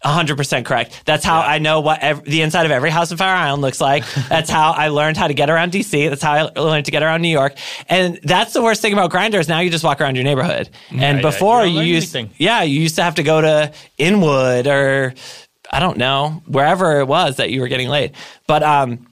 100% 0.05 0.65
correct. 0.65 1.03
That's 1.07 1.25
how 1.25 1.41
I 1.41 1.59
know 1.59 1.81
what 1.81 2.01
ev- 2.03 2.25
the 2.25 2.43
inside 2.43 2.67
of 2.67 2.73
every 2.73 2.91
house 2.91 3.11
in 3.11 3.17
Fire 3.17 3.35
Island 3.35 3.63
looks 3.63 3.81
like. 3.81 4.05
That's 4.29 4.51
how 4.51 4.73
I 4.73 4.89
learned 4.89 5.17
how 5.17 5.29
to 5.29 5.35
get 5.35 5.49
around 5.51 5.73
DC. 5.73 6.09
That's 6.11 6.23
how 6.23 6.33
I 6.33 6.43
learned 6.61 6.85
to 6.87 6.91
get 6.91 7.03
around 7.03 7.23
New 7.23 7.29
York. 7.29 7.55
And 7.89 8.21
that's 8.23 8.53
the 8.53 8.63
worst 8.63 8.83
thing 8.83 8.93
about 8.93 9.11
grinders. 9.11 9.49
now 9.49 9.61
you 9.61 9.71
just 9.71 9.85
walk 9.85 10.01
around 10.01 10.15
your 10.17 10.25
neighborhood. 10.25 10.69
And 10.91 11.19
yeah, 11.19 11.21
before 11.23 11.65
you 11.67 11.81
you 11.81 11.95
used, 11.95 12.15
anything. 12.15 12.35
yeah, 12.39 12.63
you 12.63 12.81
used 12.81 12.97
to 12.97 13.03
have 13.03 13.15
to 13.17 13.23
go 13.23 13.41
to 13.41 13.73
Inwood 13.99 14.67
or 14.67 15.15
I 15.71 15.81
don't 15.81 15.97
know 15.99 16.43
wherever 16.47 17.01
it 17.01 17.07
was 17.07 17.37
that 17.37 17.51
you 17.51 17.61
were 17.61 17.69
getting 17.69 17.89
laid. 17.89 18.13
But 18.47 18.63
um, 18.63 19.07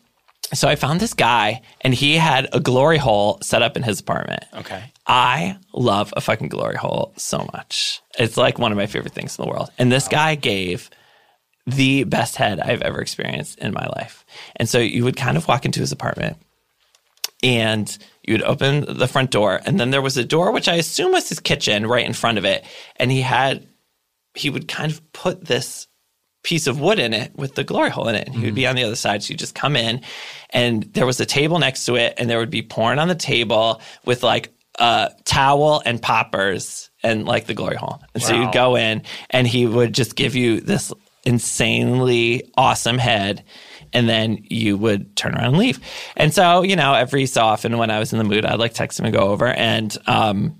so 0.55 0.69
I 0.69 0.77
found 0.77 1.01
this 1.01 1.15
guy, 1.15 1.63
and 1.81 1.95
he 1.95 2.17
had 2.17 2.49
a 2.53 2.61
glory 2.61 2.99
hole 2.99 3.39
set 3.43 3.63
up 3.63 3.77
in 3.77 3.83
his 3.83 4.01
apartment. 4.01 4.45
Okay. 4.55 4.83
I 5.07 5.59
love 5.73 6.13
a 6.17 6.21
fucking 6.21 6.49
glory 6.49 6.77
hole 6.77 7.13
so 7.17 7.49
much. 7.53 8.03
It's 8.19 8.37
like 8.37 8.59
one 8.59 8.73
of 8.73 8.79
my 8.79 8.87
favorite 8.87 9.15
things 9.15 9.39
in 9.39 9.45
the 9.45 9.51
world. 9.51 9.71
And 9.79 9.91
this 9.91 10.09
guy 10.09 10.35
gave 10.35 10.91
the 11.67 12.05
best 12.05 12.37
head 12.37 12.61
I've 12.61 12.83
ever 12.83 13.01
experienced 13.01 13.59
in 13.59 13.73
my 13.73 13.87
life. 13.97 14.25
And 14.57 14.69
so 14.69 14.79
you 14.79 15.05
would 15.05 15.17
kind 15.17 15.37
of 15.37 15.47
walk 15.49 15.65
into 15.65 15.81
his 15.81 15.93
apartment 15.93 16.37
and 17.43 17.97
you 18.23 18.35
would 18.35 18.43
open 18.43 18.85
the 18.97 19.09
front 19.09 19.31
door 19.31 19.61
and 19.65 19.79
then 19.79 19.91
there 19.91 20.03
was 20.03 20.17
a 20.17 20.25
door 20.25 20.53
which 20.53 20.69
I 20.69 20.75
assume 20.75 21.13
was 21.13 21.29
his 21.29 21.41
kitchen 21.41 21.87
right 21.87 22.07
in 22.07 22.13
front 22.13 22.39
of 22.39 22.45
it 22.45 22.65
and 22.97 23.11
he 23.11 23.21
had 23.21 23.67
he 24.35 24.49
would 24.49 24.69
kind 24.69 24.93
of 24.93 25.13
put 25.13 25.45
this 25.45 25.89
piece 26.43 26.67
of 26.67 26.81
wood 26.81 26.99
in 26.99 27.15
it 27.15 27.35
with 27.37 27.55
the 27.55 27.65
glory 27.65 27.91
hole 27.91 28.09
in 28.09 28.15
it. 28.15 28.27
And 28.27 28.37
he 28.37 28.45
would 28.45 28.55
be 28.55 28.67
on 28.67 28.77
the 28.77 28.85
other 28.85 28.97
side. 28.97 29.23
So 29.23 29.33
you 29.33 29.37
just 29.37 29.55
come 29.55 29.77
in 29.77 30.01
and 30.51 30.83
there 30.95 31.07
was 31.07 31.21
a 31.21 31.27
table 31.27 31.59
next 31.59 31.85
to 31.87 31.95
it 31.95 32.15
and 32.19 32.29
there 32.29 32.39
would 32.39 32.51
be 32.51 32.63
porn 32.63 32.99
on 32.99 33.09
the 33.09 33.15
table 33.15 33.81
with 34.05 34.23
like 34.23 34.53
a 34.79 35.11
towel 35.25 35.83
and 35.85 36.03
poppers 36.03 36.91
and 37.03 37.27
like 37.27 37.47
the 37.47 37.55
glory 37.55 37.77
hole. 37.77 38.01
And 38.15 38.23
so 38.23 38.35
you'd 38.35 38.53
go 38.53 38.77
in 38.77 39.03
and 39.31 39.47
he 39.47 39.67
would 39.67 39.93
just 39.93 40.17
give 40.17 40.35
you 40.35 40.61
this 40.61 40.93
insanely 41.25 42.51
awesome 42.57 42.99
head. 42.99 43.45
And 43.93 44.09
then 44.09 44.39
you 44.49 44.79
would 44.79 45.15
turn 45.17 45.35
around 45.35 45.49
and 45.49 45.59
leave. 45.59 45.79
And 46.17 46.33
so, 46.33 46.63
you 46.63 46.77
know, 46.77 46.95
every 46.95 47.27
so 47.27 47.43
often 47.43 47.77
when 47.77 47.91
I 47.91 47.99
was 47.99 48.13
in 48.13 48.19
the 48.19 48.25
mood, 48.25 48.47
I'd 48.47 48.59
like 48.59 48.73
text 48.73 48.99
him 48.99 49.05
and 49.05 49.15
go 49.15 49.29
over. 49.29 49.47
And 49.47 49.97
um, 50.07 50.59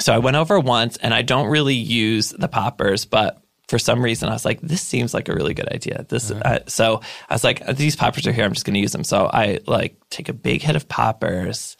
so 0.00 0.12
I 0.12 0.18
went 0.18 0.36
over 0.36 0.58
once 0.58 0.96
and 0.96 1.14
I 1.14 1.22
don't 1.22 1.46
really 1.46 1.76
use 1.76 2.30
the 2.30 2.48
poppers, 2.48 3.04
but 3.04 3.40
for 3.68 3.78
some 3.78 4.02
reason 4.02 4.28
I 4.28 4.32
was 4.32 4.44
like, 4.44 4.60
this 4.60 4.82
seems 4.82 5.12
like 5.12 5.28
a 5.28 5.34
really 5.34 5.54
good 5.54 5.68
idea. 5.72 6.06
This, 6.08 6.30
uh, 6.30 6.60
so 6.66 7.00
I 7.28 7.34
was 7.34 7.44
like, 7.44 7.66
these 7.66 7.96
poppers 7.96 8.26
are 8.26 8.32
here. 8.32 8.44
I'm 8.44 8.52
just 8.52 8.64
going 8.64 8.74
to 8.74 8.80
use 8.80 8.92
them. 8.92 9.04
So 9.04 9.28
I 9.32 9.58
like 9.66 9.96
take 10.10 10.28
a 10.28 10.32
big 10.32 10.62
hit 10.62 10.76
of 10.76 10.88
poppers. 10.88 11.76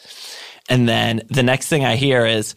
And 0.68 0.88
then 0.88 1.22
the 1.30 1.42
next 1.44 1.68
thing 1.68 1.84
I 1.84 1.96
hear 1.96 2.26
is, 2.26 2.56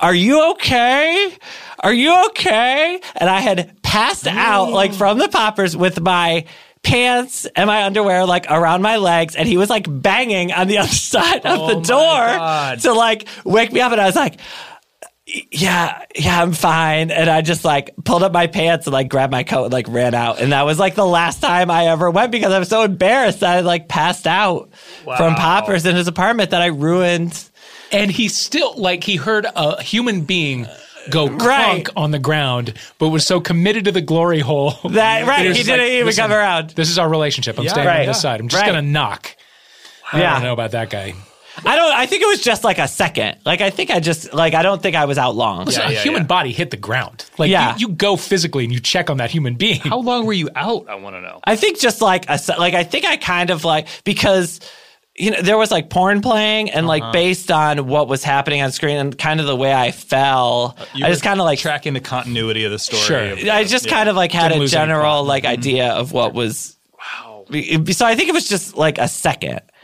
are 0.00 0.14
you 0.14 0.52
okay? 0.52 1.36
Are 1.80 1.92
you 1.92 2.26
okay? 2.26 3.00
And 3.16 3.28
I 3.28 3.40
had 3.40 3.82
passed 3.82 4.26
out 4.26 4.70
like 4.70 4.92
from 4.92 5.18
the 5.18 5.28
poppers 5.28 5.76
with 5.76 6.00
my 6.00 6.46
pants 6.82 7.46
and 7.56 7.66
my 7.66 7.84
underwear 7.84 8.24
like 8.26 8.46
around 8.48 8.80
my 8.80 8.96
legs 8.96 9.34
and 9.34 9.48
he 9.48 9.56
was 9.56 9.68
like 9.68 9.86
banging 9.88 10.52
on 10.52 10.68
the 10.68 10.78
other 10.78 10.88
side 10.88 11.44
of 11.44 11.58
Oh 11.58 11.74
the 11.74 11.80
door 11.80 12.76
to 12.80 12.92
like 12.92 13.26
wake 13.44 13.72
me 13.72 13.80
up 13.80 13.90
and 13.90 14.00
I 14.00 14.06
was 14.06 14.14
like 14.14 14.38
yeah, 15.26 16.04
yeah, 16.14 16.40
I'm 16.40 16.52
fine. 16.52 17.10
And 17.10 17.28
I 17.28 17.42
just 17.42 17.64
like 17.64 17.90
pulled 18.04 18.22
up 18.22 18.32
my 18.32 18.46
pants 18.46 18.86
and 18.86 18.94
like 18.94 19.08
grabbed 19.08 19.32
my 19.32 19.42
coat 19.42 19.64
and 19.64 19.72
like 19.72 19.88
ran 19.88 20.14
out. 20.14 20.40
And 20.40 20.52
that 20.52 20.62
was 20.62 20.78
like 20.78 20.94
the 20.94 21.06
last 21.06 21.40
time 21.40 21.70
I 21.70 21.86
ever 21.88 22.10
went 22.10 22.30
because 22.30 22.52
I 22.52 22.58
was 22.58 22.68
so 22.68 22.82
embarrassed 22.82 23.40
that 23.40 23.56
I 23.56 23.60
like 23.60 23.88
passed 23.88 24.26
out 24.26 24.70
from 25.04 25.34
poppers 25.34 25.84
in 25.84 25.96
his 25.96 26.06
apartment 26.08 26.50
that 26.50 26.62
I 26.62 26.66
ruined. 26.66 27.50
And 27.92 28.10
he 28.10 28.28
still 28.28 28.74
like 28.76 29.02
he 29.04 29.16
heard 29.16 29.46
a 29.54 29.82
human 29.82 30.22
being 30.22 30.66
go 31.10 31.28
crunk 31.28 31.40
Right. 31.46 31.88
on 31.96 32.10
the 32.10 32.18
ground, 32.18 32.74
but 32.98 33.08
was 33.10 33.24
so 33.26 33.40
committed 33.40 33.84
to 33.84 33.92
the 33.92 34.00
glory 34.00 34.40
hole 34.40 34.70
That 34.90 35.26
right, 35.26 35.46
he 35.46 35.62
didn't 35.62 35.78
like, 35.80 35.88
even 35.92 36.14
come 36.14 36.32
around. 36.32 36.70
This 36.70 36.88
is 36.90 36.98
our 36.98 37.08
relationship. 37.08 37.58
I'm 37.58 37.64
Yeah, 37.64 37.70
staying 37.72 37.86
right. 37.86 38.00
on 38.00 38.06
this 38.06 38.20
side. 38.20 38.40
I'm 38.40 38.48
just 38.48 38.60
Right. 38.60 38.66
gonna 38.68 38.82
knock. 38.82 39.34
I 40.12 40.20
Yeah. 40.20 40.34
don't 40.34 40.42
know 40.44 40.52
about 40.52 40.72
that 40.72 40.90
guy. 40.90 41.14
I 41.64 41.76
don't. 41.76 41.92
I 41.92 42.06
think 42.06 42.22
it 42.22 42.26
was 42.26 42.40
just 42.42 42.64
like 42.64 42.78
a 42.78 42.86
second. 42.88 43.38
Like 43.44 43.60
I 43.60 43.70
think 43.70 43.90
I 43.90 44.00
just 44.00 44.32
like 44.34 44.54
I 44.54 44.62
don't 44.62 44.82
think 44.82 44.94
I 44.96 45.04
was 45.06 45.16
out 45.18 45.34
long. 45.34 45.64
Listen, 45.66 45.82
Yeah, 45.82 45.88
a 45.88 45.92
yeah, 45.92 46.00
human 46.02 46.22
yeah. 46.22 46.26
body 46.26 46.52
hit 46.52 46.70
the 46.70 46.76
ground. 46.76 47.24
Like 47.38 47.50
Yeah. 47.50 47.74
you, 47.76 47.88
you 47.88 47.94
go 47.94 48.16
physically 48.16 48.64
and 48.64 48.72
you 48.72 48.80
check 48.80 49.08
on 49.10 49.16
that 49.18 49.30
human 49.30 49.54
being. 49.54 49.80
How 49.80 49.98
long 50.00 50.26
were 50.26 50.32
you 50.34 50.50
out? 50.54 50.88
I 50.88 50.96
want 50.96 51.16
to 51.16 51.20
know. 51.22 51.40
I 51.44 51.56
think 51.56 51.78
just 51.80 52.02
like 52.02 52.28
a 52.28 52.38
se- 52.38 52.58
like 52.58 52.74
I 52.74 52.84
think 52.84 53.06
I 53.06 53.16
kind 53.16 53.50
of 53.50 53.64
like 53.64 53.88
because 54.04 54.60
you 55.18 55.30
know 55.30 55.40
there 55.40 55.56
was 55.56 55.70
like 55.70 55.88
porn 55.88 56.20
playing 56.20 56.68
and 56.70 56.80
Uh-huh. 56.84 56.88
like 56.88 57.12
based 57.14 57.50
on 57.50 57.86
what 57.86 58.06
was 58.06 58.22
happening 58.22 58.60
on 58.60 58.70
screen 58.70 58.98
and 58.98 59.16
kind 59.16 59.40
of 59.40 59.46
the 59.46 59.56
way 59.56 59.72
I 59.72 59.92
fell, 59.92 60.76
You 60.94 61.06
I 61.06 61.08
just 61.08 61.22
were 61.24 61.28
kind 61.30 61.40
of 61.40 61.46
like 61.46 61.58
tracking 61.58 61.94
the 61.94 62.00
continuity 62.00 62.64
of 62.64 62.70
the 62.72 62.78
story. 62.78 63.02
Sure. 63.02 63.32
of- 63.32 63.48
I 63.48 63.64
just 63.64 63.86
yeah. 63.86 63.92
kind 63.92 64.08
of 64.10 64.16
like 64.16 64.30
had 64.32 64.48
Didn't 64.48 64.58
a 64.58 64.60
lose 64.60 64.74
any 64.74 64.82
general 64.88 65.22
plot. 65.22 65.26
like 65.26 65.44
idea 65.46 65.88
of 65.92 66.12
what 66.12 66.34
was. 66.34 66.76
Wow. 66.98 67.44
So 67.92 68.04
I 68.04 68.14
think 68.14 68.28
it 68.28 68.32
was 68.34 68.48
just 68.48 68.76
like 68.76 68.98
a 68.98 69.08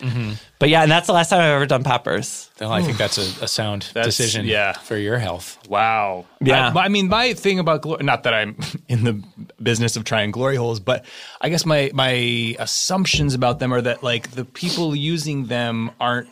2nd 0.03 0.41
But 0.59 0.69
yeah, 0.69 0.83
and 0.83 0.91
that's 0.91 1.07
the 1.07 1.13
last 1.13 1.31
time 1.31 1.41
I've 1.41 1.55
ever 1.55 1.67
done 1.67 1.85
poppers. 1.85 2.51
Well, 2.61 2.73
I 2.73 2.83
think 2.83 2.99
that's 2.99 3.19
a, 3.19 3.45
a 3.45 3.49
sound 3.49 3.89
That's- 3.95 4.17
decision 4.17 4.47
yeah. 4.47 4.73
for 4.73 4.97
your 4.97 5.19
health. 5.19 5.59
Wow. 5.69 6.27
Yeah. 6.41 6.73
I, 6.75 6.85
I 6.85 6.89
mean, 6.89 7.09
my 7.09 7.35
thing 7.35 7.59
about 7.59 7.83
glory, 7.83 8.05
not 8.05 8.23
that 8.25 8.35
I'm 8.35 8.57
in 8.89 9.05
the 9.05 9.23
business 9.63 9.97
of 9.97 10.05
trying 10.05 10.31
glory 10.31 10.57
holes, 10.57 10.81
but 10.81 11.05
I 11.41 11.49
guess 11.49 11.65
my 11.67 11.91
my 11.95 12.57
assumptions 12.59 13.35
about 13.35 13.59
them 13.59 13.73
are 13.73 13.81
that 13.83 14.03
like 14.03 14.31
the 14.33 14.45
people 14.45 14.95
using 14.95 15.47
them 15.47 15.91
aren't. 16.01 16.29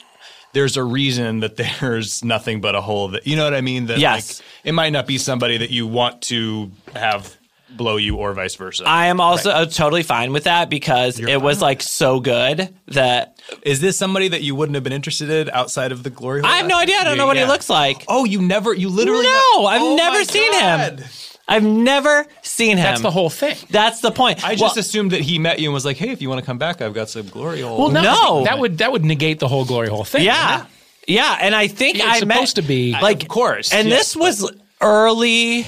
There's 0.53 0.77
a 0.77 0.83
reason 0.83 1.41
that 1.41 1.57
there's 1.81 2.25
nothing 2.25 2.61
but 2.61 2.75
a 2.75 2.81
hole. 2.81 3.09
That 3.09 3.27
you 3.27 3.37
know 3.37 3.45
what 3.45 3.55
I 3.55 3.61
mean. 3.61 3.87
That 3.87 3.99
Yes. 3.99 4.41
like, 4.41 4.47
it 4.64 4.73
might 4.73 4.91
not 4.91 5.07
be 5.07 5.16
somebody 5.18 5.59
that 5.59 5.71
you 5.71 5.87
want 5.87 6.23
to 6.23 6.73
have 6.95 7.37
blow 7.77 7.97
you 7.97 8.16
or 8.16 8.33
vice 8.35 8.55
versa. 8.57 8.85
I 8.87 9.07
am 9.07 9.21
also 9.21 9.51
uh, 9.51 9.66
totally 9.66 10.03
fine 10.03 10.33
with 10.33 10.45
that 10.45 10.68
because 10.71 11.18
it 11.21 11.41
was 11.41 11.61
like 11.62 11.83
so 11.83 12.21
good 12.21 12.75
that 12.89 13.41
Is 13.62 13.81
this 13.81 13.97
somebody 13.97 14.29
that 14.29 14.43
you 14.43 14.55
wouldn't 14.55 14.75
have 14.75 14.85
been 14.85 14.93
interested 14.93 15.31
in 15.31 15.51
outside 15.51 15.93
of 15.93 16.03
the 16.03 16.11
glory 16.11 16.41
hole? 16.43 16.51
I 16.51 16.57
have 16.59 16.66
no 16.66 16.79
idea. 16.79 16.97
I 16.97 17.05
don't 17.05 17.16
know 17.18 17.27
what 17.27 17.37
he 17.37 17.45
looks 17.45 17.68
like. 17.71 18.05
Oh, 18.09 18.25
you 18.25 18.43
never, 18.43 18.75
you 18.75 18.89
literally. 18.89 19.25
No, 19.25 19.66
I've 19.66 19.83
Oh 19.83 19.97
never 19.97 20.25
seen 20.25 20.53
God. 20.53 21.01
him. 21.01 21.09
I've 21.49 21.64
never 21.64 22.27
seen 22.43 22.77
him. 22.77 22.85
That's 22.85 23.01
the 23.01 23.11
whole 23.11 23.29
thing. 23.31 23.57
That's 23.71 24.01
the 24.01 24.12
point. 24.12 24.45
I 24.45 24.55
just 24.55 24.77
Well, 24.77 24.81
assumed 24.81 25.11
that 25.12 25.21
he 25.23 25.41
met 25.41 25.59
you 25.59 25.68
and 25.68 25.75
was 25.75 25.85
like, 25.85 25.97
"Hey, 25.97 26.11
if 26.11 26.23
you 26.23 26.29
want 26.29 26.39
to 26.41 26.47
come 26.47 26.59
back, 26.59 26.81
I've 26.81 26.95
got 26.95 27.09
some 27.11 27.27
glory 27.27 27.61
hole." 27.62 27.77
Well, 27.77 27.89
no, 27.91 28.03
No. 28.03 28.45
that 28.45 28.59
would 28.61 28.79
that 28.79 28.93
would 28.93 29.05
negate 29.05 29.41
the 29.41 29.49
whole 29.49 29.64
glory 29.64 29.89
hole 29.89 30.05
thing. 30.05 30.23
yeah, 30.25 30.66
yeah, 31.09 31.39
and 31.41 31.53
I 31.57 31.66
think 31.66 31.97
It's 31.97 32.05
I 32.05 32.25
met 32.25 32.35
supposed 32.37 32.57
to 32.57 32.62
be- 32.62 32.93
like 32.93 33.23
Of 33.23 33.29
course, 33.29 33.73
and 33.73 33.89
yes, 33.89 33.99
this 34.14 34.16
was 34.16 34.53
early. 34.81 35.66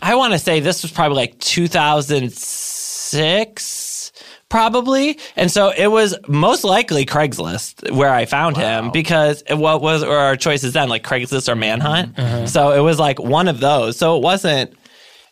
I 0.00 0.14
want 0.14 0.32
to 0.32 0.38
say 0.38 0.60
this 0.60 0.82
was 0.82 0.92
probably 0.92 1.16
like 1.16 1.38
2006, 1.40 4.12
probably, 4.48 5.18
and 5.36 5.50
so 5.50 5.72
it 5.76 5.88
was 5.88 6.16
most 6.28 6.64
likely 6.64 7.04
Craigslist 7.06 7.90
where 7.90 8.10
I 8.10 8.26
found 8.26 8.56
him 8.56 8.90
because 8.90 9.42
what 9.50 9.82
was 9.82 10.02
or 10.02 10.16
our 10.16 10.36
choices 10.36 10.72
then 10.72 10.88
like 10.88 11.04
Craigslist 11.04 11.48
or 11.48 11.56
Manhunt. 11.56 12.18
Uh-huh. 12.18 12.46
So 12.46 12.72
it 12.72 12.80
was 12.80 12.98
like 12.98 13.18
one 13.18 13.48
of 13.48 13.60
those. 13.60 13.96
So 13.96 14.16
it 14.16 14.22
wasn't 14.22 14.74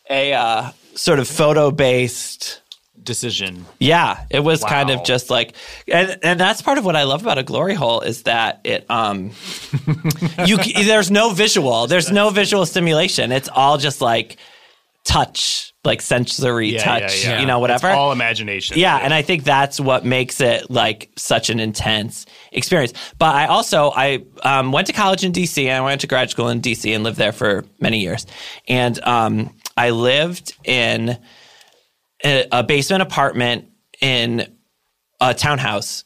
a 0.09 0.33
uh, 0.33 0.71
sort 0.95 1.19
of 1.19 1.27
photo 1.27 1.71
based 1.71 2.60
decision. 3.03 3.65
Yeah, 3.79 4.25
it 4.29 4.41
was 4.41 4.63
kind 4.63 4.89
of 4.89 5.03
just 5.03 5.29
like, 5.29 5.55
and 5.87 6.17
and 6.23 6.39
that's 6.39 6.61
part 6.61 6.77
of 6.77 6.85
what 6.85 6.95
I 6.95 7.03
love 7.03 7.21
about 7.21 7.37
a 7.37 7.43
glory 7.43 7.73
hole 7.73 8.01
is 8.01 8.23
that 8.23 8.61
it 8.63 8.85
um, 8.89 9.31
you 10.45 10.57
there's 10.57 11.11
no 11.11 11.31
visual, 11.31 11.87
there's 11.87 12.11
no 12.11 12.29
visual 12.29 12.65
stimulation. 12.65 13.31
It's 13.31 13.49
all 13.49 13.77
just 13.77 14.01
like 14.01 14.37
touch, 15.03 15.73
like 15.83 16.01
sensory 16.01 16.73
touch, 16.73 17.25
you 17.25 17.45
know, 17.45 17.59
whatever. 17.59 17.87
It's 17.87 17.95
all 17.95 18.11
imagination. 18.11 18.77
Yeah, 18.77 18.97
and 18.97 19.13
I 19.13 19.21
think 19.21 19.43
that's 19.43 19.79
what 19.79 20.05
makes 20.05 20.39
it 20.41 20.69
like 20.69 21.09
such 21.15 21.49
an 21.49 21.59
intense 21.59 22.25
experience. 22.51 22.93
But 23.17 23.35
I 23.35 23.47
also 23.47 23.91
I 23.95 24.23
um, 24.43 24.71
went 24.71 24.87
to 24.87 24.93
college 24.93 25.23
in 25.23 25.31
DC 25.31 25.65
and 25.65 25.73
I 25.73 25.81
went 25.81 26.01
to 26.01 26.07
grad 26.07 26.29
school 26.29 26.49
in 26.49 26.61
DC 26.61 26.93
and 26.93 27.03
lived 27.03 27.17
there 27.17 27.31
for 27.31 27.65
many 27.79 27.99
years. 27.99 28.27
And 28.67 29.01
um, 29.03 29.55
I 29.75 29.89
lived 29.89 30.55
in 30.63 31.17
a, 32.23 32.47
a 32.51 32.63
basement 32.63 33.01
apartment 33.01 33.65
in 34.01 34.47
a 35.19 35.33
townhouse 35.33 36.03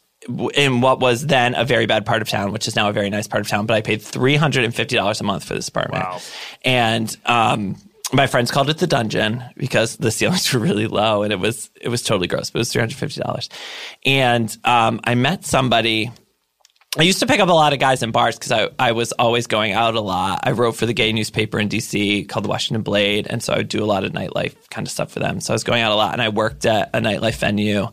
in 0.56 0.82
what 0.82 1.00
was 1.00 1.28
then 1.28 1.54
a 1.56 1.64
very 1.64 1.86
bad 1.86 2.06
part 2.06 2.22
of 2.22 2.28
town, 2.28 2.52
which 2.52 2.68
is 2.68 2.76
now 2.76 2.90
a 2.90 2.94
very 2.94 3.10
nice 3.10 3.28
part 3.28 3.42
of 3.42 3.48
town. 3.48 3.66
But 3.66 3.76
I 3.76 3.82
paid 3.82 4.02
three 4.02 4.36
hundred 4.36 4.64
and 4.66 4.74
fifty 4.76 4.96
dollars 4.96 5.22
a 5.22 5.24
month 5.24 5.44
for 5.44 5.54
this 5.54 5.68
apartment, 5.68 6.04
Wow. 6.04 6.20
and 6.64 7.16
um, 7.26 7.76
my 8.12 8.28
friends 8.28 8.50
called 8.52 8.70
it 8.70 8.78
the 8.80 8.88
dungeon 8.88 9.44
because 9.58 9.98
the 9.98 10.12
ceilings 10.12 10.52
were 10.54 10.60
really 10.60 10.88
low 10.88 11.24
and 11.24 11.32
it 11.32 11.40
was 11.40 11.70
it 11.80 11.90
was 11.90 12.02
totally 12.02 12.28
gross. 12.28 12.50
But 12.50 12.60
it 12.60 12.62
was 12.62 12.72
three 12.74 12.82
hundred 12.82 12.98
fifty 12.98 13.22
dollars, 13.22 13.50
and 14.06 14.56
um, 14.64 15.00
I 15.04 15.16
met 15.16 15.46
somebody. 15.46 16.12
I 16.98 17.04
used 17.04 17.20
to 17.20 17.26
pick 17.26 17.42
up 17.42 17.50
a 17.50 17.54
lot 17.54 17.74
of 17.74 17.80
guys 17.80 18.02
in 18.04 18.12
bars 18.12 18.38
because 18.38 18.52
I, 18.52 18.70
I 18.80 18.94
was 18.94 19.12
always 19.14 19.48
going 19.48 19.74
out 19.74 19.96
a 19.96 20.02
lot. 20.02 20.40
I 20.44 20.52
wrote 20.52 20.74
for 20.74 20.86
the 20.86 20.94
gay 20.94 21.12
newspaper 21.12 21.60
in 21.60 21.68
DC 21.68 22.28
called 22.30 22.46
the 22.46 22.50
Washington 22.50 22.84
Blade. 22.84 23.28
And 23.30 23.44
so 23.44 23.54
I 23.54 23.58
would 23.58 23.68
do 23.68 23.84
a 23.84 23.86
lot 23.86 24.06
of 24.06 24.14
nightlife 24.14 24.56
kind 24.70 24.88
of 24.88 24.92
stuff 24.92 25.12
for 25.12 25.20
them. 25.20 25.42
So 25.42 25.54
I 25.54 25.56
was 25.56 25.66
going 25.66 25.82
out 25.82 25.92
a 25.92 25.96
lot 25.96 26.14
and 26.14 26.22
I 26.22 26.30
worked 26.30 26.66
at 26.66 26.90
a 26.94 27.00
nightlife 27.00 27.36
venue. 27.36 27.88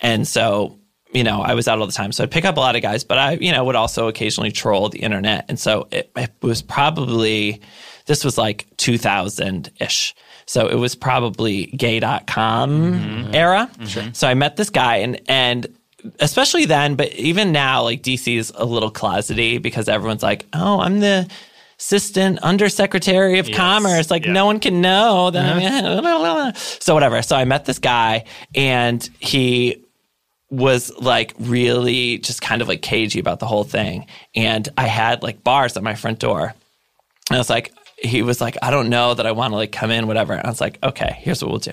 And 0.00 0.26
so, 0.26 0.80
you 1.12 1.22
know, 1.22 1.42
I 1.42 1.54
was 1.54 1.68
out 1.68 1.78
all 1.78 1.86
the 1.86 1.92
time. 1.92 2.10
So 2.10 2.24
I'd 2.24 2.30
pick 2.32 2.44
up 2.44 2.56
a 2.56 2.60
lot 2.60 2.74
of 2.74 2.82
guys, 2.82 3.04
but 3.04 3.18
I, 3.18 3.32
you 3.32 3.52
know, 3.52 3.64
would 3.64 3.76
also 3.76 4.08
occasionally 4.08 4.50
troll 4.50 4.88
the 4.88 4.98
internet. 4.98 5.44
And 5.48 5.58
so 5.58 5.86
it, 5.92 6.10
it 6.16 6.32
was 6.42 6.60
probably, 6.60 7.60
this 8.06 8.24
was 8.24 8.36
like 8.36 8.66
2000 8.78 9.70
ish. 9.80 10.14
So 10.46 10.66
it 10.66 10.74
was 10.74 10.96
probably 10.96 11.66
gay.com 11.66 12.70
mm-hmm. 12.70 13.34
era. 13.34 13.70
Mm-hmm. 13.74 14.12
So 14.12 14.26
I 14.26 14.34
met 14.34 14.56
this 14.56 14.70
guy 14.70 14.96
and, 14.96 15.20
and, 15.28 15.68
especially 16.18 16.64
then, 16.64 16.94
but 16.94 17.12
even 17.14 17.52
now, 17.52 17.82
like 17.82 18.02
DC 18.02 18.36
is 18.36 18.52
a 18.54 18.64
little 18.64 18.90
closety 18.90 19.60
because 19.60 19.88
everyone's 19.88 20.22
like, 20.22 20.46
"Oh, 20.52 20.80
I'm 20.80 21.00
the 21.00 21.28
assistant 21.78 22.38
undersecretary 22.40 23.38
of 23.38 23.50
commerce." 23.50 24.10
Like 24.10 24.26
yeah. 24.26 24.32
no 24.32 24.46
one 24.46 24.60
can 24.60 24.80
know 24.80 25.30
that. 25.30 25.56
I'm 25.56 26.04
uh-huh. 26.04 26.52
so 26.54 26.94
whatever. 26.94 27.22
So 27.22 27.36
I 27.36 27.44
met 27.44 27.64
this 27.64 27.78
guy, 27.78 28.24
and 28.54 29.08
he 29.18 29.84
was 30.50 30.92
like 30.98 31.34
really 31.38 32.18
just 32.18 32.42
kind 32.42 32.60
of 32.60 32.68
like 32.68 32.82
cagey 32.82 33.20
about 33.20 33.38
the 33.38 33.46
whole 33.46 33.64
thing. 33.64 34.06
And 34.34 34.68
I 34.76 34.86
had 34.86 35.22
like 35.22 35.44
bars 35.44 35.76
at 35.76 35.82
my 35.82 35.94
front 35.94 36.18
door, 36.18 36.54
and 37.28 37.36
I 37.36 37.38
was 37.38 37.50
like, 37.50 37.72
he 38.02 38.22
was 38.22 38.40
like, 38.40 38.56
I 38.62 38.70
don't 38.70 38.88
know 38.88 39.14
that 39.14 39.26
I 39.26 39.32
want 39.32 39.52
to 39.52 39.56
like 39.56 39.72
come 39.72 39.90
in, 39.90 40.06
whatever. 40.06 40.32
And 40.32 40.46
I 40.46 40.50
was 40.50 40.60
like, 40.60 40.78
okay, 40.82 41.16
here's 41.18 41.42
what 41.42 41.50
we'll 41.50 41.60
do. 41.60 41.72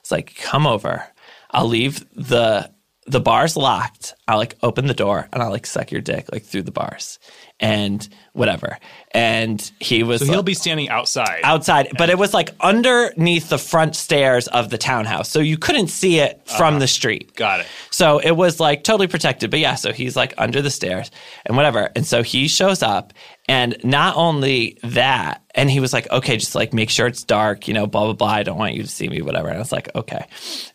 It's 0.00 0.10
like, 0.10 0.34
come 0.36 0.66
over. 0.66 1.04
I'll 1.50 1.66
leave 1.66 2.04
the 2.14 2.70
the 3.06 3.20
bars 3.20 3.56
locked. 3.56 4.14
I'll 4.28 4.36
like 4.38 4.56
open 4.62 4.86
the 4.86 4.94
door 4.94 5.28
and 5.32 5.42
I'll 5.42 5.50
like 5.50 5.66
suck 5.66 5.90
your 5.90 6.00
dick 6.00 6.30
like 6.32 6.44
through 6.44 6.62
the 6.62 6.70
bars 6.70 7.18
and 7.58 8.06
whatever. 8.32 8.78
And 9.12 9.70
he 9.80 10.02
was 10.02 10.20
So 10.20 10.26
he'll 10.26 10.36
like- 10.36 10.44
be 10.44 10.54
standing 10.54 10.88
outside. 10.88 11.40
outside, 11.42 11.88
but 11.98 12.10
it 12.10 12.18
was 12.18 12.32
like 12.32 12.50
underneath 12.60 13.48
the 13.48 13.58
front 13.58 13.96
stairs 13.96 14.48
of 14.48 14.70
the 14.70 14.78
townhouse. 14.78 15.28
So 15.28 15.40
you 15.40 15.58
couldn't 15.58 15.88
see 15.88 16.20
it 16.20 16.40
from 16.46 16.74
uh-huh. 16.74 16.78
the 16.80 16.86
street. 16.88 17.34
Got 17.34 17.60
it. 17.60 17.66
So 17.90 18.18
it 18.18 18.32
was 18.32 18.60
like 18.60 18.84
totally 18.84 19.08
protected. 19.08 19.50
But 19.50 19.60
yeah, 19.60 19.74
so 19.74 19.92
he's 19.92 20.14
like 20.14 20.34
under 20.38 20.62
the 20.62 20.70
stairs 20.70 21.10
and 21.46 21.56
whatever. 21.56 21.90
And 21.96 22.06
so 22.06 22.22
he 22.22 22.48
shows 22.48 22.82
up 22.82 23.12
and 23.50 23.76
not 23.82 24.16
only 24.16 24.78
that, 24.84 25.42
and 25.56 25.68
he 25.68 25.80
was 25.80 25.92
like, 25.92 26.08
okay, 26.12 26.36
just 26.36 26.54
like 26.54 26.72
make 26.72 26.88
sure 26.88 27.08
it's 27.08 27.24
dark, 27.24 27.66
you 27.66 27.74
know, 27.74 27.84
blah, 27.88 28.04
blah, 28.04 28.12
blah. 28.12 28.28
I 28.28 28.42
don't 28.44 28.56
want 28.56 28.74
you 28.74 28.84
to 28.84 28.88
see 28.88 29.08
me, 29.08 29.22
whatever. 29.22 29.48
And 29.48 29.56
I 29.56 29.58
was 29.58 29.72
like, 29.72 29.92
okay. 29.96 30.24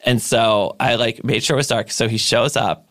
And 0.03 0.21
so 0.21 0.75
I 0.77 0.95
like 0.95 1.23
made 1.23 1.41
sure 1.41 1.55
it 1.55 1.63
was 1.63 1.67
dark. 1.67 1.89
So 1.89 2.09
he 2.09 2.17
shows 2.17 2.57
up. 2.57 2.89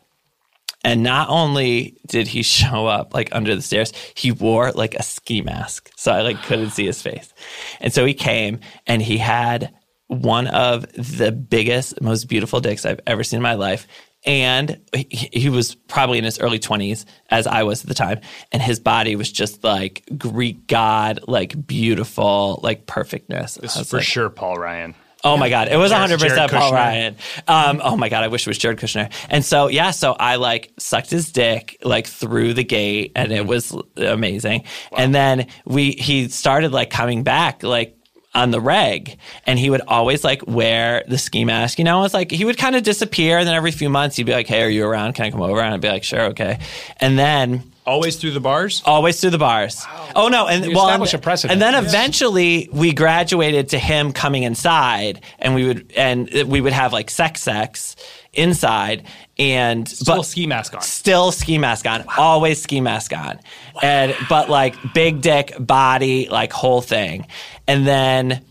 And 0.84 1.02
not 1.02 1.28
only 1.28 1.98
did 2.06 2.28
he 2.28 2.42
show 2.58 2.86
up 2.86 3.12
like 3.12 3.28
under 3.32 3.54
the 3.54 3.60
stairs, 3.60 3.92
he 4.14 4.32
wore 4.32 4.72
like 4.72 4.94
a 4.94 5.02
ski 5.02 5.42
mask. 5.42 5.90
So 5.96 6.12
I 6.12 6.22
like 6.22 6.42
couldn't 6.44 6.70
see 6.70 6.86
his 6.86 7.02
face. 7.02 7.34
And 7.78 7.92
so 7.92 8.06
he 8.06 8.14
came 8.14 8.60
and 8.86 9.02
he 9.02 9.18
had 9.18 9.70
one 10.06 10.46
of 10.46 10.90
the 10.92 11.30
biggest, 11.30 12.00
most 12.00 12.24
beautiful 12.24 12.62
dicks 12.62 12.86
I've 12.86 13.00
ever 13.06 13.22
seen 13.22 13.36
in 13.36 13.42
my 13.42 13.54
life. 13.54 13.86
And 14.26 14.80
he, 14.94 15.28
he 15.32 15.48
was 15.50 15.74
probably 15.74 16.18
in 16.18 16.24
his 16.24 16.38
early 16.40 16.58
20s, 16.58 17.04
as 17.30 17.46
I 17.46 17.62
was 17.62 17.82
at 17.82 17.88
the 17.88 17.94
time. 17.94 18.20
And 18.52 18.62
his 18.62 18.80
body 18.80 19.16
was 19.16 19.30
just 19.30 19.62
like 19.62 20.02
Greek 20.16 20.66
god, 20.66 21.20
like 21.28 21.66
beautiful, 21.66 22.60
like 22.62 22.86
perfectness. 22.86 23.54
This 23.54 23.76
is 23.76 23.90
for 23.90 23.98
like, 23.98 24.06
sure 24.06 24.30
Paul 24.30 24.56
Ryan. 24.56 24.94
Oh 25.26 25.38
my 25.38 25.48
god, 25.48 25.68
it 25.68 25.76
was 25.78 25.90
Jared- 25.90 26.10
100 26.10 26.20
percent 26.20 26.50
Jared 26.50 26.50
Paul 26.50 26.72
Kushner. 26.72 26.74
Ryan. 26.74 27.16
Um, 27.48 27.80
oh 27.82 27.96
my 27.96 28.10
god, 28.10 28.24
I 28.24 28.28
wish 28.28 28.46
it 28.46 28.50
was 28.50 28.58
Jared 28.58 28.78
Kushner. 28.78 29.10
And 29.30 29.42
so 29.42 29.68
yeah, 29.68 29.90
so 29.90 30.12
I 30.12 30.36
like 30.36 30.72
sucked 30.78 31.08
his 31.10 31.32
dick 31.32 31.78
like 31.82 32.06
through 32.06 32.52
the 32.52 32.64
gate, 32.64 33.12
and 33.16 33.32
it 33.32 33.46
was 33.46 33.74
amazing. 33.96 34.64
And 34.94 35.14
then 35.14 35.46
we 35.64 35.92
he 35.92 36.28
started 36.28 36.72
like 36.72 36.90
coming 36.90 37.22
back 37.22 37.62
like 37.62 37.98
on 38.34 38.50
the 38.50 38.60
reg, 38.60 39.16
and 39.46 39.58
he 39.58 39.70
would 39.70 39.82
always 39.86 40.24
like 40.24 40.46
wear 40.46 41.04
the 41.08 41.18
ski 41.18 41.44
mask. 41.44 41.78
You 41.78 41.84
know, 41.84 42.04
it's 42.04 42.14
like 42.14 42.30
he 42.30 42.44
would 42.44 42.58
kind 42.58 42.74
of 42.76 42.82
disappear, 42.82 43.38
and 43.38 43.46
then 43.46 43.54
every 43.54 43.70
few 43.70 43.88
months 43.88 44.16
he'd 44.16 44.24
be 44.26 44.32
like, 44.32 44.46
"Hey, 44.46 44.62
are 44.62 44.68
you 44.68 44.84
around? 44.84 45.14
Can 45.14 45.26
I 45.26 45.30
come 45.30 45.42
over?" 45.42 45.60
And 45.60 45.74
I'd 45.74 45.80
be 45.80 45.88
like, 45.88 46.04
"Sure, 46.04 46.22
okay." 46.26 46.58
And 47.00 47.18
then 47.18 47.62
Always 47.86 48.16
through 48.16 48.30
the 48.30 48.40
bars. 48.40 48.82
always 48.86 49.20
through 49.20 49.30
the 49.30 49.38
bars. 49.38 49.84
Oh 50.16 50.28
no, 50.28 50.46
and 50.48 50.64
You 50.64 50.74
well, 50.74 50.86
establish 50.86 51.12
and, 51.12 51.20
a 51.20 51.22
precedent. 51.22 51.52
and 51.52 51.62
then 51.62 51.84
eventually 51.84 52.68
we 52.72 52.92
graduated 52.94 53.68
to 53.70 53.78
him 53.78 54.12
coming 54.12 54.42
inside, 54.44 55.20
and 55.38 55.54
we 55.54 55.66
would 55.66 55.92
and 55.96 56.28
we 56.46 56.60
would 56.62 56.72
have 56.72 56.92
like 56.94 57.10
sex 57.10 57.42
sex 57.42 57.94
inside, 58.36 59.04
and 59.38 59.88
Still 59.88 60.16
but 60.16 60.22
ski 60.24 60.46
mask 60.46 60.74
on. 60.74 60.80
still 60.82 61.32
ski 61.32 61.58
mask 61.58 61.86
on, 61.86 62.04
always 62.18 62.62
ski 62.62 62.80
mask 62.80 63.12
on, 63.12 63.38
and 63.82 64.14
but 64.28 64.48
like 64.48 64.74
big 64.94 65.20
dick 65.20 65.54
body, 65.58 66.28
like 66.28 66.52
whole 66.52 66.80
thing, 66.80 67.26
and 67.66 67.86
then 67.86 68.44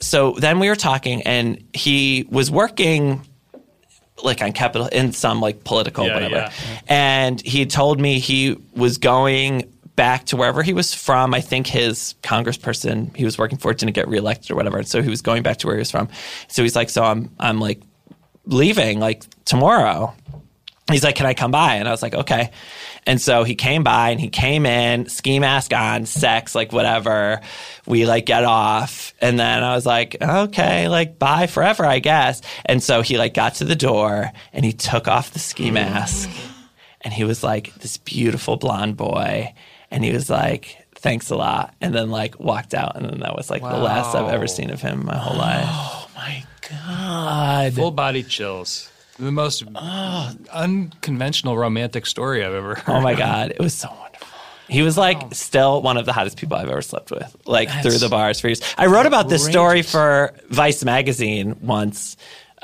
so 0.00 0.32
then 0.32 0.58
we 0.60 0.68
were 0.68 0.76
talking, 0.76 1.22
and 1.22 1.62
he 1.72 2.26
was 2.30 2.50
working 2.50 3.22
like 4.22 4.40
on 4.42 4.52
Capitol 4.52 4.86
in 4.88 5.12
some 5.12 5.40
like 5.40 5.64
political 5.64 6.06
Yeah, 6.06 6.14
whatever. 6.14 6.34
yeah. 6.34 6.52
And 6.88 7.40
he 7.40 7.66
told 7.66 8.00
me 8.00 8.18
he 8.18 8.56
was 8.74 8.96
going 8.98 9.70
back 9.94 10.24
to 10.26 10.36
wherever 10.36 10.62
he 10.62 10.72
was 10.74 10.94
from. 10.94 11.32
I 11.34 11.40
think 11.40 11.66
his 11.66 12.14
congressperson 12.22 13.14
he 13.16 13.24
was 13.24 13.38
working 13.38 13.58
for 13.58 13.72
didn't 13.74 13.94
get 13.94 14.08
reelected 14.08 14.50
or 14.50 14.54
whatever. 14.54 14.82
So 14.84 15.02
he 15.02 15.08
was 15.08 15.22
going 15.22 15.42
back 15.42 15.56
to 15.58 15.66
where 15.66 15.76
he 15.76 15.80
was 15.80 15.90
from. 15.90 16.08
So 16.48 16.62
he's 16.62 16.76
like, 16.76 16.90
so 16.90 17.02
I'm 17.04 17.30
I'm 17.38 17.60
like 17.60 17.80
leaving 18.46 19.00
like 19.00 19.24
tomorrow. 19.44 20.14
He's 20.90 21.02
like, 21.02 21.16
can 21.16 21.26
I 21.26 21.34
come 21.34 21.50
by? 21.50 21.74
And 21.74 21.88
I 21.88 21.90
was 21.90 22.00
like, 22.00 22.14
okay. 22.14 22.50
And 23.06 23.20
so 23.20 23.42
he 23.42 23.56
came 23.56 23.82
by 23.82 24.10
and 24.10 24.20
he 24.20 24.28
came 24.28 24.64
in, 24.64 25.08
ski 25.08 25.40
mask 25.40 25.72
on, 25.72 26.06
sex, 26.06 26.54
like 26.54 26.72
whatever. 26.72 27.40
We 27.86 28.06
like 28.06 28.24
get 28.24 28.44
off. 28.44 29.12
And 29.20 29.38
then 29.38 29.64
I 29.64 29.74
was 29.74 29.84
like, 29.84 30.16
okay, 30.22 30.88
like 30.88 31.18
bye 31.18 31.48
forever, 31.48 31.84
I 31.84 31.98
guess. 31.98 32.40
And 32.64 32.82
so 32.82 33.02
he 33.02 33.18
like 33.18 33.34
got 33.34 33.56
to 33.56 33.64
the 33.64 33.74
door 33.74 34.30
and 34.52 34.64
he 34.64 34.72
took 34.72 35.08
off 35.08 35.32
the 35.32 35.40
ski 35.40 35.70
mm. 35.70 35.74
mask 35.74 36.30
and 37.00 37.12
he 37.12 37.24
was 37.24 37.42
like 37.42 37.74
this 37.74 37.96
beautiful 37.98 38.56
blonde 38.56 38.96
boy. 38.96 39.54
And 39.90 40.04
he 40.04 40.12
was 40.12 40.30
like, 40.30 40.86
thanks 40.94 41.30
a 41.30 41.36
lot. 41.36 41.74
And 41.80 41.92
then 41.92 42.10
like 42.10 42.38
walked 42.38 42.74
out. 42.74 42.96
And 42.96 43.06
then 43.06 43.20
that 43.20 43.36
was 43.36 43.50
like 43.50 43.62
the 43.62 43.78
last 43.78 44.14
I've 44.14 44.32
ever 44.32 44.46
seen 44.46 44.70
of 44.70 44.82
him 44.82 45.04
my 45.04 45.16
whole 45.16 45.36
life. 45.36 46.02
Oh 46.16 46.20
my 46.20 46.44
god. 46.68 47.74
Full 47.74 47.90
body 47.90 48.22
chills. 48.22 48.90
The 49.18 49.32
most 49.32 49.64
unconventional 49.74 51.56
romantic 51.56 52.06
story 52.06 52.44
I've 52.44 52.52
ever 52.52 52.74
heard. 52.76 52.94
Oh 52.94 53.00
my 53.00 53.14
god, 53.14 53.50
it 53.50 53.58
was 53.60 53.74
so 53.74 53.88
wonderful. 53.88 54.26
He 54.68 54.82
was 54.82 54.98
like 54.98 55.18
oh. 55.22 55.28
still 55.32 55.80
one 55.80 55.96
of 55.96 56.06
the 56.06 56.12
hottest 56.12 56.38
people 56.38 56.56
I've 56.56 56.68
ever 56.68 56.82
slept 56.82 57.10
with, 57.10 57.36
like 57.46 57.70
through 57.82 57.98
the 57.98 58.08
bars 58.08 58.40
for 58.40 58.48
years. 58.48 58.60
I 58.76 58.86
wrote 58.86 59.06
about 59.06 59.28
this 59.28 59.44
story 59.44 59.82
for 59.82 60.34
Vice 60.50 60.84
magazine 60.84 61.56
once. 61.62 62.16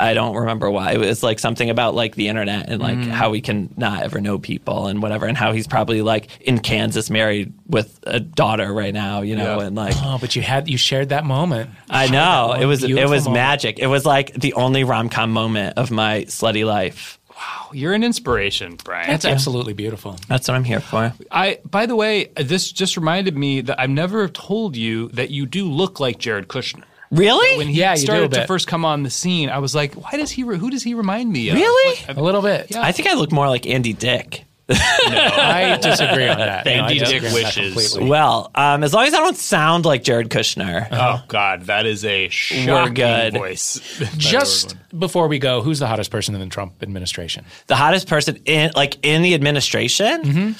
I 0.03 0.14
don't 0.14 0.34
remember 0.36 0.70
why. 0.70 0.92
It 0.92 0.98
was 0.98 1.22
like 1.22 1.38
something 1.38 1.70
about 1.70 1.94
like 1.94 2.14
the 2.16 2.28
internet 2.28 2.68
and 2.68 2.82
like 2.82 2.98
mm. 2.98 3.09
how 3.09 3.30
we 3.30 3.40
can 3.40 3.72
not 3.76 4.03
ever 4.03 4.20
know 4.20 4.38
people 4.38 4.88
and 4.88 5.00
whatever, 5.00 5.26
and 5.26 5.36
how 5.36 5.53
he's 5.53 5.66
probably 5.68 6.03
like 6.03 6.40
in 6.40 6.59
Kansas 6.59 7.09
married 7.09 7.53
with 7.66 8.00
a 8.03 8.18
daughter 8.18 8.72
right 8.72 8.92
now, 8.92 9.22
you 9.22 9.36
know, 9.36 9.61
Yeah. 9.61 9.66
and 9.66 9.76
like 9.76 9.94
Oh, 9.98 10.18
but 10.20 10.34
you 10.34 10.42
had 10.42 10.68
you 10.68 10.76
shared 10.76 11.11
that 11.11 11.24
moment. 11.24 11.70
I 11.89 12.09
know 12.09 12.48
one 12.48 12.62
it 12.62 12.66
was 12.66 12.82
it 12.82 13.09
was 13.09 13.24
moment. 13.24 13.35
magic. 13.35 13.78
It 13.78 13.86
was 13.86 14.05
like 14.05 14.32
the 14.35 14.55
only 14.55 14.85
rom 14.85 15.09
com 15.09 15.31
moment 15.31 15.78
of 15.78 15.90
my 15.90 16.22
slutty 16.22 16.66
life. 16.66 17.18
Wow, 17.31 17.70
you're 17.72 17.94
an 17.94 18.05
inspiration, 18.05 18.76
Brian. 18.85 19.09
That's 19.09 19.24
absolutely 19.24 19.72
beautiful. 19.72 20.16
That's 20.28 20.47
what 20.48 20.55
I'm 20.55 20.64
here 20.64 20.81
for. 20.81 21.12
I 21.31 21.59
by 21.64 21.86
the 21.86 21.97
way, 21.97 22.26
this 22.36 22.70
just 22.70 22.97
reminded 22.97 23.36
me 23.36 23.60
that 23.62 23.81
I've 23.81 23.90
never 23.90 24.28
told 24.28 24.76
you 24.76 25.09
that 25.10 25.31
you 25.31 25.47
do 25.47 25.64
look 25.70 25.98
like 26.01 26.18
Jared 26.18 26.48
Kushner. 26.48 26.85
Really? 27.12 27.59
When 27.59 27.68
he 27.68 27.74
Yeah, 27.78 27.93
you 27.93 27.98
do 27.98 28.02
a 28.02 28.06
started 28.06 28.30
to 28.32 28.40
bit. 28.40 28.47
first 28.48 28.66
come 28.66 28.84
on 28.84 29.02
the 29.05 29.10
scene, 29.10 29.51
I 29.51 29.59
was 29.59 29.74
like, 29.74 29.94
why 29.94 30.12
does 30.12 30.30
he? 30.30 30.43
Re- 30.44 30.59
who 30.59 30.70
does 30.70 30.82
he 30.82 30.94
remind 30.94 31.30
me 31.32 31.51
of? 31.51 31.56
Really? 31.56 31.98
What- 32.06 32.16
A 32.16 32.22
little 32.22 32.43
bit. 32.43 32.66
Yeah. 32.70 32.80
I 32.82 32.90
think 32.93 33.09
I 33.09 33.14
look 33.14 33.30
more 33.30 33.48
like 33.48 33.66
Andy 33.66 33.93
Dick. 33.93 34.44
I 34.68 35.78
disagree 35.82 36.26
on 36.28 36.39
that. 36.39 36.64
Thank 36.64 36.78
No, 36.78 36.84
I 36.86 36.90
you, 36.93 37.01
disagree 37.01 37.20
Dick 37.20 37.28
on 37.28 37.34
that 37.34 37.44
wishes. 37.56 37.74
completely. 37.93 38.09
Well, 38.10 38.51
um, 38.55 38.82
as 38.82 38.94
long 38.94 39.05
as 39.06 39.12
I 39.12 39.18
don't 39.18 39.36
sound 39.36 39.84
like 39.84 40.02
Jared 40.05 40.30
Kushner. 40.30 40.89
Oh 40.90 41.22
God, 41.28 41.62
that 41.66 41.84
is 41.84 42.05
a 42.06 42.28
shocking 42.30 42.94
good. 42.94 43.34
voice. 43.34 43.78
Just 44.16 44.74
before 44.98 45.28
we 45.28 45.39
go, 45.39 45.60
who's 45.60 45.80
the 45.80 45.86
hottest 45.89 46.10
person 46.10 46.34
in 46.34 46.40
the 46.40 46.47
Trump 46.47 46.82
administration? 46.82 47.44
The 47.66 47.76
hottest 47.76 48.09
person 48.09 48.36
in 48.47 48.70
like 48.74 48.97
in 49.02 49.20
the 49.20 49.34
administration. 49.34 50.55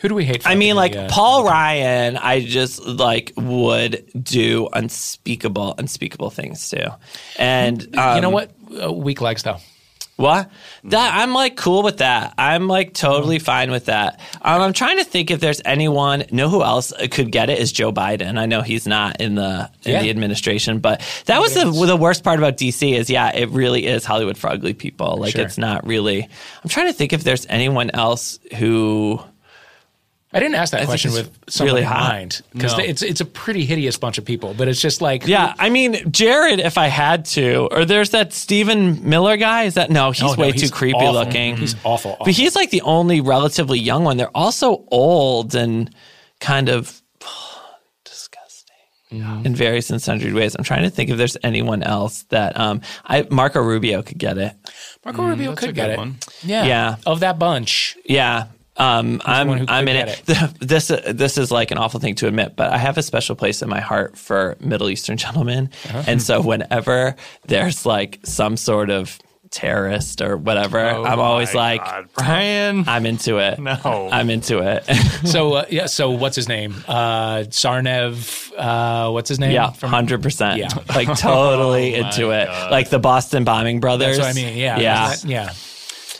Who 0.00 0.08
do 0.08 0.14
we 0.14 0.24
hate? 0.24 0.46
I 0.46 0.54
mean, 0.54 0.76
like 0.76 0.92
the, 0.92 1.04
uh, 1.04 1.08
Paul 1.10 1.44
Ryan, 1.44 2.16
I 2.16 2.40
just 2.40 2.84
like 2.84 3.32
would 3.36 4.04
do 4.22 4.68
unspeakable, 4.72 5.74
unspeakable 5.78 6.30
things 6.30 6.68
too. 6.70 6.86
And 7.38 7.96
um, 7.98 8.16
you 8.16 8.20
know 8.22 8.30
what? 8.30 8.50
Uh, 8.82 8.92
weak 8.92 9.20
legs 9.20 9.42
though. 9.42 9.58
What? 10.16 10.50
That 10.84 11.14
I'm 11.14 11.32
like 11.32 11.56
cool 11.56 11.82
with 11.82 11.98
that. 11.98 12.34
I'm 12.36 12.68
like 12.68 12.92
totally 12.92 13.38
fine 13.38 13.70
with 13.70 13.86
that. 13.86 14.20
Um, 14.42 14.60
I'm 14.60 14.72
trying 14.74 14.98
to 14.98 15.04
think 15.04 15.30
if 15.30 15.40
there's 15.40 15.62
anyone. 15.64 16.24
Know 16.30 16.50
who 16.50 16.62
else 16.62 16.92
could 17.10 17.32
get 17.32 17.48
it 17.48 17.58
is 17.58 17.72
Joe 17.72 17.90
Biden. 17.90 18.38
I 18.38 18.44
know 18.44 18.60
he's 18.60 18.86
not 18.86 19.18
in 19.20 19.34
the 19.36 19.70
in 19.84 19.92
Yeah. 19.92 20.02
the 20.02 20.10
administration, 20.10 20.78
but 20.78 21.00
that 21.24 21.40
was 21.40 21.54
the 21.54 21.64
the 21.86 21.96
worst 21.96 22.22
part 22.22 22.38
about 22.38 22.58
DC 22.58 22.92
is 22.94 23.08
yeah, 23.08 23.34
it 23.34 23.48
really 23.48 23.86
is 23.86 24.04
Hollywood 24.04 24.36
for 24.36 24.50
ugly 24.50 24.74
people. 24.74 25.16
Like 25.16 25.32
Sure. 25.32 25.40
it's 25.42 25.56
not 25.56 25.86
really. 25.86 26.28
I'm 26.62 26.68
trying 26.68 26.88
to 26.88 26.92
think 26.92 27.14
if 27.14 27.24
there's 27.24 27.46
anyone 27.48 27.90
else 27.94 28.38
who. 28.58 29.22
I 30.32 30.38
didn't 30.38 30.54
ask 30.54 30.70
that 30.70 30.78
think 30.78 30.88
question 30.90 31.12
with 31.12 31.28
someone 31.48 31.74
really 31.74 31.82
in 31.82 31.88
hot. 31.88 32.08
mind 32.12 32.42
because 32.52 32.76
No. 32.78 32.84
it's 32.84 33.02
it's 33.02 33.20
a 33.20 33.24
pretty 33.24 33.64
hideous 33.64 33.96
bunch 33.96 34.16
of 34.16 34.24
people. 34.24 34.54
But 34.56 34.68
it's 34.68 34.80
just 34.80 35.02
like 35.02 35.26
Yeah, 35.26 35.54
I 35.58 35.70
mean 35.70 36.10
Jared, 36.12 36.60
if 36.60 36.78
I 36.78 36.86
had 36.86 37.24
to, 37.36 37.68
or 37.72 37.84
there's 37.84 38.10
that 38.10 38.32
Stephen 38.32 39.08
Miller 39.08 39.36
guy. 39.36 39.64
Is 39.64 39.74
that 39.74 39.90
no? 39.90 40.12
He's 40.12 40.22
Oh, 40.22 40.34
no, 40.34 40.40
way 40.40 40.52
he's 40.52 40.62
too 40.62 40.70
creepy 40.74 40.98
awful. 40.98 41.14
looking. 41.14 41.56
He's 41.56 41.74
awful, 41.82 42.12
awful. 42.12 42.24
But 42.26 42.34
he's 42.34 42.54
like 42.54 42.70
the 42.70 42.82
only 42.82 43.20
relatively 43.20 43.80
young 43.80 44.04
one. 44.04 44.18
They're 44.18 44.36
also 44.36 44.84
old 44.92 45.56
and 45.56 45.92
kind 46.38 46.68
of 46.68 47.02
disgusting 48.04 48.76
in 49.44 49.54
various 49.54 49.90
and 49.90 50.00
sundry 50.00 50.32
ways. 50.32 50.54
I'm 50.56 50.64
trying 50.64 50.84
to 50.84 50.90
think 50.90 51.10
if 51.10 51.16
there's 51.16 51.36
anyone 51.42 51.82
else 51.82 52.22
that 52.28 52.58
um, 52.58 52.80
I 53.04 53.26
Marco 53.30 53.60
Rubio 53.60 54.02
could 54.02 54.18
get 54.18 54.38
it. 54.38 54.52
Marco 55.04 55.24
Rubio 55.24 55.54
could 55.56 55.74
get 55.74 55.90
it. 55.90 55.98
one. 55.98 56.18
Yeah, 56.44 56.64
Yeah. 56.64 56.96
Of 57.06 57.20
that 57.20 57.38
bunch, 57.38 57.96
Yeah. 58.04 58.46
Um, 58.80 59.20
I'm 59.26 59.66
I'm 59.68 59.88
in 59.88 59.96
get 60.06 60.28
it. 60.28 60.50
This 60.60 60.88
this 60.88 61.36
is 61.38 61.50
like 61.50 61.70
an 61.70 61.78
awful 61.78 62.00
thing 62.00 62.14
to 62.16 62.26
admit, 62.26 62.56
but 62.56 62.72
I 62.72 62.78
have 62.78 62.96
a 62.98 63.02
special 63.02 63.36
place 63.36 63.60
in 63.62 63.68
my 63.68 63.80
heart 63.80 64.16
for 64.16 64.56
Middle 64.60 64.88
Eastern 64.90 65.16
gentlemen, 65.24 65.70
Uh-huh. 65.88 66.02
and 66.06 66.22
so 66.22 66.40
whenever 66.40 67.14
there's 67.46 67.84
like 67.84 68.20
some 68.24 68.56
sort 68.56 68.90
of 68.90 69.18
terrorist 69.50 70.22
or 70.22 70.36
whatever, 70.36 70.78
I'm 70.88 71.18
always 71.18 71.52
Oh 71.54 71.58
like, 71.58 71.84
God, 71.84 72.08
Brian. 72.16 72.84
I'm 72.88 73.04
into 73.04 73.38
it. 73.38 73.58
No. 73.58 74.08
I'm 74.12 74.30
into 74.30 74.58
it. 74.60 74.84
so 75.26 75.54
uh, 75.54 75.64
yeah. 75.68 75.86
So 75.86 76.10
what's 76.12 76.36
his 76.36 76.48
name? 76.48 76.72
Uh, 76.86 77.38
Tsarnaev. 77.50 78.52
Uh, 78.56 79.10
what's 79.10 79.28
his 79.28 79.38
name? 79.40 79.50
yeah, 79.52 79.72
hundred 79.72 80.22
percent. 80.22 80.58
Yeah. 80.58 80.68
like 80.94 81.08
totally 81.18 81.96
Oh 81.96 82.06
into 82.06 82.30
it. 82.30 82.46
God. 82.46 82.70
Like 82.70 82.90
the 82.90 82.98
Boston 83.00 83.44
bombing 83.44 83.80
brothers. 83.80 84.18
That's 84.18 84.36
what 84.36 84.42
I 84.42 84.46
mean. 84.50 84.56
Yeah. 84.56 84.78
yeah, 84.78 85.08
That- 85.10 85.24
yeah. 85.24 85.52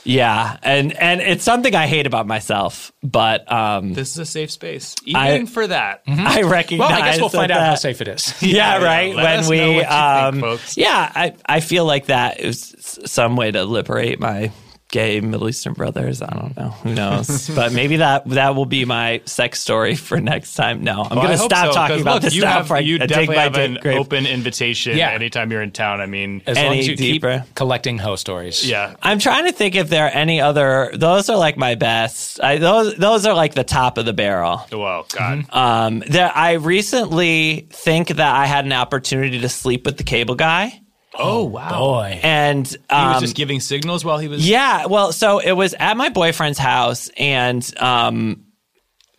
Yeah. 0.03 0.57
And 0.63 0.93
and 0.93 1.21
it's 1.21 1.43
something 1.43 1.75
I 1.75 1.87
hate 1.87 2.05
about 2.07 2.27
myself, 2.27 2.91
but 3.03 3.51
um, 3.51 3.93
This 3.93 4.11
is 4.11 4.17
a 4.19 4.25
safe 4.25 4.51
space, 4.51 4.95
even 5.05 5.21
I- 5.21 5.45
for 5.45 5.67
that. 5.67 6.01
I 6.07 6.41
recognize. 6.43 6.89
Well, 6.89 7.01
I 7.01 7.05
guess 7.11 7.19
we'll 7.19 7.29
that 7.29 7.37
find 7.37 7.51
out 7.51 7.61
how 7.61 7.75
safe 7.75 8.01
it 8.01 8.07
is. 8.07 8.33
yeah, 8.41 8.79
Yeah, 8.79 8.83
right. 8.85 9.15
let 9.15 9.41
when 9.41 9.49
we, 9.49 9.57
know 9.57 9.67
what 9.67 9.75
you 9.75 9.81
think, 9.81 9.91
um, 9.91 10.39
folks. 10.41 10.77
yeah, 10.77 11.11
I, 11.13 11.33
I 11.45 11.59
feel 11.59 11.85
like 11.85 12.07
that 12.07 12.39
is 12.39 12.75
some 13.05 13.35
way 13.35 13.51
to 13.51 13.63
liberate 13.65 14.19
my 14.19 14.51
gay 14.91 15.19
Middle 15.21 15.49
Eastern 15.49 15.73
brothers. 15.73 16.21
I 16.21 16.27
don't 16.33 16.55
know. 16.55 16.69
Who 16.83 16.93
knows? 16.93 17.49
but 17.55 17.71
maybe 17.73 17.97
that 17.97 18.27
that 18.29 18.55
will 18.55 18.65
be 18.65 18.85
my 18.85 19.21
sex 19.25 19.59
story 19.59 19.95
for 19.95 20.19
next 20.19 20.53
time. 20.55 20.83
No, 20.83 21.03
I'm 21.03 21.17
Well, 21.17 21.25
going 21.27 21.37
to 21.37 21.43
stop 21.43 21.67
so, 21.67 21.71
talking 21.73 21.95
'cause 21.95 22.01
about 22.01 22.13
look, 22.15 22.23
this 22.23 22.35
you 22.35 22.41
now. 22.41 22.51
have, 22.53 22.63
before 22.65 22.77
I- 22.77 22.81
you 22.81 22.95
I 22.95 22.99
dig 22.99 23.09
definitely 23.09 23.35
have 23.37 23.55
an 23.57 23.79
grave. 23.81 23.97
open 23.99 24.25
invitation 24.25 24.97
Yeah. 24.97 25.11
anytime 25.11 25.51
you're 25.51 25.61
in 25.61 25.71
town. 25.71 26.01
I 26.01 26.05
mean, 26.05 26.41
As 26.45 26.57
long 26.57 26.77
as 26.77 26.87
you 26.87 26.95
deeper? 26.95 27.43
keep 27.45 27.55
collecting 27.55 27.97
hoe 27.97 28.15
stories. 28.15 28.67
yeah. 28.69 28.95
I'm 29.01 29.19
trying 29.19 29.45
to 29.45 29.51
think 29.51 29.75
if 29.75 29.89
there 29.89 30.05
are 30.05 30.09
any 30.11 30.41
other. 30.41 30.91
Those 30.93 31.29
are 31.29 31.37
like 31.37 31.57
my 31.57 31.75
best. 31.75 32.43
I, 32.43 32.57
those 32.57 32.95
those 32.95 33.25
are 33.25 33.33
like 33.33 33.53
the 33.53 33.63
top 33.63 33.97
of 33.97 34.05
the 34.05 34.13
barrel. 34.13 34.65
Well, 34.71 35.05
God. 35.17 35.45
Um, 35.51 36.03
there, 36.07 36.31
I 36.35 36.53
recently 36.53 37.67
think 37.71 38.09
that 38.09 38.35
I 38.35 38.45
had 38.45 38.65
an 38.65 38.73
opportunity 38.73 39.39
to 39.39 39.49
sleep 39.49 39.85
with 39.85 39.97
the 39.97 40.03
cable 40.03 40.35
guy, 40.35 40.81
oh 41.15 41.43
wow. 41.43 41.79
Boy. 41.79 42.19
and 42.23 42.67
He 42.67 42.77
um, 42.89 43.13
was 43.13 43.21
just 43.21 43.35
giving 43.35 43.59
signals 43.59 44.05
while 44.05 44.17
he 44.17 44.27
was. 44.27 44.47
Yeah, 44.47 44.85
well, 44.85 45.11
so 45.11 45.39
it 45.39 45.51
was 45.51 45.73
at 45.73 45.97
my 45.97 46.09
boyfriend's 46.09 46.59
house, 46.59 47.09
and 47.17 47.69
um, 47.79 48.45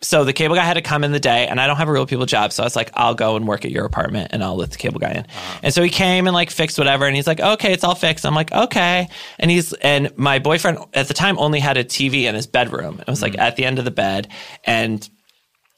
so 0.01 0.25
the 0.25 0.33
cable 0.33 0.55
guy 0.55 0.63
had 0.63 0.73
to 0.73 0.81
come 0.81 1.03
in 1.03 1.11
the 1.11 1.19
day, 1.19 1.47
and 1.47 1.59
I 1.59 1.67
don't 1.67 1.77
have 1.77 1.87
a 1.87 1.91
real 1.91 2.05
people 2.05 2.25
job, 2.25 2.51
so 2.51 2.63
I 2.63 2.65
was 2.65 2.75
like, 2.75 2.91
I'll 2.93 3.15
go 3.15 3.35
and 3.35 3.47
work 3.47 3.65
at 3.65 3.71
your 3.71 3.85
apartment, 3.85 4.29
and 4.31 4.43
I'll 4.43 4.55
let 4.55 4.71
the 4.71 4.77
cable 4.77 4.99
guy 4.99 5.11
in. 5.11 5.27
And 5.61 5.73
so 5.73 5.81
he 5.81 5.89
came 5.89 6.27
and 6.27 6.33
like 6.33 6.49
fixed 6.49 6.77
whatever, 6.77 7.05
and 7.05 7.15
he's 7.15 7.27
like, 7.27 7.39
okay, 7.39 7.73
it's 7.73 7.83
all 7.83 7.95
fixed. 7.95 8.25
I'm 8.25 8.35
like, 8.35 8.51
okay, 8.51 9.07
and 9.39 9.49
he's 9.49 9.73
and 9.73 10.15
my 10.17 10.39
boyfriend 10.39 10.79
at 10.93 11.07
the 11.07 11.13
time 11.13 11.39
only 11.39 11.59
had 11.59 11.77
a 11.77 11.83
TV 11.83 12.23
in 12.23 12.35
his 12.35 12.47
bedroom. 12.47 12.99
It 12.99 13.07
was 13.07 13.21
like 13.21 13.37
at 13.37 13.55
the 13.55 13.65
end 13.65 13.79
of 13.79 13.85
the 13.85 13.91
bed, 13.91 14.27
and 14.65 15.07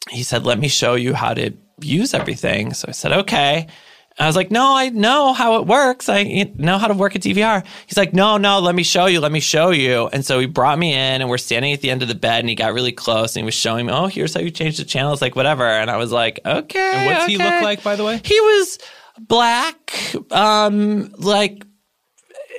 he 0.09 0.23
said, 0.23 0.45
let 0.45 0.59
me 0.59 0.67
show 0.67 0.95
you 0.95 1.13
how 1.13 1.33
to 1.33 1.51
use 1.81 2.13
everything. 2.13 2.73
So 2.73 2.87
I 2.89 2.91
said, 2.91 3.11
okay. 3.11 3.67
I 4.17 4.27
was 4.27 4.35
like, 4.37 4.49
no, 4.49 4.75
I 4.75 4.89
know 4.89 5.33
how 5.33 5.59
it 5.59 5.67
works. 5.67 6.07
I 6.07 6.23
know 6.55 6.77
how 6.77 6.87
to 6.87 6.93
work 6.93 7.15
a 7.15 7.19
DVR. 7.19 7.65
He's 7.85 7.97
like, 7.97 8.13
no, 8.13 8.37
no, 8.37 8.59
let 8.59 8.73
me 8.73 8.83
show 8.83 9.07
you. 9.07 9.19
Let 9.19 9.31
me 9.33 9.41
show 9.41 9.71
you. 9.71 10.07
And 10.13 10.25
so 10.25 10.39
he 10.39 10.45
brought 10.45 10.79
me 10.79 10.93
in 10.93 11.21
and 11.21 11.29
we're 11.29 11.37
standing 11.37 11.73
at 11.73 11.81
the 11.81 11.89
end 11.91 12.01
of 12.01 12.07
the 12.07 12.15
bed 12.15 12.39
and 12.39 12.47
he 12.47 12.55
got 12.55 12.73
really 12.73 12.93
close 12.93 13.35
and 13.35 13.43
he 13.43 13.45
was 13.45 13.55
showing 13.55 13.87
me, 13.87 13.93
oh, 13.93 14.07
here's 14.07 14.33
how 14.33 14.39
you 14.39 14.51
change 14.51 14.77
the 14.77 14.85
channels, 14.85 15.21
like 15.21 15.35
whatever. 15.35 15.65
And 15.65 15.89
I 15.89 15.97
was 15.97 16.13
like, 16.13 16.39
okay. 16.45 16.91
And 16.93 17.05
what's 17.07 17.25
he 17.25 17.37
look 17.37 17.61
like, 17.61 17.83
by 17.83 17.97
the 17.97 18.05
way? 18.05 18.21
He 18.23 18.39
was 18.39 18.77
black, 19.19 19.93
um, 20.31 21.11
like 21.17 21.65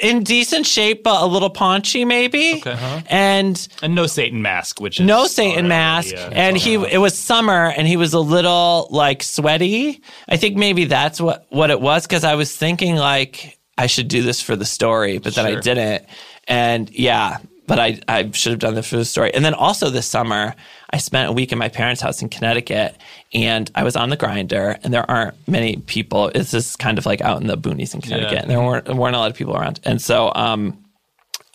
in 0.00 0.22
decent 0.22 0.66
shape, 0.66 1.02
but 1.02 1.22
a 1.22 1.26
little 1.26 1.50
paunchy 1.50 2.04
maybe. 2.04 2.56
Okay. 2.56 2.72
Uh-huh. 2.72 3.02
And 3.06 3.68
And 3.82 3.94
no 3.94 4.06
Satan 4.06 4.42
mask, 4.42 4.80
which 4.80 5.00
is 5.00 5.06
no 5.06 5.26
Satan 5.26 5.68
mask, 5.68 6.12
yeah, 6.12 6.30
and 6.32 6.56
he 6.56 6.74
it 6.74 6.98
was 6.98 7.16
summer, 7.16 7.72
and 7.76 7.86
he 7.86 7.96
was 7.96 8.12
a 8.12 8.20
little 8.20 8.88
like 8.90 9.22
sweaty. 9.22 10.02
I 10.28 10.36
think 10.36 10.56
maybe 10.56 10.84
that's 10.84 11.20
what 11.20 11.46
what 11.50 11.70
it 11.70 11.80
was 11.80 12.06
because 12.06 12.24
I 12.24 12.34
was 12.34 12.54
thinking 12.56 12.96
like 12.96 13.58
I 13.78 13.86
should 13.86 14.08
do 14.08 14.22
this 14.22 14.40
for 14.40 14.56
the 14.56 14.64
story, 14.64 15.18
but 15.18 15.34
then 15.34 15.46
I 15.46 15.60
didn't, 15.60 16.04
and 16.48 16.90
yeah. 16.90 17.38
But 17.66 17.78
I, 17.80 18.00
I 18.06 18.30
should 18.30 18.52
have 18.52 18.60
done 18.60 18.74
this 18.74 18.88
for 18.88 18.96
the 18.96 19.04
story. 19.04 19.34
And 19.34 19.44
then 19.44 19.54
also 19.54 19.90
this 19.90 20.06
summer, 20.06 20.54
I 20.90 20.98
spent 20.98 21.28
a 21.28 21.32
week 21.32 21.50
in 21.52 21.58
my 21.58 21.68
parents' 21.68 22.00
house 22.00 22.22
in 22.22 22.28
Connecticut 22.28 22.96
and 23.34 23.70
I 23.74 23.82
was 23.82 23.96
on 23.96 24.10
the 24.10 24.16
Grindr 24.16 24.78
and 24.84 24.94
there 24.94 25.08
aren't 25.10 25.34
many 25.48 25.76
people. 25.76 26.28
It's 26.34 26.52
just 26.52 26.78
kind 26.78 26.96
of 26.96 27.06
like 27.06 27.20
out 27.20 27.40
in 27.40 27.48
the 27.48 27.58
boonies 27.58 27.94
in 27.94 28.00
Connecticut. 28.00 28.42
And 28.42 28.50
there 28.50 28.60
weren't, 28.60 28.88
weren't 28.94 29.16
a 29.16 29.18
lot 29.18 29.30
of 29.30 29.36
people 29.36 29.56
around. 29.56 29.80
And 29.84 30.00
so 30.00 30.32
um, 30.34 30.84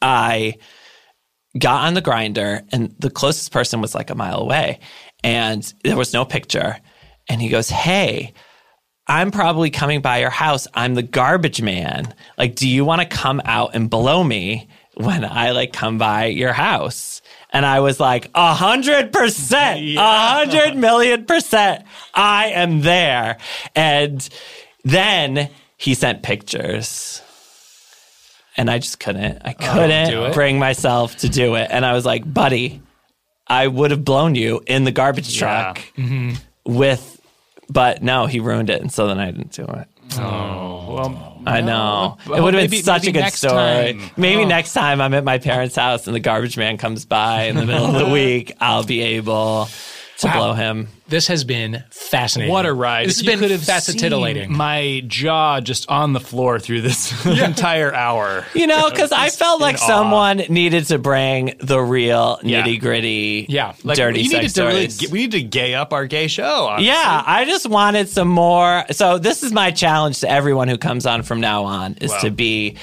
I 0.01 0.57
got 1.57 1.85
on 1.85 1.93
the 1.93 2.01
Grindr 2.01 2.65
and 2.71 2.93
the 2.99 3.09
closest 3.09 3.51
person 3.51 3.81
was 3.81 3.95
like 3.95 4.09
a 4.09 4.15
mile 4.15 4.39
away 4.39 4.79
and 5.23 5.73
there 5.83 5.97
was 5.97 6.13
no 6.13 6.25
picture 6.25 6.77
and 7.29 7.41
he 7.41 7.49
goes 7.49 7.69
hey 7.69 8.33
i'm 9.07 9.31
probably 9.31 9.69
coming 9.69 10.01
by 10.01 10.19
your 10.19 10.29
house 10.29 10.67
i'm 10.73 10.95
the 10.95 11.03
garbage 11.03 11.61
man 11.61 12.13
like 12.37 12.55
do 12.55 12.67
you 12.67 12.85
want 12.85 13.01
to 13.01 13.07
come 13.07 13.41
out 13.45 13.75
and 13.75 13.89
blow 13.89 14.23
me 14.23 14.67
when 15.03 15.25
i 15.25 15.51
like 15.51 15.73
come 15.73 15.97
by 15.97 16.25
your 16.25 16.53
house 16.53 17.21
and 17.51 17.65
i 17.65 17.79
was 17.79 17.99
like 17.99 18.29
a 18.35 18.53
hundred 18.53 19.11
percent 19.11 19.79
a 19.97 19.97
hundred 19.97 20.75
million 20.75 21.25
percent 21.25 21.83
i 22.13 22.47
am 22.47 22.81
there 22.81 23.37
and 23.75 24.29
then 24.83 25.49
he 25.77 25.93
sent 25.93 26.23
pictures 26.23 27.21
and 28.57 28.69
I 28.69 28.79
just 28.79 28.99
couldn't. 28.99 29.41
I 29.43 29.55
oh, 29.59 29.73
couldn't 29.73 30.13
it? 30.13 30.33
bring 30.33 30.59
myself 30.59 31.15
to 31.17 31.29
do 31.29 31.55
it. 31.55 31.69
And 31.71 31.85
I 31.85 31.93
was 31.93 32.05
like, 32.05 32.31
buddy, 32.31 32.81
I 33.47 33.67
would 33.67 33.91
have 33.91 34.03
blown 34.05 34.35
you 34.35 34.61
in 34.67 34.83
the 34.83 34.91
garbage 34.91 35.33
Yeah. 35.35 35.39
truck 35.73 35.77
mm-hmm. 35.97 36.33
with, 36.65 37.19
but 37.69 38.03
no, 38.03 38.25
he 38.25 38.39
ruined 38.39 38.69
it. 38.69 38.81
And 38.81 38.91
so 38.91 39.07
then 39.07 39.19
I 39.19 39.31
didn't 39.31 39.51
do 39.51 39.63
it. 39.63 39.87
Oh. 40.19 40.93
Well, 40.93 41.30
I 41.45 41.61
know. 41.61 42.17
well, 42.27 42.39
it 42.39 42.41
would 42.41 42.53
have 42.53 42.69
been 42.69 42.83
such 42.83 43.07
a 43.07 43.11
good 43.11 43.31
story. 43.33 43.53
time. 43.93 44.01
Maybe 44.17 44.43
Oh. 44.43 44.47
next 44.47 44.73
time 44.73 45.01
I'm 45.01 45.13
at 45.13 45.23
my 45.23 45.37
parents' 45.37 45.75
house 45.75 46.05
and 46.07 46.15
the 46.15 46.19
garbage 46.19 46.57
man 46.57 46.77
comes 46.77 47.05
by 47.05 47.43
in 47.43 47.55
the 47.55 47.65
middle 47.65 47.85
of 47.85 47.93
the 47.93 48.11
week, 48.13 48.51
I'll 48.59 48.83
be 48.83 49.01
able 49.01 49.67
to 50.21 50.27
Wow. 50.27 50.37
blow 50.37 50.53
him. 50.53 50.87
This 51.07 51.27
has 51.27 51.43
been 51.43 51.83
fascinating. 51.91 52.51
What 52.53 52.65
a 52.65 52.73
ride! 52.73 53.07
This 53.09 53.17
has 53.19 53.25
You 53.27 53.37
been 53.37 53.59
fascinating. 53.59 54.51
my 54.55 55.03
jaw 55.07 55.59
just 55.59 55.89
on 55.89 56.13
the 56.13 56.19
floor 56.19 56.59
through 56.59 56.81
this 56.81 57.25
entire 57.25 57.93
hour. 57.93 58.45
You 58.53 58.65
know, 58.67 58.89
because 58.89 59.11
I 59.11 59.29
felt 59.29 59.59
like 59.61 59.75
awe. 59.81 59.87
someone 59.87 60.37
needed 60.49 60.85
to 60.87 60.97
bring 60.97 61.55
the 61.59 61.79
real 61.81 62.39
Yeah. 62.43 62.63
nitty 62.63 62.79
gritty, 62.79 63.45
Yeah, 63.49 63.73
Like, 63.83 63.97
dirty 63.97 64.21
we 64.21 64.29
sex 64.29 64.53
to 64.53 64.63
really, 64.65 64.89
we 65.11 65.19
need 65.19 65.31
to 65.31 65.41
gay 65.43 65.73
up 65.75 65.91
our 65.93 66.05
gay 66.05 66.27
show. 66.27 66.67
honestly. 66.67 66.87
yeah, 66.87 67.23
I 67.25 67.45
just 67.45 67.67
wanted 67.67 68.07
some 68.09 68.27
more. 68.29 68.85
So 68.91 69.17
this 69.17 69.43
is 69.43 69.51
my 69.51 69.71
challenge 69.71 70.19
to 70.21 70.29
everyone 70.29 70.67
who 70.67 70.77
comes 70.77 71.05
on 71.05 71.23
from 71.23 71.41
now 71.41 71.63
on 71.65 71.95
is 71.99 72.11
Wow. 72.11 72.19
to 72.19 72.31
be 72.31 72.75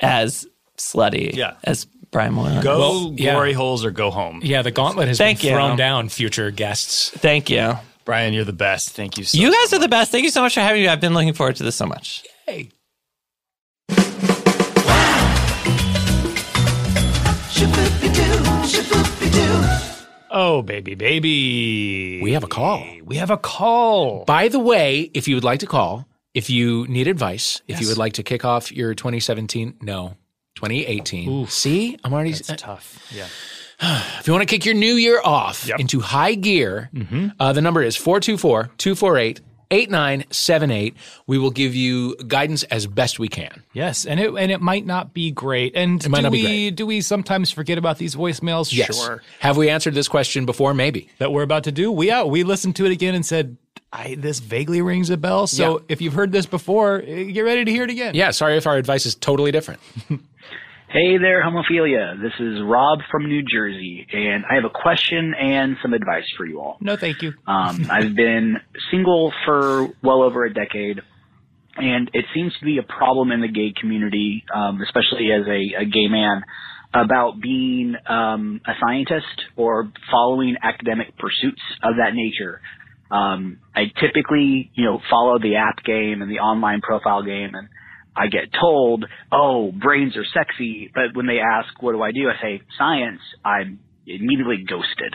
as 0.00 0.46
slutty 0.78 1.34
Yeah. 1.34 1.54
as 1.64 1.86
Brian 2.12 2.34
Moylan. 2.34 2.62
Go 2.62 2.78
Well, 2.78 3.14
yeah. 3.16 3.32
glory 3.32 3.54
holes 3.54 3.84
or 3.84 3.90
go 3.90 4.10
home. 4.10 4.40
yeah, 4.44 4.62
the 4.62 4.70
gauntlet 4.70 5.08
has 5.08 5.18
Thank 5.18 5.40
been 5.40 5.48
you. 5.50 5.56
thrown 5.56 5.76
down, 5.76 6.08
future 6.10 6.50
guests. 6.50 7.10
Thank 7.10 7.50
you. 7.50 7.72
Brian, 8.04 8.34
you're 8.34 8.44
the 8.44 8.52
best. 8.52 8.90
Thank 8.90 9.16
you 9.16 9.24
so 9.24 9.38
You 9.38 9.50
guys 9.50 9.70
so 9.70 9.76
are 9.76 9.80
the 9.80 9.88
best. 9.88 10.10
Thank 10.12 10.24
you 10.24 10.30
so 10.30 10.42
much 10.42 10.54
for 10.54 10.60
having 10.60 10.82
me. 10.82 10.88
I've 10.88 11.00
been 11.00 11.14
looking 11.14 11.32
forward 11.32 11.56
to 11.56 11.62
this 11.62 11.76
so 11.76 11.86
much. 11.86 12.22
Hey. 12.46 12.68
Oh, 20.34 20.62
baby, 20.62 20.94
baby. 20.94 22.20
We 22.22 22.32
have 22.32 22.42
a 22.42 22.46
call. 22.48 22.82
We 23.04 23.16
have 23.16 23.30
a 23.30 23.36
call. 23.36 24.24
By 24.24 24.48
the 24.48 24.58
way, 24.58 25.10
if 25.12 25.28
you 25.28 25.34
would 25.34 25.44
like 25.44 25.60
to 25.60 25.66
call, 25.66 26.06
if 26.32 26.48
you 26.48 26.86
need 26.88 27.06
advice, 27.06 27.60
if 27.68 27.82
you 27.82 27.88
would 27.88 27.98
like 27.98 28.14
to 28.14 28.22
kick 28.22 28.42
off 28.44 28.72
your 28.72 28.94
2017, 28.94 29.74
no, 29.82 30.14
2018. 30.68 31.46
See, 31.48 31.96
I'm 32.04 32.12
already. 32.12 32.30
It's 32.30 32.52
tough. 32.56 33.04
Yeah. 33.14 33.26
If 34.20 34.28
you 34.28 34.32
want 34.32 34.48
to 34.48 34.54
kick 34.54 34.64
your 34.64 34.76
new 34.76 34.94
year 34.94 35.20
off 35.24 35.66
Yep. 35.66 35.80
into 35.80 35.98
high 35.98 36.34
gear, 36.34 36.88
uh, 37.40 37.52
the 37.52 37.60
number 37.60 37.82
is 37.82 37.96
424 37.96 38.70
248 38.78 39.40
8978. 39.72 40.94
We 41.26 41.38
will 41.38 41.50
give 41.50 41.74
you 41.74 42.14
guidance 42.28 42.62
as 42.64 42.86
best 42.86 43.18
we 43.18 43.26
can. 43.26 43.64
Yes, 43.72 44.06
and 44.06 44.20
it 44.20 44.32
and 44.34 44.52
it 44.52 44.60
might 44.60 44.86
not 44.86 45.12
be 45.12 45.32
great. 45.32 45.74
And 45.74 45.94
might 46.08 46.18
do 46.18 46.22
not 46.24 46.32
be 46.32 46.44
we 46.44 46.70
do 46.70 46.86
we 46.86 47.00
sometimes 47.00 47.50
forget 47.50 47.76
about 47.78 47.98
these 47.98 48.14
voicemails? 48.14 48.72
Yes. 48.72 48.96
Sure. 48.96 49.20
Have 49.40 49.56
we 49.56 49.68
answered 49.68 49.94
this 49.94 50.06
question 50.08 50.46
before? 50.46 50.74
Maybe. 50.74 51.08
That 51.18 51.32
we're 51.32 51.42
about 51.42 51.64
to 51.64 51.72
do. 51.72 51.90
We 51.90 52.10
out. 52.12 52.30
We 52.30 52.44
listened 52.44 52.76
to 52.76 52.84
it 52.86 52.92
again 52.92 53.14
and 53.16 53.26
said, 53.26 53.56
I, 53.92 54.14
"This 54.16 54.38
vaguely 54.38 54.80
rings 54.82 55.10
a 55.10 55.16
bell." 55.16 55.46
So 55.48 55.78
Yeah. 55.78 55.84
if 55.88 56.00
you've 56.02 56.14
heard 56.14 56.30
this 56.30 56.46
before, 56.46 57.02
eh, 57.04 57.24
get 57.24 57.40
ready 57.40 57.64
to 57.64 57.70
hear 57.70 57.82
it 57.84 57.90
again. 57.90 58.14
Yeah, 58.14 58.30
sorry 58.30 58.56
if 58.58 58.66
our 58.68 58.76
advice 58.76 59.06
is 59.06 59.14
totally 59.16 59.50
different. 59.50 59.80
Hey 60.92 61.16
there, 61.16 61.42
homophilia. 61.42 62.20
This 62.20 62.34
is 62.38 62.60
Rob 62.62 62.98
from 63.10 63.26
New 63.26 63.42
Jersey, 63.42 64.06
and 64.12 64.44
I 64.44 64.56
have 64.56 64.66
a 64.66 64.68
question 64.68 65.32
and 65.32 65.78
some 65.80 65.94
advice 65.94 66.26
for 66.36 66.44
you 66.44 66.60
all. 66.60 66.76
No, 66.82 66.96
thank 66.96 67.22
you. 67.22 67.32
Um, 67.46 67.86
I've 67.90 68.14
been 68.14 68.58
single 68.90 69.32
for 69.46 69.88
well 70.02 70.22
over 70.22 70.44
a 70.44 70.52
decade, 70.52 71.00
and 71.76 72.10
it 72.12 72.26
seems 72.34 72.52
to 72.58 72.66
be 72.66 72.76
a 72.76 72.82
problem 72.82 73.32
in 73.32 73.40
the 73.40 73.48
gay 73.48 73.72
community, 73.74 74.44
um, 74.54 74.82
especially 74.82 75.32
as 75.32 75.46
a, 75.46 75.80
a 75.80 75.84
gay 75.86 76.08
man, 76.08 76.42
about 76.92 77.40
being 77.40 77.94
um, 78.06 78.60
a 78.66 78.72
scientist 78.78 79.46
or 79.56 79.90
following 80.10 80.56
academic 80.62 81.16
pursuits 81.16 81.62
of 81.82 81.94
that 81.96 82.12
nature. 82.12 82.60
Um, 83.10 83.60
I 83.74 83.84
typically, 83.98 84.70
you 84.74 84.84
know, 84.84 85.00
follow 85.08 85.38
the 85.38 85.56
app 85.56 85.82
game 85.84 86.20
and 86.20 86.30
the 86.30 86.40
online 86.40 86.82
profile 86.82 87.22
game, 87.22 87.54
and 87.54 87.70
I 88.14 88.26
get 88.28 88.52
told, 88.52 89.06
"Oh, 89.30 89.72
brains 89.72 90.16
are 90.16 90.24
sexy," 90.24 90.90
but 90.94 91.14
when 91.14 91.26
they 91.26 91.40
ask, 91.40 91.82
"What 91.82 91.92
do 91.92 92.02
I 92.02 92.12
do?" 92.12 92.28
I 92.28 92.40
say, 92.40 92.62
"Science." 92.76 93.20
I'm 93.44 93.80
immediately 94.06 94.64
ghosted. 94.64 95.14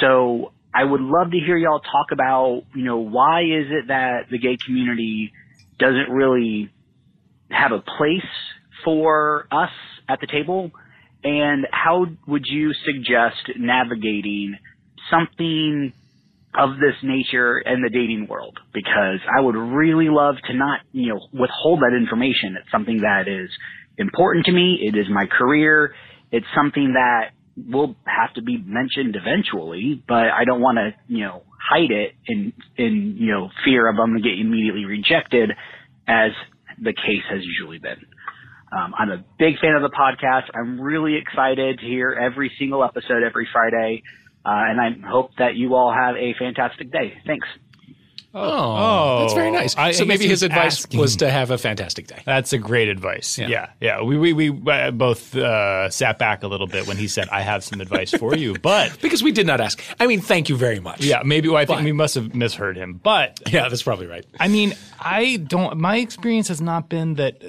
So 0.00 0.52
I 0.74 0.84
would 0.84 1.00
love 1.00 1.30
to 1.30 1.38
hear 1.38 1.56
y'all 1.56 1.80
talk 1.80 2.12
about, 2.12 2.62
you 2.74 2.84
know, 2.84 2.98
why 2.98 3.42
is 3.42 3.66
it 3.70 3.88
that 3.88 4.28
the 4.30 4.38
gay 4.38 4.56
community 4.64 5.32
doesn't 5.78 6.10
really 6.10 6.70
have 7.50 7.72
a 7.72 7.80
place 7.80 8.30
for 8.84 9.46
us 9.50 9.70
at 10.08 10.20
the 10.20 10.26
table? 10.26 10.70
And 11.24 11.66
how 11.72 12.06
would 12.26 12.46
you 12.46 12.72
suggest 12.84 13.58
navigating 13.58 14.56
something 15.10 15.92
of 16.56 16.76
this 16.76 16.94
nature 17.02 17.58
in 17.58 17.82
the 17.82 17.90
dating 17.90 18.26
world? 18.28 18.58
Because 18.72 19.20
I 19.36 19.40
would 19.40 19.56
really 19.56 20.08
love 20.08 20.36
to 20.48 20.54
not, 20.54 20.80
you 20.92 21.14
know, 21.14 21.20
withhold 21.32 21.80
that 21.80 21.96
information. 21.96 22.56
It's 22.60 22.70
something 22.70 22.98
that 22.98 23.28
is 23.28 23.50
important 23.98 24.46
to 24.46 24.52
me. 24.52 24.78
It 24.82 24.96
is 24.96 25.06
my 25.10 25.26
career. 25.26 25.94
It's 26.32 26.46
something 26.54 26.94
that 26.94 27.30
will 27.56 27.96
have 28.04 28.34
to 28.34 28.42
be 28.42 28.58
mentioned 28.58 29.16
eventually, 29.16 30.02
but 30.06 30.28
I 30.28 30.44
don't 30.44 30.60
want 30.60 30.78
to, 30.78 30.94
you 31.08 31.24
know, 31.24 31.42
hide 31.70 31.90
it 31.90 32.12
in, 32.26 32.52
in, 32.76 33.16
you 33.18 33.32
know, 33.32 33.50
fear 33.64 33.88
of 33.88 33.98
I'm 33.98 34.10
going 34.10 34.22
to 34.22 34.28
get 34.28 34.38
immediately 34.38 34.84
rejected 34.84 35.52
as 36.06 36.32
the 36.78 36.92
case 36.92 37.24
has 37.30 37.40
usually 37.42 37.78
been. 37.78 38.04
Um, 38.72 38.92
I'm 38.98 39.10
a 39.10 39.24
big 39.38 39.58
fan 39.60 39.74
of 39.74 39.82
the 39.82 39.90
podcast. 39.90 40.50
I'm 40.54 40.80
really 40.80 41.16
excited 41.16 41.78
to 41.78 41.86
hear 41.86 42.12
every 42.12 42.52
single 42.58 42.84
episode 42.84 43.22
every 43.26 43.48
Friday. 43.52 44.02
Uh, 44.46 44.50
and 44.70 44.80
I 44.80 44.90
hope 45.08 45.32
that 45.38 45.56
you 45.56 45.74
all 45.74 45.92
have 45.92 46.14
a 46.16 46.32
fantastic 46.38 46.92
day. 46.92 47.18
Thanks. 47.26 47.48
Oh, 48.38 49.20
that's 49.20 49.32
very 49.32 49.50
nice. 49.50 49.74
I- 49.76 49.88
I 49.88 49.90
so 49.92 50.04
guess 50.04 50.08
maybe 50.08 50.28
his 50.28 50.42
advice 50.42 50.80
asking. 50.84 51.00
was 51.00 51.16
to 51.16 51.30
have 51.30 51.50
a 51.50 51.56
fantastic 51.56 52.06
day. 52.06 52.20
That's 52.26 52.52
a 52.52 52.58
great 52.58 52.88
advice. 52.88 53.38
Yeah. 53.38 53.48
Yeah, 53.48 53.68
yeah. 53.80 54.02
We 54.02 54.18
we, 54.18 54.32
we 54.34 54.70
uh, 54.70 54.90
both 54.90 55.34
uh, 55.34 55.88
sat 55.88 56.18
back 56.18 56.42
a 56.42 56.46
little 56.46 56.66
bit 56.66 56.86
when 56.86 56.98
he 56.98 57.08
said, 57.08 57.28
"I 57.30 57.40
have 57.40 57.64
some 57.64 57.80
advice 57.80 58.10
for 58.10 58.36
you," 58.36 58.54
but 58.62 59.00
Because 59.00 59.22
we 59.22 59.32
did 59.32 59.46
not 59.46 59.60
ask. 59.62 59.82
I 59.98 60.06
mean, 60.06 60.20
thank 60.20 60.50
you 60.50 60.56
very 60.56 60.80
much. 60.80 61.02
yeah, 61.02 61.22
maybe 61.24 61.48
well, 61.48 61.56
I 61.56 61.64
think 61.64 61.82
we 61.82 61.92
must 61.92 62.14
have 62.14 62.34
misheard 62.34 62.76
him. 62.76 63.00
But 63.02 63.40
Yeah, 63.50 63.68
that's 63.70 63.82
probably 63.82 64.06
right. 64.06 64.26
I 64.38 64.48
mean, 64.48 64.74
I 65.00 65.38
don't. 65.38 65.78
My 65.78 65.96
experience 65.96 66.48
has 66.48 66.60
not 66.60 66.90
been 66.90 67.14
that. 67.14 67.42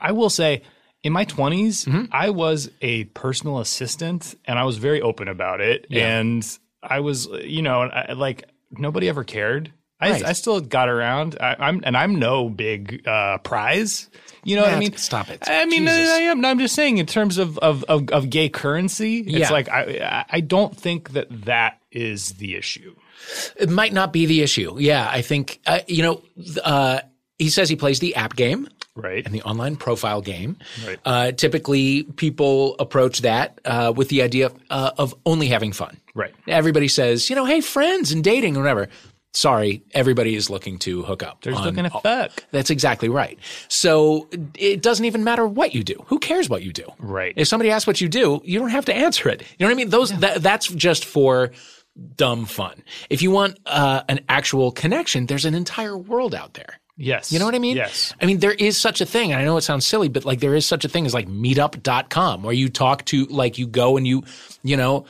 I 0.00 0.12
will 0.12 0.30
say, 0.30 0.62
in 1.02 1.12
my 1.12 1.24
20s, 1.24 1.86
Mm-hmm. 1.86 2.04
I 2.12 2.30
was 2.30 2.70
a 2.80 3.04
personal 3.04 3.58
assistant, 3.58 4.34
and 4.44 4.58
I 4.58 4.64
was 4.64 4.78
very 4.78 5.00
open 5.00 5.28
about 5.28 5.60
it. 5.60 5.86
And 5.90 6.58
I 6.82 7.00
was, 7.00 7.26
you 7.26 7.62
know, 7.62 7.82
I, 7.82 8.12
like 8.12 8.44
nobody 8.70 9.08
ever 9.08 9.24
cared. 9.24 9.72
I, 10.00 10.10
Right. 10.10 10.24
I 10.24 10.32
still 10.32 10.60
got 10.60 10.88
around. 10.88 11.36
I, 11.40 11.54
I'm 11.60 11.80
and 11.84 11.96
I'm 11.96 12.16
no 12.16 12.48
big 12.50 13.06
uh, 13.06 13.38
prize. 13.38 14.10
You 14.42 14.56
know 14.56 14.62
what 14.62 14.74
I 14.74 14.78
mean? 14.80 14.96
stop 14.96 15.28
it. 15.30 15.44
I 15.46 15.64
mean, 15.66 15.86
Jesus. 15.86 16.10
I 16.10 16.22
am. 16.22 16.40
No, 16.40 16.50
I'm 16.50 16.58
just 16.58 16.74
saying, 16.74 16.98
in 16.98 17.06
terms 17.06 17.38
of 17.38 17.56
of, 17.58 17.84
of, 17.84 18.08
of 18.10 18.28
gay 18.28 18.48
currency, 18.48 19.20
it's 19.20 19.52
like 19.52 19.68
I 19.68 20.24
I 20.28 20.40
don't 20.40 20.76
think 20.76 21.10
that 21.10 21.28
that 21.44 21.78
is 21.92 22.30
the 22.32 22.56
issue. 22.56 22.96
It 23.56 23.70
might 23.70 23.92
not 23.92 24.12
be 24.12 24.26
the 24.26 24.42
issue. 24.42 24.74
Yeah, 24.80 25.08
I 25.08 25.22
think, 25.22 25.60
uh, 25.66 25.78
you 25.86 26.02
know, 26.02 26.22
uh, 26.64 27.00
he 27.38 27.50
says 27.50 27.68
he 27.68 27.76
plays 27.76 28.00
the 28.00 28.16
app 28.16 28.34
game. 28.34 28.66
Right. 28.94 29.24
and 29.24 29.34
the 29.34 29.42
online 29.42 29.76
profile 29.76 30.20
game. 30.20 30.58
Right. 30.86 30.98
Uh, 31.04 31.32
typically, 31.32 32.02
people 32.02 32.76
approach 32.78 33.22
that 33.22 33.58
uh, 33.64 33.92
with 33.96 34.08
the 34.10 34.22
idea 34.22 34.46
of, 34.46 34.54
uh, 34.70 34.90
of 34.98 35.14
only 35.24 35.48
having 35.48 35.72
fun. 35.72 35.96
Right. 36.14 36.34
Everybody 36.46 36.88
says, 36.88 37.30
you 37.30 37.36
know, 37.36 37.44
hey, 37.46 37.60
friends 37.62 38.12
and 38.12 38.22
dating 38.22 38.56
or 38.56 38.60
whatever. 38.60 38.88
Sorry, 39.34 39.82
everybody 39.92 40.34
is 40.34 40.50
looking 40.50 40.78
to 40.80 41.02
hook 41.04 41.22
up. 41.22 41.40
They're 41.40 41.54
just 41.54 41.64
looking 41.64 41.86
all- 41.86 42.02
fuck. 42.02 42.44
That's 42.50 42.68
exactly 42.68 43.08
right. 43.08 43.38
So 43.68 44.28
it 44.58 44.82
doesn't 44.82 45.06
even 45.06 45.24
matter 45.24 45.46
what 45.46 45.74
you 45.74 45.82
do. 45.82 46.04
Who 46.08 46.18
cares 46.18 46.50
what 46.50 46.62
you 46.62 46.70
do? 46.70 46.84
Right. 46.98 47.32
If 47.34 47.48
somebody 47.48 47.70
asks 47.70 47.86
what 47.86 48.02
you 48.02 48.10
do, 48.10 48.42
you 48.44 48.58
don't 48.58 48.68
have 48.68 48.84
to 48.84 48.94
answer 48.94 49.30
it. 49.30 49.40
You 49.40 49.46
know 49.60 49.66
what 49.68 49.72
I 49.72 49.76
mean? 49.76 49.88
Those 49.88 50.10
that, 50.18 50.42
that's 50.42 50.68
just 50.68 51.06
for 51.06 51.50
dumb 52.16 52.44
fun. 52.44 52.82
If 53.08 53.22
you 53.22 53.30
want 53.30 53.58
uh, 53.64 54.02
an 54.08 54.20
actual 54.28 54.70
connection, 54.70 55.24
there's 55.26 55.46
an 55.46 55.54
entire 55.54 55.96
world 55.96 56.34
out 56.34 56.52
there. 56.54 56.78
Yes. 56.96 57.32
You 57.32 57.38
know 57.38 57.46
what 57.46 57.54
I 57.54 57.58
mean? 57.58 57.76
Yes. 57.76 58.12
I 58.20 58.26
mean, 58.26 58.38
there 58.38 58.52
is 58.52 58.78
such 58.80 59.00
a 59.00 59.06
thing, 59.06 59.32
and 59.32 59.40
I 59.40 59.44
know 59.44 59.56
it 59.56 59.62
sounds 59.62 59.86
silly, 59.86 60.08
but 60.08 60.24
like 60.24 60.40
there 60.40 60.54
is 60.54 60.66
such 60.66 60.84
a 60.84 60.88
thing 60.88 61.06
as 61.06 61.14
like 61.14 61.26
meetup.com 61.28 62.42
where 62.42 62.52
you 62.54 62.68
talk 62.68 63.04
to, 63.06 63.24
like, 63.26 63.58
you 63.58 63.66
go 63.66 63.96
and 63.96 64.06
you, 64.06 64.24
you 64.62 64.76
know, 64.76 65.04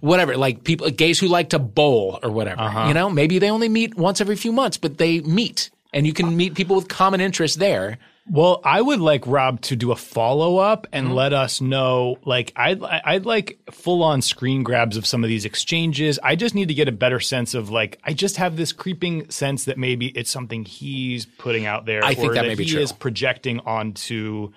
whatever, 0.00 0.36
like 0.36 0.64
people, 0.64 0.90
gays 0.90 1.18
who 1.20 1.28
like 1.28 1.50
to 1.50 1.58
bowl 1.58 2.18
or 2.22 2.30
whatever, 2.30 2.60
Uh-huh. 2.60 2.88
you 2.88 2.94
know, 2.94 3.08
maybe 3.08 3.38
they 3.38 3.50
only 3.50 3.68
meet 3.68 3.96
once 3.96 4.20
every 4.20 4.36
few 4.36 4.52
months, 4.52 4.76
but 4.78 4.98
they 4.98 5.20
meet 5.20 5.70
and 5.92 6.06
you 6.06 6.12
can 6.12 6.36
meet 6.36 6.54
people 6.54 6.76
with 6.76 6.88
common 6.88 7.20
interests 7.20 7.56
there. 7.56 7.98
Well, 8.30 8.60
I 8.64 8.80
would 8.80 9.00
like 9.00 9.26
Rob 9.26 9.60
to 9.62 9.76
do 9.76 9.90
a 9.92 9.96
follow 9.96 10.58
up 10.58 10.86
and 10.92 11.06
Mm-hmm. 11.06 11.14
let 11.14 11.32
us 11.32 11.60
know. 11.60 12.18
Like, 12.24 12.52
I'd 12.56 12.82
I'd 12.82 13.24
like 13.24 13.58
full 13.70 14.02
on 14.02 14.20
screen 14.22 14.62
grabs 14.62 14.96
of 14.96 15.06
some 15.06 15.24
of 15.24 15.28
these 15.28 15.44
exchanges. 15.44 16.18
I 16.22 16.36
just 16.36 16.54
need 16.54 16.68
to 16.68 16.74
get 16.74 16.88
a 16.88 16.92
better 16.92 17.20
sense 17.20 17.54
of 17.54 17.70
like. 17.70 17.98
I 18.04 18.12
just 18.12 18.36
have 18.36 18.56
this 18.56 18.72
creeping 18.72 19.30
sense 19.30 19.64
that 19.64 19.78
maybe 19.78 20.08
it's 20.08 20.30
something 20.30 20.64
he's 20.64 21.24
putting 21.24 21.64
out 21.66 21.86
there. 21.86 22.04
I 22.04 22.14
think 22.14 22.32
or 22.32 22.34
that 22.34 22.56
be 22.58 22.64
he 22.64 22.70
true. 22.72 22.80
is 22.82 22.92
projecting 22.92 23.60
onto 23.60 24.52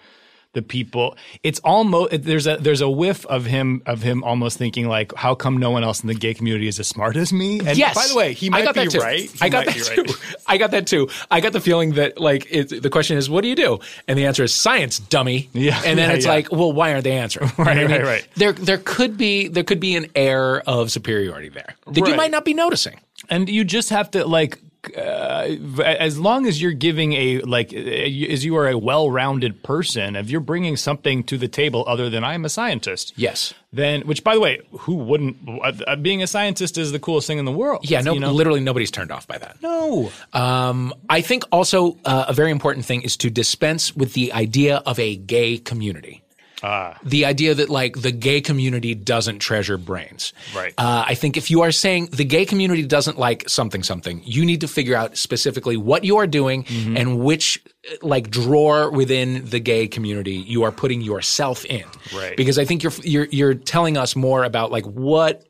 the 0.54 0.62
people. 0.62 1.16
It's 1.44 1.60
almost 1.60 2.24
there's 2.24 2.46
a 2.48 2.58
there's 2.58 2.82
a 2.82 2.90
whiff 2.90 3.26
of 3.28 3.46
him 3.46 3.82
of 3.86 4.02
him 4.02 4.24
almost 4.24 4.58
thinking 4.58 4.88
like, 4.88 5.14
how 5.16 5.34
come 5.36 5.58
no 5.58 5.72
one 5.72 5.84
else 5.84 6.02
in 6.02 6.08
the 6.08 6.14
gay 6.14 6.34
community 6.34 6.68
is 6.68 6.80
as 6.80 6.88
smart 6.88 7.16
as 7.16 7.32
me? 7.32 7.60
And 7.66 7.78
yes. 7.78 7.96
by 7.96 8.08
the 8.08 8.16
way, 8.16 8.34
he 8.34 8.50
might 8.50 8.62
I 8.62 8.66
got 8.66 8.76
be 8.76 8.82
that 8.86 8.92
too. 8.92 9.00
right. 9.00 9.30
He 9.32 9.38
I 9.42 9.50
got 9.50 9.66
that 9.66 9.76
too. 9.76 10.02
right. 10.04 10.36
I 10.48 10.58
got 10.58 10.72
that 10.72 10.88
too. 10.88 11.10
I 11.30 11.40
got 11.40 11.54
the 11.54 11.62
feeling 11.62 11.94
that 11.94 12.20
like 12.20 12.48
it, 12.52 12.82
the 12.84 12.90
question 12.90 13.18
is, 13.18 13.30
what 13.30 13.42
do 13.42 13.48
you 13.48 13.56
do? 13.56 13.80
And 14.08 14.18
the 14.20 14.26
answer 14.26 14.44
is 14.44 14.54
science, 14.54 15.00
dummy. 15.00 15.50
Yeah, 15.54 15.82
And 15.86 15.98
then 15.98 16.10
yeah, 16.10 16.16
it's 16.16 16.26
yeah. 16.26 16.32
like, 16.32 16.52
well, 16.52 16.74
why 16.74 16.92
aren't 16.92 17.04
they 17.06 17.14
answering? 17.18 17.50
You 17.58 17.64
know 17.64 17.72
Right, 17.72 17.78
I 17.78 17.82
mean? 17.82 17.92
right, 17.92 18.04
right. 18.04 18.28
There, 18.36 18.52
there 18.54 18.78
could 18.80 19.18
be 19.18 19.48
there 19.48 19.64
could 19.64 19.80
be 19.80 19.96
an 19.96 20.08
air 20.16 20.62
of 20.68 20.92
superiority 20.92 21.50
there 21.50 21.76
that 21.88 22.08
you 22.08 22.16
might 22.16 22.32
not 22.32 22.44
be 22.46 22.54
noticing. 22.54 23.00
and 23.30 23.48
you 23.48 23.64
just 23.64 23.90
have 23.90 24.12
to 24.12 24.26
like 24.28 24.60
uh, 24.98 25.48
as 25.84 26.18
long 26.20 26.48
as 26.48 26.62
you're 26.62 26.72
giving 26.72 27.14
a 27.14 27.40
like 27.42 27.74
uh, 27.74 27.78
as 27.78 28.44
you 28.44 28.56
are 28.58 28.68
a 28.68 28.78
well-rounded 28.78 29.62
person 29.64 30.16
if 30.16 30.30
you're 30.30 30.42
bringing 30.42 30.76
something 30.76 31.24
to 31.24 31.38
the 31.38 31.48
table 31.48 31.84
other 31.88 32.10
than 32.10 32.24
i'm 32.24 32.44
a 32.46 32.50
scientist 32.50 33.14
Yes. 33.16 33.54
then 33.72 34.02
which 34.02 34.24
by 34.24 34.34
the 34.34 34.40
way 34.42 34.60
who 34.72 34.96
wouldn't 34.96 35.38
uh, 35.64 35.96
being 35.98 36.24
a 36.24 36.28
scientist 36.28 36.78
is 36.78 36.92
the 36.92 37.00
coolest 37.00 37.28
thing 37.28 37.38
in 37.38 37.46
the 37.46 37.52
world 37.52 37.82
Yeah. 37.84 38.02
No. 38.02 38.14
you 38.14 38.20
know? 38.20 38.32
Literally, 38.32 38.60
nobody's 38.60 38.92
turned 38.92 39.12
off 39.12 39.28
by 39.28 39.38
that. 39.38 39.62
no 39.62 40.12
Um, 40.34 40.94
I 41.10 41.22
think 41.22 41.44
also 41.52 41.98
uh, 42.06 42.26
a 42.28 42.34
very 42.34 42.52
important 42.52 42.86
thing 42.86 43.02
is 43.04 43.16
to 43.18 43.30
dispense 43.30 43.96
with 43.96 44.14
the 44.14 44.34
idea 44.34 44.78
of 44.86 44.98
a 45.00 45.16
gay 45.16 45.58
community. 45.58 46.24
Ah. 46.64 46.98
The 47.04 47.26
idea 47.26 47.56
that 47.56 47.70
like 47.70 48.02
the 48.02 48.12
gay 48.12 48.42
community 48.42 48.94
doesn't 48.96 49.40
treasure 49.40 49.78
brains. 49.78 50.34
Right. 50.56 50.74
Uh, 50.78 51.04
I 51.08 51.16
think 51.16 51.38
if 51.38 51.50
you 51.50 51.62
are 51.62 51.72
saying 51.72 52.08
the 52.12 52.24
gay 52.26 52.46
community 52.46 52.84
doesn't 52.84 53.18
like 53.18 53.50
something 53.50 53.84
something, 53.84 54.22
you 54.24 54.46
need 54.46 54.62
to 54.62 54.68
figure 54.68 54.96
out 54.96 55.18
specifically 55.18 55.78
what 55.78 56.04
you 56.04 56.18
are 56.18 56.28
doing 56.28 56.64
Mm-hmm. 56.64 56.98
and 56.98 57.20
which 57.20 57.62
uh, 57.90 57.96
like 58.02 58.30
drawer 58.30 58.92
within 58.92 59.46
the 59.46 59.60
gay 59.60 59.88
community 59.88 60.34
you 60.36 60.64
are 60.64 60.72
putting 60.72 61.02
yourself 61.02 61.66
in. 61.66 61.84
Right. 62.16 62.38
Because 62.38 62.58
I 62.60 62.66
think 62.66 62.84
you're 62.84 62.94
you're 63.04 63.28
you're 63.32 63.54
telling 63.56 63.98
us 63.98 64.16
more 64.16 64.44
about 64.44 64.72
like 64.72 64.86
what 64.86 65.44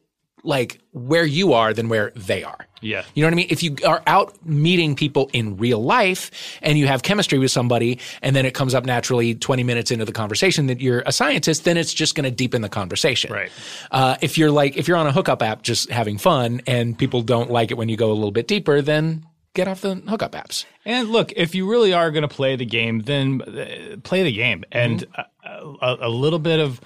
like 0.43 0.79
where 0.91 1.25
you 1.25 1.53
are 1.53 1.73
than 1.73 1.87
where 1.89 2.11
they 2.15 2.43
are. 2.43 2.67
Yeah. 2.81 3.03
You 3.13 3.21
know 3.21 3.27
what 3.27 3.33
I 3.33 3.35
mean? 3.35 3.47
If 3.51 3.61
you 3.61 3.75
are 3.85 4.01
out 4.07 4.43
meeting 4.45 4.95
people 4.95 5.29
in 5.33 5.57
real 5.57 5.83
life 5.83 6.31
and 6.63 6.79
you 6.79 6.87
have 6.87 7.03
chemistry 7.03 7.37
with 7.37 7.51
somebody 7.51 7.99
and 8.23 8.35
then 8.35 8.45
it 8.45 8.53
comes 8.55 8.73
up 8.73 8.85
naturally 8.85 9.35
20 9.35 9.63
minutes 9.63 9.91
into 9.91 10.03
the 10.03 10.11
conversation 10.11 10.65
that 10.67 10.81
you're 10.81 11.01
a 11.05 11.11
scientist, 11.11 11.63
then 11.63 11.77
it's 11.77 11.93
just 11.93 12.15
going 12.15 12.23
to 12.23 12.31
deepen 12.31 12.61
the 12.63 12.69
conversation. 12.69 13.31
Right. 13.31 13.51
Uh, 13.91 14.17
if 14.21 14.37
you're 14.37 14.49
like, 14.51 14.77
if 14.77 14.87
you're 14.87 14.97
on 14.97 15.05
a 15.05 15.11
hookup 15.11 15.43
app 15.43 15.61
just 15.61 15.89
having 15.91 16.17
fun 16.17 16.61
and 16.65 16.97
people 16.97 17.21
don't 17.21 17.51
like 17.51 17.69
it 17.69 17.75
when 17.77 17.87
you 17.87 17.97
go 17.97 18.11
a 18.11 18.13
little 18.13 18.31
bit 18.31 18.47
deeper, 18.47 18.81
then 18.81 19.25
get 19.53 19.67
off 19.67 19.81
the 19.81 19.95
hookup 19.95 20.31
apps. 20.31 20.65
And 20.83 21.09
look, 21.09 21.33
if 21.35 21.53
you 21.53 21.69
really 21.69 21.93
are 21.93 22.09
going 22.09 22.23
to 22.23 22.27
play 22.33 22.55
the 22.55 22.65
game, 22.65 23.01
then 23.01 23.41
uh, 23.43 23.97
play 24.01 24.23
the 24.23 24.31
game. 24.31 24.63
And 24.71 25.01
Mm-hmm. 25.01 25.75
a, 25.81 25.87
a, 26.05 26.07
a 26.07 26.09
little 26.09 26.39
bit 26.39 26.59
of, 26.59 26.79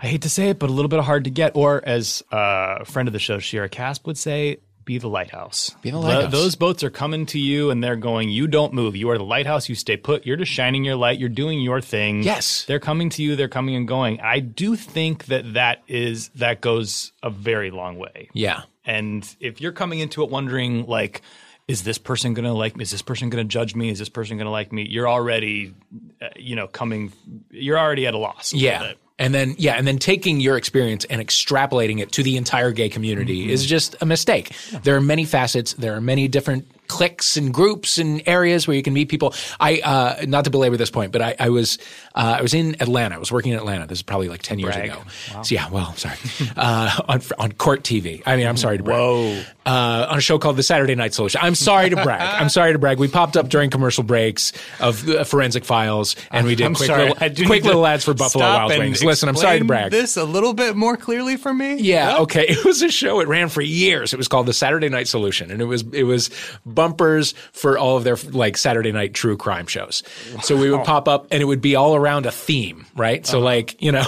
I 0.00 0.06
hate 0.06 0.22
to 0.22 0.30
say 0.30 0.50
it, 0.50 0.58
but 0.58 0.70
a 0.70 0.72
little 0.72 0.88
bit 0.88 1.00
hard 1.00 1.24
to 1.24 1.30
get. 1.30 1.56
Or 1.56 1.82
as 1.84 2.22
uh, 2.32 2.78
a 2.80 2.84
friend 2.84 3.08
of 3.08 3.12
the 3.12 3.18
show, 3.18 3.38
Shira 3.38 3.68
Casp 3.68 4.06
would 4.06 4.18
say, 4.18 4.58
be 4.84 4.98
the 4.98 5.08
lighthouse. 5.08 5.74
Be 5.82 5.90
the 5.90 5.98
lighthouse. 5.98 6.30
those 6.30 6.56
boats 6.56 6.84
are 6.84 6.90
coming 6.90 7.26
to 7.26 7.38
you 7.38 7.70
and 7.70 7.82
they're 7.82 7.96
going, 7.96 8.28
you 8.28 8.46
don't 8.46 8.74
move. 8.74 8.96
You 8.96 9.08
are 9.10 9.18
the 9.18 9.24
lighthouse. 9.24 9.68
You 9.68 9.74
stay 9.74 9.96
put. 9.96 10.26
You're 10.26 10.36
just 10.36 10.52
shining 10.52 10.84
your 10.84 10.96
light. 10.96 11.18
You're 11.18 11.30
doing 11.30 11.60
your 11.60 11.80
thing. 11.80 12.22
Yes. 12.22 12.64
They're 12.66 12.80
coming 12.80 13.08
to 13.10 13.22
you. 13.22 13.34
They're 13.34 13.48
coming 13.48 13.76
and 13.76 13.88
going. 13.88 14.20
I 14.20 14.40
do 14.40 14.76
think 14.76 15.26
that 15.26 15.54
that 15.54 15.82
is, 15.88 16.28
that 16.30 16.60
goes 16.60 17.12
a 17.22 17.30
very 17.30 17.70
long 17.70 17.96
way. 17.96 18.28
Yeah. 18.34 18.62
And 18.84 19.26
if 19.40 19.60
you're 19.60 19.72
coming 19.72 20.00
into 20.00 20.22
it 20.22 20.28
wondering, 20.30 20.86
like, 20.86 21.22
is 21.66 21.82
this 21.82 21.96
person 21.96 22.34
going 22.34 22.44
to 22.44 22.52
like 22.52 22.76
me? 22.76 22.82
Is 22.82 22.90
this 22.90 23.00
person 23.00 23.30
going 23.30 23.42
to 23.42 23.50
judge 23.50 23.74
me? 23.74 23.88
Is 23.88 23.98
this 23.98 24.10
person 24.10 24.36
going 24.36 24.44
to 24.46 24.50
like 24.50 24.70
me? 24.70 24.86
You're 24.86 25.08
already, 25.08 25.74
uh, 26.20 26.28
you 26.36 26.56
know, 26.56 26.66
coming, 26.66 27.12
you're 27.50 27.78
already 27.78 28.06
at 28.06 28.12
a 28.12 28.18
loss. 28.18 28.52
a 28.52 28.56
Yeah. 28.58 28.92
And 29.16 29.32
then, 29.32 29.54
yeah, 29.58 29.74
and 29.74 29.86
then 29.86 29.98
taking 29.98 30.40
your 30.40 30.56
experience 30.56 31.04
and 31.04 31.22
extrapolating 31.22 32.00
it 32.00 32.10
to 32.12 32.24
the 32.24 32.36
entire 32.36 32.72
gay 32.72 32.88
community 32.88 33.50
is 33.50 33.64
just 33.64 33.94
a 34.00 34.06
mistake. 34.06 34.52
There 34.82 34.96
are 34.96 35.00
many 35.00 35.24
facets. 35.24 35.72
There 35.74 35.94
are 35.94 36.00
many 36.00 36.26
different 36.26 36.66
cliques 36.88 37.36
and 37.36 37.54
groups 37.54 37.96
and 37.98 38.22
areas 38.26 38.66
where 38.66 38.76
you 38.76 38.82
can 38.82 38.92
meet 38.92 39.08
people. 39.08 39.32
I, 39.60 39.80
uh, 39.84 40.24
not 40.26 40.44
to 40.44 40.50
belabor 40.50 40.76
this 40.76 40.90
point, 40.90 41.12
but 41.12 41.22
I, 41.22 41.36
I 41.38 41.50
was, 41.50 41.78
uh, 42.16 42.36
I 42.38 42.42
was 42.42 42.54
in 42.54 42.74
Atlanta. 42.80 43.14
I 43.14 43.18
was 43.18 43.30
working 43.30 43.52
in 43.52 43.58
Atlanta. 43.58 43.86
This 43.86 43.98
is 43.98 44.02
probably 44.02 44.28
like 44.28 44.42
10 44.42 44.58
years 44.58 44.74
Brag. 44.74 44.90
ago. 44.90 45.02
So 45.42 45.54
yeah, 45.54 45.70
well, 45.70 45.86
I'm 45.90 45.96
sorry. 45.96 46.16
uh, 46.56 47.00
on, 47.08 47.22
on 47.38 47.52
court 47.52 47.84
TV. 47.84 48.20
I 48.26 48.36
mean, 48.36 48.48
I'm 48.48 48.56
sorry 48.64 48.78
to 48.78 48.82
brag. 48.82 48.98
Whoa. 48.98 49.42
Uh, 49.66 50.06
on 50.10 50.18
a 50.18 50.20
show 50.20 50.38
called 50.38 50.56
The 50.56 50.62
Saturday 50.62 50.94
Night 50.94 51.14
Solution. 51.14 51.40
I'm 51.42 51.54
sorry 51.54 51.88
to 51.90 51.96
brag. 52.02 52.20
I'm 52.20 52.50
sorry 52.50 52.72
to 52.72 52.78
brag. 52.78 52.98
We 52.98 53.08
popped 53.08 53.36
up 53.36 53.48
during 53.48 53.70
commercial 53.70 54.04
breaks 54.04 54.52
of 54.78 55.08
uh, 55.08 55.24
Forensic 55.24 55.64
Files, 55.64 56.16
and 56.30 56.46
we 56.46 56.54
did 56.54 56.66
I'm 56.66 56.74
quick, 56.74 56.86
sorry. 56.86 57.08
little, 57.10 57.46
quick 57.46 57.64
little 57.64 57.86
ads 57.86 58.04
for 58.04 58.12
Buffalo 58.12 58.44
Wild 58.44 58.76
Wings. 58.78 59.02
Listen, 59.02 59.28
I'm 59.28 59.36
sorry 59.36 59.60
to 59.60 59.64
brag. 59.64 59.90
This 59.90 60.16
a 60.18 60.24
little 60.24 60.52
bit 60.52 60.76
more 60.76 60.96
clearly 60.96 61.36
for 61.36 61.52
me. 61.54 61.76
Yeah, 61.76 62.18
okay. 62.18 62.46
It 62.54 62.64
was 62.64 62.82
a 62.82 62.90
show. 62.90 63.20
It 63.20 63.28
ran 63.28 63.48
for 63.48 63.62
years. 63.62 64.12
It 64.12 64.16
was 64.16 64.28
called 64.28 64.46
the 64.46 64.52
Saturday 64.52 64.88
Night 64.88 65.08
Solution, 65.08 65.50
and 65.50 65.60
it 65.60 65.64
was 65.64 65.82
it 65.92 66.04
was 66.04 66.30
bumpers 66.64 67.32
for 67.52 67.76
all 67.78 67.96
of 67.96 68.04
their 68.04 68.16
like 68.30 68.56
Saturday 68.56 68.92
night 68.92 69.12
true 69.12 69.36
crime 69.36 69.66
shows. 69.66 70.02
So 70.42 70.56
we 70.56 70.70
would 70.70 70.84
pop 70.84 71.08
up, 71.08 71.26
and 71.30 71.42
it 71.42 71.46
would 71.46 71.60
be 71.60 71.74
all 71.74 71.94
around 71.96 72.26
a 72.26 72.30
theme, 72.30 72.86
right? 72.96 73.26
So 73.26 73.40
like 73.40 73.80
you 73.82 73.92
know. 73.92 74.04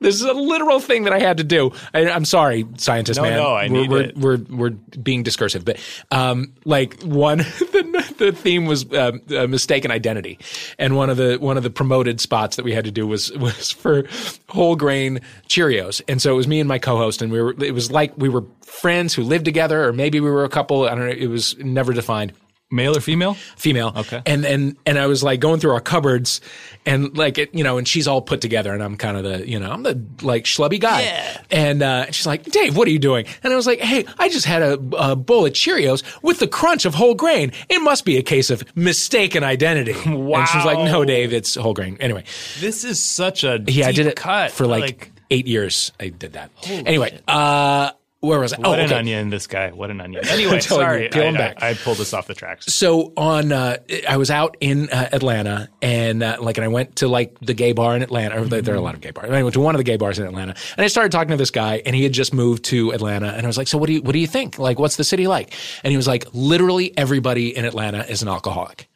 This 0.00 0.14
is 0.14 0.22
a 0.22 0.32
literal 0.32 0.80
thing 0.80 1.04
that 1.04 1.12
I 1.12 1.18
had 1.18 1.38
to 1.38 1.44
do. 1.44 1.72
I, 1.92 2.08
I'm 2.08 2.24
sorry, 2.24 2.66
scientist 2.76 3.18
No, 3.18 3.24
man. 3.24 3.36
no, 3.36 3.52
I 3.52 3.68
we're, 3.68 3.68
need 3.68 3.90
we're, 3.90 4.02
it. 4.02 4.16
we're 4.16 4.38
we're 4.48 4.70
being 4.70 5.22
discursive, 5.22 5.64
but 5.64 5.78
um, 6.10 6.52
like 6.64 7.00
one 7.02 7.38
the, 7.58 8.14
the 8.18 8.32
theme 8.32 8.66
was 8.66 8.90
uh, 8.92 9.12
mistaken 9.48 9.90
identity, 9.90 10.38
and 10.78 10.96
one 10.96 11.10
of 11.10 11.16
the 11.16 11.36
one 11.38 11.56
of 11.56 11.62
the 11.62 11.70
promoted 11.70 12.20
spots 12.20 12.56
that 12.56 12.64
we 12.64 12.72
had 12.72 12.84
to 12.84 12.90
do 12.92 13.06
was 13.06 13.32
was 13.38 13.72
for 13.72 14.04
whole 14.48 14.76
grain 14.76 15.20
Cheerios, 15.48 16.00
and 16.08 16.22
so 16.22 16.32
it 16.32 16.36
was 16.36 16.46
me 16.46 16.60
and 16.60 16.68
my 16.68 16.78
co-host, 16.78 17.20
and 17.22 17.32
we 17.32 17.42
were 17.42 17.54
it 17.62 17.74
was 17.74 17.90
like 17.90 18.16
we 18.16 18.28
were 18.28 18.44
friends 18.62 19.14
who 19.14 19.22
lived 19.22 19.44
together, 19.44 19.84
or 19.84 19.92
maybe 19.92 20.20
we 20.20 20.30
were 20.30 20.44
a 20.44 20.48
couple. 20.48 20.84
I 20.84 20.90
don't 20.90 21.06
know. 21.06 21.12
It 21.12 21.28
was 21.28 21.56
never 21.58 21.92
defined 21.92 22.32
Male 22.70 22.96
or 22.96 23.00
female? 23.00 23.34
female. 23.56 23.92
Okay. 23.96 24.20
And 24.26 24.44
and 24.44 24.76
and 24.84 24.98
I 24.98 25.06
was 25.06 25.22
like 25.22 25.40
going 25.40 25.58
through 25.58 25.72
our 25.72 25.80
cupboards 25.80 26.42
and 26.84 27.16
like 27.16 27.38
it, 27.38 27.54
you 27.54 27.64
know, 27.64 27.78
and 27.78 27.88
she's 27.88 28.06
all 28.06 28.20
put 28.20 28.42
together 28.42 28.74
and 28.74 28.82
I'm 28.82 28.96
kind 28.96 29.16
of 29.16 29.24
the, 29.24 29.48
you 29.48 29.58
know, 29.58 29.70
I'm 29.70 29.82
the 29.82 29.98
like 30.22 30.44
schlubby 30.44 30.78
guy. 30.78 31.02
Yeah. 31.02 31.40
And 31.50 31.82
uh, 31.82 32.10
she's 32.10 32.26
like, 32.26 32.44
Dave, 32.44 32.76
what 32.76 32.86
are 32.86 32.90
you 32.90 32.98
doing? 32.98 33.24
And 33.42 33.52
I 33.52 33.56
was 33.56 33.66
like, 33.66 33.80
Hey, 33.80 34.04
I 34.18 34.28
just 34.28 34.44
had 34.44 34.60
a, 34.60 34.74
a 34.98 35.16
bowl 35.16 35.46
of 35.46 35.52
Cheerios 35.54 36.02
with 36.22 36.40
the 36.40 36.48
crunch 36.48 36.84
of 36.84 36.94
whole 36.94 37.14
grain. 37.14 37.52
It 37.70 37.78
must 37.80 38.04
be 38.04 38.18
a 38.18 38.22
case 38.22 38.50
of 38.50 38.62
mistaken 38.76 39.44
identity. 39.44 39.94
wow. 40.06 40.40
And 40.40 40.48
she's 40.48 40.64
like, 40.66 40.78
No, 40.78 41.06
Dave, 41.06 41.32
it's 41.32 41.54
whole 41.54 41.74
grain. 41.74 41.96
Anyway, 42.00 42.24
This 42.60 42.84
is 42.84 43.02
such 43.02 43.44
a 43.44 43.62
yeah, 43.66 43.86
I 43.86 43.92
deep 43.92 43.96
did 43.96 44.06
it 44.08 44.16
cut 44.16 44.50
for 44.52 44.66
like, 44.66 45.10
eight 45.30 45.46
years. 45.46 45.92
I 46.00 46.08
did 46.08 46.32
that. 46.34 46.50
Anyway, 46.68 47.18
uh, 47.28 47.92
where 48.20 48.40
was 48.40 48.52
I? 48.52 48.58
what 48.58 48.66
oh, 48.66 48.72
an 48.72 48.86
okay. 48.86 48.94
onion, 48.96 49.30
this 49.30 49.46
guy. 49.46 49.70
What 49.70 49.90
an 49.90 50.00
onion. 50.00 50.24
Anyway, 50.28 50.56
you, 50.56 50.60
sorry, 50.60 51.08
peel 51.08 51.22
I, 51.22 51.26
him 51.26 51.34
I- 51.36 51.38
back. 51.38 51.62
I, 51.62 51.74
pulled 51.74 51.98
this 51.98 52.12
off 52.12 52.26
the 52.26 52.34
tracks. 52.34 52.72
so 52.72 53.12
on 53.16 53.52
uh 53.52 53.78
i 54.08 54.16
was 54.16 54.30
out 54.30 54.56
in 54.60 54.90
uh, 54.90 55.08
atlanta 55.12 55.68
and 55.80 56.22
uh, 56.22 56.36
like 56.40 56.58
and 56.58 56.64
i 56.64 56.68
went 56.68 56.96
to 56.96 57.08
like 57.08 57.38
the 57.40 57.54
gay 57.54 57.72
bar 57.72 57.94
in 57.96 58.02
atlanta 58.02 58.44
there, 58.44 58.60
there 58.62 58.74
are 58.74 58.78
a 58.78 58.82
lot 58.82 58.94
of 58.94 59.00
gay 59.00 59.10
bars 59.10 59.30
i 59.30 59.42
went 59.42 59.54
to 59.54 59.60
one 59.60 59.74
of 59.74 59.78
the 59.78 59.84
gay 59.84 59.96
bars 59.96 60.18
in 60.18 60.26
atlanta 60.26 60.54
and 60.76 60.84
i 60.84 60.88
started 60.88 61.12
talking 61.12 61.30
to 61.30 61.36
this 61.36 61.50
guy 61.50 61.80
and 61.86 61.94
he 61.94 62.02
had 62.02 62.12
just 62.12 62.34
moved 62.34 62.64
to 62.64 62.90
atlanta 62.90 63.28
and 63.28 63.44
i 63.44 63.46
was 63.46 63.56
like 63.56 63.68
so 63.68 63.78
what 63.78 63.86
do 63.86 63.94
you 63.94 64.02
what 64.02 64.12
do 64.12 64.18
you 64.18 64.26
think 64.26 64.58
like 64.58 64.78
what's 64.78 64.96
the 64.96 65.04
city 65.04 65.26
like 65.26 65.54
and 65.84 65.90
he 65.90 65.96
was 65.96 66.06
like 66.06 66.26
literally 66.32 66.96
everybody 66.98 67.56
in 67.56 67.64
atlanta 67.64 68.04
is 68.10 68.22
an 68.22 68.28
alcoholic 68.28 68.88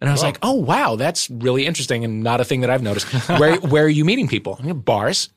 and 0.00 0.08
I 0.08 0.12
was 0.12 0.22
like, 0.22 0.38
"Oh 0.42 0.54
wow, 0.54 0.94
that's 0.94 1.28
really 1.28 1.66
interesting 1.66 2.04
and 2.04 2.22
not 2.22 2.40
a 2.40 2.44
thing 2.44 2.60
that 2.60 2.70
I've 2.70 2.82
noticed." 2.82 3.08
Where 3.40 3.56
where 3.56 3.84
are 3.84 3.88
you 3.88 4.04
meeting 4.04 4.28
people? 4.28 4.56
I 4.58 4.62
mean, 4.62 4.78
bars. 4.78 5.28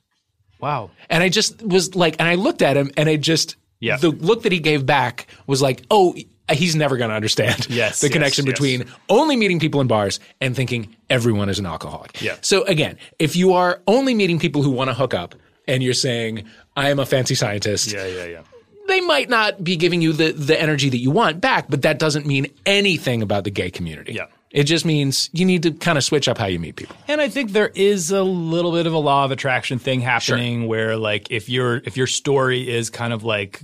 Wow. 0.61 0.91
And 1.09 1.23
I 1.23 1.29
just 1.29 1.61
was 1.61 1.95
like, 1.95 2.15
and 2.19 2.27
I 2.27 2.35
looked 2.35 2.61
at 2.61 2.77
him, 2.77 2.91
and 2.97 3.09
I 3.09 3.15
just, 3.17 3.55
Yeah. 3.79 3.97
the 3.97 4.09
look 4.11 4.43
that 4.43 4.51
he 4.51 4.59
gave 4.59 4.85
back 4.85 5.27
was 5.47 5.61
like, 5.61 5.83
oh, 5.91 6.15
he's 6.51 6.75
never 6.75 6.97
going 6.97 7.09
to 7.09 7.15
understand 7.15 7.67
Yes, 7.69 7.99
the 8.01 8.07
yes, 8.07 8.13
connection 8.13 8.45
yes. 8.45 8.53
between 8.53 8.85
only 9.09 9.35
meeting 9.37 9.59
people 9.59 9.79
in 9.81 9.87
bars 9.87 10.19
and 10.41 10.55
thinking 10.55 10.95
everyone 11.09 11.47
is 11.49 11.59
an 11.59 11.65
alcoholic. 11.65 12.21
Yeah. 12.21 12.35
So 12.41 12.63
again, 12.63 12.97
if 13.19 13.35
you 13.35 13.53
are 13.53 13.81
only 13.87 14.13
meeting 14.13 14.37
people 14.39 14.61
who 14.61 14.71
want 14.71 14.89
to 14.89 14.93
hook 14.93 15.13
up, 15.13 15.35
and 15.67 15.81
you're 15.83 15.93
saying, 15.93 16.45
I 16.75 16.89
am 16.89 16.99
a 16.99 17.05
fancy 17.05 17.35
scientist, 17.35 17.91
Yeah, 17.93 18.05
yeah, 18.07 18.25
yeah. 18.25 18.41
they 18.87 18.99
might 18.99 19.29
not 19.29 19.63
be 19.63 19.75
giving 19.77 20.01
you 20.01 20.11
the, 20.11 20.31
the 20.33 20.59
energy 20.59 20.89
that 20.89 20.97
you 20.97 21.11
want 21.11 21.39
back, 21.39 21.69
but 21.69 21.83
that 21.83 21.99
doesn't 21.99 22.25
mean 22.25 22.47
anything 22.65 23.21
about 23.21 23.43
the 23.45 23.51
gay 23.51 23.69
community. 23.71 24.13
Yeah. 24.13 24.25
It 24.51 24.63
just 24.65 24.85
means 24.85 25.29
you 25.31 25.45
need 25.45 25.63
to 25.63 25.71
kind 25.71 25.97
of 25.97 26.03
switch 26.03 26.27
up 26.27 26.37
how 26.37 26.47
you 26.47 26.59
meet 26.59 26.75
people. 26.75 26.95
And 27.07 27.21
I 27.21 27.29
think 27.29 27.51
there 27.51 27.69
is 27.69 28.11
a 28.11 28.21
little 28.21 28.71
bit 28.73 28.85
of 28.85 28.93
a 28.93 28.97
law 28.97 29.23
of 29.23 29.31
attraction 29.31 29.79
thing 29.79 30.01
happening 30.01 30.67
where 30.67 30.97
like 30.97 31.31
if 31.31 31.47
your 31.47 31.77
if 31.77 31.95
your 31.95 32.07
story 32.07 32.69
is 32.69 32.89
kind 32.89 33.13
of 33.13 33.23
like 33.23 33.61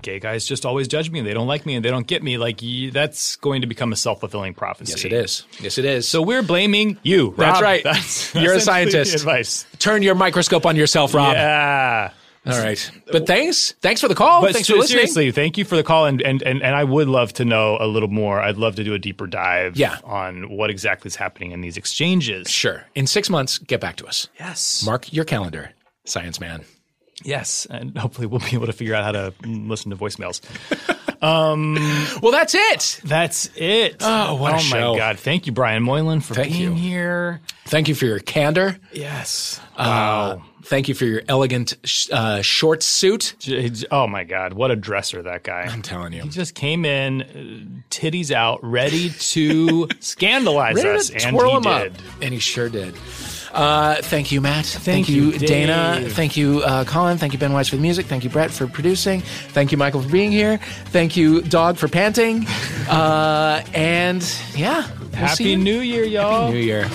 gay 0.00 0.18
guys 0.18 0.46
just 0.46 0.64
always 0.64 0.88
judge 0.88 1.10
me 1.10 1.18
and 1.18 1.28
they 1.28 1.34
don't 1.34 1.46
like 1.46 1.66
me 1.66 1.74
and 1.74 1.84
they 1.84 1.90
don't 1.90 2.06
get 2.06 2.22
me 2.22 2.38
like 2.38 2.62
you, 2.62 2.90
that's 2.90 3.36
going 3.36 3.60
to 3.60 3.66
become 3.66 3.92
a 3.92 3.96
self-fulfilling 3.96 4.54
prophecy. 4.54 4.92
Yes, 4.92 5.04
it 5.04 5.12
is. 5.12 5.44
Yes, 5.60 5.78
it 5.78 5.84
is. 5.84 6.08
So 6.08 6.22
we're 6.22 6.42
blaming 6.42 6.98
you. 7.02 7.34
That's 7.36 7.60
right. 7.60 7.84
That's 7.84 8.34
You're 8.34 8.54
a 8.54 8.60
scientist. 8.60 9.14
Advice. 9.14 9.66
turn 9.78 10.02
your 10.02 10.14
microscope 10.14 10.64
on 10.64 10.76
yourself, 10.76 11.12
Rob. 11.12 11.34
Yeah. 11.34 12.12
All 12.46 12.58
right. 12.58 12.90
But 13.12 13.26
thanks. 13.26 13.72
Thanks 13.82 14.00
for 14.00 14.08
the 14.08 14.14
call. 14.14 14.40
But 14.42 14.52
thanks 14.54 14.68
for 14.68 14.74
listening. 14.76 14.96
seriously, 14.98 15.30
thank 15.32 15.58
you 15.58 15.64
for 15.64 15.76
the 15.76 15.82
call, 15.84 16.06
and, 16.06 16.20
and 16.22 16.42
and 16.42 16.62
and 16.62 16.74
I 16.74 16.82
would 16.82 17.06
love 17.08 17.32
to 17.34 17.44
know 17.44 17.76
a 17.78 17.86
little 17.86 18.08
more. 18.08 18.40
I'd 18.40 18.56
love 18.56 18.74
to 18.76 18.84
do 18.84 18.94
a 18.94 18.98
deeper 18.98 19.26
dive, 19.26 19.76
Yeah. 19.76 19.98
on 20.04 20.48
what 20.50 20.70
exactly 20.70 21.08
is 21.08 21.16
happening 21.16 21.52
in 21.52 21.60
these 21.60 21.76
exchanges. 21.76 22.48
Sure. 22.50 22.84
In 22.94 23.06
six 23.06 23.28
months, 23.28 23.58
get 23.58 23.80
back 23.80 23.96
to 23.96 24.06
us. 24.06 24.28
Yes, 24.40 24.82
Mark 24.84 25.12
your 25.12 25.24
calendar, 25.26 25.72
Science 26.04 26.40
Man. 26.40 26.64
yes, 27.22 27.66
and 27.70 27.96
hopefully 27.98 28.26
we'll 28.26 28.40
be 28.40 28.54
able 28.56 28.66
to 28.66 28.72
figure 28.72 28.94
out 28.94 29.04
how 29.04 29.12
to 29.12 29.34
listen 29.46 29.90
to 29.90 29.96
voicemails. 29.96 30.40
Um, 31.22 31.74
Well, 32.20 32.32
that's 32.32 32.52
it. 32.56 33.00
That's 33.04 33.48
it. 33.54 33.98
Oh, 34.00 34.34
what 34.34 34.54
oh 34.54 34.58
show. 34.58 34.92
my 34.94 34.98
god! 34.98 35.20
Thank 35.20 35.46
you, 35.46 35.52
Brian 35.52 35.84
Moylan, 35.84 36.18
for 36.20 36.34
Thank 36.34 36.52
being 36.52 36.72
you. 36.72 36.74
here. 36.74 37.40
Thank 37.66 37.86
you 37.86 37.94
for 37.94 38.06
your 38.06 38.18
candor. 38.18 38.76
Yes. 38.92 39.60
Uh, 39.76 40.38
thank 40.62 40.88
you 40.88 40.94
for 40.94 41.04
your 41.04 41.22
elegant 41.28 41.74
sh- 41.84 42.08
uh, 42.12 42.42
short 42.42 42.82
suit. 42.82 43.34
Oh 43.90 44.06
my 44.06 44.24
god! 44.24 44.52
What 44.54 44.70
a 44.70 44.76
dresser 44.76 45.22
that 45.22 45.42
guy. 45.42 45.62
I'm 45.62 45.82
telling 45.82 46.12
you. 46.12 46.22
He 46.22 46.28
just 46.28 46.54
came 46.54 46.84
in, 46.84 47.22
uh, 47.22 47.80
titties 47.90 48.30
out, 48.30 48.60
ready 48.62 49.10
to 49.10 49.88
scandalize 50.00 50.76
Ready 50.76 50.88
us, 50.88 51.08
to 51.10 51.14
and 51.24 51.36
twirl 51.36 51.50
he 51.50 51.56
him 51.56 51.62
did. 51.62 51.92
up. 51.92 51.98
And 52.22 52.34
he 52.34 52.40
sure 52.40 52.68
did. 52.68 52.94
Uh, 53.52 53.96
thank 53.96 54.32
you, 54.32 54.40
Matt. 54.40 54.64
Thank, 54.64 55.10
you, 55.10 55.32
Dana. 55.32 56.08
Thank 56.08 56.38
you, 56.38 56.62
uh, 56.62 56.84
Colin. 56.84 57.18
Thank 57.18 57.34
you, 57.34 57.38
Ben 57.38 57.52
Weiss, 57.52 57.68
for 57.68 57.76
the 57.76 57.82
music. 57.82 58.06
Thank 58.06 58.24
you, 58.24 58.30
Brett, 58.30 58.50
for 58.50 58.66
producing. 58.66 59.20
Thank 59.20 59.72
you, 59.72 59.76
Michael, 59.76 60.00
for 60.00 60.08
being 60.08 60.32
here. 60.32 60.56
Thank 60.86 61.18
you, 61.18 61.42
Dog, 61.42 61.76
for 61.76 61.88
panting. 61.88 62.46
Uh, 62.88 63.62
and 63.74 64.22
yeah, 64.54 64.86
we'll 65.00 65.08
Happy. 65.12 65.56
New 65.56 65.80
Year, 65.80 66.04
y'all! 66.04 66.50
New 66.50 66.58
Year. 66.58 66.88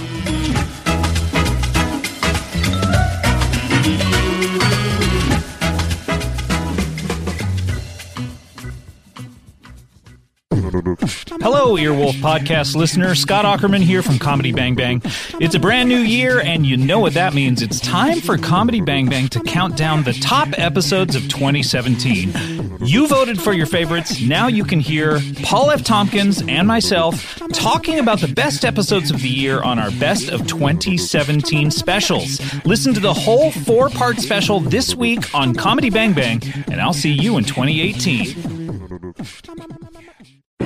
Hello, 11.42 11.76
Earwolf 11.76 12.14
podcast 12.22 12.74
listener. 12.74 13.14
Scott 13.14 13.44
Aukerman 13.44 13.82
here 13.82 14.02
from 14.02 14.18
Comedy 14.18 14.54
Bang 14.54 14.74
Bang. 14.74 15.02
It's 15.42 15.54
a 15.54 15.60
brand 15.60 15.90
new 15.90 16.00
year, 16.00 16.40
and 16.40 16.66
you 16.66 16.78
know 16.78 17.00
what 17.00 17.14
that 17.16 17.34
means. 17.34 17.62
It's 17.62 17.82
time 17.82 18.22
for 18.22 18.38
Comedy 18.38 18.80
Bang 18.80 19.10
Bang 19.10 19.28
to 19.30 19.42
count 19.42 19.76
down 19.76 20.04
the 20.04 20.14
top 20.14 20.48
episodes 20.58 21.18
of 21.18 21.24
2017. 21.24 22.78
You 22.86 23.06
voted 23.06 23.42
for 23.42 23.52
your 23.52 23.66
favorites. 23.66 24.22
Now 24.22 24.48
you 24.48 24.64
can 24.64 24.80
hear 24.80 25.20
Paul 25.44 25.72
F. 25.72 25.84
Tompkins 25.84 26.42
and 26.48 26.66
myself 26.66 27.38
talking 27.52 28.00
about 28.00 28.22
the 28.22 28.30
best 28.30 28.64
episodes 28.64 29.12
of 29.12 29.22
the 29.22 29.28
year 29.28 29.62
on 29.62 29.80
our 29.80 29.92
Best 29.92 30.30
of 30.30 30.48
2017 30.48 31.70
specials. 31.70 32.40
Listen 32.64 32.94
to 32.94 33.02
the 33.02 33.14
whole 33.14 33.52
four 33.52 33.90
part 33.90 34.20
special 34.20 34.62
this 34.62 34.96
week 34.96 35.36
on 35.36 35.54
Comedy 35.54 35.90
Bang 35.90 36.14
Bang, 36.14 36.42
and 36.72 36.80
I'll 36.80 36.94
see 36.94 37.12
you 37.12 37.38
in 37.38 37.44
2018. 37.44 39.87